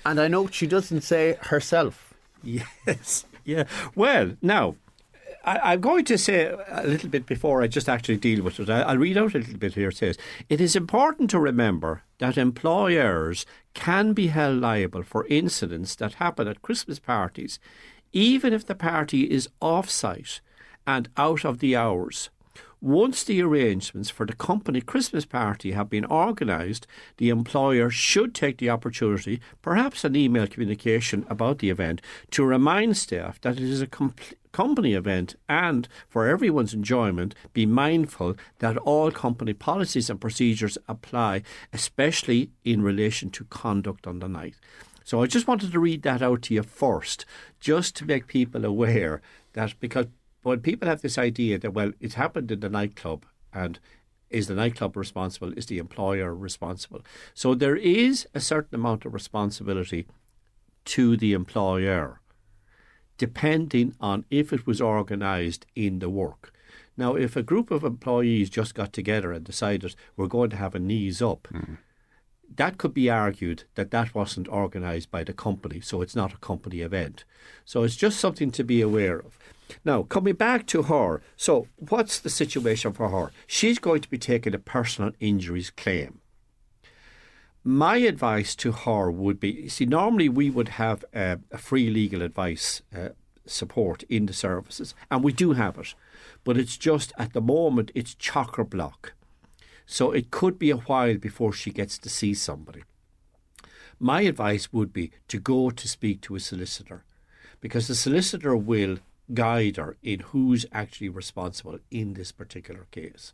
And 0.04 0.20
I 0.20 0.28
know 0.28 0.48
she 0.48 0.66
doesn't 0.66 1.02
say 1.02 1.36
herself. 1.40 2.06
Yes. 2.42 3.26
Yeah. 3.44 3.64
Well, 3.94 4.32
now, 4.40 4.76
I, 5.44 5.72
I'm 5.72 5.80
going 5.80 6.04
to 6.06 6.18
say 6.18 6.46
a 6.68 6.86
little 6.86 7.08
bit 7.08 7.26
before 7.26 7.62
I 7.62 7.66
just 7.66 7.88
actually 7.88 8.18
deal 8.18 8.42
with 8.42 8.60
it. 8.60 8.68
I, 8.68 8.82
I'll 8.82 8.98
read 8.98 9.16
out 9.16 9.34
a 9.34 9.38
little 9.38 9.58
bit 9.58 9.74
here. 9.74 9.88
It 9.88 9.96
says, 9.96 10.18
It 10.48 10.60
is 10.60 10.76
important 10.76 11.30
to 11.30 11.38
remember 11.38 12.02
that 12.18 12.38
employers 12.38 13.46
can 13.74 14.12
be 14.12 14.28
held 14.28 14.60
liable 14.60 15.02
for 15.02 15.26
incidents 15.26 15.94
that 15.96 16.14
happen 16.14 16.48
at 16.48 16.62
Christmas 16.62 16.98
parties, 16.98 17.58
even 18.12 18.52
if 18.52 18.66
the 18.66 18.74
party 18.74 19.30
is 19.30 19.48
off 19.60 19.88
site 19.88 20.40
and 20.86 21.08
out 21.16 21.44
of 21.44 21.58
the 21.60 21.76
hours. 21.76 22.30
Once 22.82 23.24
the 23.24 23.43
arrangements 23.43 24.09
for 24.09 24.24
the 24.24 24.32
company 24.32 24.81
Christmas 24.81 25.27
party 25.27 25.73
have 25.73 25.90
been 25.90 26.07
organised, 26.07 26.86
the 27.19 27.28
employer 27.28 27.90
should 27.90 28.35
take 28.35 28.57
the 28.57 28.70
opportunity, 28.70 29.39
perhaps 29.61 30.02
an 30.02 30.16
email 30.16 30.47
communication 30.47 31.27
about 31.28 31.59
the 31.59 31.69
event, 31.69 32.01
to 32.31 32.43
remind 32.43 32.97
staff 32.97 33.39
that 33.43 33.59
it 33.59 33.65
is 33.65 33.82
a 33.82 33.86
com- 33.86 34.15
company 34.52 34.94
event 34.94 35.35
and, 35.47 35.89
for 36.09 36.27
everyone's 36.27 36.73
enjoyment, 36.73 37.35
be 37.52 37.66
mindful 37.66 38.35
that 38.61 38.78
all 38.78 39.11
company 39.11 39.52
policies 39.52 40.09
and 40.09 40.19
procedures 40.19 40.78
apply, 40.89 41.43
especially 41.74 42.51
in 42.65 42.81
relation 42.81 43.28
to 43.28 43.44
conduct 43.44 44.07
on 44.07 44.20
the 44.20 44.28
night. 44.28 44.55
So 45.05 45.23
I 45.23 45.27
just 45.27 45.47
wanted 45.47 45.73
to 45.73 45.81
read 45.81 46.02
that 46.05 46.23
out 46.23 46.40
to 46.43 46.55
you 46.55 46.62
first, 46.62 47.27
just 47.59 47.94
to 47.97 48.07
make 48.07 48.27
people 48.27 48.65
aware 48.65 49.20
that 49.52 49.74
because 49.81 50.07
when 50.42 50.60
people 50.60 50.88
have 50.88 51.02
this 51.02 51.18
idea 51.18 51.58
that, 51.58 51.72
well, 51.72 51.92
it 52.00 52.14
happened 52.14 52.50
in 52.50 52.60
the 52.60 52.68
nightclub 52.68 53.26
and 53.52 53.78
is 54.30 54.46
the 54.46 54.54
nightclub 54.54 54.96
responsible? 54.96 55.52
Is 55.54 55.66
the 55.66 55.78
employer 55.78 56.34
responsible? 56.34 57.02
So 57.34 57.54
there 57.54 57.76
is 57.76 58.26
a 58.34 58.40
certain 58.40 58.76
amount 58.76 59.04
of 59.04 59.12
responsibility 59.12 60.06
to 60.86 61.16
the 61.16 61.32
employer, 61.32 62.20
depending 63.18 63.94
on 64.00 64.24
if 64.30 64.52
it 64.52 64.66
was 64.66 64.80
organised 64.80 65.66
in 65.74 65.98
the 65.98 66.08
work. 66.08 66.52
Now, 66.96 67.14
if 67.16 67.36
a 67.36 67.42
group 67.42 67.70
of 67.70 67.82
employees 67.82 68.50
just 68.50 68.74
got 68.74 68.92
together 68.92 69.32
and 69.32 69.44
decided 69.44 69.94
we're 70.16 70.26
going 70.26 70.50
to 70.50 70.56
have 70.56 70.74
a 70.74 70.78
knees 70.78 71.20
up, 71.20 71.48
mm-hmm. 71.50 71.74
that 72.54 72.78
could 72.78 72.94
be 72.94 73.10
argued 73.10 73.64
that 73.74 73.90
that 73.90 74.14
wasn't 74.14 74.48
organised 74.48 75.10
by 75.10 75.24
the 75.24 75.32
company, 75.32 75.80
so 75.80 76.02
it's 76.02 76.16
not 76.16 76.34
a 76.34 76.38
company 76.38 76.80
event. 76.80 77.24
So 77.64 77.82
it's 77.82 77.96
just 77.96 78.20
something 78.20 78.50
to 78.52 78.64
be 78.64 78.80
aware 78.80 79.18
of. 79.18 79.38
Now, 79.84 80.02
coming 80.02 80.34
back 80.34 80.66
to 80.68 80.82
her, 80.82 81.22
so 81.36 81.66
what's 81.76 82.18
the 82.18 82.30
situation 82.30 82.92
for 82.92 83.09
her? 83.09 83.30
She's 83.47 83.78
going 83.78 84.01
to 84.02 84.10
be 84.10 84.18
taking 84.18 84.55
a 84.55 84.59
personal 84.59 85.12
injuries 85.20 85.70
claim. 85.70 86.20
My 87.62 87.98
advice 87.98 88.55
to 88.56 88.72
her 88.72 89.10
would 89.10 89.38
be 89.38 89.68
see, 89.68 89.84
normally 89.84 90.28
we 90.28 90.48
would 90.48 90.70
have 90.70 91.05
uh, 91.14 91.36
a 91.51 91.59
free 91.59 91.90
legal 91.90 92.22
advice 92.22 92.80
uh, 92.97 93.10
support 93.44 94.02
in 94.05 94.26
the 94.26 94.32
services, 94.32 94.94
and 95.10 95.22
we 95.22 95.32
do 95.32 95.52
have 95.52 95.78
it, 95.78 95.94
but 96.42 96.56
it's 96.56 96.78
just 96.78 97.12
at 97.18 97.32
the 97.34 97.40
moment 97.40 97.90
it's 97.94 98.14
chocker 98.14 98.68
block. 98.68 99.12
So 99.84 100.12
it 100.12 100.30
could 100.30 100.59
be 100.59 100.70
a 100.70 100.76
while 100.76 101.16
before 101.16 101.52
she 101.52 101.70
gets 101.70 101.98
to 101.98 102.09
see 102.09 102.32
somebody. 102.32 102.82
My 103.98 104.22
advice 104.22 104.72
would 104.72 104.92
be 104.92 105.10
to 105.28 105.38
go 105.38 105.70
to 105.70 105.88
speak 105.88 106.22
to 106.22 106.36
a 106.36 106.40
solicitor 106.40 107.05
because 107.60 107.88
the 107.88 107.94
solicitor 107.94 108.56
will 108.56 108.98
guide 109.35 109.77
her 109.77 109.97
in 110.02 110.20
who's 110.20 110.66
actually 110.73 111.09
responsible 111.09 111.78
in 111.90 112.15
this 112.15 112.32
particular 112.32 112.86
case. 112.90 113.32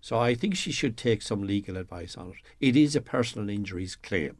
So 0.00 0.18
I 0.18 0.34
think 0.34 0.56
she 0.56 0.72
should 0.72 0.96
take 0.96 1.22
some 1.22 1.46
legal 1.46 1.76
advice 1.76 2.16
on 2.16 2.30
it. 2.30 2.36
It 2.60 2.76
is 2.76 2.96
a 2.96 3.00
personal 3.00 3.48
injuries 3.48 3.96
claim. 3.96 4.36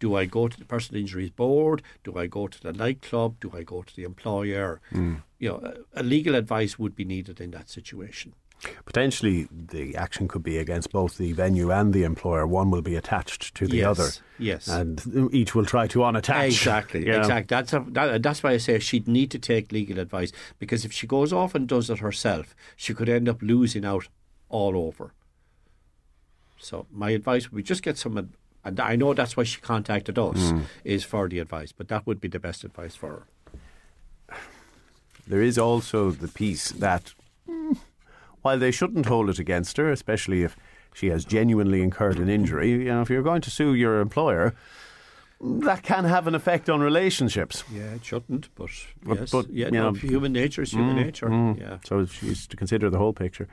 Do 0.00 0.16
I 0.16 0.24
go 0.24 0.48
to 0.48 0.58
the 0.58 0.64
personal 0.64 1.00
injuries 1.00 1.30
board? 1.30 1.82
Do 2.02 2.18
I 2.18 2.26
go 2.26 2.48
to 2.48 2.60
the 2.60 2.72
nightclub? 2.72 3.38
Do 3.40 3.52
I 3.54 3.62
go 3.62 3.82
to 3.82 3.96
the 3.96 4.02
employer? 4.02 4.80
Mm. 4.92 5.22
You 5.38 5.48
know, 5.50 5.74
a, 5.94 6.00
a 6.00 6.02
legal 6.02 6.34
advice 6.34 6.78
would 6.78 6.96
be 6.96 7.04
needed 7.04 7.40
in 7.40 7.52
that 7.52 7.70
situation. 7.70 8.34
Potentially, 8.86 9.46
the 9.50 9.94
action 9.96 10.26
could 10.26 10.42
be 10.42 10.56
against 10.56 10.90
both 10.90 11.18
the 11.18 11.32
venue 11.32 11.70
and 11.70 11.92
the 11.92 12.02
employer. 12.02 12.46
One 12.46 12.70
will 12.70 12.80
be 12.82 12.96
attached 12.96 13.54
to 13.56 13.66
the 13.66 13.78
Yes, 13.78 13.86
other. 13.86 14.10
yes. 14.38 14.68
And 14.68 15.30
each 15.34 15.54
will 15.54 15.66
try 15.66 15.86
to 15.88 15.98
unattach. 15.98 16.46
Exactly, 16.46 17.06
Yeah. 17.06 17.18
exactly. 17.18 17.46
That's 17.54 17.72
a, 17.74 17.84
that, 17.88 18.22
that's 18.22 18.42
why 18.42 18.52
I 18.52 18.56
say 18.56 18.78
she'd 18.78 19.06
need 19.06 19.30
to 19.32 19.38
take 19.38 19.70
legal 19.70 19.98
advice 19.98 20.32
because 20.58 20.84
if 20.86 20.92
she 20.92 21.06
goes 21.06 21.30
off 21.32 21.54
and 21.54 21.68
does 21.68 21.90
it 21.90 21.98
herself, 21.98 22.54
she 22.74 22.94
could 22.94 23.08
end 23.08 23.28
up 23.28 23.42
losing 23.42 23.84
out 23.84 24.08
all 24.48 24.76
over. 24.78 25.12
So 26.58 26.86
my 26.90 27.10
advice 27.10 27.50
would 27.50 27.56
be 27.58 27.62
just 27.62 27.82
get 27.82 27.98
some, 27.98 28.30
and 28.64 28.80
I 28.80 28.96
know 28.96 29.12
that's 29.12 29.36
why 29.36 29.42
she 29.44 29.60
contacted 29.60 30.18
us 30.18 30.38
Mm. 30.38 30.62
is 30.84 31.04
for 31.04 31.28
the 31.28 31.38
advice, 31.40 31.72
but 31.72 31.88
that 31.88 32.06
would 32.06 32.18
be 32.20 32.28
the 32.28 32.38
best 32.38 32.64
advice 32.64 32.94
for 32.94 33.26
her. 34.28 34.36
There 35.26 35.42
is 35.42 35.58
also 35.58 36.10
the 36.12 36.28
piece 36.28 36.70
that, 36.72 37.12
while 38.44 38.58
they 38.58 38.70
shouldn't 38.70 39.06
hold 39.06 39.30
it 39.30 39.38
against 39.38 39.78
her, 39.78 39.90
especially 39.90 40.42
if 40.42 40.54
she 40.92 41.08
has 41.08 41.24
genuinely 41.24 41.80
incurred 41.82 42.18
an 42.18 42.28
injury, 42.28 42.70
you 42.72 42.84
know, 42.84 43.00
if 43.00 43.08
you're 43.08 43.22
going 43.22 43.40
to 43.40 43.50
sue 43.50 43.72
your 43.72 44.00
employer, 44.00 44.54
that 45.40 45.82
can 45.82 46.04
have 46.04 46.26
an 46.26 46.34
effect 46.34 46.68
on 46.68 46.80
relationships. 46.80 47.64
Yeah, 47.72 47.94
it 47.94 48.04
shouldn't, 48.04 48.54
but, 48.54 48.68
But- 49.02 49.18
yes, 49.20 49.30
but, 49.32 49.50
yeah, 49.50 49.70
no, 49.70 49.90
know, 49.90 49.92
human 49.94 50.32
nature 50.34 50.60
is 50.62 50.72
human 50.72 50.94
Mm, 50.96 51.04
nature. 51.06 51.28
mm. 51.28 51.58
Yeah. 51.58 51.78
So 51.86 52.04
she's 52.04 52.46
to 52.48 52.56
consider 52.56 52.90
the 52.90 52.98
whole 52.98 53.14
picture. 53.14 53.48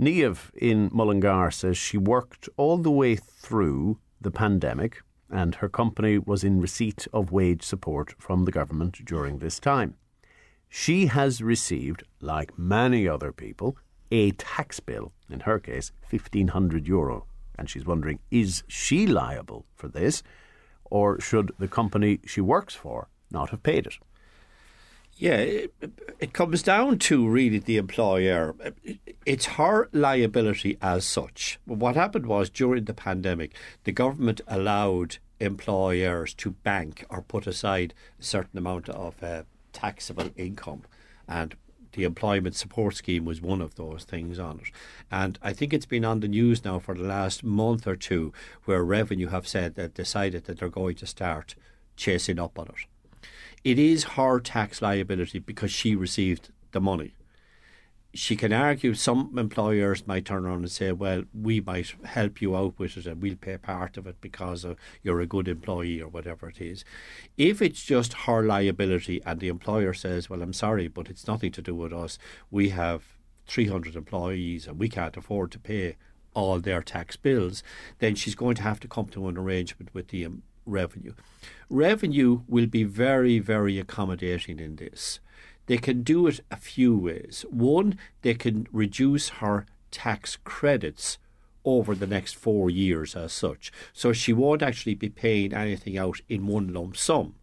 Niamh 0.00 0.50
in 0.54 0.88
Mullingar 0.92 1.50
says 1.50 1.76
she 1.76 1.98
worked 1.98 2.48
all 2.56 2.78
the 2.78 2.90
way 2.90 3.16
through 3.16 3.98
the 4.18 4.30
pandemic 4.30 5.02
and 5.30 5.56
her 5.56 5.68
company 5.68 6.18
was 6.18 6.42
in 6.42 6.58
receipt 6.60 7.06
of 7.12 7.30
wage 7.32 7.62
support 7.62 8.14
from 8.18 8.44
the 8.46 8.50
government 8.52 9.04
during 9.04 9.38
this 9.40 9.60
time. 9.60 9.94
She 10.76 11.06
has 11.06 11.40
received, 11.40 12.02
like 12.20 12.58
many 12.58 13.06
other 13.06 13.30
people, 13.30 13.76
a 14.10 14.32
tax 14.32 14.80
bill, 14.80 15.12
in 15.30 15.40
her 15.40 15.60
case, 15.60 15.92
1500 16.10 16.88
euro. 16.88 17.26
And 17.56 17.70
she's 17.70 17.86
wondering, 17.86 18.18
is 18.32 18.64
she 18.66 19.06
liable 19.06 19.66
for 19.76 19.86
this? 19.86 20.24
Or 20.84 21.20
should 21.20 21.52
the 21.60 21.68
company 21.68 22.18
she 22.26 22.40
works 22.40 22.74
for 22.74 23.06
not 23.30 23.50
have 23.50 23.62
paid 23.62 23.86
it? 23.86 23.98
Yeah, 25.16 25.36
it, 25.36 25.72
it 26.18 26.32
comes 26.32 26.60
down 26.60 26.98
to 26.98 27.28
really 27.28 27.60
the 27.60 27.76
employer. 27.76 28.56
It's 29.24 29.46
her 29.46 29.88
liability 29.92 30.76
as 30.82 31.04
such. 31.04 31.60
What 31.66 31.94
happened 31.94 32.26
was 32.26 32.50
during 32.50 32.86
the 32.86 32.94
pandemic, 32.94 33.54
the 33.84 33.92
government 33.92 34.40
allowed 34.48 35.18
employers 35.38 36.34
to 36.34 36.50
bank 36.50 37.06
or 37.10 37.22
put 37.22 37.46
aside 37.46 37.94
a 38.18 38.24
certain 38.24 38.58
amount 38.58 38.88
of 38.88 39.22
uh, 39.22 39.44
taxable 39.74 40.30
income. 40.36 40.84
And 41.28 41.54
the 41.92 42.04
employment 42.04 42.56
support 42.56 42.96
scheme 42.96 43.24
was 43.24 43.40
one 43.40 43.60
of 43.60 43.74
those 43.74 44.04
things 44.04 44.38
on 44.38 44.60
it. 44.60 44.70
And 45.10 45.38
I 45.42 45.52
think 45.52 45.72
it's 45.72 45.86
been 45.86 46.04
on 46.04 46.20
the 46.20 46.28
news 46.28 46.64
now 46.64 46.78
for 46.78 46.94
the 46.94 47.04
last 47.04 47.44
month 47.44 47.86
or 47.86 47.96
two 47.96 48.32
where 48.64 48.82
revenue 48.82 49.28
have 49.28 49.46
said 49.46 49.74
that 49.74 49.94
decided 49.94 50.44
that 50.44 50.58
they're 50.58 50.68
going 50.68 50.96
to 50.96 51.06
start 51.06 51.54
chasing 51.96 52.38
up 52.38 52.58
on 52.58 52.68
it. 52.68 53.28
It 53.62 53.78
is 53.78 54.04
her 54.04 54.40
tax 54.40 54.82
liability 54.82 55.38
because 55.38 55.70
she 55.70 55.94
received 55.94 56.50
the 56.72 56.80
money 56.80 57.14
she 58.14 58.36
can 58.36 58.52
argue 58.52 58.94
some 58.94 59.36
employers 59.36 60.06
might 60.06 60.24
turn 60.24 60.46
around 60.46 60.60
and 60.60 60.70
say, 60.70 60.92
well, 60.92 61.24
we 61.34 61.60
might 61.60 61.94
help 62.04 62.40
you 62.40 62.56
out 62.56 62.78
with 62.78 62.96
it 62.96 63.06
and 63.06 63.20
we'll 63.20 63.36
pay 63.36 63.56
part 63.58 63.96
of 63.96 64.06
it 64.06 64.20
because 64.20 64.64
of 64.64 64.76
you're 65.02 65.20
a 65.20 65.26
good 65.26 65.48
employee 65.48 66.00
or 66.00 66.08
whatever 66.08 66.48
it 66.48 66.60
is. 66.60 66.84
If 67.36 67.60
it's 67.60 67.82
just 67.82 68.12
her 68.12 68.42
liability 68.42 69.20
and 69.26 69.40
the 69.40 69.48
employer 69.48 69.92
says, 69.92 70.30
well, 70.30 70.42
I'm 70.42 70.52
sorry, 70.52 70.86
but 70.86 71.08
it's 71.08 71.26
nothing 71.26 71.50
to 71.52 71.62
do 71.62 71.74
with 71.74 71.92
us, 71.92 72.18
we 72.50 72.68
have 72.68 73.02
300 73.46 73.96
employees 73.96 74.66
and 74.68 74.78
we 74.78 74.88
can't 74.88 75.16
afford 75.16 75.50
to 75.52 75.58
pay 75.58 75.96
all 76.34 76.60
their 76.60 76.82
tax 76.82 77.16
bills, 77.16 77.62
then 77.98 78.14
she's 78.14 78.34
going 78.34 78.56
to 78.56 78.62
have 78.62 78.80
to 78.80 78.88
come 78.88 79.06
to 79.06 79.28
an 79.28 79.36
arrangement 79.36 79.92
with 79.92 80.08
the 80.08 80.24
um, 80.24 80.42
revenue. 80.66 81.14
Revenue 81.68 82.42
will 82.48 82.66
be 82.66 82.84
very, 82.84 83.38
very 83.38 83.78
accommodating 83.78 84.58
in 84.58 84.76
this 84.76 85.20
they 85.66 85.78
can 85.78 86.02
do 86.02 86.26
it 86.26 86.40
a 86.50 86.56
few 86.56 86.96
ways. 86.96 87.44
One, 87.50 87.98
they 88.22 88.34
can 88.34 88.66
reduce 88.72 89.28
her 89.40 89.66
tax 89.90 90.36
credits 90.44 91.18
over 91.64 91.94
the 91.94 92.06
next 92.06 92.34
four 92.34 92.68
years 92.68 93.16
as 93.16 93.32
such. 93.32 93.72
So 93.92 94.12
she 94.12 94.32
won't 94.32 94.62
actually 94.62 94.94
be 94.94 95.08
paying 95.08 95.54
anything 95.54 95.96
out 95.96 96.20
in 96.28 96.46
one 96.46 96.72
lump 96.72 96.96
sum. 96.96 97.36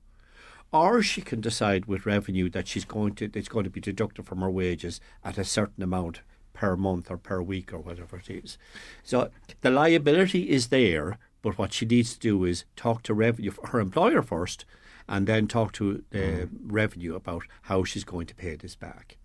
Or 0.71 1.01
she 1.01 1.21
can 1.21 1.41
decide 1.41 1.85
with 1.85 2.05
revenue 2.05 2.49
that 2.51 2.67
she's 2.67 2.85
going 2.85 3.15
to 3.15 3.29
it's 3.33 3.49
going 3.49 3.65
to 3.65 3.69
be 3.69 3.81
deducted 3.81 4.25
from 4.25 4.39
her 4.39 4.49
wages 4.49 5.01
at 5.23 5.37
a 5.37 5.43
certain 5.43 5.83
amount 5.83 6.21
per 6.53 6.77
month 6.77 7.09
or 7.09 7.17
per 7.17 7.41
week 7.41 7.73
or 7.73 7.79
whatever 7.79 8.17
it 8.17 8.29
is. 8.29 8.57
So 9.03 9.31
the 9.61 9.69
liability 9.69 10.49
is 10.49 10.67
there, 10.67 11.17
but 11.41 11.57
what 11.57 11.73
she 11.73 11.85
needs 11.85 12.13
to 12.13 12.19
do 12.19 12.45
is 12.45 12.63
talk 12.75 13.03
to 13.03 13.13
revenue 13.13 13.51
her 13.65 13.79
employer 13.79 14.21
first 14.21 14.63
and 15.11 15.27
then 15.27 15.45
talk 15.45 15.73
to 15.73 16.03
the 16.11 16.17
mm. 16.17 16.49
revenue 16.63 17.15
about 17.15 17.43
how 17.63 17.83
she's 17.83 18.05
going 18.05 18.25
to 18.25 18.33
pay 18.33 18.55
this 18.55 18.75
back. 18.75 19.17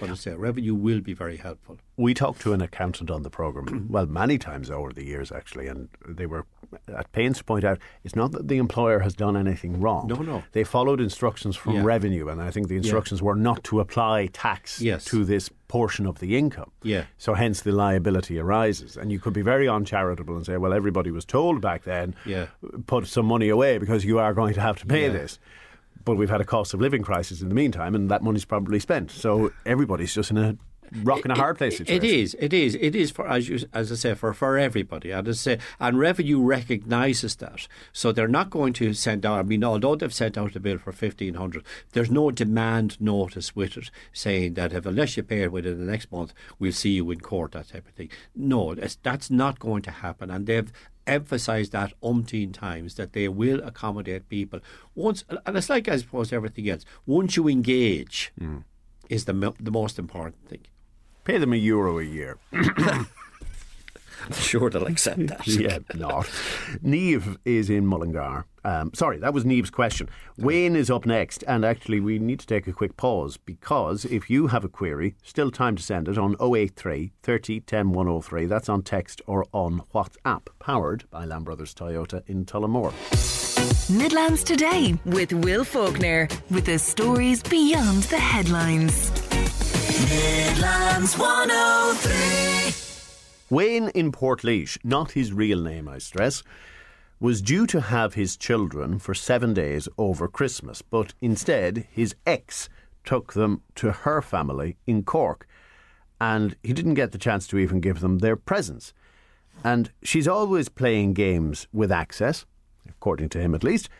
But 0.00 0.10
I 0.10 0.14
say 0.14 0.34
revenue 0.34 0.74
will 0.74 1.00
be 1.00 1.14
very 1.14 1.36
helpful. 1.36 1.78
We 1.96 2.14
talked 2.14 2.40
to 2.42 2.52
an 2.52 2.60
accountant 2.60 3.10
on 3.10 3.22
the 3.22 3.30
program, 3.30 3.86
well, 3.90 4.06
many 4.06 4.38
times 4.38 4.70
over 4.70 4.92
the 4.92 5.04
years 5.04 5.30
actually, 5.30 5.68
and 5.68 5.88
they 6.08 6.26
were 6.26 6.46
at 6.88 7.12
pains 7.12 7.38
to 7.38 7.44
point 7.44 7.64
out 7.64 7.78
it's 8.02 8.16
not 8.16 8.32
that 8.32 8.48
the 8.48 8.56
employer 8.58 8.98
has 9.00 9.14
done 9.14 9.36
anything 9.36 9.80
wrong. 9.80 10.08
No, 10.08 10.16
no. 10.16 10.42
They 10.52 10.64
followed 10.64 11.00
instructions 11.00 11.54
from 11.56 11.74
Yeah. 11.74 11.82
revenue, 11.84 12.28
and 12.28 12.42
I 12.42 12.50
think 12.50 12.68
the 12.68 12.76
instructions 12.76 13.22
were 13.22 13.36
not 13.36 13.62
to 13.64 13.78
apply 13.80 14.26
tax 14.32 14.80
Yes. 14.80 15.04
to 15.06 15.24
this 15.24 15.50
portion 15.68 16.06
of 16.06 16.18
the 16.18 16.36
income. 16.36 16.70
Yeah. 16.82 17.04
So 17.18 17.34
hence 17.34 17.62
the 17.62 17.72
liability 17.72 18.38
arises. 18.38 18.96
And 18.96 19.10
you 19.12 19.18
could 19.20 19.32
be 19.32 19.42
very 19.42 19.68
uncharitable 19.68 20.36
and 20.36 20.44
say, 20.46 20.56
well, 20.56 20.72
everybody 20.72 21.10
was 21.10 21.24
told 21.24 21.60
back 21.60 21.84
then, 21.84 22.14
Yeah. 22.26 22.46
put 22.86 23.06
some 23.06 23.26
money 23.26 23.48
away 23.48 23.78
because 23.78 24.04
you 24.04 24.18
are 24.18 24.34
going 24.34 24.54
to 24.54 24.60
have 24.60 24.78
to 24.80 24.86
pay 24.86 25.06
Yeah. 25.06 25.12
this. 25.12 25.38
But 26.04 26.16
we've 26.16 26.30
had 26.30 26.40
a 26.40 26.44
cost 26.44 26.74
of 26.74 26.80
living 26.80 27.02
crisis 27.02 27.40
in 27.40 27.48
the 27.48 27.54
meantime, 27.54 27.94
and 27.94 28.10
that 28.10 28.22
money's 28.22 28.44
probably 28.44 28.80
spent. 28.80 29.10
So 29.10 29.52
everybody's 29.64 30.14
just 30.14 30.30
in 30.30 30.36
a 30.36 30.56
rock 31.02 31.24
and 31.24 31.32
a 31.32 31.34
hard 31.34 31.56
place 31.56 31.78
situation. 31.78 32.04
It 32.04 32.08
is. 32.08 32.36
It 32.38 32.52
is. 32.52 32.74
It 32.74 32.94
is 32.94 33.10
for 33.10 33.26
as 33.26 33.48
you 33.48 33.58
as 33.72 33.90
I 33.90 33.94
say 33.94 34.14
for 34.14 34.32
for 34.34 34.58
everybody. 34.58 35.10
And 35.10 35.26
as 35.26 35.38
I 35.38 35.56
say, 35.56 35.58
and 35.80 35.98
revenue 35.98 36.42
recognises 36.42 37.36
that, 37.36 37.66
so 37.92 38.12
they're 38.12 38.28
not 38.28 38.50
going 38.50 38.74
to 38.74 38.92
send 38.92 39.24
out. 39.24 39.38
I 39.38 39.42
mean, 39.42 39.64
although 39.64 39.96
they've 39.96 40.12
sent 40.12 40.36
out 40.36 40.54
a 40.54 40.60
bill 40.60 40.78
for 40.78 40.92
fifteen 40.92 41.34
hundred, 41.34 41.64
there's 41.92 42.10
no 42.10 42.30
demand 42.30 43.00
notice 43.00 43.56
with 43.56 43.76
it 43.76 43.90
saying 44.12 44.54
that 44.54 44.72
if 44.74 44.84
unless 44.84 45.16
you 45.16 45.22
pay 45.22 45.42
it 45.42 45.52
within 45.52 45.78
the 45.78 45.90
next 45.90 46.12
month, 46.12 46.34
we'll 46.58 46.72
see 46.72 46.90
you 46.90 47.10
in 47.10 47.20
court. 47.20 47.52
That 47.52 47.68
type 47.68 47.88
of 47.88 47.94
thing. 47.94 48.10
No, 48.36 48.74
that's 48.74 49.30
not 49.30 49.58
going 49.58 49.82
to 49.82 49.90
happen. 49.90 50.30
And 50.30 50.46
they've 50.46 50.70
emphasised 51.06 51.72
that 51.72 51.92
umpteen 52.02 52.52
times 52.52 52.94
that 52.94 53.12
they 53.12 53.28
will 53.28 53.60
accommodate 53.62 54.28
people 54.28 54.60
once. 54.94 55.24
And 55.46 55.56
it's 55.56 55.70
like 55.70 55.88
I 55.88 55.96
suppose 55.98 56.32
everything 56.32 56.68
else. 56.68 56.84
Once 57.06 57.36
you 57.36 57.48
engage, 57.48 58.32
mm. 58.40 58.64
is 59.08 59.24
the 59.24 59.54
the 59.60 59.70
most 59.70 59.98
important 59.98 60.48
thing. 60.48 60.66
Pay 61.24 61.38
them 61.38 61.52
a 61.52 61.56
euro 61.56 61.98
a 61.98 62.04
year. 62.04 62.38
sure 64.32 64.70
they'll 64.70 64.86
accept 64.86 65.26
that. 65.28 65.46
yeah, 65.46 65.78
not. 65.94 66.26
Niamh 66.82 67.36
is 67.44 67.70
in 67.70 67.86
Mullingar. 67.86 68.44
Um, 68.64 68.92
sorry, 68.94 69.18
that 69.18 69.34
was 69.34 69.44
Niamh's 69.44 69.70
question. 69.70 70.08
Wayne 70.38 70.74
is 70.74 70.90
up 70.90 71.04
next, 71.04 71.44
and 71.46 71.64
actually, 71.64 72.00
we 72.00 72.18
need 72.18 72.40
to 72.40 72.46
take 72.46 72.66
a 72.66 72.72
quick 72.72 72.96
pause 72.96 73.36
because 73.36 74.04
if 74.06 74.30
you 74.30 74.46
have 74.48 74.64
a 74.64 74.68
query, 74.68 75.16
still 75.22 75.50
time 75.50 75.76
to 75.76 75.82
send 75.82 76.08
it 76.08 76.16
on 76.16 76.34
083 76.40 77.12
30 77.22 77.60
10 77.60 77.92
103. 77.92 78.46
That's 78.46 78.68
on 78.68 78.82
text 78.82 79.20
or 79.26 79.44
on 79.52 79.82
WhatsApp, 79.94 80.46
powered 80.58 81.04
by 81.10 81.26
Lamb 81.26 81.44
Brothers 81.44 81.74
Toyota 81.74 82.22
in 82.26 82.46
Tullamore. 82.46 82.94
Midlands 83.90 84.42
Today 84.42 84.98
with 85.04 85.32
Will 85.32 85.64
Faughnan, 85.64 86.30
with 86.50 86.64
the 86.64 86.78
stories 86.78 87.42
beyond 87.42 88.04
the 88.04 88.18
headlines. 88.18 89.10
Midlands 90.10 91.18
103. 91.18 92.83
Wayne 93.50 93.90
in 93.90 94.10
Portlaoise, 94.10 94.78
not 94.82 95.12
his 95.12 95.32
real 95.32 95.60
name, 95.60 95.86
I 95.86 95.98
stress, 95.98 96.42
was 97.20 97.42
due 97.42 97.66
to 97.66 97.82
have 97.82 98.14
his 98.14 98.38
children 98.38 98.98
for 98.98 99.12
seven 99.12 99.52
days 99.52 99.86
over 99.98 100.28
Christmas, 100.28 100.80
but 100.80 101.12
instead 101.20 101.86
his 101.90 102.14
ex 102.26 102.70
took 103.04 103.34
them 103.34 103.60
to 103.74 103.92
her 103.92 104.22
family 104.22 104.78
in 104.86 105.02
Cork, 105.02 105.46
and 106.18 106.56
he 106.62 106.72
didn't 106.72 106.94
get 106.94 107.12
the 107.12 107.18
chance 107.18 107.46
to 107.48 107.58
even 107.58 107.80
give 107.80 108.00
them 108.00 108.20
their 108.20 108.36
presents. 108.36 108.94
And 109.62 109.90
she's 110.02 110.26
always 110.26 110.70
playing 110.70 111.12
games 111.12 111.68
with 111.70 111.92
access, 111.92 112.46
according 112.88 113.28
to 113.30 113.40
him 113.40 113.54
at 113.54 113.62
least. 113.62 113.90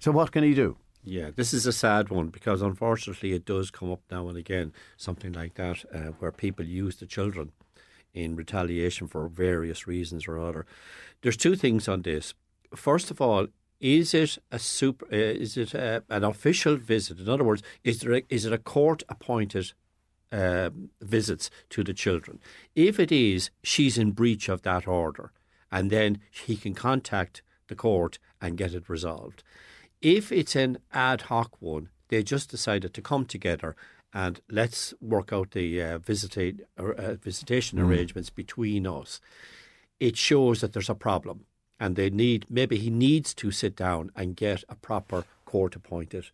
So 0.00 0.10
what 0.10 0.32
can 0.32 0.42
he 0.42 0.52
do? 0.52 0.76
Yeah, 1.04 1.30
this 1.34 1.54
is 1.54 1.64
a 1.64 1.72
sad 1.72 2.08
one 2.08 2.28
because 2.28 2.60
unfortunately 2.60 3.34
it 3.34 3.44
does 3.44 3.70
come 3.70 3.92
up 3.92 4.00
now 4.10 4.28
and 4.28 4.36
again, 4.36 4.72
something 4.96 5.32
like 5.32 5.54
that, 5.54 5.84
uh, 5.94 6.12
where 6.18 6.32
people 6.32 6.64
use 6.64 6.96
the 6.96 7.06
children 7.06 7.52
in 8.14 8.36
retaliation 8.36 9.08
for 9.08 9.28
various 9.28 9.86
reasons 9.86 10.26
or 10.26 10.38
other. 10.38 10.64
There's 11.20 11.36
two 11.36 11.56
things 11.56 11.88
on 11.88 12.02
this. 12.02 12.34
First 12.74 13.10
of 13.10 13.20
all, 13.20 13.48
is 13.80 14.14
it 14.14 14.38
a 14.50 14.58
super? 14.58 15.06
Uh, 15.12 15.16
is 15.16 15.56
it 15.56 15.74
a, 15.74 16.02
an 16.08 16.24
official 16.24 16.76
visit? 16.76 17.18
In 17.18 17.28
other 17.28 17.44
words, 17.44 17.62
is 17.82 18.00
there 18.00 18.14
a, 18.14 18.22
is 18.28 18.46
it 18.46 18.52
a 18.52 18.58
court 18.58 19.02
appointed 19.08 19.72
um, 20.32 20.90
visits 21.02 21.50
to 21.70 21.84
the 21.84 21.92
children? 21.92 22.40
If 22.74 22.98
it 22.98 23.12
is, 23.12 23.50
she's 23.62 23.98
in 23.98 24.12
breach 24.12 24.48
of 24.48 24.62
that 24.62 24.86
order, 24.86 25.32
and 25.70 25.90
then 25.90 26.20
he 26.30 26.56
can 26.56 26.74
contact 26.74 27.42
the 27.68 27.74
court 27.74 28.18
and 28.40 28.56
get 28.56 28.74
it 28.74 28.88
resolved. 28.88 29.42
If 30.00 30.30
it's 30.30 30.54
an 30.54 30.78
ad 30.92 31.22
hoc 31.22 31.60
one, 31.60 31.88
they 32.08 32.22
just 32.22 32.50
decided 32.50 32.94
to 32.94 33.02
come 33.02 33.24
together 33.24 33.74
and 34.14 34.40
let's 34.48 34.94
work 35.00 35.32
out 35.32 35.50
the 35.50 35.82
uh, 35.82 35.98
visitate, 35.98 36.60
uh, 36.78 37.14
visitation 37.14 37.78
Mm. 37.78 37.88
arrangements 37.88 38.30
between 38.30 38.86
us. 38.86 39.20
It 39.98 40.16
shows 40.16 40.60
that 40.60 40.72
there's 40.72 40.88
a 40.88 40.94
problem, 40.94 41.46
and 41.78 41.96
they 41.96 42.10
need 42.10 42.46
maybe 42.48 42.76
he 42.78 42.90
needs 42.90 43.34
to 43.34 43.50
sit 43.50 43.76
down 43.76 44.10
and 44.14 44.36
get 44.36 44.64
a 44.68 44.76
proper 44.76 45.24
court-appointed 45.44 46.26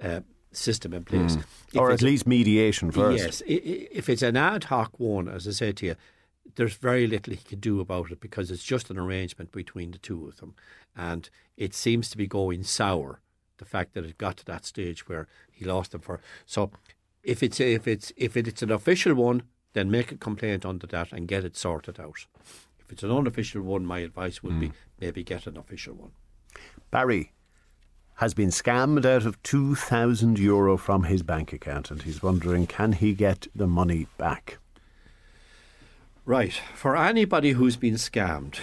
uh, 0.00 0.20
system 0.52 0.92
in 0.94 1.04
place, 1.04 1.36
Mm. 1.36 1.80
Or 1.80 1.90
at 1.90 2.02
least 2.02 2.26
mediation 2.26 2.90
first. 2.90 3.22
Yes, 3.22 3.42
if 3.46 4.08
it's 4.08 4.22
an 4.22 4.36
ad 4.36 4.64
hoc 4.64 4.98
one, 4.98 5.28
as 5.28 5.46
I 5.46 5.50
said 5.52 5.76
to 5.78 5.86
you, 5.86 5.96
there's 6.56 6.76
very 6.76 7.06
little 7.06 7.32
he 7.34 7.40
can 7.42 7.60
do 7.60 7.80
about 7.80 8.10
it 8.12 8.20
because 8.20 8.50
it's 8.50 8.62
just 8.64 8.90
an 8.90 8.98
arrangement 8.98 9.50
between 9.50 9.90
the 9.90 9.98
two 9.98 10.26
of 10.28 10.36
them, 10.36 10.54
and 10.96 11.28
it 11.56 11.74
seems 11.74 12.08
to 12.10 12.16
be 12.16 12.26
going 12.26 12.62
sour. 12.64 13.20
The 13.58 13.64
fact 13.64 13.94
that 13.94 14.04
it 14.04 14.18
got 14.18 14.36
to 14.38 14.44
that 14.46 14.64
stage 14.66 15.08
where 15.08 15.26
he 15.54 15.64
lost 15.64 15.92
them 15.92 16.00
for 16.00 16.20
so, 16.46 16.70
if 17.22 17.42
it's 17.42 17.60
if 17.60 17.86
it's 17.86 18.12
if 18.16 18.36
it's 18.36 18.62
an 18.62 18.70
official 18.70 19.14
one, 19.14 19.42
then 19.72 19.90
make 19.90 20.12
a 20.12 20.16
complaint 20.16 20.64
under 20.64 20.86
that 20.88 21.12
and 21.12 21.28
get 21.28 21.44
it 21.44 21.56
sorted 21.56 22.00
out. 22.00 22.26
If 22.80 22.92
it's 22.92 23.02
an 23.02 23.10
unofficial 23.10 23.62
one, 23.62 23.86
my 23.86 24.00
advice 24.00 24.42
would 24.42 24.60
be 24.60 24.68
hmm. 24.68 24.74
maybe 25.00 25.24
get 25.24 25.46
an 25.46 25.56
official 25.56 25.94
one. 25.94 26.10
Barry 26.90 27.32
has 28.16 28.34
been 28.34 28.50
scammed 28.50 29.04
out 29.04 29.26
of 29.26 29.42
2,000 29.42 30.38
euro 30.38 30.76
from 30.76 31.04
his 31.04 31.22
bank 31.22 31.52
account 31.52 31.90
and 31.90 32.02
he's 32.02 32.22
wondering 32.22 32.66
can 32.66 32.92
he 32.92 33.12
get 33.12 33.48
the 33.54 33.66
money 33.66 34.06
back? 34.18 34.58
Right. 36.24 36.54
For 36.74 36.96
anybody 36.96 37.52
who's 37.52 37.76
been 37.76 37.94
scammed, 37.94 38.60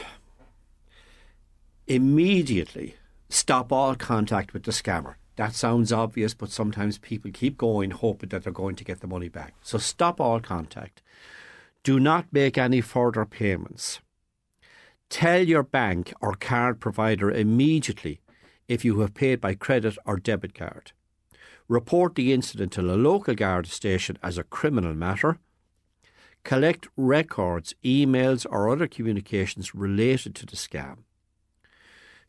immediately 1.86 2.96
stop 3.30 3.72
all 3.72 3.96
contact 3.96 4.54
with 4.54 4.64
the 4.64 4.72
scammer. 4.72 5.16
That 5.42 5.56
sounds 5.56 5.92
obvious, 5.92 6.36
but 6.36 6.52
sometimes 6.52 7.00
people 7.00 7.32
keep 7.34 7.58
going 7.58 7.90
hoping 7.90 8.30
that 8.30 8.44
they're 8.44 8.54
going 8.54 8.76
to 8.76 8.84
get 8.84 9.00
the 9.00 9.08
money 9.08 9.28
back. 9.28 9.56
So 9.64 9.80
stop 9.80 10.22
all 10.22 10.40
contact. 10.40 11.02
Do 11.82 12.00
not 12.00 12.32
make 12.32 12.60
any 12.60 12.80
further 12.80 13.26
payments. 13.26 14.02
Tell 15.10 15.42
your 15.42 15.64
bank 15.64 16.14
or 16.22 16.36
card 16.36 16.80
provider 16.80 17.32
immediately 17.32 18.22
if 18.68 18.86
you 18.86 19.00
have 19.00 19.16
paid 19.16 19.42
by 19.42 19.56
credit 19.56 19.98
or 20.06 20.18
debit 20.18 20.54
card. 20.54 20.92
report 21.68 22.14
the 22.14 22.34
incident 22.34 22.72
to 22.74 22.84
the 22.84 22.98
local 22.98 23.34
guard 23.34 23.66
station 23.66 24.20
as 24.22 24.38
a 24.38 24.44
criminal 24.44 24.94
matter, 24.94 25.40
collect 26.44 26.88
records, 26.96 27.74
emails, 27.84 28.46
or 28.48 28.70
other 28.70 28.88
communications 28.88 29.74
related 29.74 30.36
to 30.36 30.46
the 30.46 30.56
scam. 30.56 30.98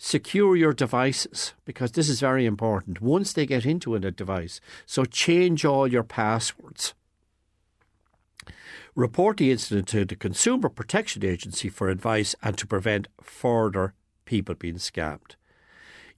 Secure 0.04 0.56
your 0.56 0.72
devices 0.72 1.54
because 1.64 1.92
this 1.92 2.08
is 2.08 2.18
very 2.18 2.44
important 2.44 3.00
once 3.00 3.32
they 3.32 3.46
get 3.46 3.64
into 3.64 3.94
a 3.94 4.00
device. 4.00 4.60
So 4.84 5.04
change 5.04 5.64
all 5.64 5.86
your 5.86 6.02
passwords. 6.02 6.92
Report 8.96 9.36
the 9.36 9.52
incident 9.52 9.86
to 9.88 10.04
the 10.04 10.16
Consumer 10.16 10.70
Protection 10.70 11.24
Agency 11.24 11.68
for 11.68 11.88
advice 11.88 12.34
and 12.42 12.58
to 12.58 12.66
prevent 12.66 13.06
further 13.22 13.94
people 14.24 14.56
being 14.56 14.74
scammed. 14.74 15.36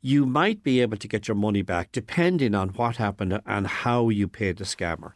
You 0.00 0.24
might 0.24 0.62
be 0.62 0.80
able 0.80 0.96
to 0.96 1.06
get 1.06 1.28
your 1.28 1.34
money 1.34 1.60
back 1.60 1.92
depending 1.92 2.54
on 2.54 2.70
what 2.70 2.96
happened 2.96 3.38
and 3.44 3.66
how 3.66 4.08
you 4.08 4.28
paid 4.28 4.56
the 4.56 4.64
scammer. 4.64 5.12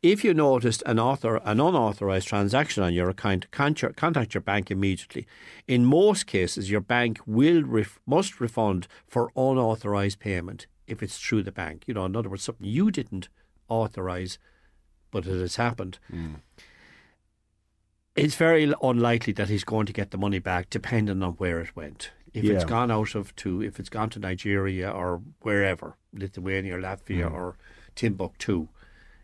If 0.00 0.22
you 0.22 0.32
noticed 0.32 0.82
an, 0.86 1.00
author, 1.00 1.36
an 1.44 1.58
unauthorized 1.60 2.28
transaction 2.28 2.84
on 2.84 2.94
your 2.94 3.10
account, 3.10 3.50
contact 3.50 4.32
your 4.32 4.40
bank 4.40 4.70
immediately. 4.70 5.26
In 5.66 5.84
most 5.84 6.26
cases, 6.26 6.70
your 6.70 6.80
bank 6.80 7.18
will 7.26 7.64
ref, 7.64 7.98
must 8.06 8.40
refund 8.40 8.86
for 9.08 9.32
unauthorized 9.34 10.20
payment 10.20 10.68
if 10.86 11.02
it's 11.02 11.18
through 11.18 11.42
the 11.42 11.50
bank. 11.50 11.82
You 11.86 11.94
know, 11.94 12.04
in 12.04 12.14
other 12.14 12.28
words, 12.28 12.44
something 12.44 12.66
you 12.66 12.92
didn't 12.92 13.28
authorize, 13.68 14.38
but 15.10 15.26
it 15.26 15.40
has 15.40 15.56
happened. 15.56 15.98
Mm. 16.12 16.36
It's 18.14 18.36
very 18.36 18.72
unlikely 18.80 19.32
that 19.32 19.48
he's 19.48 19.64
going 19.64 19.86
to 19.86 19.92
get 19.92 20.12
the 20.12 20.18
money 20.18 20.38
back, 20.38 20.70
depending 20.70 21.22
on 21.24 21.32
where 21.32 21.60
it 21.60 21.74
went. 21.74 22.12
If 22.32 22.44
yeah. 22.44 22.54
it's 22.54 22.64
gone 22.64 22.92
out 22.92 23.16
of 23.16 23.34
to, 23.36 23.62
if 23.62 23.80
it's 23.80 23.88
gone 23.88 24.10
to 24.10 24.20
Nigeria 24.20 24.90
or 24.90 25.22
wherever, 25.40 25.96
Lithuania, 26.12 26.76
or 26.76 26.80
Latvia, 26.80 27.28
mm. 27.28 27.32
or 27.32 27.56
Timbuktu, 27.96 28.68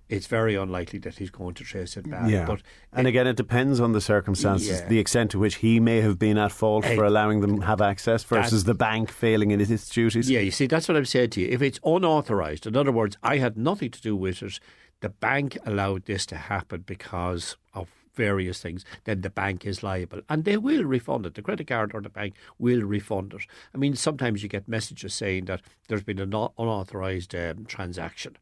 it's 0.08 0.26
very 0.26 0.54
unlikely 0.54 0.98
that 1.00 1.18
he's 1.18 1.30
going 1.30 1.54
to 1.54 1.64
trace 1.64 1.96
it 1.96 2.08
back. 2.08 2.30
Yeah. 2.30 2.44
But 2.44 2.62
and 2.92 3.06
it, 3.06 3.10
again, 3.10 3.26
it 3.26 3.36
depends 3.36 3.80
on 3.80 3.92
the 3.92 4.00
circumstances, 4.00 4.80
yeah. 4.80 4.88
the 4.88 4.98
extent 4.98 5.30
to 5.32 5.38
which 5.38 5.56
he 5.56 5.80
may 5.80 6.00
have 6.00 6.18
been 6.18 6.38
at 6.38 6.52
fault 6.52 6.84
for 6.84 7.04
allowing 7.04 7.40
them 7.40 7.62
have 7.62 7.80
access 7.80 8.22
versus 8.24 8.64
the 8.64 8.74
bank 8.74 9.10
failing 9.10 9.50
in 9.50 9.60
its 9.60 9.88
duties. 9.88 10.30
Yeah, 10.30 10.40
you 10.40 10.50
see, 10.50 10.66
that's 10.66 10.88
what 10.88 10.96
I'm 10.96 11.04
saying 11.04 11.30
to 11.30 11.40
you. 11.40 11.48
If 11.48 11.62
it's 11.62 11.80
unauthorised, 11.84 12.66
in 12.66 12.76
other 12.76 12.92
words, 12.92 13.16
I 13.22 13.38
had 13.38 13.56
nothing 13.56 13.90
to 13.90 14.00
do 14.00 14.14
with 14.14 14.42
it, 14.42 14.60
the 15.00 15.08
bank 15.08 15.58
allowed 15.66 16.06
this 16.06 16.26
to 16.26 16.36
happen 16.36 16.82
because 16.86 17.56
of 17.74 17.88
various 18.14 18.60
things, 18.60 18.84
then 19.04 19.20
the 19.20 19.30
bank 19.30 19.66
is 19.66 19.82
liable. 19.82 20.20
And 20.28 20.44
they 20.44 20.56
will 20.56 20.84
refund 20.84 21.26
it. 21.26 21.34
The 21.34 21.42
credit 21.42 21.66
card 21.66 21.92
or 21.94 22.00
the 22.00 22.08
bank 22.08 22.34
will 22.58 22.82
refund 22.82 23.34
it. 23.34 23.42
I 23.74 23.78
mean, 23.78 23.96
sometimes 23.96 24.42
you 24.42 24.48
get 24.48 24.68
messages 24.68 25.14
saying 25.14 25.46
that 25.46 25.62
there's 25.88 26.04
been 26.04 26.20
an 26.20 26.32
unauthorised 26.32 27.34
um, 27.34 27.66
transaction. 27.66 28.36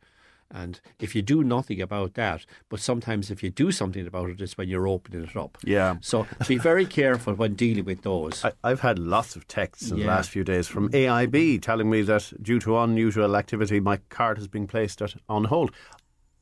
And 0.53 0.81
if 1.01 1.15
you 1.15 1.23
do 1.23 1.43
nothing 1.43 1.81
about 1.81 2.15
that, 2.15 2.45
but 2.69 2.81
sometimes 2.81 3.31
if 3.31 3.43
you 3.43 3.51
do 3.51 3.73
something 3.73 4.07
about 4.07 4.31
it, 4.31 4.41
it's 4.41 4.59
when 4.59 4.69
you're 4.69 4.87
opening 4.87 5.25
it 5.25 5.37
up. 5.37 5.59
Yeah. 5.65 5.97
So 6.01 6.27
be 6.47 6.59
very 6.59 6.85
careful 6.85 7.35
when 7.35 7.55
dealing 7.55 7.85
with 7.85 8.03
those. 8.03 8.45
I, 8.45 8.69
have 8.69 8.81
had 8.81 8.99
lots 8.99 9.35
of 9.35 9.49
texts 9.49 9.91
in 9.91 9.97
yeah. 9.97 10.05
the 10.05 10.09
last 10.09 10.31
few 10.31 10.45
days 10.45 10.69
from 10.69 10.91
AIB 10.91 11.63
telling 11.63 11.89
me 11.89 12.03
that 12.03 12.33
due 12.43 12.61
to 12.61 12.79
unusual 12.79 13.35
activity, 13.37 13.81
my 13.81 13.97
card 14.11 14.37
has 14.37 14.47
been 14.47 14.67
placed 14.67 15.01
at, 15.01 15.15
on 15.29 15.45
hold. 15.45 15.73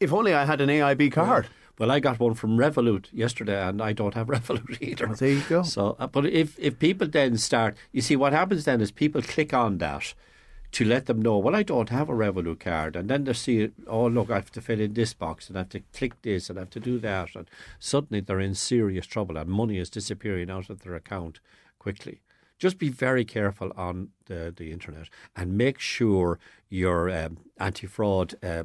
If 0.00 0.12
only 0.12 0.34
I 0.34 0.44
had 0.44 0.60
an 0.60 0.68
AIB 0.68 1.12
card. 1.12 1.44
Yeah. 1.44 1.50
Well, 1.78 1.90
I 1.90 1.98
got 1.98 2.20
one 2.20 2.34
from 2.34 2.58
Revolut 2.58 3.06
yesterday, 3.10 3.58
and 3.58 3.80
I 3.80 3.94
don't 3.94 4.12
have 4.12 4.26
Revolut 4.34 4.82
either. 4.82 5.06
Well, 5.06 5.16
there 5.16 5.30
you 5.30 5.42
go. 5.48 5.62
So, 5.62 5.96
uh, 5.98 6.06
but 6.08 6.26
if 6.26 6.58
if 6.58 6.78
people 6.78 7.08
then 7.08 7.38
start, 7.38 7.74
you 7.92 8.02
see, 8.02 8.16
what 8.16 8.34
happens 8.34 8.66
then 8.66 8.82
is 8.82 8.90
people 8.90 9.22
click 9.22 9.54
on 9.54 9.78
that 9.78 10.12
to 10.72 10.84
let 10.84 11.06
them 11.06 11.20
know, 11.20 11.36
well, 11.38 11.56
I 11.56 11.62
don't 11.62 11.88
have 11.88 12.08
a 12.08 12.12
Revolut 12.12 12.60
card. 12.60 12.94
And 12.94 13.08
then 13.08 13.24
they 13.24 13.32
see, 13.32 13.70
oh, 13.86 14.06
look, 14.06 14.30
I 14.30 14.36
have 14.36 14.52
to 14.52 14.60
fill 14.60 14.80
in 14.80 14.94
this 14.94 15.14
box 15.14 15.48
and 15.48 15.56
I 15.56 15.60
have 15.60 15.70
to 15.70 15.80
click 15.92 16.22
this 16.22 16.48
and 16.48 16.58
I 16.58 16.62
have 16.62 16.70
to 16.70 16.80
do 16.80 16.98
that. 17.00 17.34
And 17.34 17.48
suddenly 17.78 18.20
they're 18.20 18.40
in 18.40 18.54
serious 18.54 19.06
trouble 19.06 19.36
and 19.36 19.50
money 19.50 19.78
is 19.78 19.90
disappearing 19.90 20.50
out 20.50 20.70
of 20.70 20.82
their 20.82 20.94
account 20.94 21.40
quickly. 21.78 22.20
Just 22.58 22.78
be 22.78 22.88
very 22.88 23.24
careful 23.24 23.72
on 23.76 24.10
the, 24.26 24.52
the 24.54 24.70
internet 24.70 25.08
and 25.34 25.56
make 25.56 25.80
sure 25.80 26.38
your 26.68 27.10
um, 27.10 27.38
anti 27.58 27.86
fraud 27.86 28.34
uh, 28.42 28.64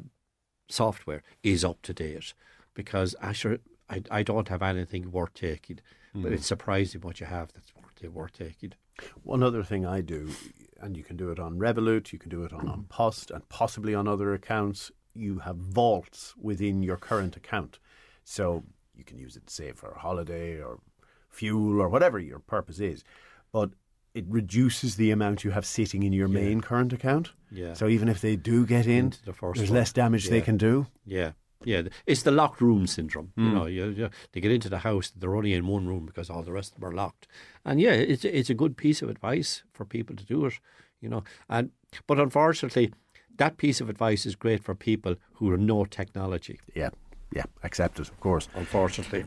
software 0.68 1.22
is 1.42 1.64
up 1.64 1.82
to 1.82 1.94
date. 1.94 2.34
Because 2.74 3.16
actually, 3.22 3.58
I, 3.88 4.02
I 4.10 4.22
don't 4.22 4.48
have 4.48 4.62
anything 4.62 5.10
worth 5.10 5.34
taking, 5.34 5.80
mm. 6.14 6.22
but 6.22 6.32
it's 6.32 6.46
surprising 6.46 7.00
what 7.00 7.20
you 7.20 7.26
have 7.26 7.52
that's 7.52 7.72
worth, 8.04 8.14
worth 8.14 8.32
taking. 8.32 8.72
One 9.22 9.42
other 9.42 9.62
thing 9.62 9.84
I 9.84 10.00
do 10.00 10.30
and 10.80 10.96
you 10.96 11.02
can 11.02 11.16
do 11.16 11.30
it 11.30 11.38
on 11.38 11.58
Revolut, 11.58 12.12
you 12.12 12.18
can 12.18 12.30
do 12.30 12.44
it 12.44 12.52
on, 12.52 12.60
mm-hmm. 12.60 12.70
on 12.70 12.84
Post, 12.88 13.30
and 13.30 13.48
possibly 13.48 13.94
on 13.94 14.08
other 14.08 14.34
accounts. 14.34 14.90
You 15.14 15.38
have 15.40 15.56
vaults 15.56 16.34
within 16.40 16.82
your 16.82 16.96
current 16.96 17.36
account. 17.36 17.78
So 18.24 18.64
you 18.94 19.04
can 19.04 19.18
use 19.18 19.36
it, 19.36 19.48
say, 19.48 19.72
for 19.72 19.90
a 19.90 19.98
holiday 19.98 20.60
or 20.60 20.80
fuel 21.30 21.80
or 21.80 21.88
whatever 21.88 22.18
your 22.18 22.38
purpose 22.38 22.80
is. 22.80 23.02
But 23.52 23.70
it 24.14 24.24
reduces 24.28 24.96
the 24.96 25.10
amount 25.10 25.44
you 25.44 25.50
have 25.52 25.64
sitting 25.64 26.02
in 26.02 26.12
your 26.12 26.28
yeah. 26.28 26.40
main 26.40 26.60
current 26.60 26.92
account. 26.92 27.32
Yeah. 27.50 27.74
So 27.74 27.88
even 27.88 28.08
if 28.08 28.20
they 28.20 28.36
do 28.36 28.66
get 28.66 28.86
in, 28.86 29.14
the 29.24 29.34
there's 29.54 29.70
one. 29.70 29.78
less 29.78 29.92
damage 29.92 30.26
yeah. 30.26 30.32
they 30.32 30.40
can 30.40 30.56
do. 30.56 30.86
Yeah. 31.04 31.32
Yeah, 31.64 31.82
it's 32.06 32.22
the 32.22 32.30
locked 32.30 32.60
room 32.60 32.86
syndrome. 32.86 33.32
Mm. 33.36 33.44
You 33.44 33.54
know, 33.54 33.66
you, 33.66 33.88
you, 33.88 34.10
they 34.32 34.40
get 34.40 34.52
into 34.52 34.68
the 34.68 34.78
house, 34.78 35.12
they're 35.16 35.34
only 35.34 35.54
in 35.54 35.66
one 35.66 35.86
room 35.86 36.06
because 36.06 36.30
all 36.30 36.42
the 36.42 36.52
rest 36.52 36.74
of 36.74 36.80
them 36.80 36.88
are 36.90 36.94
locked. 36.94 37.26
And 37.64 37.80
yeah, 37.80 37.92
it's 37.92 38.24
it's 38.24 38.50
a 38.50 38.54
good 38.54 38.76
piece 38.76 39.02
of 39.02 39.08
advice 39.08 39.62
for 39.72 39.84
people 39.84 40.16
to 40.16 40.24
do 40.24 40.46
it. 40.46 40.60
You 41.00 41.08
know, 41.08 41.24
and 41.48 41.70
but 42.06 42.18
unfortunately, 42.18 42.92
that 43.36 43.56
piece 43.56 43.80
of 43.80 43.88
advice 43.88 44.26
is 44.26 44.34
great 44.34 44.62
for 44.62 44.74
people 44.74 45.16
who 45.34 45.56
know 45.56 45.84
technology. 45.84 46.60
Yeah, 46.74 46.90
yeah, 47.34 47.44
accepted, 47.62 48.08
of 48.08 48.20
course. 48.20 48.48
Unfortunately, 48.54 49.24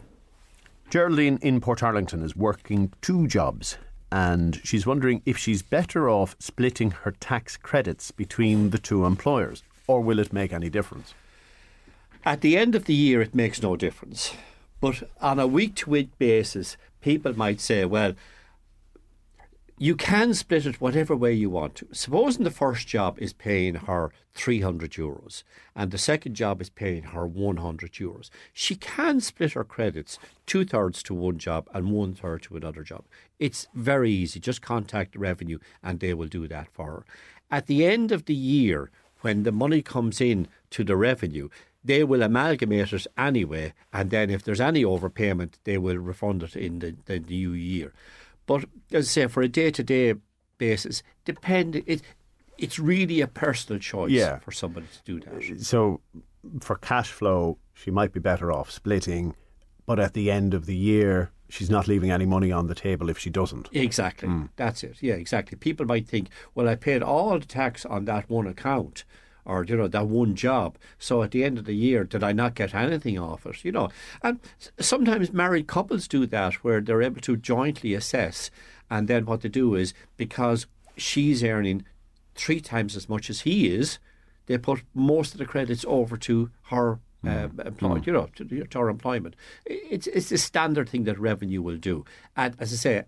Geraldine 0.89 1.39
in 1.41 1.61
Port 1.61 1.79
Portarlington 1.79 2.23
is 2.23 2.35
working 2.35 2.91
two 3.01 3.27
jobs 3.27 3.77
and 4.11 4.59
she's 4.63 4.85
wondering 4.85 5.21
if 5.25 5.37
she's 5.37 5.61
better 5.61 6.09
off 6.09 6.35
splitting 6.39 6.91
her 6.91 7.11
tax 7.11 7.57
credits 7.57 8.11
between 8.11 8.71
the 8.71 8.79
two 8.79 9.05
employers, 9.05 9.63
or 9.87 10.01
will 10.01 10.19
it 10.19 10.33
make 10.33 10.51
any 10.51 10.69
difference? 10.69 11.13
At 12.25 12.41
the 12.41 12.57
end 12.57 12.75
of 12.75 12.85
the 12.85 12.93
year, 12.93 13.21
it 13.21 13.33
makes 13.33 13.61
no 13.61 13.75
difference. 13.75 14.33
But 14.81 15.03
on 15.21 15.39
a 15.39 15.47
week 15.47 15.75
to 15.75 15.89
week 15.89 16.17
basis, 16.17 16.75
people 17.01 17.35
might 17.35 17.61
say, 17.61 17.85
well, 17.85 18.13
you 19.77 19.95
can 19.95 20.33
split 20.33 20.65
it 20.65 20.81
whatever 20.81 21.15
way 21.15 21.33
you 21.33 21.49
want 21.49 21.75
to. 21.75 21.87
Supposing 21.93 22.43
the 22.43 22.51
first 22.51 22.85
job 22.85 23.17
is 23.19 23.31
paying 23.31 23.75
her 23.75 24.11
300 24.33 24.91
euros 24.91 25.43
and 25.73 25.91
the 25.91 25.97
second 25.97 26.35
job 26.35 26.61
is 26.61 26.69
paying 26.69 27.03
her 27.03 27.25
100 27.25 27.93
euros. 27.93 28.29
She 28.51 28.75
can 28.75 29.21
split 29.21 29.53
her 29.53 29.63
credits 29.63 30.19
two 30.45 30.65
thirds 30.65 31.01
to 31.03 31.13
one 31.13 31.37
job 31.37 31.69
and 31.73 31.91
one 31.91 32.13
third 32.13 32.43
to 32.43 32.57
another 32.57 32.83
job. 32.83 33.05
It's 33.39 33.67
very 33.73 34.11
easy. 34.11 34.41
Just 34.41 34.61
contact 34.61 35.15
revenue 35.15 35.59
and 35.81 36.01
they 36.01 36.13
will 36.13 36.27
do 36.27 36.45
that 36.49 36.67
for 36.73 36.85
her. 36.85 37.05
At 37.49 37.67
the 37.67 37.85
end 37.85 38.11
of 38.11 38.25
the 38.25 38.35
year, 38.35 38.91
when 39.21 39.43
the 39.43 39.51
money 39.53 39.81
comes 39.81 40.19
in 40.19 40.47
to 40.71 40.83
the 40.83 40.97
revenue, 40.97 41.47
they 41.83 42.03
will 42.03 42.21
amalgamate 42.21 42.93
it 42.93 43.07
anyway, 43.17 43.73
and 43.93 44.09
then 44.09 44.29
if 44.29 44.43
there's 44.43 44.61
any 44.61 44.83
overpayment, 44.83 45.53
they 45.63 45.77
will 45.77 45.97
refund 45.97 46.43
it 46.43 46.55
in 46.55 46.79
the, 46.79 46.95
the 47.05 47.19
new 47.19 47.53
year. 47.53 47.93
But 48.45 48.65
as 48.91 49.07
I 49.07 49.09
say, 49.09 49.27
for 49.27 49.41
a 49.41 49.47
day 49.47 49.71
to 49.71 49.83
day 49.83 50.15
basis, 50.57 51.03
depend 51.23 51.77
it, 51.77 52.01
it's 52.57 52.79
really 52.79 53.21
a 53.21 53.27
personal 53.27 53.79
choice 53.79 54.11
yeah. 54.11 54.39
for 54.39 54.51
somebody 54.51 54.87
to 54.87 55.03
do 55.03 55.19
that. 55.21 55.61
So, 55.61 56.01
for 56.59 56.75
cash 56.75 57.11
flow, 57.11 57.57
she 57.73 57.91
might 57.91 58.11
be 58.11 58.19
better 58.19 58.51
off 58.51 58.69
splitting, 58.71 59.35
but 59.85 59.99
at 59.99 60.13
the 60.13 60.29
end 60.29 60.53
of 60.53 60.65
the 60.65 60.75
year, 60.75 61.31
she's 61.47 61.69
not 61.69 61.87
leaving 61.87 62.11
any 62.11 62.25
money 62.25 62.51
on 62.51 62.67
the 62.67 62.75
table 62.75 63.09
if 63.09 63.17
she 63.17 63.29
doesn't. 63.29 63.69
Exactly. 63.71 64.27
Mm. 64.29 64.49
That's 64.55 64.83
it. 64.83 64.97
Yeah, 65.01 65.15
exactly. 65.15 65.57
People 65.57 65.85
might 65.85 66.07
think, 66.07 66.27
well, 66.55 66.67
I 66.67 66.75
paid 66.75 67.01
all 67.01 67.39
the 67.39 67.45
tax 67.45 67.85
on 67.85 68.05
that 68.05 68.29
one 68.29 68.47
account 68.47 69.03
or 69.49 69.65
you 69.65 69.75
know 69.75 69.87
that 69.87 70.07
one 70.07 70.35
job. 70.35 70.77
So 70.99 71.23
at 71.23 71.31
the 71.31 71.43
end 71.43 71.57
of 71.57 71.65
the 71.65 71.75
year, 71.75 72.03
did 72.03 72.23
I 72.23 72.31
not 72.31 72.55
get 72.55 72.75
anything 72.75 73.17
off 73.17 73.45
it? 73.45 73.65
You 73.65 73.71
know, 73.71 73.89
and 74.21 74.39
sometimes 74.79 75.33
married 75.33 75.67
couples 75.67 76.07
do 76.07 76.25
that 76.27 76.53
where 76.63 76.79
they're 76.79 77.01
able 77.01 77.21
to 77.21 77.35
jointly 77.35 77.93
assess, 77.93 78.51
and 78.89 79.07
then 79.07 79.25
what 79.25 79.41
they 79.41 79.49
do 79.49 79.75
is 79.75 79.93
because 80.17 80.67
she's 80.95 81.43
earning 81.43 81.83
three 82.35 82.61
times 82.61 82.95
as 82.95 83.09
much 83.09 83.29
as 83.29 83.41
he 83.41 83.73
is, 83.73 83.99
they 84.45 84.57
put 84.57 84.83
most 84.93 85.33
of 85.33 85.39
the 85.39 85.45
credits 85.45 85.83
over 85.87 86.15
to 86.17 86.51
her 86.63 86.99
uh, 87.25 87.47
mm. 87.47 87.65
employed, 87.65 88.03
mm. 88.03 88.07
you 88.07 88.13
know, 88.13 88.29
to, 88.35 88.65
to, 88.65 88.87
employment. 88.87 89.35
It's 89.65 90.07
it's 90.07 90.31
a 90.31 90.37
standard 90.37 90.89
thing 90.89 91.03
that 91.05 91.19
revenue 91.19 91.61
will 91.61 91.77
do, 91.77 92.05
and 92.37 92.55
as 92.59 92.71
I 92.71 92.75
say, 92.75 93.03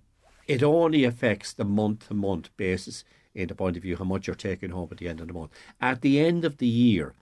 it 0.47 0.63
only 0.63 1.03
affects 1.03 1.53
the 1.53 1.65
month 1.65 2.07
to 2.07 2.15
month 2.15 2.49
basis 2.57 3.03
in 3.33 3.47
the 3.47 3.55
point 3.55 3.77
of 3.77 3.83
view 3.83 3.97
how 3.97 4.03
much 4.03 4.27
you're 4.27 4.35
taking 4.35 4.71
home 4.71 4.89
at 4.91 4.97
the 4.97 5.07
end 5.07 5.19
of 5.19 5.27
the 5.27 5.33
month. 5.33 5.51
At 5.79 6.01
the 6.01 6.19
end 6.19 6.45
of 6.45 6.57
the 6.57 6.67
year, 6.67 7.13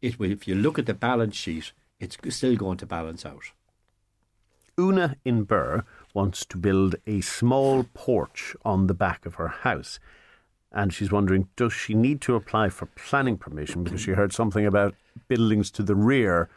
it 0.00 0.18
will, 0.18 0.30
if 0.30 0.48
you 0.48 0.54
look 0.54 0.78
at 0.78 0.86
the 0.86 0.94
balance 0.94 1.36
sheet, 1.36 1.72
it's 1.98 2.16
still 2.34 2.56
going 2.56 2.78
to 2.78 2.86
balance 2.86 3.26
out. 3.26 3.52
Una 4.78 5.16
in 5.24 5.44
Birr 5.44 5.84
wants 6.14 6.44
to 6.46 6.56
build 6.56 6.96
a 7.06 7.20
small 7.20 7.84
porch 7.94 8.56
on 8.64 8.86
the 8.86 8.94
back 8.94 9.26
of 9.26 9.34
her 9.34 9.48
house. 9.48 10.00
and 10.72 10.94
she's 10.94 11.10
wondering 11.10 11.48
does 11.56 11.72
she 11.72 11.94
need 11.94 12.20
to 12.20 12.36
apply 12.36 12.68
for 12.68 12.86
planning 12.86 13.36
permission 13.36 13.82
because 13.82 14.00
she 14.00 14.12
heard 14.12 14.32
something 14.32 14.64
about 14.64 14.94
buildings 15.28 15.70
to 15.70 15.82
the 15.82 15.94
rear 15.96 16.48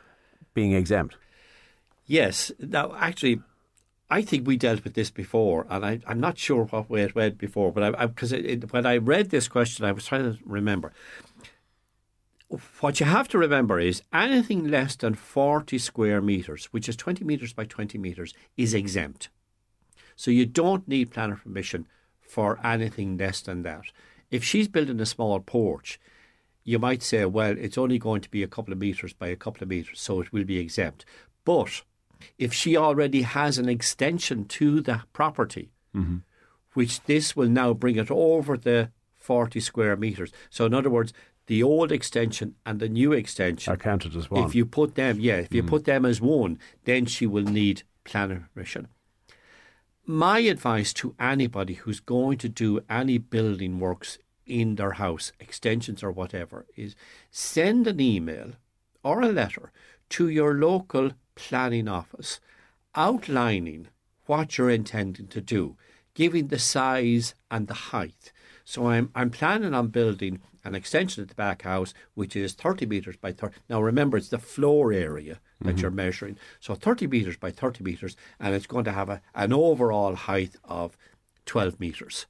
being 0.53 0.73
exempt? 0.73 1.17
Yes. 2.05 2.51
Now, 2.59 2.93
actually, 2.95 3.41
I 4.13 4.21
think 4.21 4.45
we 4.45 4.57
dealt 4.57 4.83
with 4.83 4.93
this 4.93 5.09
before, 5.09 5.65
and 5.71 5.83
I, 5.83 5.99
am 6.05 6.19
not 6.19 6.37
sure 6.37 6.65
what 6.65 6.87
way 6.87 7.01
it 7.01 7.15
went 7.15 7.39
before, 7.39 7.71
but 7.71 7.99
because 7.99 8.31
when 8.69 8.85
I 8.85 8.97
read 8.97 9.31
this 9.31 9.47
question, 9.47 9.85
I 9.85 9.91
was 9.91 10.05
trying 10.05 10.31
to 10.31 10.37
remember. 10.45 10.93
What 12.79 12.99
you 12.99 13.07
have 13.07 13.27
to 13.29 13.39
remember 13.39 13.79
is 13.79 14.03
anything 14.13 14.67
less 14.67 14.95
than 14.95 15.15
40 15.15 15.79
square 15.79 16.21
metres, 16.21 16.65
which 16.65 16.87
is 16.87 16.95
20 16.95 17.25
metres 17.25 17.53
by 17.53 17.65
20 17.65 17.97
metres, 17.97 18.35
is 18.55 18.75
exempt. 18.75 19.29
So 20.15 20.29
you 20.29 20.45
don't 20.45 20.87
need 20.87 21.09
planning 21.09 21.37
permission 21.37 21.87
for 22.21 22.59
anything 22.63 23.17
less 23.17 23.41
than 23.41 23.63
that. 23.63 23.85
If 24.29 24.43
she's 24.43 24.67
building 24.67 24.99
a 24.99 25.07
small 25.07 25.39
porch, 25.39 25.99
you 26.63 26.77
might 26.77 27.01
say, 27.01 27.25
well, 27.25 27.57
it's 27.57 27.79
only 27.79 27.97
going 27.97 28.21
to 28.21 28.29
be 28.29 28.43
a 28.43 28.47
couple 28.47 28.73
of 28.73 28.79
metres 28.79 29.13
by 29.13 29.29
a 29.29 29.35
couple 29.35 29.63
of 29.63 29.69
metres, 29.69 29.99
so 29.99 30.21
it 30.21 30.31
will 30.31 30.43
be 30.43 30.59
exempt. 30.59 31.03
But 31.45 31.81
if 32.37 32.53
she 32.53 32.75
already 32.77 33.21
has 33.21 33.57
an 33.57 33.69
extension 33.69 34.45
to 34.45 34.81
the 34.81 35.01
property, 35.13 35.71
mm-hmm. 35.95 36.17
which 36.73 37.03
this 37.03 37.35
will 37.35 37.49
now 37.49 37.73
bring 37.73 37.97
it 37.97 38.11
over 38.11 38.57
the 38.57 38.91
40 39.15 39.59
square 39.59 39.95
metres. 39.95 40.31
So, 40.49 40.65
in 40.65 40.73
other 40.73 40.89
words, 40.89 41.13
the 41.47 41.63
old 41.63 41.91
extension 41.91 42.55
and 42.65 42.79
the 42.79 42.89
new 42.89 43.11
extension 43.11 43.73
are 43.73 43.77
counted 43.77 44.15
as 44.15 44.29
one. 44.29 44.45
If 44.45 44.55
you 44.55 44.65
put 44.65 44.95
them, 44.95 45.19
yeah, 45.19 45.37
if 45.37 45.53
you 45.53 45.63
Mm. 45.63 45.67
put 45.67 45.85
them 45.85 46.05
as 46.05 46.21
one, 46.21 46.57
then 46.85 47.05
she 47.05 47.25
will 47.25 47.43
need 47.43 47.83
planning 48.03 48.45
permission. 48.53 48.87
My 50.05 50.39
advice 50.39 50.93
to 50.95 51.15
anybody 51.19 51.75
who's 51.75 52.01
going 52.01 52.37
to 52.39 52.49
do 52.49 52.81
any 52.89 53.17
building 53.17 53.79
works 53.79 54.17
in 54.45 54.75
their 54.75 54.91
house, 54.93 55.31
extensions 55.39 56.03
or 56.03 56.11
whatever, 56.11 56.65
is 56.75 56.95
send 57.31 57.87
an 57.87 58.01
email 58.01 58.53
or 59.03 59.21
a 59.21 59.31
letter 59.31 59.71
to 60.09 60.27
your 60.27 60.55
local 60.55 61.11
planning 61.35 61.87
office 61.87 62.39
outlining 62.95 63.87
what 64.25 64.57
you're 64.57 64.69
intending 64.69 65.27
to 65.27 65.41
do, 65.41 65.75
giving 66.13 66.47
the 66.47 66.59
size 66.59 67.33
and 67.49 67.67
the 67.67 67.73
height. 67.73 68.31
So 68.63 68.87
I'm 68.87 69.09
I'm 69.15 69.29
planning 69.29 69.73
on 69.73 69.87
building 69.87 70.41
an 70.63 70.75
extension 70.75 71.21
at 71.23 71.27
the 71.29 71.35
back 71.35 71.63
house 71.63 71.93
which 72.13 72.35
is 72.35 72.53
30 72.53 72.85
metres 72.85 73.17
by 73.17 73.31
30. 73.33 73.55
Now 73.69 73.81
remember 73.81 74.17
it's 74.17 74.29
the 74.29 74.37
floor 74.37 74.93
area 74.93 75.39
that 75.61 75.75
Mhm. 75.75 75.81
you're 75.81 75.91
measuring. 75.91 76.37
So 76.59 76.75
30 76.75 77.07
metres 77.07 77.35
by 77.37 77.51
30 77.51 77.83
metres 77.83 78.15
and 78.39 78.55
it's 78.55 78.67
going 78.67 78.85
to 78.85 78.91
have 78.93 79.09
a, 79.09 79.21
an 79.35 79.51
overall 79.51 80.15
height 80.15 80.55
of 80.63 80.97
12 81.45 81.79
metres. 81.79 82.25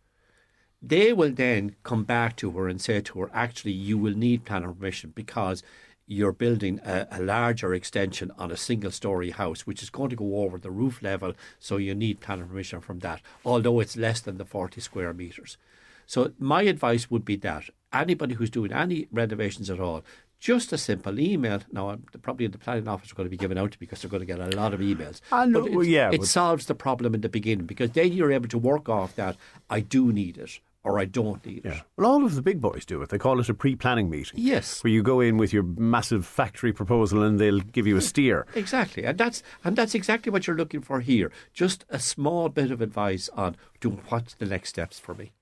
They 0.81 1.13
will 1.13 1.31
then 1.31 1.75
come 1.83 2.03
back 2.03 2.35
to 2.37 2.51
her 2.51 2.67
and 2.67 2.81
say 2.81 2.99
to 3.01 3.19
her, 3.19 3.29
actually, 3.33 3.71
you 3.71 3.97
will 3.97 4.15
need 4.17 4.43
planning 4.43 4.73
permission 4.73 5.11
because 5.15 5.63
you're 6.05 6.33
building 6.33 6.79
a, 6.85 7.07
a 7.11 7.21
larger 7.21 7.73
extension 7.73 8.31
on 8.37 8.51
a 8.51 8.57
single 8.57 8.91
story 8.91 9.31
house, 9.31 9.65
which 9.65 9.81
is 9.81 9.89
going 9.89 10.09
to 10.09 10.15
go 10.15 10.37
over 10.43 10.57
the 10.57 10.71
roof 10.71 11.01
level. 11.01 11.33
So 11.59 11.77
you 11.77 11.95
need 11.95 12.19
planning 12.19 12.47
permission 12.47 12.81
from 12.81 12.99
that, 12.99 13.21
although 13.45 13.79
it's 13.79 13.97
less 13.97 14.19
than 14.19 14.37
the 14.37 14.45
40 14.45 14.81
square 14.81 15.13
metres. 15.13 15.57
So 16.05 16.33
my 16.37 16.63
advice 16.63 17.09
would 17.09 17.23
be 17.23 17.37
that 17.37 17.65
anybody 17.93 18.35
who's 18.35 18.49
doing 18.49 18.73
any 18.73 19.07
renovations 19.11 19.69
at 19.69 19.79
all, 19.79 20.03
just 20.39 20.73
a 20.73 20.77
simple 20.77 21.17
email. 21.21 21.61
Now, 21.71 21.89
I'm- 21.91 22.03
probably 22.21 22.47
the 22.47 22.57
planning 22.57 22.87
office 22.87 23.11
are 23.11 23.15
going 23.15 23.27
to 23.27 23.29
be 23.31 23.37
given 23.37 23.57
out 23.57 23.77
because 23.79 24.01
they're 24.01 24.11
going 24.11 24.19
to 24.19 24.25
get 24.25 24.39
a 24.41 24.55
lot 24.57 24.73
of 24.73 24.81
emails. 24.81 25.21
I 25.31 25.45
know, 25.45 25.61
But 25.61 25.71
it, 25.71 25.87
yeah, 25.87 26.11
it 26.11 26.25
solves 26.25 26.65
the 26.65 26.75
problem 26.75 27.15
in 27.15 27.21
the 27.21 27.29
beginning 27.29 27.65
because 27.65 27.91
then 27.91 28.11
you're 28.11 28.33
able 28.33 28.49
to 28.49 28.57
work 28.57 28.89
off 28.89 29.15
that 29.15 29.37
I 29.69 29.79
do 29.79 30.11
need 30.11 30.37
it 30.37 30.59
or 30.83 30.99
I 30.99 31.05
don't 31.05 31.45
need 31.45 31.65
it. 31.65 31.81
Well, 31.95 32.11
all 32.11 32.25
of 32.25 32.35
the 32.35 32.41
big 32.41 32.59
boys 32.59 32.85
do 32.85 33.01
it. 33.01 33.09
They 33.09 33.17
call 33.17 33.39
it 33.39 33.49
a 33.49 33.53
pre-planning 33.53 34.09
meeting. 34.09 34.33
Yes. 34.35 34.83
Where 34.83 34.91
you 34.91 35.01
go 35.01 35.21
in 35.21 35.37
with 35.37 35.53
your 35.53 35.63
massive 35.63 36.25
factory 36.25 36.73
proposal 36.73 37.23
and 37.23 37.39
they'll 37.39 37.59
give 37.59 37.87
you 37.87 37.97
a 37.97 38.01
steer. 38.01 38.45
Exactly, 38.63 39.03
and 39.03 39.17
that's 39.17 39.43
and 39.63 39.75
that's 39.75 39.93
exactly 39.93 40.31
what 40.31 40.47
you're 40.47 40.55
looking 40.55 40.81
for 40.81 41.01
here. 41.01 41.31
Just 41.53 41.85
a 41.89 41.99
small 41.99 42.47
bit 42.49 42.71
of 42.71 42.81
advice 42.81 43.29
on 43.33 43.57
doing 43.81 43.99
what's 44.07 44.35
the 44.35 44.45
next 44.45 44.69
steps 44.69 44.99
for 44.99 45.13
me. 45.13 45.33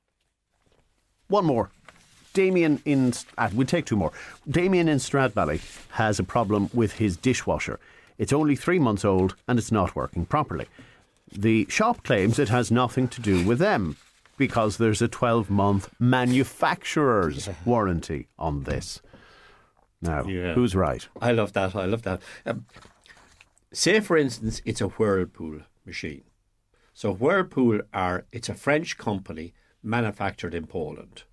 One 1.27 1.45
more. 1.45 1.69
Damien 2.33 2.81
in 2.83 3.13
uh, 3.37 3.49
we'll 3.53 3.67
take 3.67 3.85
two 3.85 3.95
more. 3.95 4.11
Damien 4.49 4.87
in 4.87 4.97
Stradbally 4.97 5.61
has 5.91 6.19
a 6.19 6.23
problem 6.23 6.69
with 6.73 6.93
his 6.93 7.15
dishwasher. 7.15 7.79
It's 8.17 8.33
only 8.33 8.55
three 8.55 8.79
months 8.79 9.05
old 9.05 9.35
and 9.47 9.59
it's 9.59 9.71
not 9.71 9.95
working 9.95 10.25
properly. 10.25 10.67
The 11.31 11.67
shop 11.69 12.03
claims 12.03 12.39
it 12.39 12.49
has 12.49 12.71
nothing 12.71 13.07
to 13.09 13.21
do 13.21 13.45
with 13.45 13.59
them 13.59 13.97
because 14.41 14.77
there's 14.77 15.03
a 15.03 15.07
12 15.07 15.51
month 15.51 15.89
manufacturer's 15.99 17.47
warranty 17.63 18.27
on 18.39 18.63
this. 18.63 18.99
Now, 20.01 20.23
Yeah. 20.25 20.55
who's 20.55 20.75
right? 20.75 21.07
I 21.21 21.31
love 21.31 21.53
that. 21.53 21.75
I 21.75 21.85
love 21.85 22.01
that. 22.01 22.21
Um, 22.43 22.65
say, 23.71 23.99
for 23.99 24.17
instance, 24.17 24.59
it's 24.65 24.81
a 24.81 24.87
Whirlpool 24.87 25.59
machine. 25.85 26.23
So 26.93 27.13
Whirlpool 27.13 27.81
are 27.93 28.25
it's 28.31 28.49
a 28.49 28.55
French 28.55 28.97
company 28.97 29.53
manufactured 29.83 30.55
in 30.55 30.65
Poland. 30.65 31.23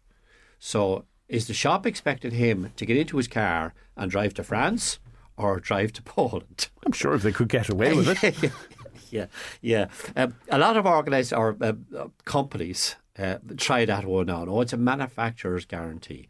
So 0.58 1.06
is 1.28 1.46
the 1.46 1.54
shop 1.54 1.86
expected 1.86 2.32
him 2.34 2.72
to 2.76 2.84
get 2.84 2.96
into 2.98 3.16
his 3.16 3.28
car 3.28 3.72
and 3.96 4.10
drive 4.10 4.34
to 4.34 4.44
France 4.44 4.98
or 5.38 5.60
drive 5.60 5.92
to 5.94 6.02
Poland? 6.18 6.68
I'm 6.84 6.92
sure 6.92 7.14
if 7.14 7.22
they 7.22 7.32
could 7.32 7.48
get 7.48 7.70
away 7.70 7.94
with 7.94 8.22
it. 8.22 8.52
yeah, 9.10 9.26
yeah. 9.60 9.86
Um, 10.16 10.34
a 10.48 10.58
lot 10.58 10.76
of 10.76 10.86
organised 10.86 11.32
or 11.32 11.56
uh, 11.60 11.72
uh, 11.96 12.08
companies 12.24 12.96
uh, 13.18 13.38
try 13.56 13.84
that 13.84 14.04
one 14.04 14.30
on. 14.30 14.48
Oh, 14.48 14.60
it's 14.60 14.72
a 14.72 14.76
manufacturer's 14.76 15.64
guarantee. 15.64 16.28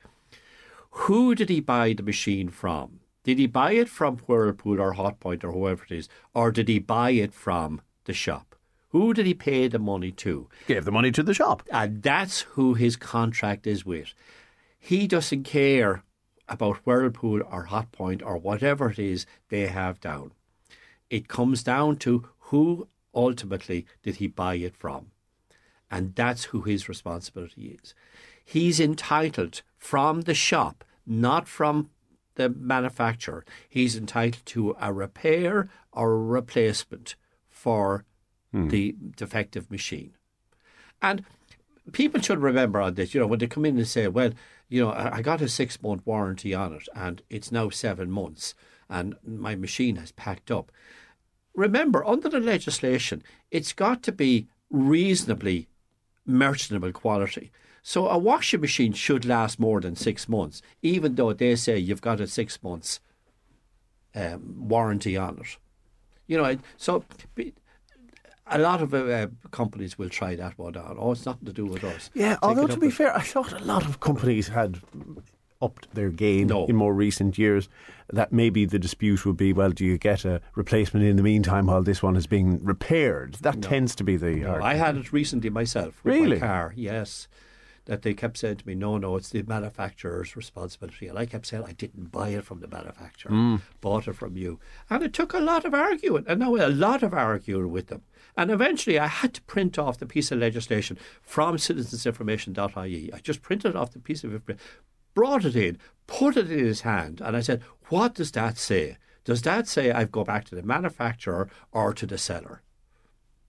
Who 0.91 1.35
did 1.35 1.49
he 1.49 1.61
buy 1.61 1.93
the 1.93 2.03
machine 2.03 2.49
from? 2.49 3.01
Did 3.25 3.39
he 3.39 3.47
buy 3.47 3.73
it 3.73 3.89
from 3.89 4.19
Whirlpool 4.19 4.81
or 4.81 4.95
Hotpoint 4.95 5.45
or 5.45 5.53
whoever 5.53 5.85
it 5.85 5.93
is, 5.93 6.09
or 6.35 6.51
did 6.51 6.69
he 6.69 6.79
buy 6.79 7.11
it 7.11 7.35
from 7.35 7.83
the 8.05 8.15
shop? 8.15 8.57
Who 8.91 9.13
did 9.13 9.27
he 9.27 9.35
pay 9.35 9.69
the 9.69 9.79
money 9.79 10.11
to? 10.13 10.49
Gave 10.67 10.87
the 10.87 10.91
money 10.91 11.11
to 11.13 11.23
the 11.23 11.35
shop. 11.35 11.63
And 11.71 12.03
that's 12.03 12.41
who 12.41 12.75
his 12.75 12.97
contract 12.97 13.67
is 13.67 13.85
with. 13.85 14.15
He 14.79 15.07
doesn't 15.07 15.45
care 15.45 16.05
about 16.49 16.87
Whirlpool 16.87 17.43
or 17.51 17.67
Hotpoint 17.67 18.23
or 18.25 18.39
whatever 18.39 18.91
it 18.91 18.99
is 18.99 19.27
they 19.51 19.67
have 19.67 20.01
down. 20.01 20.33
It 21.11 21.29
comes 21.29 21.63
down 21.63 21.97
to 21.97 22.29
who 22.49 22.89
ultimately 23.15 23.87
did 24.03 24.17
he 24.17 24.27
buy 24.27 24.55
it 24.55 24.77
from. 24.77 25.11
And 25.91 26.15
that's 26.15 26.45
who 26.45 26.63
his 26.63 26.89
responsibility 26.89 27.79
is. 27.83 27.95
He's 28.45 28.79
entitled 28.79 29.63
from 29.77 30.23
the 30.23 30.35
shop, 30.35 30.85
not 31.07 31.49
from 31.49 31.91
the 32.35 32.49
manufacturer. 32.49 33.45
He's 33.69 33.97
entitled 33.97 34.45
to 34.47 34.77
a 34.81 34.93
repair 34.93 35.69
or 35.93 36.13
a 36.13 36.19
replacement 36.19 37.17
for 37.49 38.05
hmm. 38.53 38.69
the 38.69 38.95
defective 39.17 39.71
machine. 39.71 40.13
And 41.03 41.25
people 41.93 42.21
should 42.21 42.41
remember 42.41 42.81
on 42.81 42.95
this, 42.95 43.15
you 43.15 43.21
know, 43.21 43.27
when 43.27 43.39
they 43.39 43.47
come 43.47 43.65
in 43.65 43.77
and 43.77 43.89
say, 43.89 44.09
well, 44.09 44.33
you 44.69 44.85
know, 44.85 44.91
I 44.91 45.17
I 45.17 45.23
got 45.23 45.41
a 45.41 45.49
six 45.49 45.83
month 45.83 46.03
warranty 46.07 46.55
on 46.55 46.75
it 46.75 46.89
and 46.95 47.23
it's 47.31 47.53
now 47.53 47.71
seven 47.71 48.11
months 48.11 48.55
and 48.89 49.17
my 49.25 49.55
machine 49.55 49.97
has 49.97 50.13
packed 50.13 50.51
up. 50.51 50.73
Remember, 51.59 52.07
under 52.07 52.29
the 52.29 52.39
legislation, 52.39 53.21
it's 53.51 53.73
got 53.73 54.05
to 54.05 54.13
be 54.13 54.47
reasonably 54.71 55.67
merchantable 56.25 56.93
quality. 56.93 57.51
So 57.83 58.07
a 58.09 58.17
washing 58.17 58.61
machine 58.61 58.93
should 58.93 59.25
last 59.25 59.59
more 59.59 59.81
than 59.81 59.97
six 59.97 60.29
months, 60.29 60.63
even 60.83 61.17
though 61.17 61.33
they 61.33 61.57
say 61.57 61.77
you've 61.77 62.01
got 62.01 62.21
a 62.21 62.29
six 62.29 62.63
months 62.63 63.01
um, 64.15 64.69
warranty 64.69 65.17
on 65.17 65.41
it. 65.41 65.57
You 66.29 66.39
know, 66.41 66.59
so 66.77 67.05
a 68.47 68.59
lot 68.59 68.81
of 68.81 68.95
uh, 68.95 69.27
companies 69.51 69.99
will 69.99 70.11
try 70.11 70.37
that 70.37 70.57
one 70.59 70.77
out. 70.77 70.97
Oh, 70.97 71.11
it's 71.11 71.27
nothing 71.27 71.47
to 71.47 71.53
do 71.53 71.67
with 71.67 71.83
us. 71.83 72.09
Yeah, 72.15 72.35
Take 72.35 72.45
although 72.45 72.69
to 72.69 72.79
be 72.79 72.91
fair, 72.91 73.17
I 73.17 73.23
thought 73.23 73.53
a 73.53 73.65
lot 73.65 73.85
of 73.85 73.99
companies 73.99 74.47
had 74.47 74.81
upped 75.61 75.93
their 75.95 76.11
game 76.11 76.49
No. 76.49 76.67
in 76.67 76.77
more 76.77 76.95
recent 76.95 77.37
years. 77.39 77.69
That 78.11 78.33
maybe 78.33 78.65
the 78.65 78.79
dispute 78.79 79.27
would 79.27 79.37
be, 79.37 79.53
well, 79.53 79.71
do 79.71 79.85
you 79.85 79.99
get 79.99 80.25
a 80.25 80.41
replacement 80.55 81.05
in 81.05 81.17
the 81.17 81.23
meantime 81.23 81.67
while 81.67 81.83
this 81.83 82.03
one 82.03 82.17
is 82.17 82.27
being 82.27 82.65
repaired? 82.65 83.35
That 83.43 83.57
No. 83.57 83.61
tends 83.69 83.95
to 83.97 84.05
be 84.05 84.17
the 84.17 84.37
No, 84.37 84.49
argument. 84.51 84.63
I 84.65 84.75
had 84.75 84.97
it 84.97 85.13
recently 85.13 85.51
myself 85.51 86.03
with 86.05 86.15
Really? 86.15 86.39
my 86.39 86.47
car. 86.47 86.73
Yes, 86.77 87.29
that 87.87 88.03
they 88.03 88.15
kept 88.15 88.37
saying 88.39 88.57
to 88.57 88.67
me, 88.67 88.75
"No, 88.75 88.99
no, 88.99 89.17
it's 89.17 89.31
the 89.31 89.43
manufacturer's 89.43 90.37
responsibility." 90.37 91.07
And 91.09 91.19
I 91.19 91.27
kept 91.27 91.47
saying, 91.47 91.65
"I 91.67 91.73
didn't 91.73 92.13
buy 92.13 92.29
it 92.31 92.45
from 92.45 92.61
the 92.61 92.69
manufacturer, 92.69 93.33
Mm. 93.33 93.61
bought 93.81 94.07
it 94.09 94.15
from 94.15 94.37
you." 94.37 94.61
And 94.89 95.03
it 95.03 95.13
took 95.13 95.33
a 95.35 95.39
lot 95.41 95.65
of 95.65 95.75
arguing, 95.75 96.25
and 96.29 96.41
now 96.41 96.55
a 96.57 96.69
lot 96.69 97.03
of 97.03 97.13
arguing 97.13 97.71
with 97.71 97.89
them. 97.89 98.03
And 98.37 98.51
eventually, 98.51 98.99
I 98.99 99.07
had 99.09 99.35
to 99.35 99.43
print 99.43 99.79
off 99.79 99.99
the 99.99 100.07
piece 100.07 100.31
of 100.31 100.39
legislation 100.39 100.97
from 101.23 101.57
citizensinformation.ie. 101.57 103.13
I 103.13 103.19
just 103.19 103.43
printed 103.43 103.75
off 103.77 103.91
the 103.93 103.99
piece 103.99 104.23
of 104.25 104.33
information, 104.33 104.63
brought 105.19 105.45
it 105.45 105.57
in, 105.57 105.77
put 106.07 106.37
it 106.37 106.49
in 106.49 106.61
his 106.61 106.83
hand, 106.83 107.21
and 107.21 107.37
I 107.37 107.41
said, 107.41 107.61
"What 107.89 108.15
does 108.15 108.31
that 108.33 108.57
say?" 108.57 108.99
Does 109.25 109.43
that 109.43 109.67
say 109.67 109.91
I've 109.91 110.13
go 110.13 110.23
back 110.23 110.45
to 110.45 110.55
the 110.55 110.63
manufacturer 110.63 111.51
or 111.73 111.93
to 111.93 112.07
the 112.07 112.17
seller? 112.17 112.63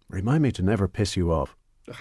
Remind 0.10 0.41
me 0.41 0.52
to 0.54 0.64
never 0.64 0.88
piss 0.88 1.16
you 1.16 1.32
off. 1.32 1.56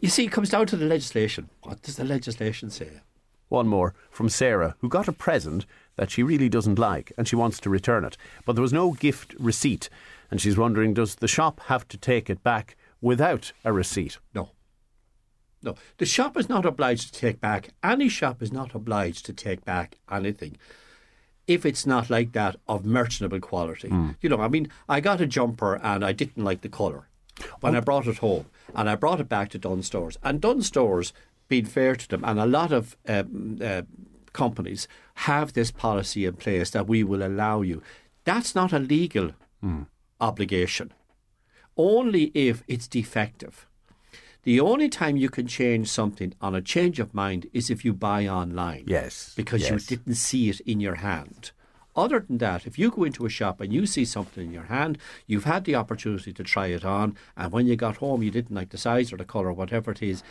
You 0.00 0.08
see, 0.08 0.24
it 0.24 0.32
comes 0.32 0.50
down 0.50 0.66
to 0.66 0.76
the 0.76 0.84
legislation. 0.84 1.48
What 1.62 1.80
does 1.82 1.94
the 1.94 2.04
legislation 2.04 2.70
say? 2.70 3.02
One 3.48 3.68
more 3.68 3.94
from 4.10 4.28
Sarah, 4.28 4.74
who 4.80 4.88
got 4.88 5.06
a 5.06 5.12
present 5.12 5.64
that 5.94 6.10
she 6.10 6.24
really 6.24 6.48
doesn't 6.48 6.76
like 6.78 7.12
and 7.16 7.28
she 7.28 7.36
wants 7.36 7.60
to 7.60 7.70
return 7.70 8.04
it. 8.04 8.16
But 8.44 8.54
there 8.54 8.62
was 8.62 8.72
no 8.72 8.90
gift 8.94 9.32
receipt. 9.38 9.88
And 10.28 10.40
she's 10.40 10.58
wondering 10.58 10.92
does 10.92 11.14
the 11.14 11.28
shop 11.28 11.60
have 11.66 11.86
to 11.86 11.96
take 11.96 12.28
it 12.28 12.42
back 12.42 12.76
without 13.00 13.52
a 13.64 13.72
receipt? 13.72 14.18
No. 14.34 14.50
No. 15.62 15.74
The 15.98 16.06
shop 16.06 16.36
is 16.36 16.48
not 16.48 16.64
obliged 16.64 17.12
to 17.12 17.20
take 17.20 17.40
back, 17.40 17.70
any 17.82 18.08
shop 18.08 18.42
is 18.42 18.52
not 18.52 18.74
obliged 18.74 19.26
to 19.26 19.32
take 19.32 19.64
back 19.64 19.96
anything 20.10 20.56
if 21.46 21.66
it's 21.66 21.84
not 21.84 22.08
like 22.08 22.32
that 22.32 22.56
of 22.68 22.84
merchantable 22.84 23.40
quality. 23.40 23.88
Hmm. 23.88 24.10
You 24.20 24.28
know, 24.28 24.40
I 24.40 24.48
mean, 24.48 24.68
I 24.88 25.00
got 25.00 25.20
a 25.20 25.26
jumper 25.26 25.80
and 25.82 26.04
I 26.04 26.12
didn't 26.12 26.44
like 26.44 26.60
the 26.60 26.68
colour 26.68 27.08
when 27.60 27.74
I 27.74 27.80
brought 27.80 28.06
it 28.06 28.18
home 28.18 28.46
and 28.74 28.88
I 28.88 28.94
brought 28.94 29.20
it 29.20 29.28
back 29.28 29.48
to 29.50 29.58
Dunnes 29.58 29.86
Stores. 29.86 30.16
And 30.22 30.40
Dunnes 30.40 30.66
Stores, 30.66 31.12
being 31.48 31.64
fair 31.64 31.96
to 31.96 32.08
them, 32.08 32.24
and 32.24 32.38
a 32.38 32.46
lot 32.46 32.72
of 32.72 32.96
um, 33.08 33.58
uh, 33.62 33.82
companies 34.32 34.86
have 35.14 35.52
this 35.52 35.70
policy 35.70 36.24
in 36.24 36.34
place 36.34 36.70
that 36.70 36.86
we 36.86 37.02
will 37.02 37.22
allow 37.22 37.62
you. 37.62 37.82
That's 38.24 38.54
not 38.54 38.72
a 38.72 38.78
legal 38.78 39.32
obligation, 40.20 40.92
only 41.76 42.30
if 42.34 42.62
it's 42.68 42.86
defective. 42.86 43.66
The 44.42 44.60
only 44.60 44.88
time 44.88 45.16
you 45.16 45.28
can 45.28 45.46
change 45.46 45.88
something 45.88 46.34
on 46.40 46.54
a 46.54 46.62
change 46.62 46.98
of 46.98 47.12
mind 47.12 47.46
is 47.52 47.68
if 47.68 47.84
you 47.84 47.92
buy 47.92 48.26
online. 48.26 48.84
Yes. 48.86 49.34
Because 49.36 49.68
you 49.68 49.78
didn't 49.78 50.14
see 50.14 50.48
it 50.48 50.60
in 50.60 50.80
your 50.80 50.96
hand. 50.96 51.52
Other 51.94 52.20
than 52.20 52.38
that, 52.38 52.66
if 52.66 52.78
you 52.78 52.90
go 52.90 53.04
into 53.04 53.26
a 53.26 53.30
shop 53.30 53.60
and 53.60 53.72
you 53.72 53.84
see 53.84 54.04
something 54.04 54.46
in 54.46 54.52
your 54.52 54.64
hand, 54.64 54.96
you've 55.26 55.44
had 55.44 55.64
the 55.64 55.74
opportunity 55.74 56.32
to 56.32 56.44
try 56.44 56.68
it 56.68 56.84
on, 56.84 57.16
and 57.36 57.52
when 57.52 57.66
you 57.66 57.76
got 57.76 57.96
home 57.96 58.22
you 58.22 58.30
didn't 58.30 58.54
like 58.54 58.70
the 58.70 58.78
size 58.78 59.12
or 59.12 59.16
the 59.16 59.24
colour, 59.24 59.48
or 59.48 59.52
whatever 59.52 59.90
it 59.90 60.02
is, 60.02 60.22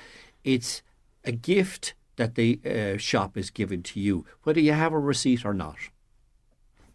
it's 0.44 0.82
a 1.26 1.32
gift 1.32 1.94
that 2.16 2.36
the 2.36 2.60
uh, 2.66 2.98
shop 2.98 3.38
is 3.38 3.50
giving 3.50 3.84
to 3.84 4.00
you, 4.00 4.26
whether 4.44 4.60
you 4.60 4.72
have 4.72 4.94
a 4.94 5.00
receipt 5.00 5.46
or 5.46 5.54
not. 5.54 5.78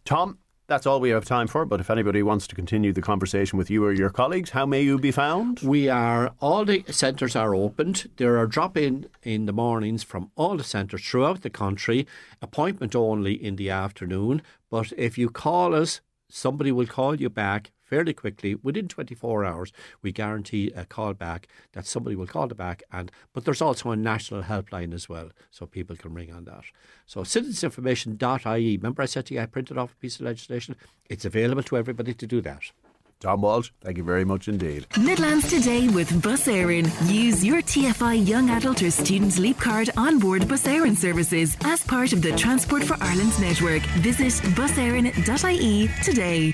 Tom, 0.03 0.39
that's 0.67 0.85
all 0.85 0.99
we 0.99 1.09
have 1.09 1.25
time 1.25 1.47
for. 1.47 1.65
But 1.65 1.79
if 1.79 1.89
anybody 1.89 2.23
wants 2.23 2.47
to 2.47 2.55
continue 2.55 2.91
the 2.91 3.01
conversation 3.01 3.57
with 3.57 3.69
you 3.69 3.85
or 3.85 3.93
your 3.93 4.09
colleagues, 4.09 4.51
how 4.51 4.65
may 4.65 4.81
you 4.81 4.97
be 4.97 5.11
found? 5.11 5.59
We 5.59 5.89
are 5.89 6.33
all 6.39 6.65
the 6.65 6.83
centres 6.89 7.35
are 7.35 7.53
opened. 7.53 8.09
There 8.17 8.37
are 8.37 8.47
drop 8.47 8.77
in 8.77 9.07
in 9.23 9.45
the 9.45 9.53
mornings 9.53 10.03
from 10.03 10.31
all 10.35 10.57
the 10.57 10.63
centres 10.63 11.03
throughout 11.05 11.41
the 11.41 11.49
country. 11.49 12.07
Appointment 12.41 12.95
only 12.95 13.33
in 13.33 13.55
the 13.55 13.69
afternoon. 13.69 14.41
But 14.69 14.91
if 14.97 15.17
you 15.17 15.29
call 15.29 15.75
us, 15.75 16.01
somebody 16.29 16.71
will 16.71 16.87
call 16.87 17.15
you 17.15 17.29
back 17.29 17.71
fairly 17.85 18.13
quickly 18.13 18.55
within 18.55 18.87
24 18.87 19.45
hours. 19.45 19.71
We 20.01 20.11
guarantee 20.11 20.71
a 20.75 20.85
call 20.85 21.13
back 21.13 21.47
that 21.73 21.85
somebody 21.85 22.15
will 22.15 22.27
call 22.27 22.51
it 22.51 22.57
back. 22.57 22.83
And 22.91 23.11
but 23.33 23.45
there's 23.45 23.61
also 23.61 23.91
a 23.91 23.95
national 23.95 24.43
helpline 24.43 24.93
as 24.93 25.07
well, 25.07 25.29
so 25.51 25.65
people 25.65 25.95
can 25.95 26.13
ring 26.13 26.33
on 26.33 26.45
that. 26.45 26.65
So 27.05 27.21
citizensinformation.ie. 27.21 28.77
Remember, 28.77 29.01
I 29.01 29.05
said 29.05 29.27
to 29.27 29.35
you, 29.35 29.41
I 29.41 29.45
printed 29.45 29.77
off 29.77 29.93
a 29.93 29.95
piece 29.95 30.15
of 30.15 30.25
legislation. 30.25 30.75
It's 31.09 31.25
available 31.25 31.63
to 31.63 31.77
everybody 31.77 32.13
to 32.13 32.27
do 32.27 32.41
that. 32.41 32.71
Tom 33.19 33.41
Walsh, 33.41 33.71
thank 33.81 33.97
you 33.97 34.03
very 34.03 34.25
much 34.25 34.47
indeed. 34.47 34.85
Midlands 34.99 35.49
Today 35.49 35.87
with 35.87 36.21
Bus 36.21 36.47
Éireann. 36.47 36.85
Use 37.11 37.43
your 37.43 37.61
TFI 37.61 38.27
Young 38.27 38.49
Adult 38.49 38.83
or 38.83 38.91
Student 38.91 39.39
Leap 39.39 39.57
Card 39.57 39.89
on 39.95 40.19
board 40.19 40.47
Bus 40.47 40.67
Éireann 40.67 40.97
services 40.97 41.55
as 41.63 41.83
part 41.83 42.13
of 42.13 42.21
the 42.21 42.35
Transport 42.35 42.83
for 42.83 42.97
Ireland 43.01 43.39
network. 43.39 43.81
Visit 44.01 44.33
buséireann.ie 44.53 45.89
today. 46.03 46.53